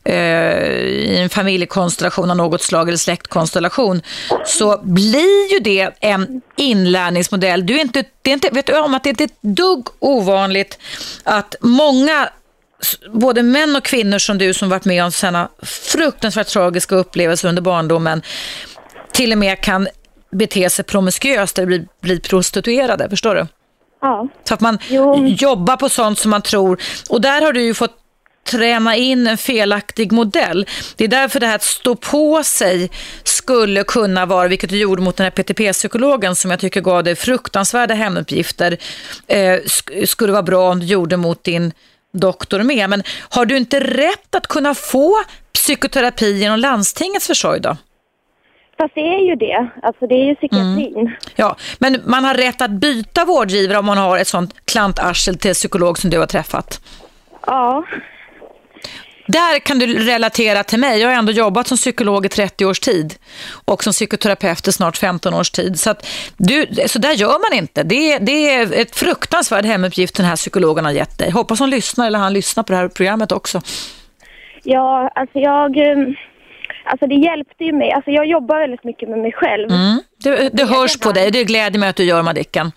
eh, 0.04 0.16
i 0.16 1.18
en 1.18 1.30
familjekonstellation 1.30 2.32
av 2.32 2.38
något 2.38 2.62
slag 2.62 2.88
eller 2.88 2.98
släktkonstellation 2.98 4.02
så 4.46 4.82
blir 4.84 5.54
ju 5.54 5.60
det 5.60 5.90
en 6.00 6.42
inlärningsmodell. 6.58 7.66
Du 7.66 7.76
är 7.76 7.82
inte, 7.82 8.04
det 8.22 8.30
är 8.30 8.34
inte, 8.34 8.50
vet 8.52 8.66
du 8.66 8.80
om 8.80 8.94
att 8.94 9.04
det 9.04 9.10
inte 9.10 9.24
är 9.24 9.26
ett 9.26 9.42
dugg 9.42 9.88
ovanligt 10.00 10.78
att 11.24 11.56
många 11.62 12.30
både 13.14 13.44
män 13.44 13.76
och 13.76 13.84
kvinnor 13.84 14.20
som 14.20 14.38
du 14.38 14.54
som 14.54 14.70
varit 14.70 14.86
med 14.86 15.04
om 15.04 15.12
sådana 15.12 15.50
fruktansvärt 15.64 16.48
tragiska 16.48 16.96
upplevelser 16.96 17.50
under 17.50 17.62
barndomen 17.62 18.22
till 19.12 19.32
och 19.32 19.38
med 19.38 19.62
kan 19.62 19.88
bete 20.32 20.70
sig 20.70 20.86
promiskuöst 20.86 21.58
eller 21.58 21.68
bli, 21.68 21.86
bli 22.02 22.20
prostituerade, 22.20 23.10
förstår 23.10 23.36
du? 23.36 23.48
Ja. 24.02 24.28
Så 24.44 24.54
att 24.54 24.62
man 24.62 24.78
Jo. 24.90 25.28
jobbar 25.28 25.78
på 25.78 25.90
sånt 25.90 26.20
som 26.20 26.32
man 26.32 26.42
tror. 26.42 26.82
Och 27.10 27.22
där 27.22 27.42
har 27.42 27.54
du 27.54 27.62
ju 27.64 27.74
fått 27.74 27.98
träna 28.52 28.96
in 28.96 29.28
en 29.28 29.38
felaktig 29.38 30.12
modell. 30.12 30.66
Det 30.96 31.04
är 31.04 31.08
därför 31.08 31.40
det 31.40 31.48
här 31.48 31.56
att 31.56 31.64
stå 31.64 31.96
på 31.96 32.44
sig 32.44 32.92
skulle 33.24 33.84
kunna 33.84 34.26
vara, 34.26 34.48
vilket 34.48 34.70
du 34.70 34.78
gjorde 34.78 35.02
mot 35.02 35.18
den 35.18 35.24
här 35.24 35.32
PTP-psykologen 35.32 36.36
som 36.36 36.52
jag 36.52 36.60
tycker 36.60 36.82
gav 36.82 37.04
dig 37.04 37.16
fruktansvärda 37.16 37.94
hemuppgifter, 37.94 38.78
eh, 39.28 39.38
sk- 39.38 40.06
skulle 40.06 40.32
vara 40.32 40.44
bra 40.44 40.72
om 40.72 40.80
du 40.80 40.86
gjorde 40.86 41.18
mot 41.18 41.44
din 41.44 41.72
doktor 42.14 42.64
med. 42.64 42.90
Men 42.90 43.04
har 43.30 43.46
du 43.46 43.58
inte 43.58 43.80
rätt 43.80 44.36
att 44.36 44.48
kunna 44.48 44.76
få 44.76 45.18
psykoterapi 45.54 46.32
genom 46.40 46.60
landstingets 46.60 47.28
försorg 47.28 47.60
då? 47.60 47.78
Fast 48.82 48.96
det 48.96 49.02
är 49.16 49.26
ju 49.30 49.36
det. 49.36 49.68
Alltså 49.84 50.08
det 50.08 50.16
är 50.16 50.26
ju 50.26 50.36
psykiatrin. 50.36 51.16
Ja, 51.36 51.56
men 51.80 52.02
man 52.06 52.24
har 52.24 52.34
rätt 52.34 52.62
att 52.62 52.72
byta 52.72 53.26
vårdgivare 53.26 53.78
om 53.80 53.86
man 53.86 53.98
har 53.98 54.18
ett 54.18 54.28
sånt 54.28 54.54
klantarsel 54.66 55.38
till 55.38 55.54
psykolog 55.54 55.98
som 55.98 56.10
du 56.10 56.20
har 56.20 56.26
träffat. 56.26 56.82
Ja. 57.46 57.84
Där 59.28 59.60
kan 59.60 59.80
du 59.80 59.86
relatera 60.06 60.64
till 60.64 60.80
mig. 60.80 61.00
Jag 61.02 61.10
har 61.10 61.16
ändå 61.16 61.32
jobbat 61.32 61.68
som 61.68 61.78
psykolog 61.78 62.26
i 62.26 62.30
30 62.30 62.66
års 62.66 62.80
tid 62.80 63.16
och 63.66 63.84
som 63.84 63.94
psykoterapeut 63.94 64.68
i 64.68 64.72
snart 64.72 64.98
15 64.98 65.34
års 65.34 65.50
tid. 65.52 65.80
Så, 65.80 65.94
du, 66.38 66.66
så 66.88 67.00
där 67.00 67.12
gör 67.12 67.50
man 67.52 67.60
inte. 67.60 67.84
Det, 67.84 68.14
är- 68.14 68.20
det 68.20 68.50
är 68.54 68.74
ett 68.82 68.96
fruktansvärd 68.96 69.66
hemuppgift 69.66 70.16
den 70.16 70.26
här 70.26 70.36
psykologen 70.36 70.86
har 70.86 70.92
gett 70.92 71.18
dig. 71.18 71.32
Hoppas 71.32 71.60
hon 71.60 71.70
lyssnar 71.70 72.08
eller 72.08 72.20
han 72.20 72.34
lyssnar 72.34 72.64
på 72.64 72.72
det 72.74 72.78
här 72.78 72.88
programmet 72.88 73.32
också. 73.32 73.62
Ja, 74.64 75.12
alltså 75.16 75.40
jag... 75.40 75.78
eh, 75.78 75.98
Alltså 76.84 77.08
det 77.08 77.16
hjälpte 77.16 77.64
ju 77.64 77.74
mig. 77.74 77.92
Alltså 77.92 78.12
jag 78.12 78.26
jobbar 78.26 78.60
väldigt 78.60 78.84
mycket 78.84 79.10
med 79.10 79.20
mig 79.20 79.32
själv 79.32 79.70
Mm. 79.72 80.00
Det, 80.24 80.50
det 80.58 80.66
hörs 80.66 81.00
på 81.00 81.12
dig. 81.12 81.32
Det 81.32 81.44
gläder 81.44 81.80
mig 81.80 81.90
att 81.90 81.96
du 81.96 82.04
gör 82.04 82.24
Madicken. 82.24 82.72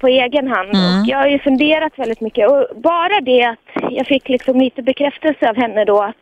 på 0.00 0.08
egen 0.08 0.48
hand. 0.48 0.68
Och 0.70 1.08
jag 1.08 1.18
har 1.18 1.26
ju 1.28 1.38
funderat 1.38 1.92
väldigt 1.96 2.20
mycket. 2.20 2.50
Och 2.50 2.66
bara 2.82 3.20
det 3.20 3.42
att 3.44 3.90
jag 3.90 4.06
fick 4.06 4.28
liksom 4.28 4.58
lite 4.60 4.82
bekräftelse 4.82 5.48
av 5.50 5.56
henne 5.56 5.84
då 5.84 6.02
att 6.02 6.16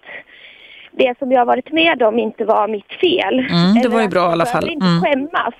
det 0.92 1.18
som 1.18 1.32
jag 1.32 1.44
varit 1.46 1.72
med 1.72 2.02
om 2.02 2.18
inte 2.18 2.44
var 2.44 2.68
mitt 2.68 2.92
fel. 3.00 3.38
Mm, 3.38 3.82
det 3.82 3.88
var 3.88 4.00
ju 4.02 4.08
bra 4.08 4.20
i 4.20 4.24
jag 4.24 4.32
alla 4.32 4.46
fall. 4.46 4.60
behöver 4.64 4.72
inte 4.72 4.86
Mm. 4.86 5.00
skämmas. 5.02 5.54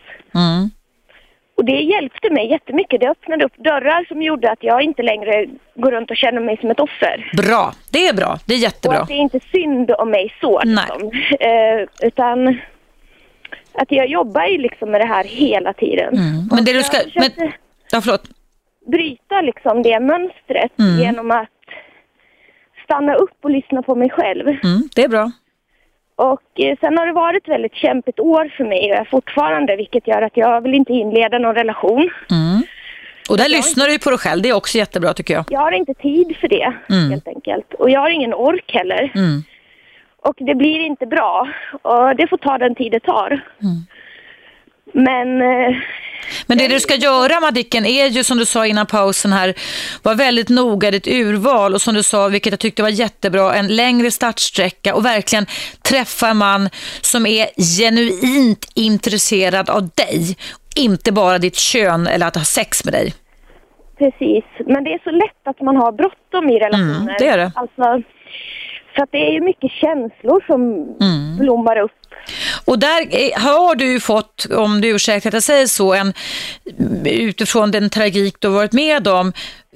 Och 1.61 1.67
det 1.67 1.81
hjälpte 1.81 2.31
mig 2.31 2.51
jättemycket. 2.51 3.01
Det 3.01 3.09
öppnade 3.11 3.45
upp 3.45 3.57
dörrar 3.57 4.05
som 4.09 4.23
gjorde 4.23 4.51
att 4.51 4.63
jag 4.63 4.83
inte 4.83 5.03
längre 5.03 5.47
går 5.75 5.91
runt 5.91 6.11
och 6.11 6.17
känner 6.17 6.41
mig 6.41 6.57
som 6.61 6.71
ett 6.71 6.81
offer. 6.81 7.31
Bra, 7.37 7.73
det 7.93 8.07
är 8.09 8.15
bra. 8.15 8.39
Det 8.47 8.55
är 8.55 8.59
Och 8.59 8.63
jättebra. 8.63 8.99
att 8.99 9.09
det 9.09 9.15
är 9.15 9.19
inte 9.29 9.41
synd 9.53 9.91
om 9.91 10.11
mig 10.11 10.35
så. 10.41 10.63
Nej. 10.65 10.85
Liksom. 11.01 11.11
Eh, 11.41 12.07
utan 12.09 12.49
att 13.73 13.93
jag 13.93 14.07
jobbar 14.09 14.45
ju 14.47 14.59
liksom 14.59 14.91
med 14.91 15.01
det 15.01 15.07
här 15.07 15.25
hela 15.25 15.73
tiden. 15.73 16.15
Mm. 16.15 16.49
Men 16.51 16.65
det 16.65 16.73
du 16.73 16.83
ska... 16.83 16.99
Men, 17.15 17.53
ja, 17.93 18.01
förlåt. 18.01 18.23
bryta 18.87 19.41
liksom 19.41 19.83
det 19.83 20.01
mönstret 20.01 20.79
Mm. 20.79 21.01
genom 21.01 21.31
att 21.31 21.49
stanna 22.85 23.15
upp 23.15 23.37
och 23.45 23.51
lyssna 23.51 23.83
på 23.83 23.95
mig 23.95 24.11
själv. 24.11 24.49
Mm, 24.49 24.89
det 24.95 25.05
är 25.05 25.09
bra. 25.09 25.31
Och 26.29 26.61
eh, 26.61 26.77
sen 26.81 26.99
har 26.99 27.07
det 27.07 27.13
varit 27.13 27.43
ett 27.43 27.49
väldigt 27.49 27.75
kämpigt 27.75 28.21
år 28.21 28.53
för 28.57 28.65
mig 28.65 28.91
och 28.93 28.97
jag 28.99 29.09
fortfarande, 29.09 29.77
vilket 29.77 30.09
gör 30.09 30.23
att 30.23 30.37
jag 30.37 30.61
vill 30.61 30.75
inte 30.75 30.93
inleda 30.93 31.39
någon 31.39 31.55
relation. 31.55 32.11
Mm. 32.31 32.63
Och 33.31 33.37
där 33.39 33.49
lyssnar 33.49 33.87
du 33.87 33.93
ju 33.93 33.99
på 33.99 34.11
dig 34.11 34.19
själv. 34.19 34.43
Det 34.43 34.49
är 34.49 34.57
också 34.57 34.79
jättebra 34.79 35.13
tycker 35.13 35.35
jag. 35.35 35.45
Jag 35.51 35.61
har 35.61 35.73
inte 35.73 35.95
tid 35.95 36.37
för 36.41 36.49
det, 36.49 36.73
Mm. 36.91 37.11
helt 37.11 37.29
enkelt. 37.29 37.75
Och 37.75 37.91
jag 37.91 38.01
har 38.01 38.11
ingen 38.11 38.35
ork 38.35 38.73
heller. 38.75 39.13
Mm. 39.15 39.43
Och 40.23 40.35
det 40.39 40.55
blir 40.55 40.81
inte 40.81 41.07
bra. 41.07 41.49
Och 41.83 42.17
det 42.17 42.27
får 42.29 42.37
ta 42.37 42.59
den 42.59 42.75
tid 42.75 42.93
det 42.93 43.01
tar. 43.01 43.41
Mm. 44.95 45.05
Men 45.05 45.41
eh, 45.71 45.77
Men 46.47 46.59
det 46.59 46.69
du 46.69 46.81
ska 46.81 46.95
göra 46.95 47.41
Madicken 47.41 47.87
är 47.87 48.07
ju 48.07 48.25
som 48.25 48.39
du 48.39 48.45
sa 48.47 48.67
innan 48.67 48.87
pausen 48.87 49.33
här, 49.33 49.55
var 50.03 50.15
väldigt 50.15 50.49
noga 50.49 50.89
i 50.89 50.91
ditt 50.91 51.07
urval 51.09 51.75
och 51.75 51.81
som 51.83 51.95
du 51.95 52.03
sa, 52.03 52.29
vilket 52.29 52.53
jag 52.53 52.61
tyckte 52.61 52.83
var 52.83 52.89
jättebra, 52.89 53.55
en 53.55 53.77
längre 53.77 54.11
startsträcka 54.11 54.95
och 54.95 55.05
verkligen 55.05 55.47
träffa 55.83 56.29
en 56.29 56.37
man 56.37 56.69
som 57.01 57.27
är 57.27 57.47
genuint 57.79 58.67
intresserad 58.75 59.71
av 59.71 59.83
dig, 59.89 60.37
inte 60.77 61.13
bara 61.13 61.39
ditt 61.39 61.57
kön 61.57 62.07
eller 62.07 62.27
att 62.27 62.37
ha 62.37 62.45
sex 62.45 62.85
med 62.85 62.95
dig. 62.95 63.15
precis. 63.99 64.45
Men 64.67 64.85
det 64.85 64.91
är 64.93 65.01
så 65.05 65.11
lätt 65.11 65.43
att 65.45 65.61
man 65.61 65.77
har 65.77 65.93
bråttom 65.93 66.51
i 66.51 66.59
relationer. 66.59 67.01
Mm, 67.01 67.15
det 67.19 67.27
är 67.29 67.39
det. 67.39 67.53
Alltså, 67.55 68.03
för 68.95 69.03
att 69.03 69.09
det 69.13 69.19
är 69.29 69.33
ju 69.33 69.41
mycket 69.41 69.71
känslor 69.71 70.45
som 70.47 70.61
Mm. 71.01 71.37
blommar 71.39 71.79
upp. 71.79 71.93
Och 72.65 72.79
där 72.79 73.07
eh, 73.11 73.41
har 73.41 73.75
du 73.75 73.93
ju 73.93 74.01
fått, 74.01 74.47
om 74.51 74.81
du 74.81 74.89
ursäktar 74.89 75.31
att 75.31 75.35
jag 75.35 75.43
säger 75.43 75.67
så, 75.67 75.95
en, 75.95 76.15
utifrån 77.05 77.71
den 77.71 77.91
tragik 77.91 78.37
du 78.39 78.49
har 78.49 78.55
varit 78.55 78.73
med 78.73 79.09
om, 79.09 79.33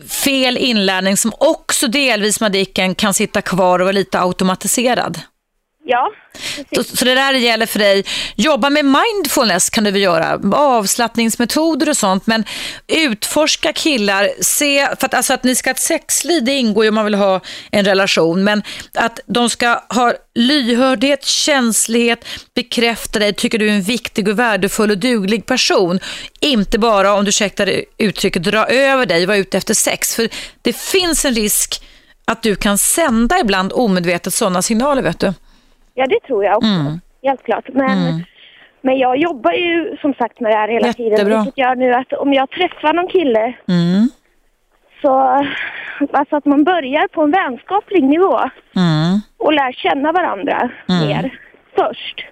fel 0.08 0.56
inlärning 0.56 1.16
som 1.16 1.32
också 1.38 1.88
delvis 1.88 2.40
Madicken 2.40 2.94
kan 2.94 3.14
sitta 3.14 3.42
kvar 3.42 3.78
och 3.78 3.84
vara 3.84 3.92
lite 3.92 4.20
automatiserad. 4.20 5.20
Ja, 5.86 6.10
Så, 6.34 6.64
precis. 6.64 6.98
så 6.98 7.04
det 7.04 7.14
där 7.14 7.32
gäller 7.32 7.66
för 7.66 7.78
dig. 7.78 8.04
Jobba 8.36 8.70
med 8.70 8.84
mindfulness 8.84 9.70
kan 9.70 9.84
du 9.84 9.90
väl 9.90 10.02
göra, 10.02 10.40
avslappningsmetoder 10.52 11.88
och 11.88 11.96
sånt, 11.96 12.26
men 12.26 12.44
utforska 12.86 13.72
killar, 13.72 14.30
se, 14.40 14.86
för 14.86 15.06
att, 15.06 15.14
alltså 15.14 15.34
att 15.34 15.44
ni 15.44 15.54
ska 15.54 15.70
ha 15.70 15.74
ett 15.74 15.80
sexliv, 15.80 16.44
det 16.44 16.52
ingår 16.52 16.84
ju 16.84 16.88
om 16.88 16.94
man 16.94 17.04
vill 17.04 17.14
ha 17.14 17.40
en 17.70 17.84
relation, 17.84 18.44
men 18.44 18.62
att 18.94 19.20
de 19.26 19.50
ska 19.50 19.82
ha 19.88 20.12
lyhördhet, 20.34 21.24
känslighet, 21.24 22.24
bekräfta 22.54 23.18
dig, 23.18 23.32
tycker 23.32 23.58
du 23.58 23.68
är 23.68 23.72
en 23.72 23.82
viktig 23.82 24.28
och 24.28 24.38
värdefull 24.38 24.90
och 24.90 24.98
duglig 24.98 25.46
person. 25.46 26.00
Inte 26.40 26.78
bara, 26.78 27.14
om 27.14 27.24
du 27.24 27.28
ursäktar 27.28 27.84
uttrycket, 27.98 28.42
dra 28.42 28.66
över 28.66 29.06
dig, 29.06 29.26
vara 29.26 29.36
ute 29.36 29.58
efter 29.58 29.74
sex. 29.74 30.14
För 30.14 30.28
det 30.62 30.72
finns 30.76 31.24
en 31.24 31.34
risk 31.34 31.82
att 32.24 32.42
du 32.42 32.56
kan 32.56 32.78
sända 32.78 33.40
ibland 33.40 33.72
omedvetet 33.72 34.34
sådana 34.34 34.62
signaler, 34.62 35.02
vet 35.02 35.20
du. 35.20 35.32
Ja, 35.94 36.06
det 36.06 36.20
tror 36.20 36.44
jag 36.44 36.56
också. 36.56 36.68
Mm. 36.68 37.00
Helt 37.22 37.42
klart. 37.42 37.68
Men, 37.72 38.24
men 38.80 38.98
jag 38.98 39.16
jobbar 39.16 39.52
ju 39.52 39.96
som 40.00 40.14
sagt 40.14 40.40
med 40.40 40.52
det 40.52 40.56
här 40.56 40.68
hela 40.68 40.86
Jättebra. 40.86 41.16
tiden. 41.16 41.42
Vilket 41.42 41.58
gör 41.58 41.74
nu 41.74 41.92
att 41.94 42.12
om 42.12 42.32
jag 42.32 42.50
träffar 42.50 42.92
någon 42.92 43.08
kille 43.08 43.54
Mm. 43.68 44.08
så 45.02 45.10
alltså 46.12 46.36
att 46.36 46.44
man 46.44 46.64
börjar 46.64 47.08
på 47.08 47.22
en 47.22 47.30
vänskaplig 47.30 48.02
nivå 48.04 48.38
Mm. 48.76 49.20
och 49.38 49.52
lär 49.52 49.72
känna 49.72 50.12
varandra 50.12 50.70
mer 50.88 51.38
först. 51.76 52.24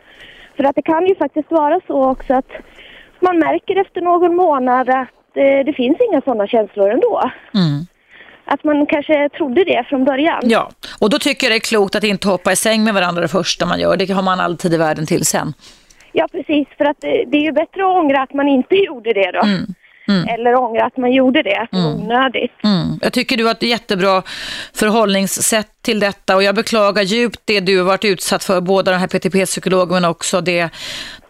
För 0.56 0.64
att 0.64 0.74
det 0.76 0.82
kan 0.82 1.06
ju 1.06 1.14
faktiskt 1.14 1.50
vara 1.50 1.80
så 1.86 2.10
också 2.10 2.34
att 2.34 2.50
man 3.20 3.38
märker 3.38 3.80
efter 3.80 4.00
någon 4.00 4.36
månad 4.36 4.88
att 4.90 5.08
eh, 5.36 5.64
det 5.66 5.72
finns 5.76 5.96
inga 6.10 6.20
sådana 6.20 6.46
känslor 6.46 6.90
ändå. 6.90 7.30
Mm. 7.54 7.86
Att 8.44 8.64
man 8.64 8.86
kanske 8.86 9.28
trodde 9.28 9.64
det 9.64 9.84
från 9.88 10.04
början. 10.04 10.40
Ja, 10.42 10.70
och 10.98 11.10
då 11.10 11.18
tycker 11.18 11.46
jag 11.46 11.52
det 11.52 11.56
är 11.56 11.60
klokt 11.60 11.94
att 11.94 12.04
inte 12.04 12.28
hoppa 12.28 12.52
i 12.52 12.56
säng 12.56 12.84
med 12.84 12.94
varandra 12.94 13.22
det 13.22 13.28
första 13.28 13.66
man 13.66 13.80
gör. 13.80 13.96
Det 13.96 14.10
har 14.10 14.22
man 14.22 14.40
all 14.40 14.56
tid 14.56 14.74
i 14.74 14.76
världen 14.76 15.06
till 15.06 15.26
sen. 15.26 15.54
Ja, 16.12 16.28
precis. 16.32 16.68
För 16.76 16.84
att 16.84 16.96
det, 17.00 17.24
det 17.26 17.36
är 17.36 17.42
ju 17.42 17.52
bättre 17.52 17.80
att 17.84 17.96
ångra 17.96 18.22
att 18.22 18.34
man 18.34 18.48
inte 18.48 18.74
gjorde 18.86 19.12
det 19.12 19.30
då. 19.32 19.46
Eller 20.28 20.54
ångra 20.54 20.84
att 20.84 20.96
man 20.96 21.12
gjorde 21.12 21.42
det, 21.42 21.66
var 21.70 21.94
onödigt. 21.94 22.52
Mm. 22.64 22.98
Jag 23.02 23.12
tycker 23.12 23.36
du 23.36 23.44
har 23.44 23.50
ett 23.52 23.62
jättebra 23.62 24.22
förhållningssätt 24.74 25.68
till 25.82 26.00
detta 26.00 26.36
och 26.36 26.42
jag 26.42 26.54
beklagar 26.54 27.02
djupt 27.02 27.40
det 27.44 27.60
du 27.60 27.78
har 27.78 27.84
varit 27.84 28.04
utsatt 28.04 28.44
för, 28.44 28.60
både 28.60 28.90
den 28.90 29.00
här 29.00 29.06
PTP-psykologen 29.06 29.94
men 29.94 30.04
också 30.04 30.40
det, 30.40 30.70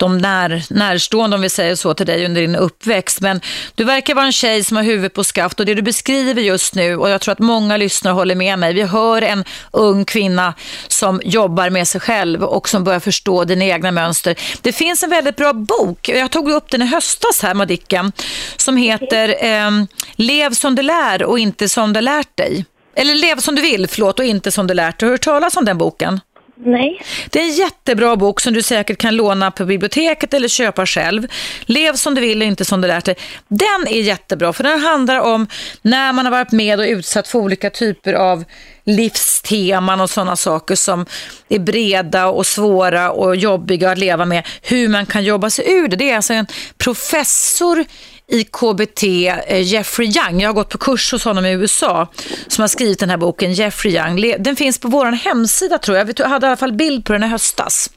de 0.03 0.19
när, 0.19 0.65
närstående, 0.71 1.37
om 1.37 1.43
vi 1.43 1.49
säger 1.49 1.75
så, 1.75 1.95
till 1.95 2.07
dig 2.07 2.25
under 2.25 2.41
din 2.41 2.57
uppväxt. 2.57 3.21
Men 3.21 3.41
du 3.75 3.85
verkar 3.85 4.15
vara 4.15 4.27
en 4.27 4.33
tjej 4.33 4.65
som 4.65 4.77
har 4.77 4.85
huvudet 4.85 5.15
på 5.15 5.25
skaft 5.25 5.61
och 5.61 5.67
det 5.67 5.75
du 5.75 5.83
beskriver 5.83 6.43
just 6.43 6.75
nu, 6.75 6.97
och 6.97 7.11
jag 7.11 7.21
tror 7.21 7.33
att 7.33 7.39
många 7.39 7.77
lyssnare 7.77 8.15
håller 8.15 8.35
med 8.35 8.59
mig, 8.59 8.75
vi 8.75 8.83
hör 8.83 9.23
en 9.23 9.45
ung 9.71 10.05
kvinna 10.05 10.55
som 10.89 11.21
jobbar 11.25 11.71
med 11.71 11.89
sig 11.89 12.01
själv 12.01 12.45
och 12.45 12.69
som 12.69 12.85
börjar 12.85 13.01
förstå 13.01 13.45
dina 13.45 13.65
egna 13.65 13.91
mönster. 13.91 14.35
Det 14.63 14.73
finns 14.73 15.03
en 15.03 15.11
väldigt 15.11 15.37
bra 15.37 15.53
bok, 15.53 16.09
jag 16.09 16.31
tog 16.31 16.51
upp 16.51 16.71
den 16.71 16.83
i 16.83 16.87
höstas 16.87 17.43
här, 17.43 17.55
Madicken, 17.55 18.13
som 18.57 18.77
heter 18.77 19.45
eh, 19.45 19.71
Lev 20.17 20.51
som 20.55 20.75
du 20.75 20.83
lär 20.83 21.23
och 21.23 21.39
inte 21.39 21.69
som 21.69 21.93
du 21.93 22.01
lärt 22.01 22.37
dig. 22.37 22.65
Eller 22.97 23.15
Lev 23.15 23.37
som 23.41 23.55
du 23.55 23.63
vill, 23.63 23.89
förlåt, 23.89 24.19
och 24.19 24.25
inte 24.25 24.51
som 24.51 24.67
du 24.67 24.75
lärt 24.75 25.01
dig. 25.01 25.07
Har 25.07 25.11
du 25.11 25.15
hört 25.15 25.25
talas 25.25 25.57
om 25.57 25.65
den 25.65 25.79
boken? 25.79 26.21
Nej. 26.65 27.03
Det 27.31 27.39
är 27.39 27.45
en 27.45 27.55
jättebra 27.55 28.17
bok 28.17 28.41
som 28.41 28.55
du 28.55 28.63
säkert 28.63 28.99
kan 28.99 29.17
låna 29.17 29.51
på 29.51 29.65
biblioteket 29.65 30.35
eller 30.35 30.49
köpa 30.49 30.87
själv. 30.87 31.27
Lev 31.63 31.95
som 31.95 32.15
du 32.15 32.21
vill 32.21 32.43
och 32.43 32.49
inte 32.49 32.65
som 32.65 32.81
du 32.81 32.89
lärt 32.89 33.05
dig. 33.05 33.15
Den 33.49 33.87
är 33.89 34.03
jättebra 34.03 34.53
för 34.53 34.65
den 34.65 34.81
handlar 34.81 35.21
om 35.21 35.47
när 35.83 36.13
man 36.13 36.25
har 36.25 36.31
varit 36.31 36.53
med 36.53 36.81
och 36.81 36.87
utsatt 36.87 37.29
för 37.29 37.39
olika 37.39 37.71
typer 37.71 38.13
av 38.15 38.45
livsteman 38.85 40.01
och 40.01 40.11
sådana 40.11 40.37
saker 40.37 40.75
som 40.75 41.07
är 41.49 41.59
breda 41.59 42.27
och 42.27 42.47
svåra 42.47 43.11
och 43.11 43.37
jobbiga 43.37 43.91
att 43.91 43.99
leva 43.99 44.25
med. 44.25 44.47
Hur 44.63 44.89
man 44.89 45.07
kan 45.07 45.25
jobba 45.25 45.51
sig 45.51 45.73
ur 45.73 45.89
det. 45.89 45.97
Det 45.97 46.11
är 46.11 46.17
alltså 46.17 46.33
en 46.33 46.47
professor 46.79 47.85
i 48.33 48.45
KBT, 48.45 49.03
eh, 49.47 49.63
Jeffrey 49.63 50.09
Young. 50.09 50.41
Jag 50.41 50.49
har 50.49 50.55
gått 50.55 50.69
på 50.69 50.79
kurs 50.79 51.13
hos 51.13 51.25
honom 51.25 51.45
i 51.47 51.53
USA 51.53 52.07
som 52.49 52.63
har 52.63 52.69
skrivit 52.69 52.99
den 53.01 53.11
här 53.11 53.17
boken, 53.17 53.53
Jeffrey 53.53 53.97
Young. 53.97 54.35
Den 54.39 54.57
finns 54.57 54.79
på 54.81 54.89
vår 54.89 55.07
hemsida 55.07 55.79
tror 55.79 55.97
jag. 55.99 56.13
Jag 56.17 56.29
hade 56.29 56.47
i 56.47 56.49
alla 56.49 56.57
fall 56.57 56.73
bild 56.73 57.05
på 57.05 57.13
den 57.13 57.23
i 57.25 57.27
höstas. 57.27 57.91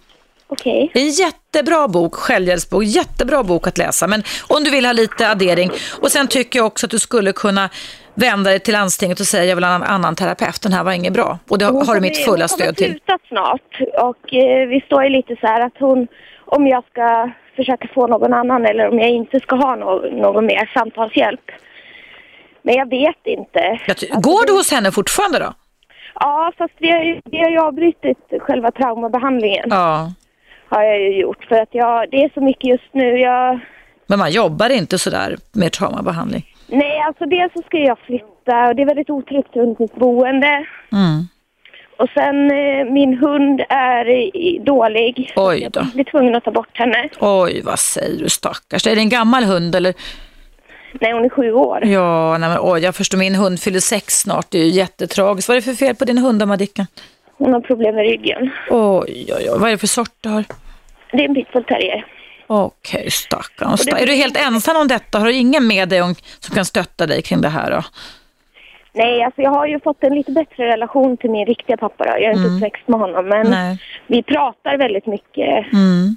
Okej. 0.48 0.92
Är 0.94 1.00
en 1.02 1.10
jättebra 1.10 1.88
bok, 1.88 2.16
självhjälpsbok, 2.16 2.84
jättebra 2.84 3.44
bok 3.44 3.68
att 3.68 3.78
läsa. 3.78 4.08
Men 4.08 4.24
om 4.48 4.64
du 4.64 4.70
vill 4.72 4.86
ha 4.86 4.94
lite 4.94 5.30
addering. 5.30 5.72
Och 6.02 6.12
sen 6.12 6.28
tycker 6.28 6.60
jag 6.60 6.66
också 6.66 6.86
att 6.86 6.92
du 6.92 7.00
skulle 7.00 7.32
kunna 7.34 7.70
vända 8.14 8.50
dig 8.50 8.60
till 8.60 8.74
landstinget 8.74 9.20
och 9.20 9.28
säga 9.28 9.46
jag 9.46 9.56
vill 9.56 9.64
ha 9.64 9.76
en 9.76 9.84
annan 9.84 10.16
terapeut. 10.16 10.62
Den 10.62 10.74
här 10.74 10.84
var 10.84 10.92
inget 10.92 11.14
bra. 11.14 11.40
Och 11.50 11.58
det 11.58 11.66
Hon 11.66 11.88
har 11.88 11.96
du 11.96 12.02
mitt 12.02 12.14
kommer- 12.14 12.26
fulla 12.26 12.44
hon 12.44 12.50
kommer 12.50 12.64
stöd 12.66 12.78
till. 12.78 12.86
sluta 12.92 13.18
snart 13.28 13.72
och 14.10 14.34
eh, 14.34 14.68
vi 14.68 14.82
står 14.86 15.04
ju 15.04 15.10
lite 15.10 15.36
så 15.42 15.48
här 15.48 15.62
att 15.66 15.74
hon, 15.80 16.08
om 16.46 16.68
jag 16.68 16.84
ska 16.92 17.30
försöka 17.56 17.88
få 17.94 18.08
någon 18.08 18.34
annan 18.34 18.66
eller 18.66 18.88
om 18.90 19.00
jag 19.00 19.10
inte 19.10 19.40
ska 19.40 19.56
ha 19.56 19.76
no 19.76 20.10
någon 20.12 20.46
mer 20.46 20.72
samtalshjälp. 20.74 21.52
Men 22.62 22.76
jag 22.76 22.90
vet 22.90 23.22
inte. 23.26 23.60
Jag 23.60 23.80
Alltså, 23.90 24.06
Går 24.20 24.48
du 24.48 24.54
hos 24.54 24.72
henne 24.72 24.92
fortfarande 24.92 25.40
då? 25.40 25.54
Ja, 26.20 26.52
fast 26.58 26.74
vi 26.78 26.92
har 26.92 27.04
ju, 27.04 27.22
vi 27.26 27.38
har 27.40 27.50
ju 27.50 27.60
avbrutit 27.60 28.34
själva 28.40 28.72
traumabehandlingen. 28.72 29.66
Ja. 29.70 30.12
Har 30.70 30.84
jag 30.84 31.00
ju 31.02 31.20
gjort 31.22 31.44
för 31.46 31.56
att 31.56 31.70
jag, 31.72 32.10
det 32.12 32.24
är 32.24 32.32
så 32.34 32.42
mycket 32.42 32.64
just 32.70 32.94
nu. 32.94 33.18
Jag, 33.20 33.60
Men 34.08 34.20
man 34.20 34.32
jobbar 34.32 34.70
inte 34.70 34.98
sådär 35.00 35.36
med 35.54 35.72
traumabehandling. 35.72 36.46
nej, 36.68 37.00
alltså 37.08 37.26
dels 37.26 37.54
så 37.54 37.62
ska 37.62 37.78
jag 37.78 38.00
flytta 38.00 38.68
och 38.68 38.76
det 38.76 38.82
är 38.82 38.86
väldigt 38.86 39.10
otryggt 39.10 39.56
runt 39.56 39.80
mitt 39.80 39.96
boende. 39.96 40.66
Mm. 40.92 41.28
Och 41.98 42.10
sen 42.14 42.52
eh, 42.52 42.92
min 42.92 43.18
hund 43.18 43.62
är 43.70 44.10
i, 44.36 44.62
dålig. 44.66 45.34
Oj 45.36 45.68
då. 45.72 45.80
Jag 45.80 45.88
blir 45.88 46.04
tvungen 46.04 46.36
att 46.36 46.44
ta 46.44 46.52
bort 46.52 46.70
henne. 46.78 47.10
Oj, 47.20 47.62
vad 47.64 47.80
säger 47.80 48.24
du 48.24 48.30
stackars. 48.30 48.88
Är 48.88 48.96
det 48.96 49.02
en 49.02 49.10
gammal 49.10 49.44
hund 49.44 49.76
eller? 49.76 49.94
Nej, 51.02 51.12
hon 51.14 51.26
är 51.26 51.30
sju 51.30 51.52
år. 51.52 51.86
Ja, 51.86 52.38
nej 52.38 52.50
men, 52.50 52.58
oj, 52.62 52.82
jag 52.82 52.96
förstår. 52.96 53.18
Min 53.18 53.36
hund 53.36 53.60
fyller 53.60 53.80
sex 53.80 54.20
snart. 54.20 54.46
Det 54.50 54.60
är 54.60 54.64
ju 54.64 54.70
jättetragiskt. 54.72 55.48
Vad 55.50 55.58
är 55.58 55.62
det 55.62 55.66
för 55.66 55.74
fel 55.74 55.96
på 55.96 56.06
din 56.06 56.18
hund, 56.18 56.40
då, 56.40 56.46
Madicken? 56.46 56.86
Hon 57.38 57.54
har 57.54 57.62
problem 57.62 57.96
med 57.96 58.04
ryggen. 58.06 58.50
Oj, 58.70 59.26
oj, 59.38 59.50
oj. 59.52 59.60
Vad 59.60 59.68
är 59.68 59.72
det 59.72 59.78
för 59.78 59.88
sort 59.88 60.12
du 60.22 60.30
har? 60.30 60.44
Det 61.12 61.18
är 61.18 61.30
en 61.30 61.36
pitbull 61.36 61.64
terrier. 61.64 62.06
Okej, 62.48 63.12
stackarn. 63.12 63.72
Och 63.72 63.80
det- 63.86 63.92
Är 63.92 64.08
du 64.08 64.14
helt 64.14 64.38
ensam 64.38 64.76
om 64.78 64.88
detta? 64.88 65.20
Har 65.20 65.26
du 65.26 65.34
ingen 65.34 65.68
med 65.68 65.90
dig 65.90 66.02
om, 66.02 66.16
som 66.40 66.56
kan 66.56 66.66
stötta 66.66 67.08
dig 67.08 67.22
kring 67.22 67.42
det 67.42 67.50
här 67.50 67.72
då? 67.72 67.82
Nej, 68.96 69.24
alltså 69.24 69.42
jag 69.42 69.52
har 69.52 69.66
ju 69.68 69.80
fått 69.80 70.04
en 70.04 70.16
lite 70.16 70.32
bättre 70.32 70.68
relation 70.68 71.18
till 71.18 71.30
min 71.32 71.46
riktiga 71.46 71.78
pappa 71.78 72.04
då. 72.04 72.10
Jag 72.12 72.22
är 72.24 72.32
inte 72.32 72.56
uppväxt 72.56 72.88
med 72.88 73.00
honom, 73.00 73.26
men 73.30 73.50
Nej. 73.50 73.78
vi 74.08 74.24
pratar 74.24 74.78
väldigt 74.78 75.06
mycket. 75.06 75.74
Mm. 75.74 76.16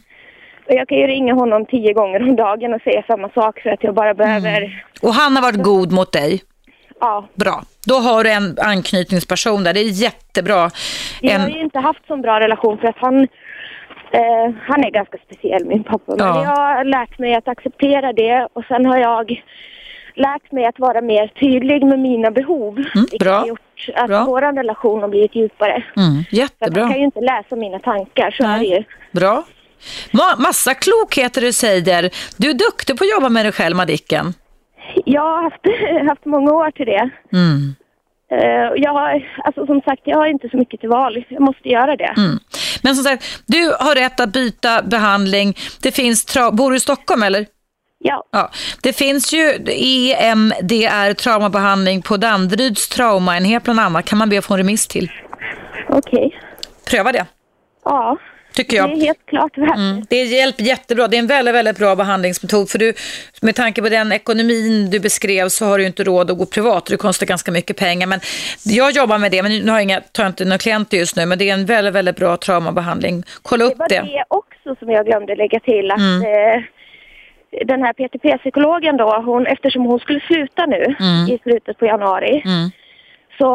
Och 0.68 0.74
jag 0.74 0.88
kan 0.88 0.98
ju 0.98 1.06
ringa 1.06 1.34
honom 1.34 1.66
tio 1.66 1.92
gånger 1.92 2.22
om 2.22 2.36
dagen 2.36 2.74
och 2.74 2.82
säga 2.82 3.02
samma 3.06 3.28
sak 3.28 3.60
för 3.60 3.70
att 3.70 3.84
jag 3.84 3.94
bara 3.94 4.14
behöver... 4.14 4.84
Och 5.02 5.14
han 5.14 5.36
har 5.36 5.42
varit 5.42 5.62
god 5.62 5.92
mot 5.92 6.12
dig? 6.12 6.42
Ja, 7.00 7.28
Bra. 7.34 7.62
Då 7.86 7.94
har 7.94 8.24
du 8.24 8.30
en 8.30 8.56
anknytningsperson 8.64 9.64
där. 9.64 9.74
Det 9.74 9.80
är 9.80 10.02
jättebra. 10.02 10.56
har 10.56 10.70
En, 11.22 11.50
ju 11.50 11.60
inte 11.60 11.78
haft 11.78 12.06
så 12.06 12.16
bra 12.16 12.40
relation 12.40 12.78
för 12.78 12.88
att 12.88 12.98
han... 12.98 13.20
Eh, 14.12 14.50
han 14.68 14.84
är 14.84 14.90
ganska 14.90 15.18
speciell, 15.26 15.64
min 15.66 15.84
pappa. 15.84 16.14
Men 16.16 16.26
Ja. 16.26 16.44
jag 16.44 16.56
har 16.56 16.84
lärt 16.84 17.18
mig 17.18 17.34
att 17.34 17.48
acceptera 17.48 18.12
det 18.12 18.48
och 18.52 18.64
sen 18.68 18.86
har 18.86 18.98
jag 18.98 19.42
lärt 20.18 20.52
mig 20.52 20.64
att 20.66 20.78
vara 20.78 21.00
mer 21.00 21.26
tydlig 21.40 21.86
med 21.86 21.98
mina 21.98 22.30
behov. 22.30 22.74
vilket 22.94 23.18
bra. 23.20 23.38
har 23.38 23.46
gjort 23.46 23.60
att 23.94 24.06
Bra. 24.08 24.24
vår 24.24 24.40
relation 24.40 25.00
har 25.00 25.08
blivit 25.08 25.34
djupare. 25.34 25.82
mm, 25.96 26.24
jättebra. 26.30 26.88
kan 26.88 26.98
ju 26.98 27.04
inte 27.04 27.20
läsa 27.20 27.56
mina 27.56 27.78
tankar, 27.78 28.30
så 28.30 28.44
är 28.44 28.58
det 28.58 28.64
ju. 28.64 28.84
Bra. 29.12 29.44
Ma- 30.10 30.38
massa 30.42 30.74
klokheter 30.74 31.40
du 31.40 31.52
säger. 31.52 32.10
Du 32.36 32.50
är 32.50 32.54
duktig 32.54 32.98
på 32.98 33.04
att 33.04 33.10
jobba 33.10 33.28
med 33.28 33.44
dig 33.44 33.52
själv, 33.52 33.76
Madicken. 33.76 34.34
Jag 35.04 35.20
har 35.22 35.42
haft, 35.42 35.60
haft 36.08 36.24
många 36.24 36.52
år 36.52 36.70
till 36.70 36.86
det. 36.86 37.10
Mm. 37.32 37.74
Eh, 38.32 38.72
jag 38.76 38.92
har, 38.92 39.28
alltså 39.44 39.66
som 39.66 39.80
sagt, 39.80 40.02
jag 40.04 40.16
har 40.16 40.26
inte 40.26 40.48
så 40.48 40.56
mycket 40.56 40.80
till 40.80 40.88
val. 40.88 41.24
Jag 41.28 41.40
måste 41.42 41.68
göra 41.68 41.96
det. 41.96 42.14
Mm. 42.16 42.38
Men 42.82 42.94
som 42.94 43.04
sagt, 43.04 43.24
du 43.46 43.72
har 43.80 43.94
rätt 43.94 44.20
att 44.20 44.32
byta 44.32 44.82
behandling. 44.82 45.54
Det 45.82 45.92
finns 45.92 46.38
Bor 46.52 46.70
du 46.70 46.76
i 46.76 46.80
Stockholm 46.80 47.22
eller? 47.22 47.46
Ja, 47.98 48.24
Ja, 48.32 48.50
det 48.82 48.92
finns 48.92 49.32
ju 49.32 49.50
EMDR 50.18 51.14
traumabehandling 51.14 52.02
på 52.02 52.16
Danderyds 52.16 52.88
traumaenhet 52.88 53.62
bland 53.62 53.80
annat. 53.80 54.04
Kan 54.04 54.18
man 54.18 54.28
be 54.28 54.38
att 54.38 54.44
få 54.44 54.54
en 54.54 54.58
remiss 54.58 54.86
till. 54.86 55.10
okej. 55.88 56.38
Pröva 56.90 57.12
det, 57.12 57.26
Ja, 57.84 58.16
tycker 58.54 58.70
det 58.70 58.76
jag. 58.76 58.98
är 58.98 59.04
helt 59.06 59.26
klart 59.26 59.58
värt 59.58 59.76
Mm. 59.76 60.04
Det 60.10 60.22
hjälper 60.24 60.62
jättebra. 60.64 61.08
Det 61.08 61.16
är 61.16 61.18
en 61.18 61.26
väldigt, 61.26 61.54
väldigt 61.54 61.78
bra 61.78 61.96
behandlingsmetod. 61.96 62.70
För 62.70 62.78
du, 62.78 62.94
med 63.42 63.54
tanke 63.54 63.82
på 63.82 63.88
den 63.88 64.12
ekonomin 64.12 64.90
du 64.90 65.00
beskrev 65.00 65.48
så 65.48 65.64
har 65.66 65.78
du 65.78 65.86
inte 65.86 66.04
råd 66.04 66.30
att 66.30 66.38
gå 66.38 66.46
privat. 66.46 66.86
Det 66.86 66.96
kostar 66.96 67.26
ganska 67.26 67.52
mycket 67.52 67.76
pengar. 67.76 68.06
Men 68.06 68.20
jag 68.64 68.90
jobbar 68.92 69.18
med 69.18 69.30
det, 69.30 69.42
men 69.42 69.52
nu 69.58 69.66
har 69.70 69.78
jag 69.78 69.82
inga, 69.82 70.00
tar 70.00 70.22
jag 70.22 70.30
inte 70.30 70.44
några 70.44 70.58
klienter 70.58 70.96
just 70.96 71.16
nu. 71.16 71.26
Men 71.26 71.38
det 71.38 71.50
är 71.50 71.54
en 71.54 71.66
väldigt, 71.66 71.94
väldigt 71.94 72.16
bra 72.16 72.36
traumabehandling. 72.36 73.22
Kolla 73.42 73.64
Det 73.64 73.70
upp 73.72 73.78
var 73.78 73.88
det. 73.88 74.00
det 74.00 74.24
också 74.28 74.74
som 74.78 74.90
jag 74.90 75.06
glömde 75.06 75.34
lägga 75.36 75.60
till. 75.60 75.90
Att 75.90 75.98
Mm. 75.98 76.22
Den 77.66 77.82
här 77.82 77.92
PTP-psykologen 77.92 78.96
då, 78.96 79.22
hon, 79.26 79.46
eftersom 79.46 79.82
hon 79.84 79.98
skulle 80.00 80.20
sluta 80.20 80.66
nu 80.66 80.82
Mm. 81.00 81.28
i 81.34 81.38
slutet 81.42 81.78
på 81.78 81.86
januari. 81.86 82.42
Mm. 82.44 82.70
Så 83.38 83.48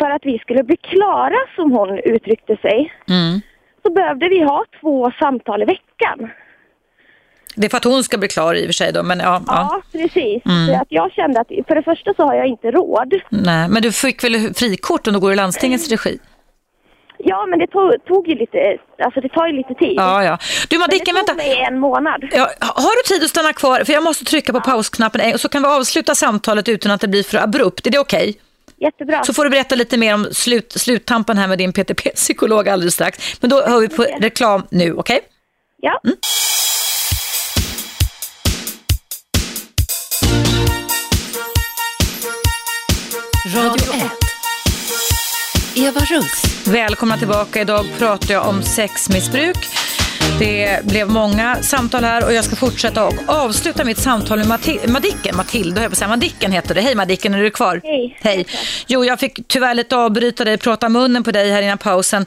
för 0.00 0.10
att 0.10 0.22
vi 0.24 0.38
skulle 0.38 0.62
bli 0.62 0.76
klara, 0.76 1.36
som 1.56 1.72
hon 1.72 1.98
uttryckte 1.98 2.56
sig, 2.56 2.92
Mm. 3.08 3.40
så 3.82 3.92
behövde 3.92 4.28
vi 4.28 4.42
ha 4.42 4.64
två 4.80 5.12
samtal 5.18 5.62
i 5.62 5.64
veckan. 5.64 6.30
Det 7.56 7.66
är 7.66 7.70
för 7.70 7.76
att 7.76 7.84
hon 7.84 8.04
ska 8.04 8.18
bli 8.18 8.28
klar 8.28 8.54
i 8.54 8.62
och 8.62 8.66
för 8.66 8.72
sig 8.72 8.92
då, 8.92 9.02
men 9.02 9.18
ja. 9.18 9.42
ja. 9.46 9.80
Ja, 9.92 9.98
precis. 9.98 10.42
Mm. 10.46 10.80
Att 10.80 10.86
jag 10.88 11.12
kände 11.12 11.40
att 11.40 11.48
för 11.68 11.74
det 11.74 11.82
första 11.82 12.14
så 12.14 12.22
har 12.22 12.34
jag 12.34 12.46
inte 12.46 12.70
råd. 12.70 13.14
Nej, 13.28 13.68
men 13.68 13.82
du 13.82 13.92
fick 13.92 14.24
väl 14.24 14.54
frikort 14.54 15.06
om 15.06 15.12
du 15.12 15.20
går 15.20 15.32
i 15.32 15.36
landstingets 15.36 15.88
regi? 15.90 16.18
Ja, 17.24 17.46
men 17.46 17.58
det 17.58 17.66
tog, 17.66 18.04
tog 18.06 18.28
ju 18.28 18.34
lite, 18.34 18.58
alltså 19.04 19.20
det 19.20 19.28
tar 19.28 19.46
ju 19.46 19.52
lite 19.52 19.74
tid. 19.74 19.94
Ja, 19.96 20.24
ja. 20.24 20.38
Du 20.68 20.78
Madicken, 20.78 21.14
det 21.14 21.20
tog 21.20 21.28
vänta. 21.28 21.34
mig 21.34 21.64
en 21.68 21.78
månad. 21.78 22.24
Ja, 22.32 22.50
har 22.60 22.96
du 23.02 23.14
tid 23.14 23.24
att 23.24 23.30
stanna 23.30 23.52
kvar? 23.52 23.84
För 23.84 23.92
jag 23.92 24.02
måste 24.02 24.24
trycka 24.24 24.52
på 24.52 24.60
pausknappen 24.60 25.34
och 25.34 25.40
så 25.40 25.48
kan 25.48 25.62
vi 25.62 25.68
avsluta 25.68 26.14
samtalet 26.14 26.68
utan 26.68 26.92
att 26.92 27.00
det 27.00 27.08
blir 27.08 27.22
för 27.22 27.38
abrupt. 27.38 27.86
Är 27.86 27.90
det 27.90 27.98
okej? 27.98 28.34
Jättebra. 28.78 29.24
Så 29.24 29.34
får 29.34 29.44
du 29.44 29.50
berätta 29.50 29.74
lite 29.74 29.96
mer 29.98 30.14
om 30.14 30.26
slut, 30.32 30.72
sluttampen 30.72 31.38
här 31.38 31.48
med 31.48 31.58
din 31.58 31.72
PTP-psykolog 31.72 32.68
alldeles 32.68 32.94
strax. 32.94 33.36
Men 33.40 33.50
då 33.50 33.62
hör 33.62 33.80
vi 33.80 33.88
på 33.88 34.02
reklam 34.02 34.62
nu, 34.70 34.94
okej? 34.94 35.20
Ja. 35.80 36.00
Mm. 36.04 36.16
Radio 43.54 43.94
1. 43.94 44.19
Eva 45.74 46.00
Russ. 46.00 46.66
Välkomna 46.66 47.16
tillbaka. 47.18 47.60
Idag 47.60 47.86
pratar 47.98 48.34
jag 48.34 48.48
om 48.48 48.62
sexmissbruk. 48.62 49.56
Det 50.38 50.84
blev 50.84 51.08
många 51.08 51.62
samtal 51.62 52.04
här 52.04 52.24
och 52.24 52.32
jag 52.32 52.44
ska 52.44 52.56
fortsätta 52.56 53.04
och 53.04 53.14
avsluta 53.26 53.84
mitt 53.84 53.98
samtal 53.98 54.38
med 54.38 54.46
Mati- 54.46 54.88
Madicken. 54.88 55.36
Matilda, 55.36 55.82
jag 55.82 55.90
på 55.90 55.96
säga. 55.96 56.08
Madicken 56.08 56.52
heter 56.52 56.74
det. 56.74 56.80
Hej 56.80 56.94
Madicken, 56.94 57.34
är 57.34 57.42
du 57.42 57.50
kvar? 57.50 57.80
Hej. 57.84 58.18
Hej. 58.22 58.46
Jo, 58.86 59.04
jag 59.04 59.20
fick 59.20 59.38
tyvärr 59.48 59.74
lite 59.74 59.96
avbryta 59.96 60.44
dig, 60.44 60.58
prata 60.58 60.88
munnen 60.88 61.22
på 61.24 61.30
dig 61.30 61.50
här 61.50 61.62
innan 61.62 61.78
pausen. 61.78 62.26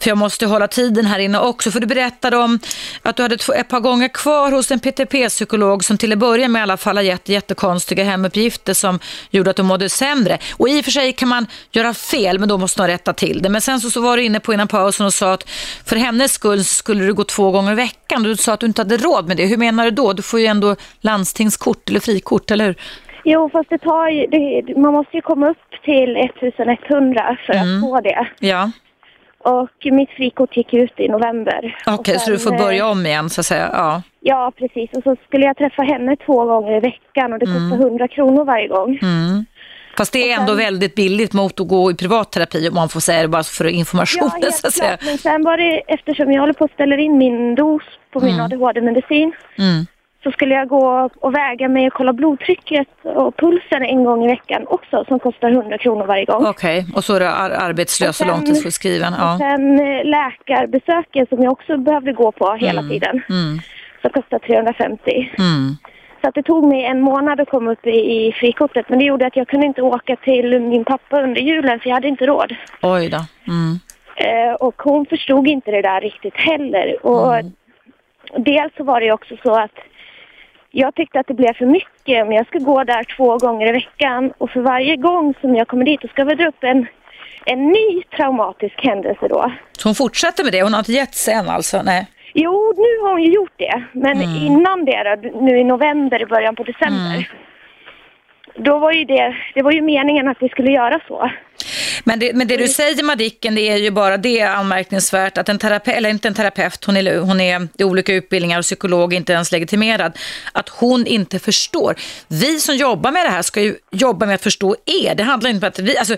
För 0.00 0.08
jag 0.10 0.18
måste 0.18 0.46
hålla 0.46 0.68
tiden 0.68 1.06
här 1.06 1.18
inne 1.18 1.38
också. 1.38 1.70
För 1.70 1.80
du 1.80 1.86
berättade 1.86 2.36
om 2.36 2.58
att 3.02 3.16
du 3.16 3.22
hade 3.22 3.34
ett 3.34 3.68
par 3.68 3.80
gånger 3.80 4.08
kvar 4.08 4.52
hos 4.52 4.70
en 4.70 4.80
PTP-psykolog 4.80 5.84
som 5.84 5.98
till 5.98 6.12
att 6.12 6.18
börja 6.18 6.48
med 6.48 6.60
i 6.60 6.62
alla 6.62 6.76
fall 6.76 6.96
har 6.96 7.02
gett 7.04 7.28
jättekonstiga 7.28 8.04
hemuppgifter 8.04 8.74
som 8.74 8.98
gjorde 9.30 9.50
att 9.50 9.56
du 9.56 9.62
mådde 9.62 9.88
sämre. 9.88 10.38
Och 10.52 10.68
i 10.68 10.80
och 10.80 10.84
för 10.84 10.90
sig 10.92 11.12
kan 11.12 11.28
man 11.28 11.46
göra 11.72 11.94
fel, 11.94 12.38
men 12.38 12.48
då 12.48 12.58
måste 12.58 12.80
man 12.80 12.88
rätta 12.88 13.12
till 13.12 13.42
det. 13.42 13.48
Men 13.48 13.60
sen 13.60 13.80
så, 13.80 13.90
så 13.90 14.00
var 14.00 14.16
du 14.16 14.22
inne 14.24 14.40
på 14.40 14.54
innan 14.54 14.68
pausen 14.68 15.06
och 15.06 15.14
sa 15.14 15.32
att 15.32 15.48
för 15.84 15.96
hennes 15.96 16.32
skull 16.32 16.64
skulle 16.64 17.04
du 17.04 17.14
gå 17.14 17.24
två 17.24 17.39
gånger 17.50 17.72
i 17.72 17.74
veckan. 17.74 18.22
Du 18.22 18.36
sa 18.36 18.52
att 18.54 18.60
du 18.60 18.66
inte 18.66 18.80
hade 18.82 18.96
råd 18.96 19.28
med 19.28 19.36
det. 19.36 19.46
Hur 19.46 19.56
menar 19.56 19.84
du 19.84 19.90
då? 19.90 20.12
Du 20.12 20.22
får 20.22 20.40
ju 20.40 20.46
ändå 20.46 20.76
landstingskort 21.00 21.88
eller 21.90 22.00
frikort, 22.00 22.50
eller 22.50 22.64
hur? 22.64 22.74
Jo, 23.24 23.50
fast 23.52 23.70
det 23.70 23.78
tar 23.78 24.08
ju, 24.08 24.26
det, 24.26 24.76
man 24.76 24.92
måste 24.92 25.16
ju 25.16 25.20
komma 25.22 25.50
upp 25.50 25.56
till 25.84 26.16
1100 26.16 27.36
för 27.46 27.52
Mm. 27.54 27.74
att 27.76 27.80
få 27.90 28.00
det. 28.00 28.26
Ja, 28.40 28.70
Och 29.38 29.92
mitt 29.92 30.10
frikort 30.10 30.56
gick 30.56 30.74
ut 30.74 31.00
i 31.00 31.08
november. 31.08 31.76
okej, 31.86 32.14
Och 32.14 32.20
så 32.20 32.30
du 32.30 32.38
får 32.38 32.52
eh, 32.54 32.58
börja 32.58 32.86
om 32.86 33.06
igen 33.06 33.30
så 33.30 33.40
att 33.40 33.46
säga. 33.46 33.70
Ja. 33.72 34.02
Ja, 34.20 34.52
precis. 34.58 34.90
Och 34.96 35.02
så 35.02 35.16
skulle 35.26 35.44
jag 35.46 35.56
träffa 35.56 35.82
henne 35.82 36.16
två 36.26 36.44
gånger 36.44 36.76
i 36.76 36.80
veckan 36.80 37.32
och 37.32 37.38
det 37.38 37.46
kostar 37.46 37.86
100 37.86 38.08
kronor 38.08 38.44
varje 38.44 38.68
gång. 38.68 38.98
Mm. 39.02 39.44
Fast 39.96 40.12
det 40.12 40.32
är 40.32 40.40
ändå 40.40 40.54
väldigt 40.54 40.94
billigt 40.94 41.32
mot 41.32 41.60
att 41.60 41.68
gå 41.68 41.90
i 41.90 41.94
privatterapi 41.94 42.68
om 42.68 42.74
man 42.74 42.88
får 42.88 43.00
säga 43.00 43.22
det 43.22 43.28
bara 43.28 43.42
för 43.42 43.64
informationen 43.66 44.30
Ja, 44.42 44.50
så 44.52 44.66
att 44.66 44.72
säga. 44.74 44.98
Men 45.04 45.18
sen 45.18 45.44
var 45.44 45.56
det, 45.56 45.82
eftersom 45.86 46.32
jag 46.32 46.40
håller 46.40 46.52
på 46.54 46.64
att 46.64 46.72
ställa 46.72 46.96
in 46.96 47.18
min 47.18 47.54
dos 47.54 47.82
på 48.12 48.20
min 48.20 48.40
ADHD-medicin, 48.40 49.32
Mm. 49.58 49.86
så 50.22 50.30
skulle 50.30 50.54
jag 50.54 50.68
gå 50.68 51.10
och 51.20 51.34
väga 51.34 51.68
mig 51.68 51.86
och 51.86 51.92
kolla 51.92 52.12
blodtrycket 52.12 52.88
och 53.04 53.36
pulsen 53.36 53.82
en 53.82 54.04
gång 54.04 54.24
i 54.24 54.28
veckan 54.28 54.62
också, 54.66 55.04
som 55.08 55.18
kostar 55.18 55.50
100 55.50 55.78
kronor 55.78 56.06
varje 56.06 56.24
gång. 56.24 56.46
Okej, 56.46 56.86
och 56.94 57.04
så 57.04 57.14
är 57.14 57.20
du 57.20 57.26
ar- 57.26 57.50
arbetslös 57.50 58.08
Och 58.08 58.10
och 58.10 58.14
sen- 58.16 58.28
långtidssjukskriven. 58.28 59.12
Och 59.12 59.18
Ja. 59.20 59.38
sen 59.40 59.80
eh, 59.80 60.04
läkarbesöken 60.04 61.26
som 61.26 61.42
jag 61.42 61.52
också 61.52 61.76
behövde 61.78 62.12
gå 62.12 62.32
på 62.32 62.52
hela 62.54 62.82
tiden, 62.82 63.22
Mm. 63.28 63.58
som 64.02 64.10
kostar 64.10 64.38
350. 64.38 65.30
Mm. 66.22 66.32
Så 66.34 66.40
det 66.40 66.42
tog 66.42 66.64
mig 66.64 66.84
en 66.84 67.00
månad 67.00 67.40
att 67.40 67.50
komma 67.50 67.72
upp 67.72 67.86
i, 67.86 67.90
i 67.90 68.32
frikortet, 68.32 68.88
men 68.88 68.98
det 68.98 69.04
gjorde 69.04 69.26
att 69.26 69.36
jag 69.36 69.48
kunde 69.48 69.66
inte 69.66 69.82
åka 69.82 70.16
till 70.16 70.60
min 70.60 70.84
pappa 70.84 71.22
under 71.22 71.40
julen, 71.40 71.80
för 71.80 71.88
jag 71.88 71.96
hade 71.96 72.08
inte 72.08 72.26
råd. 72.26 72.54
Oj 72.82 73.08
då. 73.08 73.24
Mm. 73.48 73.78
Eh, 74.16 74.54
och 74.54 74.82
hon 74.82 75.06
förstod 75.06 75.46
inte 75.46 75.70
det 75.70 75.82
där 75.82 76.00
riktigt 76.00 76.36
heller. 76.36 77.06
Och 77.06 77.34
dels 78.38 78.72
så 78.76 78.84
var 78.84 79.00
det 79.00 79.12
också 79.12 79.36
så 79.42 79.54
att 79.54 79.78
jag 80.70 80.94
tyckte 80.94 81.20
att 81.20 81.26
det 81.26 81.34
blev 81.34 81.54
för 81.54 81.66
mycket. 81.66 82.26
Men 82.26 82.32
jag 82.32 82.46
ska 82.46 82.58
gå 82.58 82.84
där 82.84 83.04
två 83.16 83.38
gånger 83.38 83.68
i 83.68 83.72
veckan 83.72 84.32
och 84.38 84.50
för 84.50 84.60
varje 84.60 84.96
gång 84.96 85.34
som 85.40 85.56
jag 85.56 85.68
kommer 85.68 85.84
dit 85.84 86.00
så 86.00 86.08
ska 86.08 86.24
vi 86.24 86.34
dra 86.34 86.48
upp 86.48 86.64
en, 86.64 86.86
en 87.46 87.68
ny 87.68 88.02
traumatisk 88.16 88.84
händelse 88.84 89.28
då. 89.28 89.52
Så 89.72 89.88
hon 89.88 89.94
fortsätter 89.94 90.44
med 90.44 90.52
det? 90.52 90.62
Hon 90.62 90.72
har 90.72 90.80
inte 90.80 90.92
gett 90.92 91.14
sig 91.14 91.34
än 91.34 91.48
alltså? 91.48 91.82
Nej. 91.82 92.06
Jo, 92.34 92.74
nu 92.76 93.02
har 93.02 93.10
hon 93.10 93.22
ju 93.22 93.32
gjort 93.32 93.54
det. 93.56 93.84
Men 93.92 94.22
innan 94.22 94.84
det 94.84 95.16
då, 95.22 95.40
nu 95.40 95.58
i 95.58 95.64
november, 95.64 96.22
i 96.22 96.26
början 96.26 96.56
på 96.56 96.62
december. 96.62 97.30
Då 98.58 98.78
var 98.78 98.92
ju 98.92 99.04
det, 99.04 99.36
det 99.54 99.62
var 99.62 99.72
ju 99.72 99.82
meningen 99.82 100.28
att 100.28 100.36
vi 100.40 100.48
skulle 100.48 100.72
göra 100.72 101.00
så. 101.08 101.30
Men 102.04 102.18
det, 102.18 102.32
men 102.34 102.48
det 102.48 102.56
du 102.56 102.68
säger 102.68 103.02
Madicken, 103.02 103.54
det 103.54 103.60
är 103.60 103.76
ju 103.76 103.90
bara 103.90 104.16
det 104.16 104.40
är 104.40 104.48
anmärkningsvärt 104.48 105.38
att 105.38 105.48
en 105.48 105.58
terapeut, 105.58 105.96
eller 105.96 106.10
inte 106.10 106.28
en 106.28 106.34
terapeut, 106.34 106.84
hon 106.84 106.96
är, 106.96 107.18
hon 107.18 107.40
är 107.40 107.68
i 107.78 107.84
olika 107.84 108.14
utbildningar 108.14 108.58
och 108.58 108.64
psykolog 108.64 109.14
inte 109.14 109.32
ens 109.32 109.52
legitimerad, 109.52 110.18
att 110.52 110.68
hon 110.68 111.06
inte 111.06 111.38
förstår. 111.38 111.94
Vi 112.28 112.58
som 112.58 112.76
jobbar 112.76 113.12
med 113.12 113.26
det 113.26 113.30
här 113.30 113.42
ska 113.42 113.60
ju 113.60 113.74
jobba 113.90 114.26
med 114.26 114.34
att 114.34 114.42
förstå 114.42 114.76
er. 114.86 115.14
Det 115.14 115.22
handlar 115.22 115.50
inte 115.50 115.66
om 115.66 115.68
att 115.68 115.78
vi, 115.78 115.96
alltså, 115.98 116.16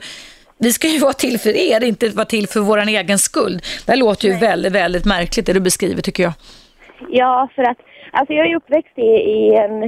vi 0.63 0.73
ska 0.73 0.89
ju 0.89 0.99
vara 0.99 1.13
till 1.13 1.39
för 1.39 1.57
er, 1.57 1.85
inte 1.85 2.09
vara 2.09 2.25
till 2.27 2.47
för 2.49 2.61
vår 2.61 2.79
egen 2.79 3.19
skull. 3.19 3.61
Det 3.87 3.97
låter 3.97 4.29
ju 4.29 4.35
väldigt, 4.39 4.73
väldigt 4.73 5.05
märkligt 5.05 5.47
det 5.47 5.53
du 5.53 5.61
beskriver 5.61 6.03
tycker 6.03 6.23
jag. 6.23 6.33
Ja, 7.09 7.49
för 7.55 7.63
att 7.63 7.79
alltså 8.13 8.33
jag 8.35 8.47
är 8.51 8.57
uppväxt 8.57 8.99
i, 8.99 9.11
i 9.37 9.55
en, 9.55 9.85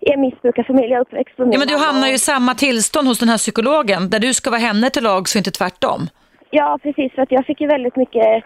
i 0.00 0.12
en 0.12 0.20
missbrukarfamilj. 0.20 0.90
Jag 0.90 0.96
är 0.96 1.00
uppväxt 1.00 1.36
på 1.36 1.42
Ja, 1.52 1.58
men 1.58 1.68
du 1.68 1.76
hamnar 1.76 2.08
ju 2.08 2.14
i 2.14 2.18
samma 2.18 2.54
tillstånd 2.54 3.08
hos 3.08 3.18
den 3.18 3.28
här 3.28 3.38
psykologen, 3.38 4.10
där 4.10 4.18
du 4.18 4.34
ska 4.34 4.50
vara 4.50 4.60
henne 4.60 4.90
till 4.90 5.02
lag 5.02 5.28
så 5.28 5.38
inte 5.38 5.50
tvärtom. 5.50 6.08
Ja, 6.50 6.78
precis. 6.82 7.12
För 7.12 7.22
att 7.22 7.32
jag 7.32 7.46
fick 7.46 7.60
ju 7.60 7.66
väldigt 7.66 7.96
mycket 7.96 8.44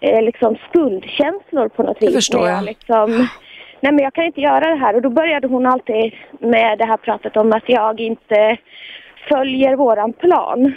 eh, 0.00 0.22
liksom 0.22 0.56
skuldkänslor 0.68 1.68
på 1.68 1.82
något 1.82 2.02
vis. 2.02 2.14
förstår 2.14 2.40
när 2.40 2.50
jag. 2.50 2.64
Liksom, 2.64 3.28
nej, 3.80 3.92
men 3.92 3.98
jag 3.98 4.14
kan 4.14 4.24
inte 4.24 4.40
göra 4.40 4.70
det 4.74 4.80
här. 4.80 4.94
Och 4.94 5.02
då 5.02 5.10
började 5.10 5.46
hon 5.48 5.66
alltid 5.66 6.12
med 6.40 6.78
det 6.78 6.84
här 6.84 6.96
pratet 6.96 7.36
om 7.36 7.52
att 7.52 7.64
jag 7.66 8.00
inte 8.00 8.56
följer 9.28 9.76
våran 9.76 10.12
plan. 10.12 10.72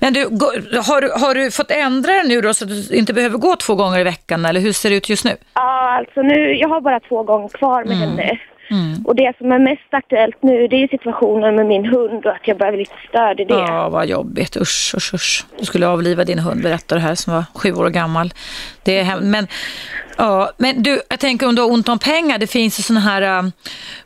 Men 0.00 0.12
du, 0.12 0.24
har, 0.24 1.00
du, 1.00 1.10
har 1.10 1.34
du 1.34 1.50
fått 1.50 1.70
ändra 1.70 2.12
det 2.12 2.28
nu 2.28 2.40
då 2.40 2.54
så 2.54 2.64
att 2.64 2.70
du 2.70 2.96
inte 2.96 3.12
behöver 3.12 3.38
gå 3.38 3.56
två 3.56 3.74
gånger 3.74 3.98
i 3.98 4.04
veckan 4.04 4.44
eller 4.44 4.60
hur 4.60 4.72
ser 4.72 4.90
det 4.90 4.96
ut 4.96 5.08
just 5.08 5.24
nu? 5.24 5.36
Ja, 5.54 5.96
alltså 5.98 6.22
nu, 6.22 6.54
jag 6.54 6.68
har 6.68 6.80
bara 6.80 7.00
två 7.00 7.22
gånger 7.22 7.48
kvar 7.48 7.82
Mm. 7.82 8.10
med 8.10 8.38
henne. 8.72 8.96
Och 9.04 9.16
det 9.16 9.36
som 9.38 9.52
är 9.52 9.58
mest 9.58 9.88
aktuellt 9.90 10.36
nu 10.40 10.66
det 10.68 10.76
är 10.82 10.88
situationen 10.88 11.56
med 11.56 11.66
min 11.66 11.84
hund 11.86 12.26
och 12.26 12.32
att 12.32 12.48
jag 12.48 12.56
behöver 12.58 12.78
lite 12.78 12.94
stöd 13.08 13.40
i 13.40 13.44
det. 13.44 13.54
Ja, 13.54 13.88
vad 13.88 14.06
jobbigt. 14.06 14.56
Usch, 14.56 14.94
usch, 14.96 15.14
usch. 15.14 15.44
Du 15.58 15.64
skulle 15.64 15.86
avliva 15.88 16.24
din 16.24 16.38
hund, 16.38 16.62
berättar 16.62 16.98
här, 16.98 17.14
som 17.14 17.32
var 17.34 17.44
sju 17.54 17.72
år 17.72 17.88
gammal. 17.90 18.32
Det 18.84 18.98
är 18.98 19.04
hem- 19.04 19.30
men, 19.30 19.46
ja, 20.18 20.50
men 20.58 20.82
du, 20.82 21.00
jag 21.10 21.20
tänker 21.20 21.48
om 21.48 21.54
du 21.54 21.62
har 21.62 21.70
ont 21.72 21.88
om 21.88 21.98
pengar, 21.98 22.38
det 22.38 22.46
finns 22.46 22.78
ju 22.78 22.82
sådana 22.82 23.00
här, 23.00 23.22
äh, 23.38 23.42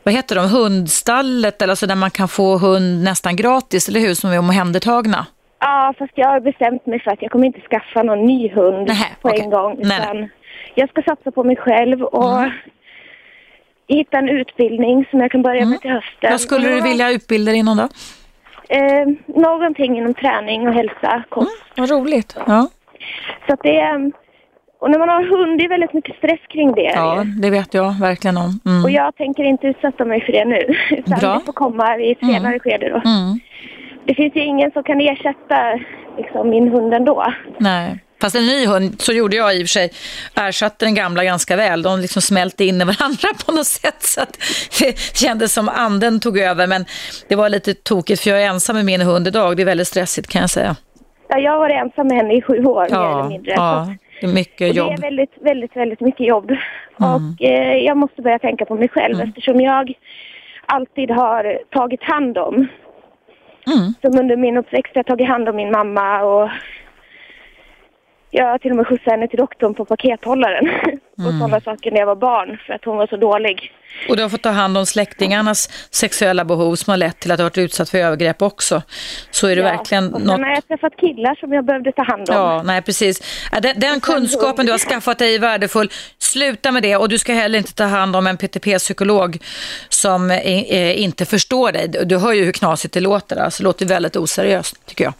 vad 0.03 0.13
heter 0.13 0.35
de, 0.35 0.49
hundstallet, 0.49 1.61
eller 1.61 1.71
alltså 1.71 1.87
där 1.87 1.95
man 1.95 2.11
kan 2.11 2.27
få 2.27 2.57
hund 2.57 3.03
nästan 3.03 3.35
gratis, 3.35 3.89
eller 3.89 3.99
hur, 3.99 4.13
som 4.13 4.29
är 4.31 4.39
omhändertagna. 4.39 5.25
Ja, 5.59 5.93
fast 5.99 6.11
jag 6.15 6.27
har 6.29 6.39
bestämt 6.39 6.85
mig 6.85 6.99
för 6.99 7.11
att 7.11 7.21
jag 7.21 7.31
kommer 7.31 7.45
inte 7.47 7.61
skaffa 7.61 8.03
någon 8.03 8.25
ny 8.25 8.49
hund 8.49 8.87
Nähä, 8.87 9.05
på 9.21 9.27
okej. 9.29 9.41
en 9.41 9.49
gång. 9.49 9.79
Nej, 9.83 9.99
Utan 10.01 10.29
jag 10.75 10.89
ska 10.89 11.01
satsa 11.01 11.31
på 11.31 11.43
mig 11.43 11.55
själv 11.55 12.01
och 12.03 12.41
hitta 13.87 14.17
en 14.17 14.29
utbildning 14.29 15.05
som 15.11 15.19
jag 15.19 15.31
kan 15.31 15.41
börja 15.41 15.65
med 15.65 15.81
till 15.81 15.91
hösten. 15.91 16.31
Vad 16.31 16.41
skulle 16.41 16.67
du 16.69 16.79
Och, 16.79 16.85
vilja 16.85 17.11
utbilda 17.11 17.51
dig 17.51 17.59
inom 17.59 17.77
då? 17.77 17.87
Eh, 18.69 19.07
någonting 19.41 19.97
inom 19.97 20.13
träning 20.13 20.67
och 20.67 20.73
hälsa, 20.73 21.23
kost. 21.29 21.63
Vad 21.77 21.89
roligt. 21.89 22.37
Ja, 22.47 22.69
Så 23.47 23.53
att 23.53 23.59
det 23.63 23.79
är... 23.79 24.11
Och 24.79 24.91
när 24.91 24.99
man 24.99 25.09
har 25.09 25.23
hund, 25.23 25.59
det 25.59 25.65
är 25.65 25.69
väldigt 25.69 25.93
mycket 25.93 26.15
stress 26.17 26.39
kring 26.49 26.71
det. 26.75 26.91
ja 26.95 27.23
det 27.41 27.49
vet 27.49 27.73
jag 27.73 27.99
verkligen 27.99 28.37
om. 28.37 28.59
Och 28.65 28.71
Mm. 28.71 28.93
jag 28.93 29.15
tänker 29.15 29.43
inte 29.43 29.67
utsätta 29.67 30.05
mig 30.05 30.21
för 30.21 30.31
det 30.31 30.45
nu. 30.45 30.75
Utan 30.97 31.19
Bra. 31.19 31.33
det 31.33 31.45
får 31.45 31.53
komma 31.53 31.97
i 31.97 32.11
ett 32.11 32.19
senare 32.19 32.59
skede 32.59 32.89
då. 32.89 32.95
Mm. 32.95 33.39
Det 34.05 34.13
finns 34.15 34.35
ju 34.35 34.41
ingen 34.43 34.71
som 34.71 34.83
kan 34.83 35.01
ersätta 35.01 35.79
liksom, 36.17 36.49
min 36.49 36.67
hund 36.67 36.93
ändå. 36.93 37.33
Nej. 37.57 38.03
Fast 38.21 38.35
en 38.35 38.45
ny 38.45 38.65
hund, 38.65 39.01
så 39.01 39.13
gjorde 39.13 39.35
jag 39.35 39.55
i 39.55 39.57
och 39.57 39.67
för 39.67 39.67
sig, 39.67 39.91
ersatte 40.35 40.85
den 40.85 40.95
gamla 40.95 41.23
ganska 41.23 41.55
väl. 41.55 41.81
De 41.81 41.99
liksom 41.99 42.21
smälte 42.21 42.63
in 42.65 42.81
i 42.81 42.85
varandra 42.85 43.27
på 43.45 43.51
något 43.51 43.67
sätt 43.67 44.03
så 44.03 44.21
att 44.21 44.37
det 44.79 44.99
kändes 44.99 45.53
som 45.53 45.69
anden 45.69 46.19
tog 46.19 46.39
över. 46.39 46.67
Men 46.67 46.85
det 47.27 47.35
var 47.35 47.49
lite 47.49 47.73
tokigt 47.73 48.21
för 48.21 48.29
jag 48.29 48.43
är 48.43 48.47
ensam 48.47 48.75
med 48.75 48.85
min 48.85 49.01
hund 49.01 49.27
idag. 49.27 49.57
Det 49.57 49.63
är 49.63 49.65
väldigt 49.65 49.87
stressigt 49.87 50.27
kan 50.27 50.41
jag 50.41 50.49
säga. 50.49 50.75
Ja, 51.29 51.39
jag 51.39 51.51
har 51.51 51.59
varit 51.59 51.75
ensam 51.75 52.07
med 52.07 52.17
henne 52.17 52.37
i 52.37 52.41
sju 52.41 52.65
år 52.65 52.87
mer 52.89 53.19
eller 53.19 53.29
mindre. 53.29 53.51
ja 53.51 53.87
det 54.21 54.27
är 54.27 54.33
mycket 54.33 54.67
Och 54.67 54.73
det 54.73 54.79
jobb. 54.79 54.87
Mm. 54.89 54.99
är 54.99 55.01
väldigt, 55.01 55.33
väldigt, 55.41 55.75
väldigt 55.75 55.99
mycket 55.99 56.27
jobb. 56.27 56.51
Och 56.95 57.41
eh, 57.45 57.77
jag 57.77 57.97
måste 57.97 58.21
börja 58.21 58.39
tänka 58.39 58.65
på 58.65 58.75
mig 58.75 58.89
själv 58.89 59.21
eftersom 59.21 59.61
jag 59.61 59.93
alltid 60.65 61.11
har 61.11 61.59
tagit 61.69 62.03
hand 62.03 62.37
om. 62.37 62.55
Mm. 63.67 63.93
Som 64.01 64.19
under 64.19 64.37
min 64.37 64.57
uppväxt 64.57 64.95
har 64.95 64.99
jag 64.99 65.05
tagit 65.05 65.27
hand 65.27 65.49
om 65.49 65.55
min 65.55 65.71
mamma 65.71 66.21
och 66.23 66.49
Jag 68.37 68.61
till 68.61 68.71
och 68.71 68.77
med 68.77 68.87
skjutsat 68.87 69.11
henne 69.11 69.27
till 69.27 69.37
doktorn 69.37 69.73
på 69.73 69.85
pakethållaren 69.85 70.65
och 71.17 71.33
sådana 71.39 71.61
saker 71.61 71.91
när 71.91 71.99
jag 71.99 72.05
var 72.05 72.15
barn 72.15 72.57
för 72.65 72.73
att 72.73 72.85
hon 72.85 72.97
var 72.97 73.07
så 73.07 73.17
dålig. 73.17 73.71
Och 74.09 74.15
du 74.17 74.21
har 74.21 74.29
fått 74.29 74.41
ta 74.41 74.49
hand 74.49 74.77
om 74.77 74.85
släktingarnas 74.85 75.69
sexuella 75.91 76.45
behov 76.45 76.75
som 76.75 76.91
har 76.91 76.97
lett 76.97 77.19
till 77.19 77.31
att 77.31 77.37
du 77.37 77.43
har 77.43 77.49
varit 77.49 77.57
utsatt 77.57 77.89
för 77.89 77.97
övergrepp 77.97 78.41
också. 78.41 78.81
Så 79.31 79.47
är 79.47 79.55
det 79.55 79.61
verkligen 79.61 80.13
och 80.13 80.19
sen 80.19 80.27
något... 80.27 80.39
har 80.39 80.49
jag 80.49 80.67
träffat 80.67 80.93
killar 80.97 81.35
som 81.35 81.53
jag 81.53 81.65
behövde 81.65 81.91
ta 81.91 82.03
hand 82.03 82.29
om. 82.29 82.35
Ja, 82.35 82.63
nej 82.65 82.81
precis. 82.81 83.47
Ja, 83.51 83.59
Den, 83.59 83.79
den 83.79 83.99
kunskapen 83.99 84.65
du 84.65 84.71
har 84.71 84.79
skaffat 84.79 85.17
dig 85.17 85.35
är 85.35 85.39
värdefull. 85.39 85.89
Sluta 86.19 86.71
med 86.71 86.83
det 86.83 86.95
och 86.95 87.09
du 87.09 87.17
ska 87.17 87.33
heller 87.33 87.57
inte 87.57 87.73
ta 87.73 87.83
hand 87.83 88.15
om 88.15 88.27
en 88.27 88.37
PTP-psykolog 88.37 89.37
som 89.89 90.31
eh, 90.31 91.01
inte 91.01 91.25
förstår 91.25 91.71
dig. 91.71 91.87
Du 91.87 92.17
hör 92.17 92.33
ju 92.33 92.43
hur 92.45 92.51
knasigt 92.51 92.93
det 92.93 92.99
låter, 92.99 93.35
alltså, 93.35 93.63
det 93.63 93.67
låter 93.67 93.85
väldigt 93.85 94.15
oseriöst 94.15 94.85
tycker 94.85 95.03
jag. 95.03 95.13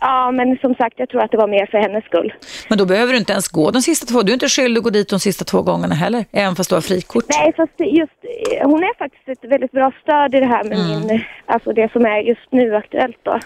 Ja, 0.00 0.30
men 0.30 0.58
som 0.58 0.74
sagt, 0.74 0.94
jag 0.98 1.08
tror 1.08 1.22
att 1.22 1.30
det 1.30 1.36
var 1.36 1.48
mer 1.48 1.66
för 1.66 1.78
hennes 1.78 2.04
skull. 2.04 2.34
Men 2.68 2.78
då 2.78 2.86
behöver 2.86 3.12
du 3.12 3.18
inte 3.18 3.32
ens 3.32 3.48
gå 3.48 3.70
de 3.70 3.82
sista 3.82 4.06
två. 4.06 4.22
Du 4.22 4.32
är 4.32 4.34
inte 4.34 4.48
skyldig 4.48 4.78
att 4.78 4.84
gå 4.84 4.90
dit 4.90 5.08
de 5.08 5.20
sista 5.20 5.44
två 5.44 5.62
gångerna 5.62 5.94
heller, 5.94 6.24
även 6.32 6.56
fast 6.56 6.70
du 6.70 6.76
har 6.76 6.82
frikort. 6.82 7.24
Nej, 7.28 7.52
fast 7.56 7.72
just 7.80 8.12
hon 8.62 8.82
är 8.82 8.98
faktiskt 8.98 9.28
ett 9.28 9.50
väldigt 9.50 9.72
bra 9.72 9.92
stöd 10.02 10.34
i 10.34 10.40
det 10.40 10.46
här 10.46 10.64
med 10.64 10.78
min, 10.78 11.20
alltså 11.46 11.72
det 11.72 11.92
som 11.92 12.04
är 12.06 12.18
just 12.18 12.52
nu 12.52 12.76
aktuellt 12.76 13.18
då. 13.22 13.38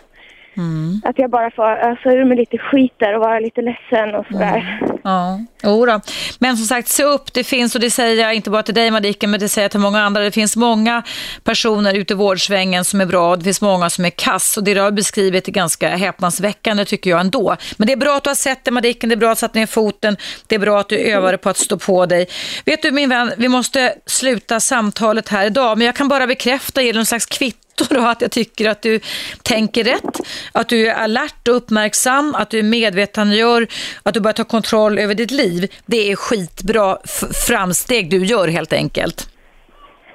Att 1.05 1.19
jag 1.19 1.31
bara 1.31 1.51
får 1.51 1.65
ösa 1.65 2.13
ur 2.13 2.25
mig 2.25 2.37
lite 2.37 2.59
skit 2.59 2.95
där 2.97 3.15
och 3.15 3.21
vara 3.21 3.41
lite 3.41 3.61
ledsen 3.63 4.15
och 4.15 4.27
sådär. 4.31 4.81
Ja, 5.05 5.41
jodå. 5.63 6.01
Men 6.39 6.57
som 6.57 6.67
sagt, 6.67 6.89
se 6.89 7.05
upp. 7.05 7.33
Det 7.33 7.45
finns, 7.45 7.75
och 7.75 7.81
det 7.81 7.91
säger 7.91 8.23
jag 8.23 8.35
inte 8.35 8.51
bara 8.51 8.63
till 8.63 8.75
dig 8.75 8.91
Madicken, 8.91 9.31
men 9.31 9.41
det 9.41 9.49
säger 9.49 9.65
jag 9.65 9.71
till 9.71 9.81
många 9.81 10.03
andra. 10.03 10.23
Det 10.23 10.31
finns 10.31 10.57
många 10.57 11.03
personer 11.45 11.95
ute 11.95 12.13
i 12.13 12.17
vårdsvängen 12.17 12.85
som 12.85 13.01
är 13.01 13.07
bra 13.07 13.31
och 13.31 13.39
det 13.39 13.45
finns 13.45 13.61
många 13.61 13.91
som 13.91 14.05
är 14.05 14.11
kass. 14.11 14.57
Och 14.57 14.65
det 14.65 14.75
du 14.75 14.81
har 14.81 14.91
beskrivit 14.91 15.49
är 15.49 15.53
ganska 15.53 15.89
häpnadsväckande 15.89 16.85
tycker 16.85 17.11
jag 17.11 17.21
ändå. 17.21 17.57
Men 17.77 17.87
det 17.87 17.93
är 17.93 17.97
bra 17.97 18.17
att 18.17 18.25
du 18.25 18.31
har 18.31 18.35
sett 18.35 18.65
det 18.65 18.71
Madicken, 18.71 19.09
det 19.09 19.15
är 19.15 19.17
bra 19.17 19.31
att 19.31 19.39
du 19.39 19.41
satt 19.41 19.55
ner 19.55 19.67
foten, 19.67 20.17
det 20.47 20.55
är 20.55 20.59
bra 20.59 20.81
att 20.81 20.89
du 20.89 20.97
övade 20.97 21.39
på 21.39 21.49
att 21.49 21.57
stå 21.57 21.79
på 21.79 22.07
dig. 22.07 22.27
Vet 22.65 22.83
du 22.83 22.91
min 22.91 23.09
vän, 23.09 23.33
vi 23.37 23.49
måste 23.49 23.95
sluta 24.07 24.61
samtalet 24.61 25.29
här 25.29 25.47
idag, 25.47 25.79
men 25.79 25.87
jag 25.87 25.97
kan 25.97 26.09
bara 26.09 26.27
bekräfta, 26.27 26.83
ge 26.83 26.93
någon 26.93 27.07
slags 27.07 27.27
kvitto 27.27 27.60
då 27.91 28.01
att 28.01 28.21
jag 28.23 28.31
tycker 28.31 28.69
att 28.69 28.83
du 28.83 29.01
tänker 29.43 29.85
rätt, 29.85 30.21
att 30.53 30.69
du 30.69 30.89
är 30.89 30.95
alert 30.95 31.49
och 31.49 31.57
uppmärksam, 31.57 32.35
att 32.35 32.51
du 32.51 32.59
är 32.59 32.63
medvetandegör, 32.63 33.67
att 34.03 34.15
du 34.15 34.21
börjar 34.21 34.35
ta 34.35 34.45
kontroll 34.45 34.99
över 34.99 35.15
ditt 35.15 35.31
liv. 35.31 35.73
Det 35.87 36.13
är 36.13 36.17
skitbra 36.17 36.99
framsteg 37.47 38.11
du 38.11 38.25
gör 38.25 38.49
helt 38.49 38.73
enkelt. 38.73 39.31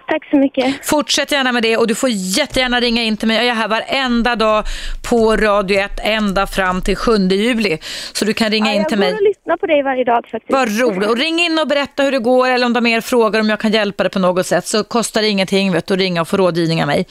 Tack 0.07 0.29
så 0.29 0.37
mycket. 0.37 0.87
Fortsätt 0.87 1.31
gärna 1.31 1.51
med 1.51 1.63
det 1.63 1.77
och 1.77 1.87
du 1.87 1.95
får 1.95 2.09
jättegärna 2.09 2.79
ringa 2.79 3.03
in 3.03 3.17
till 3.17 3.27
mig. 3.27 3.37
Jag 3.37 3.45
är 3.45 3.53
här 3.53 3.67
varenda 3.67 4.35
dag 4.35 4.63
på 5.09 5.35
Radio 5.35 5.79
1 5.79 5.91
ända 6.03 6.47
fram 6.47 6.81
till 6.81 6.95
7 6.95 7.17
juli. 7.17 7.77
Så 8.13 8.25
du 8.25 8.33
kan 8.33 8.51
ringa 8.51 8.73
in 8.73 8.81
jag 8.81 8.89
till 8.89 8.97
går 8.97 9.05
mig. 9.05 9.13
och 9.13 9.21
lyssnar 9.21 9.57
på 9.57 9.65
dig 9.65 9.83
varje 9.83 10.03
dag 10.03 10.27
faktiskt. 10.31 10.53
Vad 10.53 10.79
roligt. 10.79 11.09
Och 11.09 11.17
ring 11.17 11.39
in 11.39 11.59
och 11.59 11.67
berätta 11.67 12.03
hur 12.03 12.11
det 12.11 12.19
går 12.19 12.49
eller 12.49 12.65
om 12.65 12.73
du 12.73 12.77
har 12.77 12.81
mer 12.81 13.01
frågor 13.01 13.39
om 13.39 13.49
jag 13.49 13.59
kan 13.59 13.71
hjälpa 13.71 14.03
dig 14.03 14.11
på 14.11 14.19
något 14.19 14.45
sätt 14.45 14.67
så 14.67 14.83
kostar 14.83 15.21
det 15.21 15.27
ingenting 15.27 15.71
vet 15.71 15.87
du, 15.87 15.93
att 15.93 15.99
ringa 15.99 16.21
och 16.21 16.27
få 16.27 16.37
rådgivning 16.37 16.81
av 16.81 16.87
mig. 16.87 17.05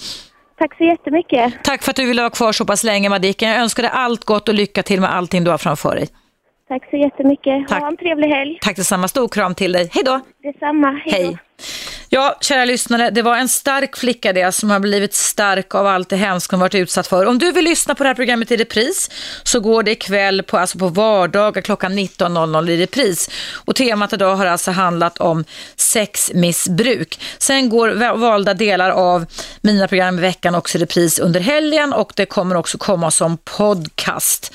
Tack 0.64 0.76
så 0.78 0.84
jättemycket. 0.84 1.64
Tack 1.64 1.82
för 1.82 1.90
att 1.90 1.96
du 1.96 2.06
ville 2.06 2.22
vara 2.22 2.30
kvar 2.30 2.52
så 2.52 2.64
pass 2.64 2.84
länge 2.84 3.08
Madicken. 3.08 3.48
Jag 3.48 3.58
önskar 3.58 3.82
dig 3.82 3.92
allt 3.94 4.24
gott 4.24 4.48
och 4.48 4.54
lycka 4.54 4.82
till 4.82 5.00
med 5.00 5.14
allting 5.14 5.44
du 5.44 5.50
har 5.50 5.58
framför 5.58 5.94
dig. 5.94 6.08
Tack 6.68 6.90
så 6.90 6.96
jättemycket. 6.96 7.68
Tack. 7.68 7.80
Ha 7.80 7.88
en 7.88 7.96
trevlig 7.96 8.28
helg. 8.28 8.58
Tack 8.60 8.76
detsamma. 8.76 9.08
Stor 9.08 9.28
kram 9.28 9.54
till 9.54 9.72
dig. 9.72 9.88
Hej 9.92 10.04
då. 10.04 10.20
Detsamma. 10.42 11.00
Hej. 11.04 11.12
Hej. 11.12 11.38
Ja, 12.08 12.38
kära 12.40 12.64
lyssnare, 12.64 13.10
det 13.10 13.22
var 13.22 13.36
en 13.36 13.48
stark 13.48 13.96
flicka 13.96 14.32
det 14.32 14.52
som 14.52 14.70
har 14.70 14.80
blivit 14.80 15.14
stark 15.14 15.74
av 15.74 15.86
allt 15.86 16.08
det 16.08 16.16
hemska 16.16 16.56
hon 16.56 16.60
varit 16.60 16.74
utsatt 16.74 17.06
för. 17.06 17.26
Om 17.26 17.38
du 17.38 17.52
vill 17.52 17.64
lyssna 17.64 17.94
på 17.94 18.02
det 18.02 18.08
här 18.08 18.14
programmet 18.14 18.50
i 18.50 18.56
repris 18.56 19.10
så 19.42 19.60
går 19.60 19.82
det 19.82 19.90
ikväll 19.90 20.42
på, 20.42 20.58
alltså 20.58 20.78
på 20.78 20.88
vardagar 20.88 21.62
klockan 21.62 21.98
19.00 21.98 22.70
i 22.70 22.76
repris. 22.76 23.30
Och 23.54 23.76
temat 23.76 24.12
idag 24.12 24.36
har 24.36 24.46
alltså 24.46 24.70
handlat 24.70 25.18
om 25.18 25.44
sexmissbruk. 25.76 27.20
Sen 27.38 27.68
går 27.68 28.16
valda 28.16 28.54
delar 28.54 28.90
av 28.90 29.26
mina 29.60 29.88
program 29.88 30.18
i 30.18 30.20
veckan 30.20 30.54
också 30.54 30.78
i 30.78 30.80
repris 30.80 31.18
under 31.18 31.40
helgen 31.40 31.92
och 31.92 32.12
det 32.16 32.26
kommer 32.26 32.56
också 32.56 32.78
komma 32.78 33.10
som 33.10 33.36
podcast 33.36 34.52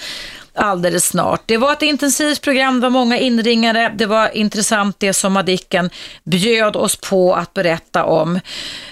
alldeles 0.60 1.06
snart. 1.06 1.42
Det 1.46 1.58
var 1.58 1.74
ett 1.74 1.82
intensivt 1.82 2.42
program, 2.42 2.76
det 2.76 2.82
var 2.82 2.90
många 2.90 3.18
inringare, 3.18 3.94
det 3.98 4.06
var 4.06 4.38
intressant 4.38 4.96
det 5.00 5.14
som 5.14 5.34
Madicken 5.34 5.90
bjöd 6.24 6.76
oss 6.76 6.96
på 6.96 7.36
att 7.36 7.54
berätta 7.54 8.04
om. 8.04 8.40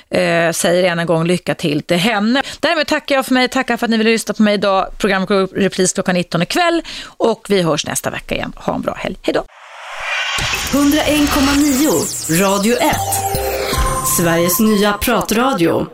Eh, 0.09 0.51
säger 0.51 0.83
än 0.83 0.99
en 0.99 1.05
gång 1.05 1.27
lycka 1.27 1.55
till 1.55 1.81
till 1.81 1.97
henne. 1.97 2.41
Därmed 2.59 2.87
tackar 2.87 3.15
jag 3.15 3.25
för 3.25 3.33
mig, 3.33 3.47
tackar 3.47 3.77
för 3.77 3.85
att 3.85 3.89
ni 3.89 3.97
ville 3.97 4.09
lyssna 4.09 4.33
på 4.33 4.43
mig 4.43 4.53
idag. 4.53 4.87
Programmet 4.97 5.29
går 5.29 5.35
upp 5.35 5.57
i 5.57 5.59
repris 5.59 5.93
klockan 5.93 6.15
19 6.15 6.41
ikväll 6.41 6.81
och 7.05 7.45
vi 7.49 7.61
hörs 7.61 7.85
nästa 7.85 8.09
vecka 8.09 8.35
igen. 8.35 8.53
Ha 8.55 8.75
en 8.75 8.81
bra 8.81 8.93
helg. 8.93 9.17
Hej 9.21 9.33
då! 9.33 9.43
101,9 10.71 12.41
Radio 12.41 12.75
1. 12.75 12.95
Sveriges 14.17 14.59
nya 14.59 14.93
pratradio. 14.93 15.85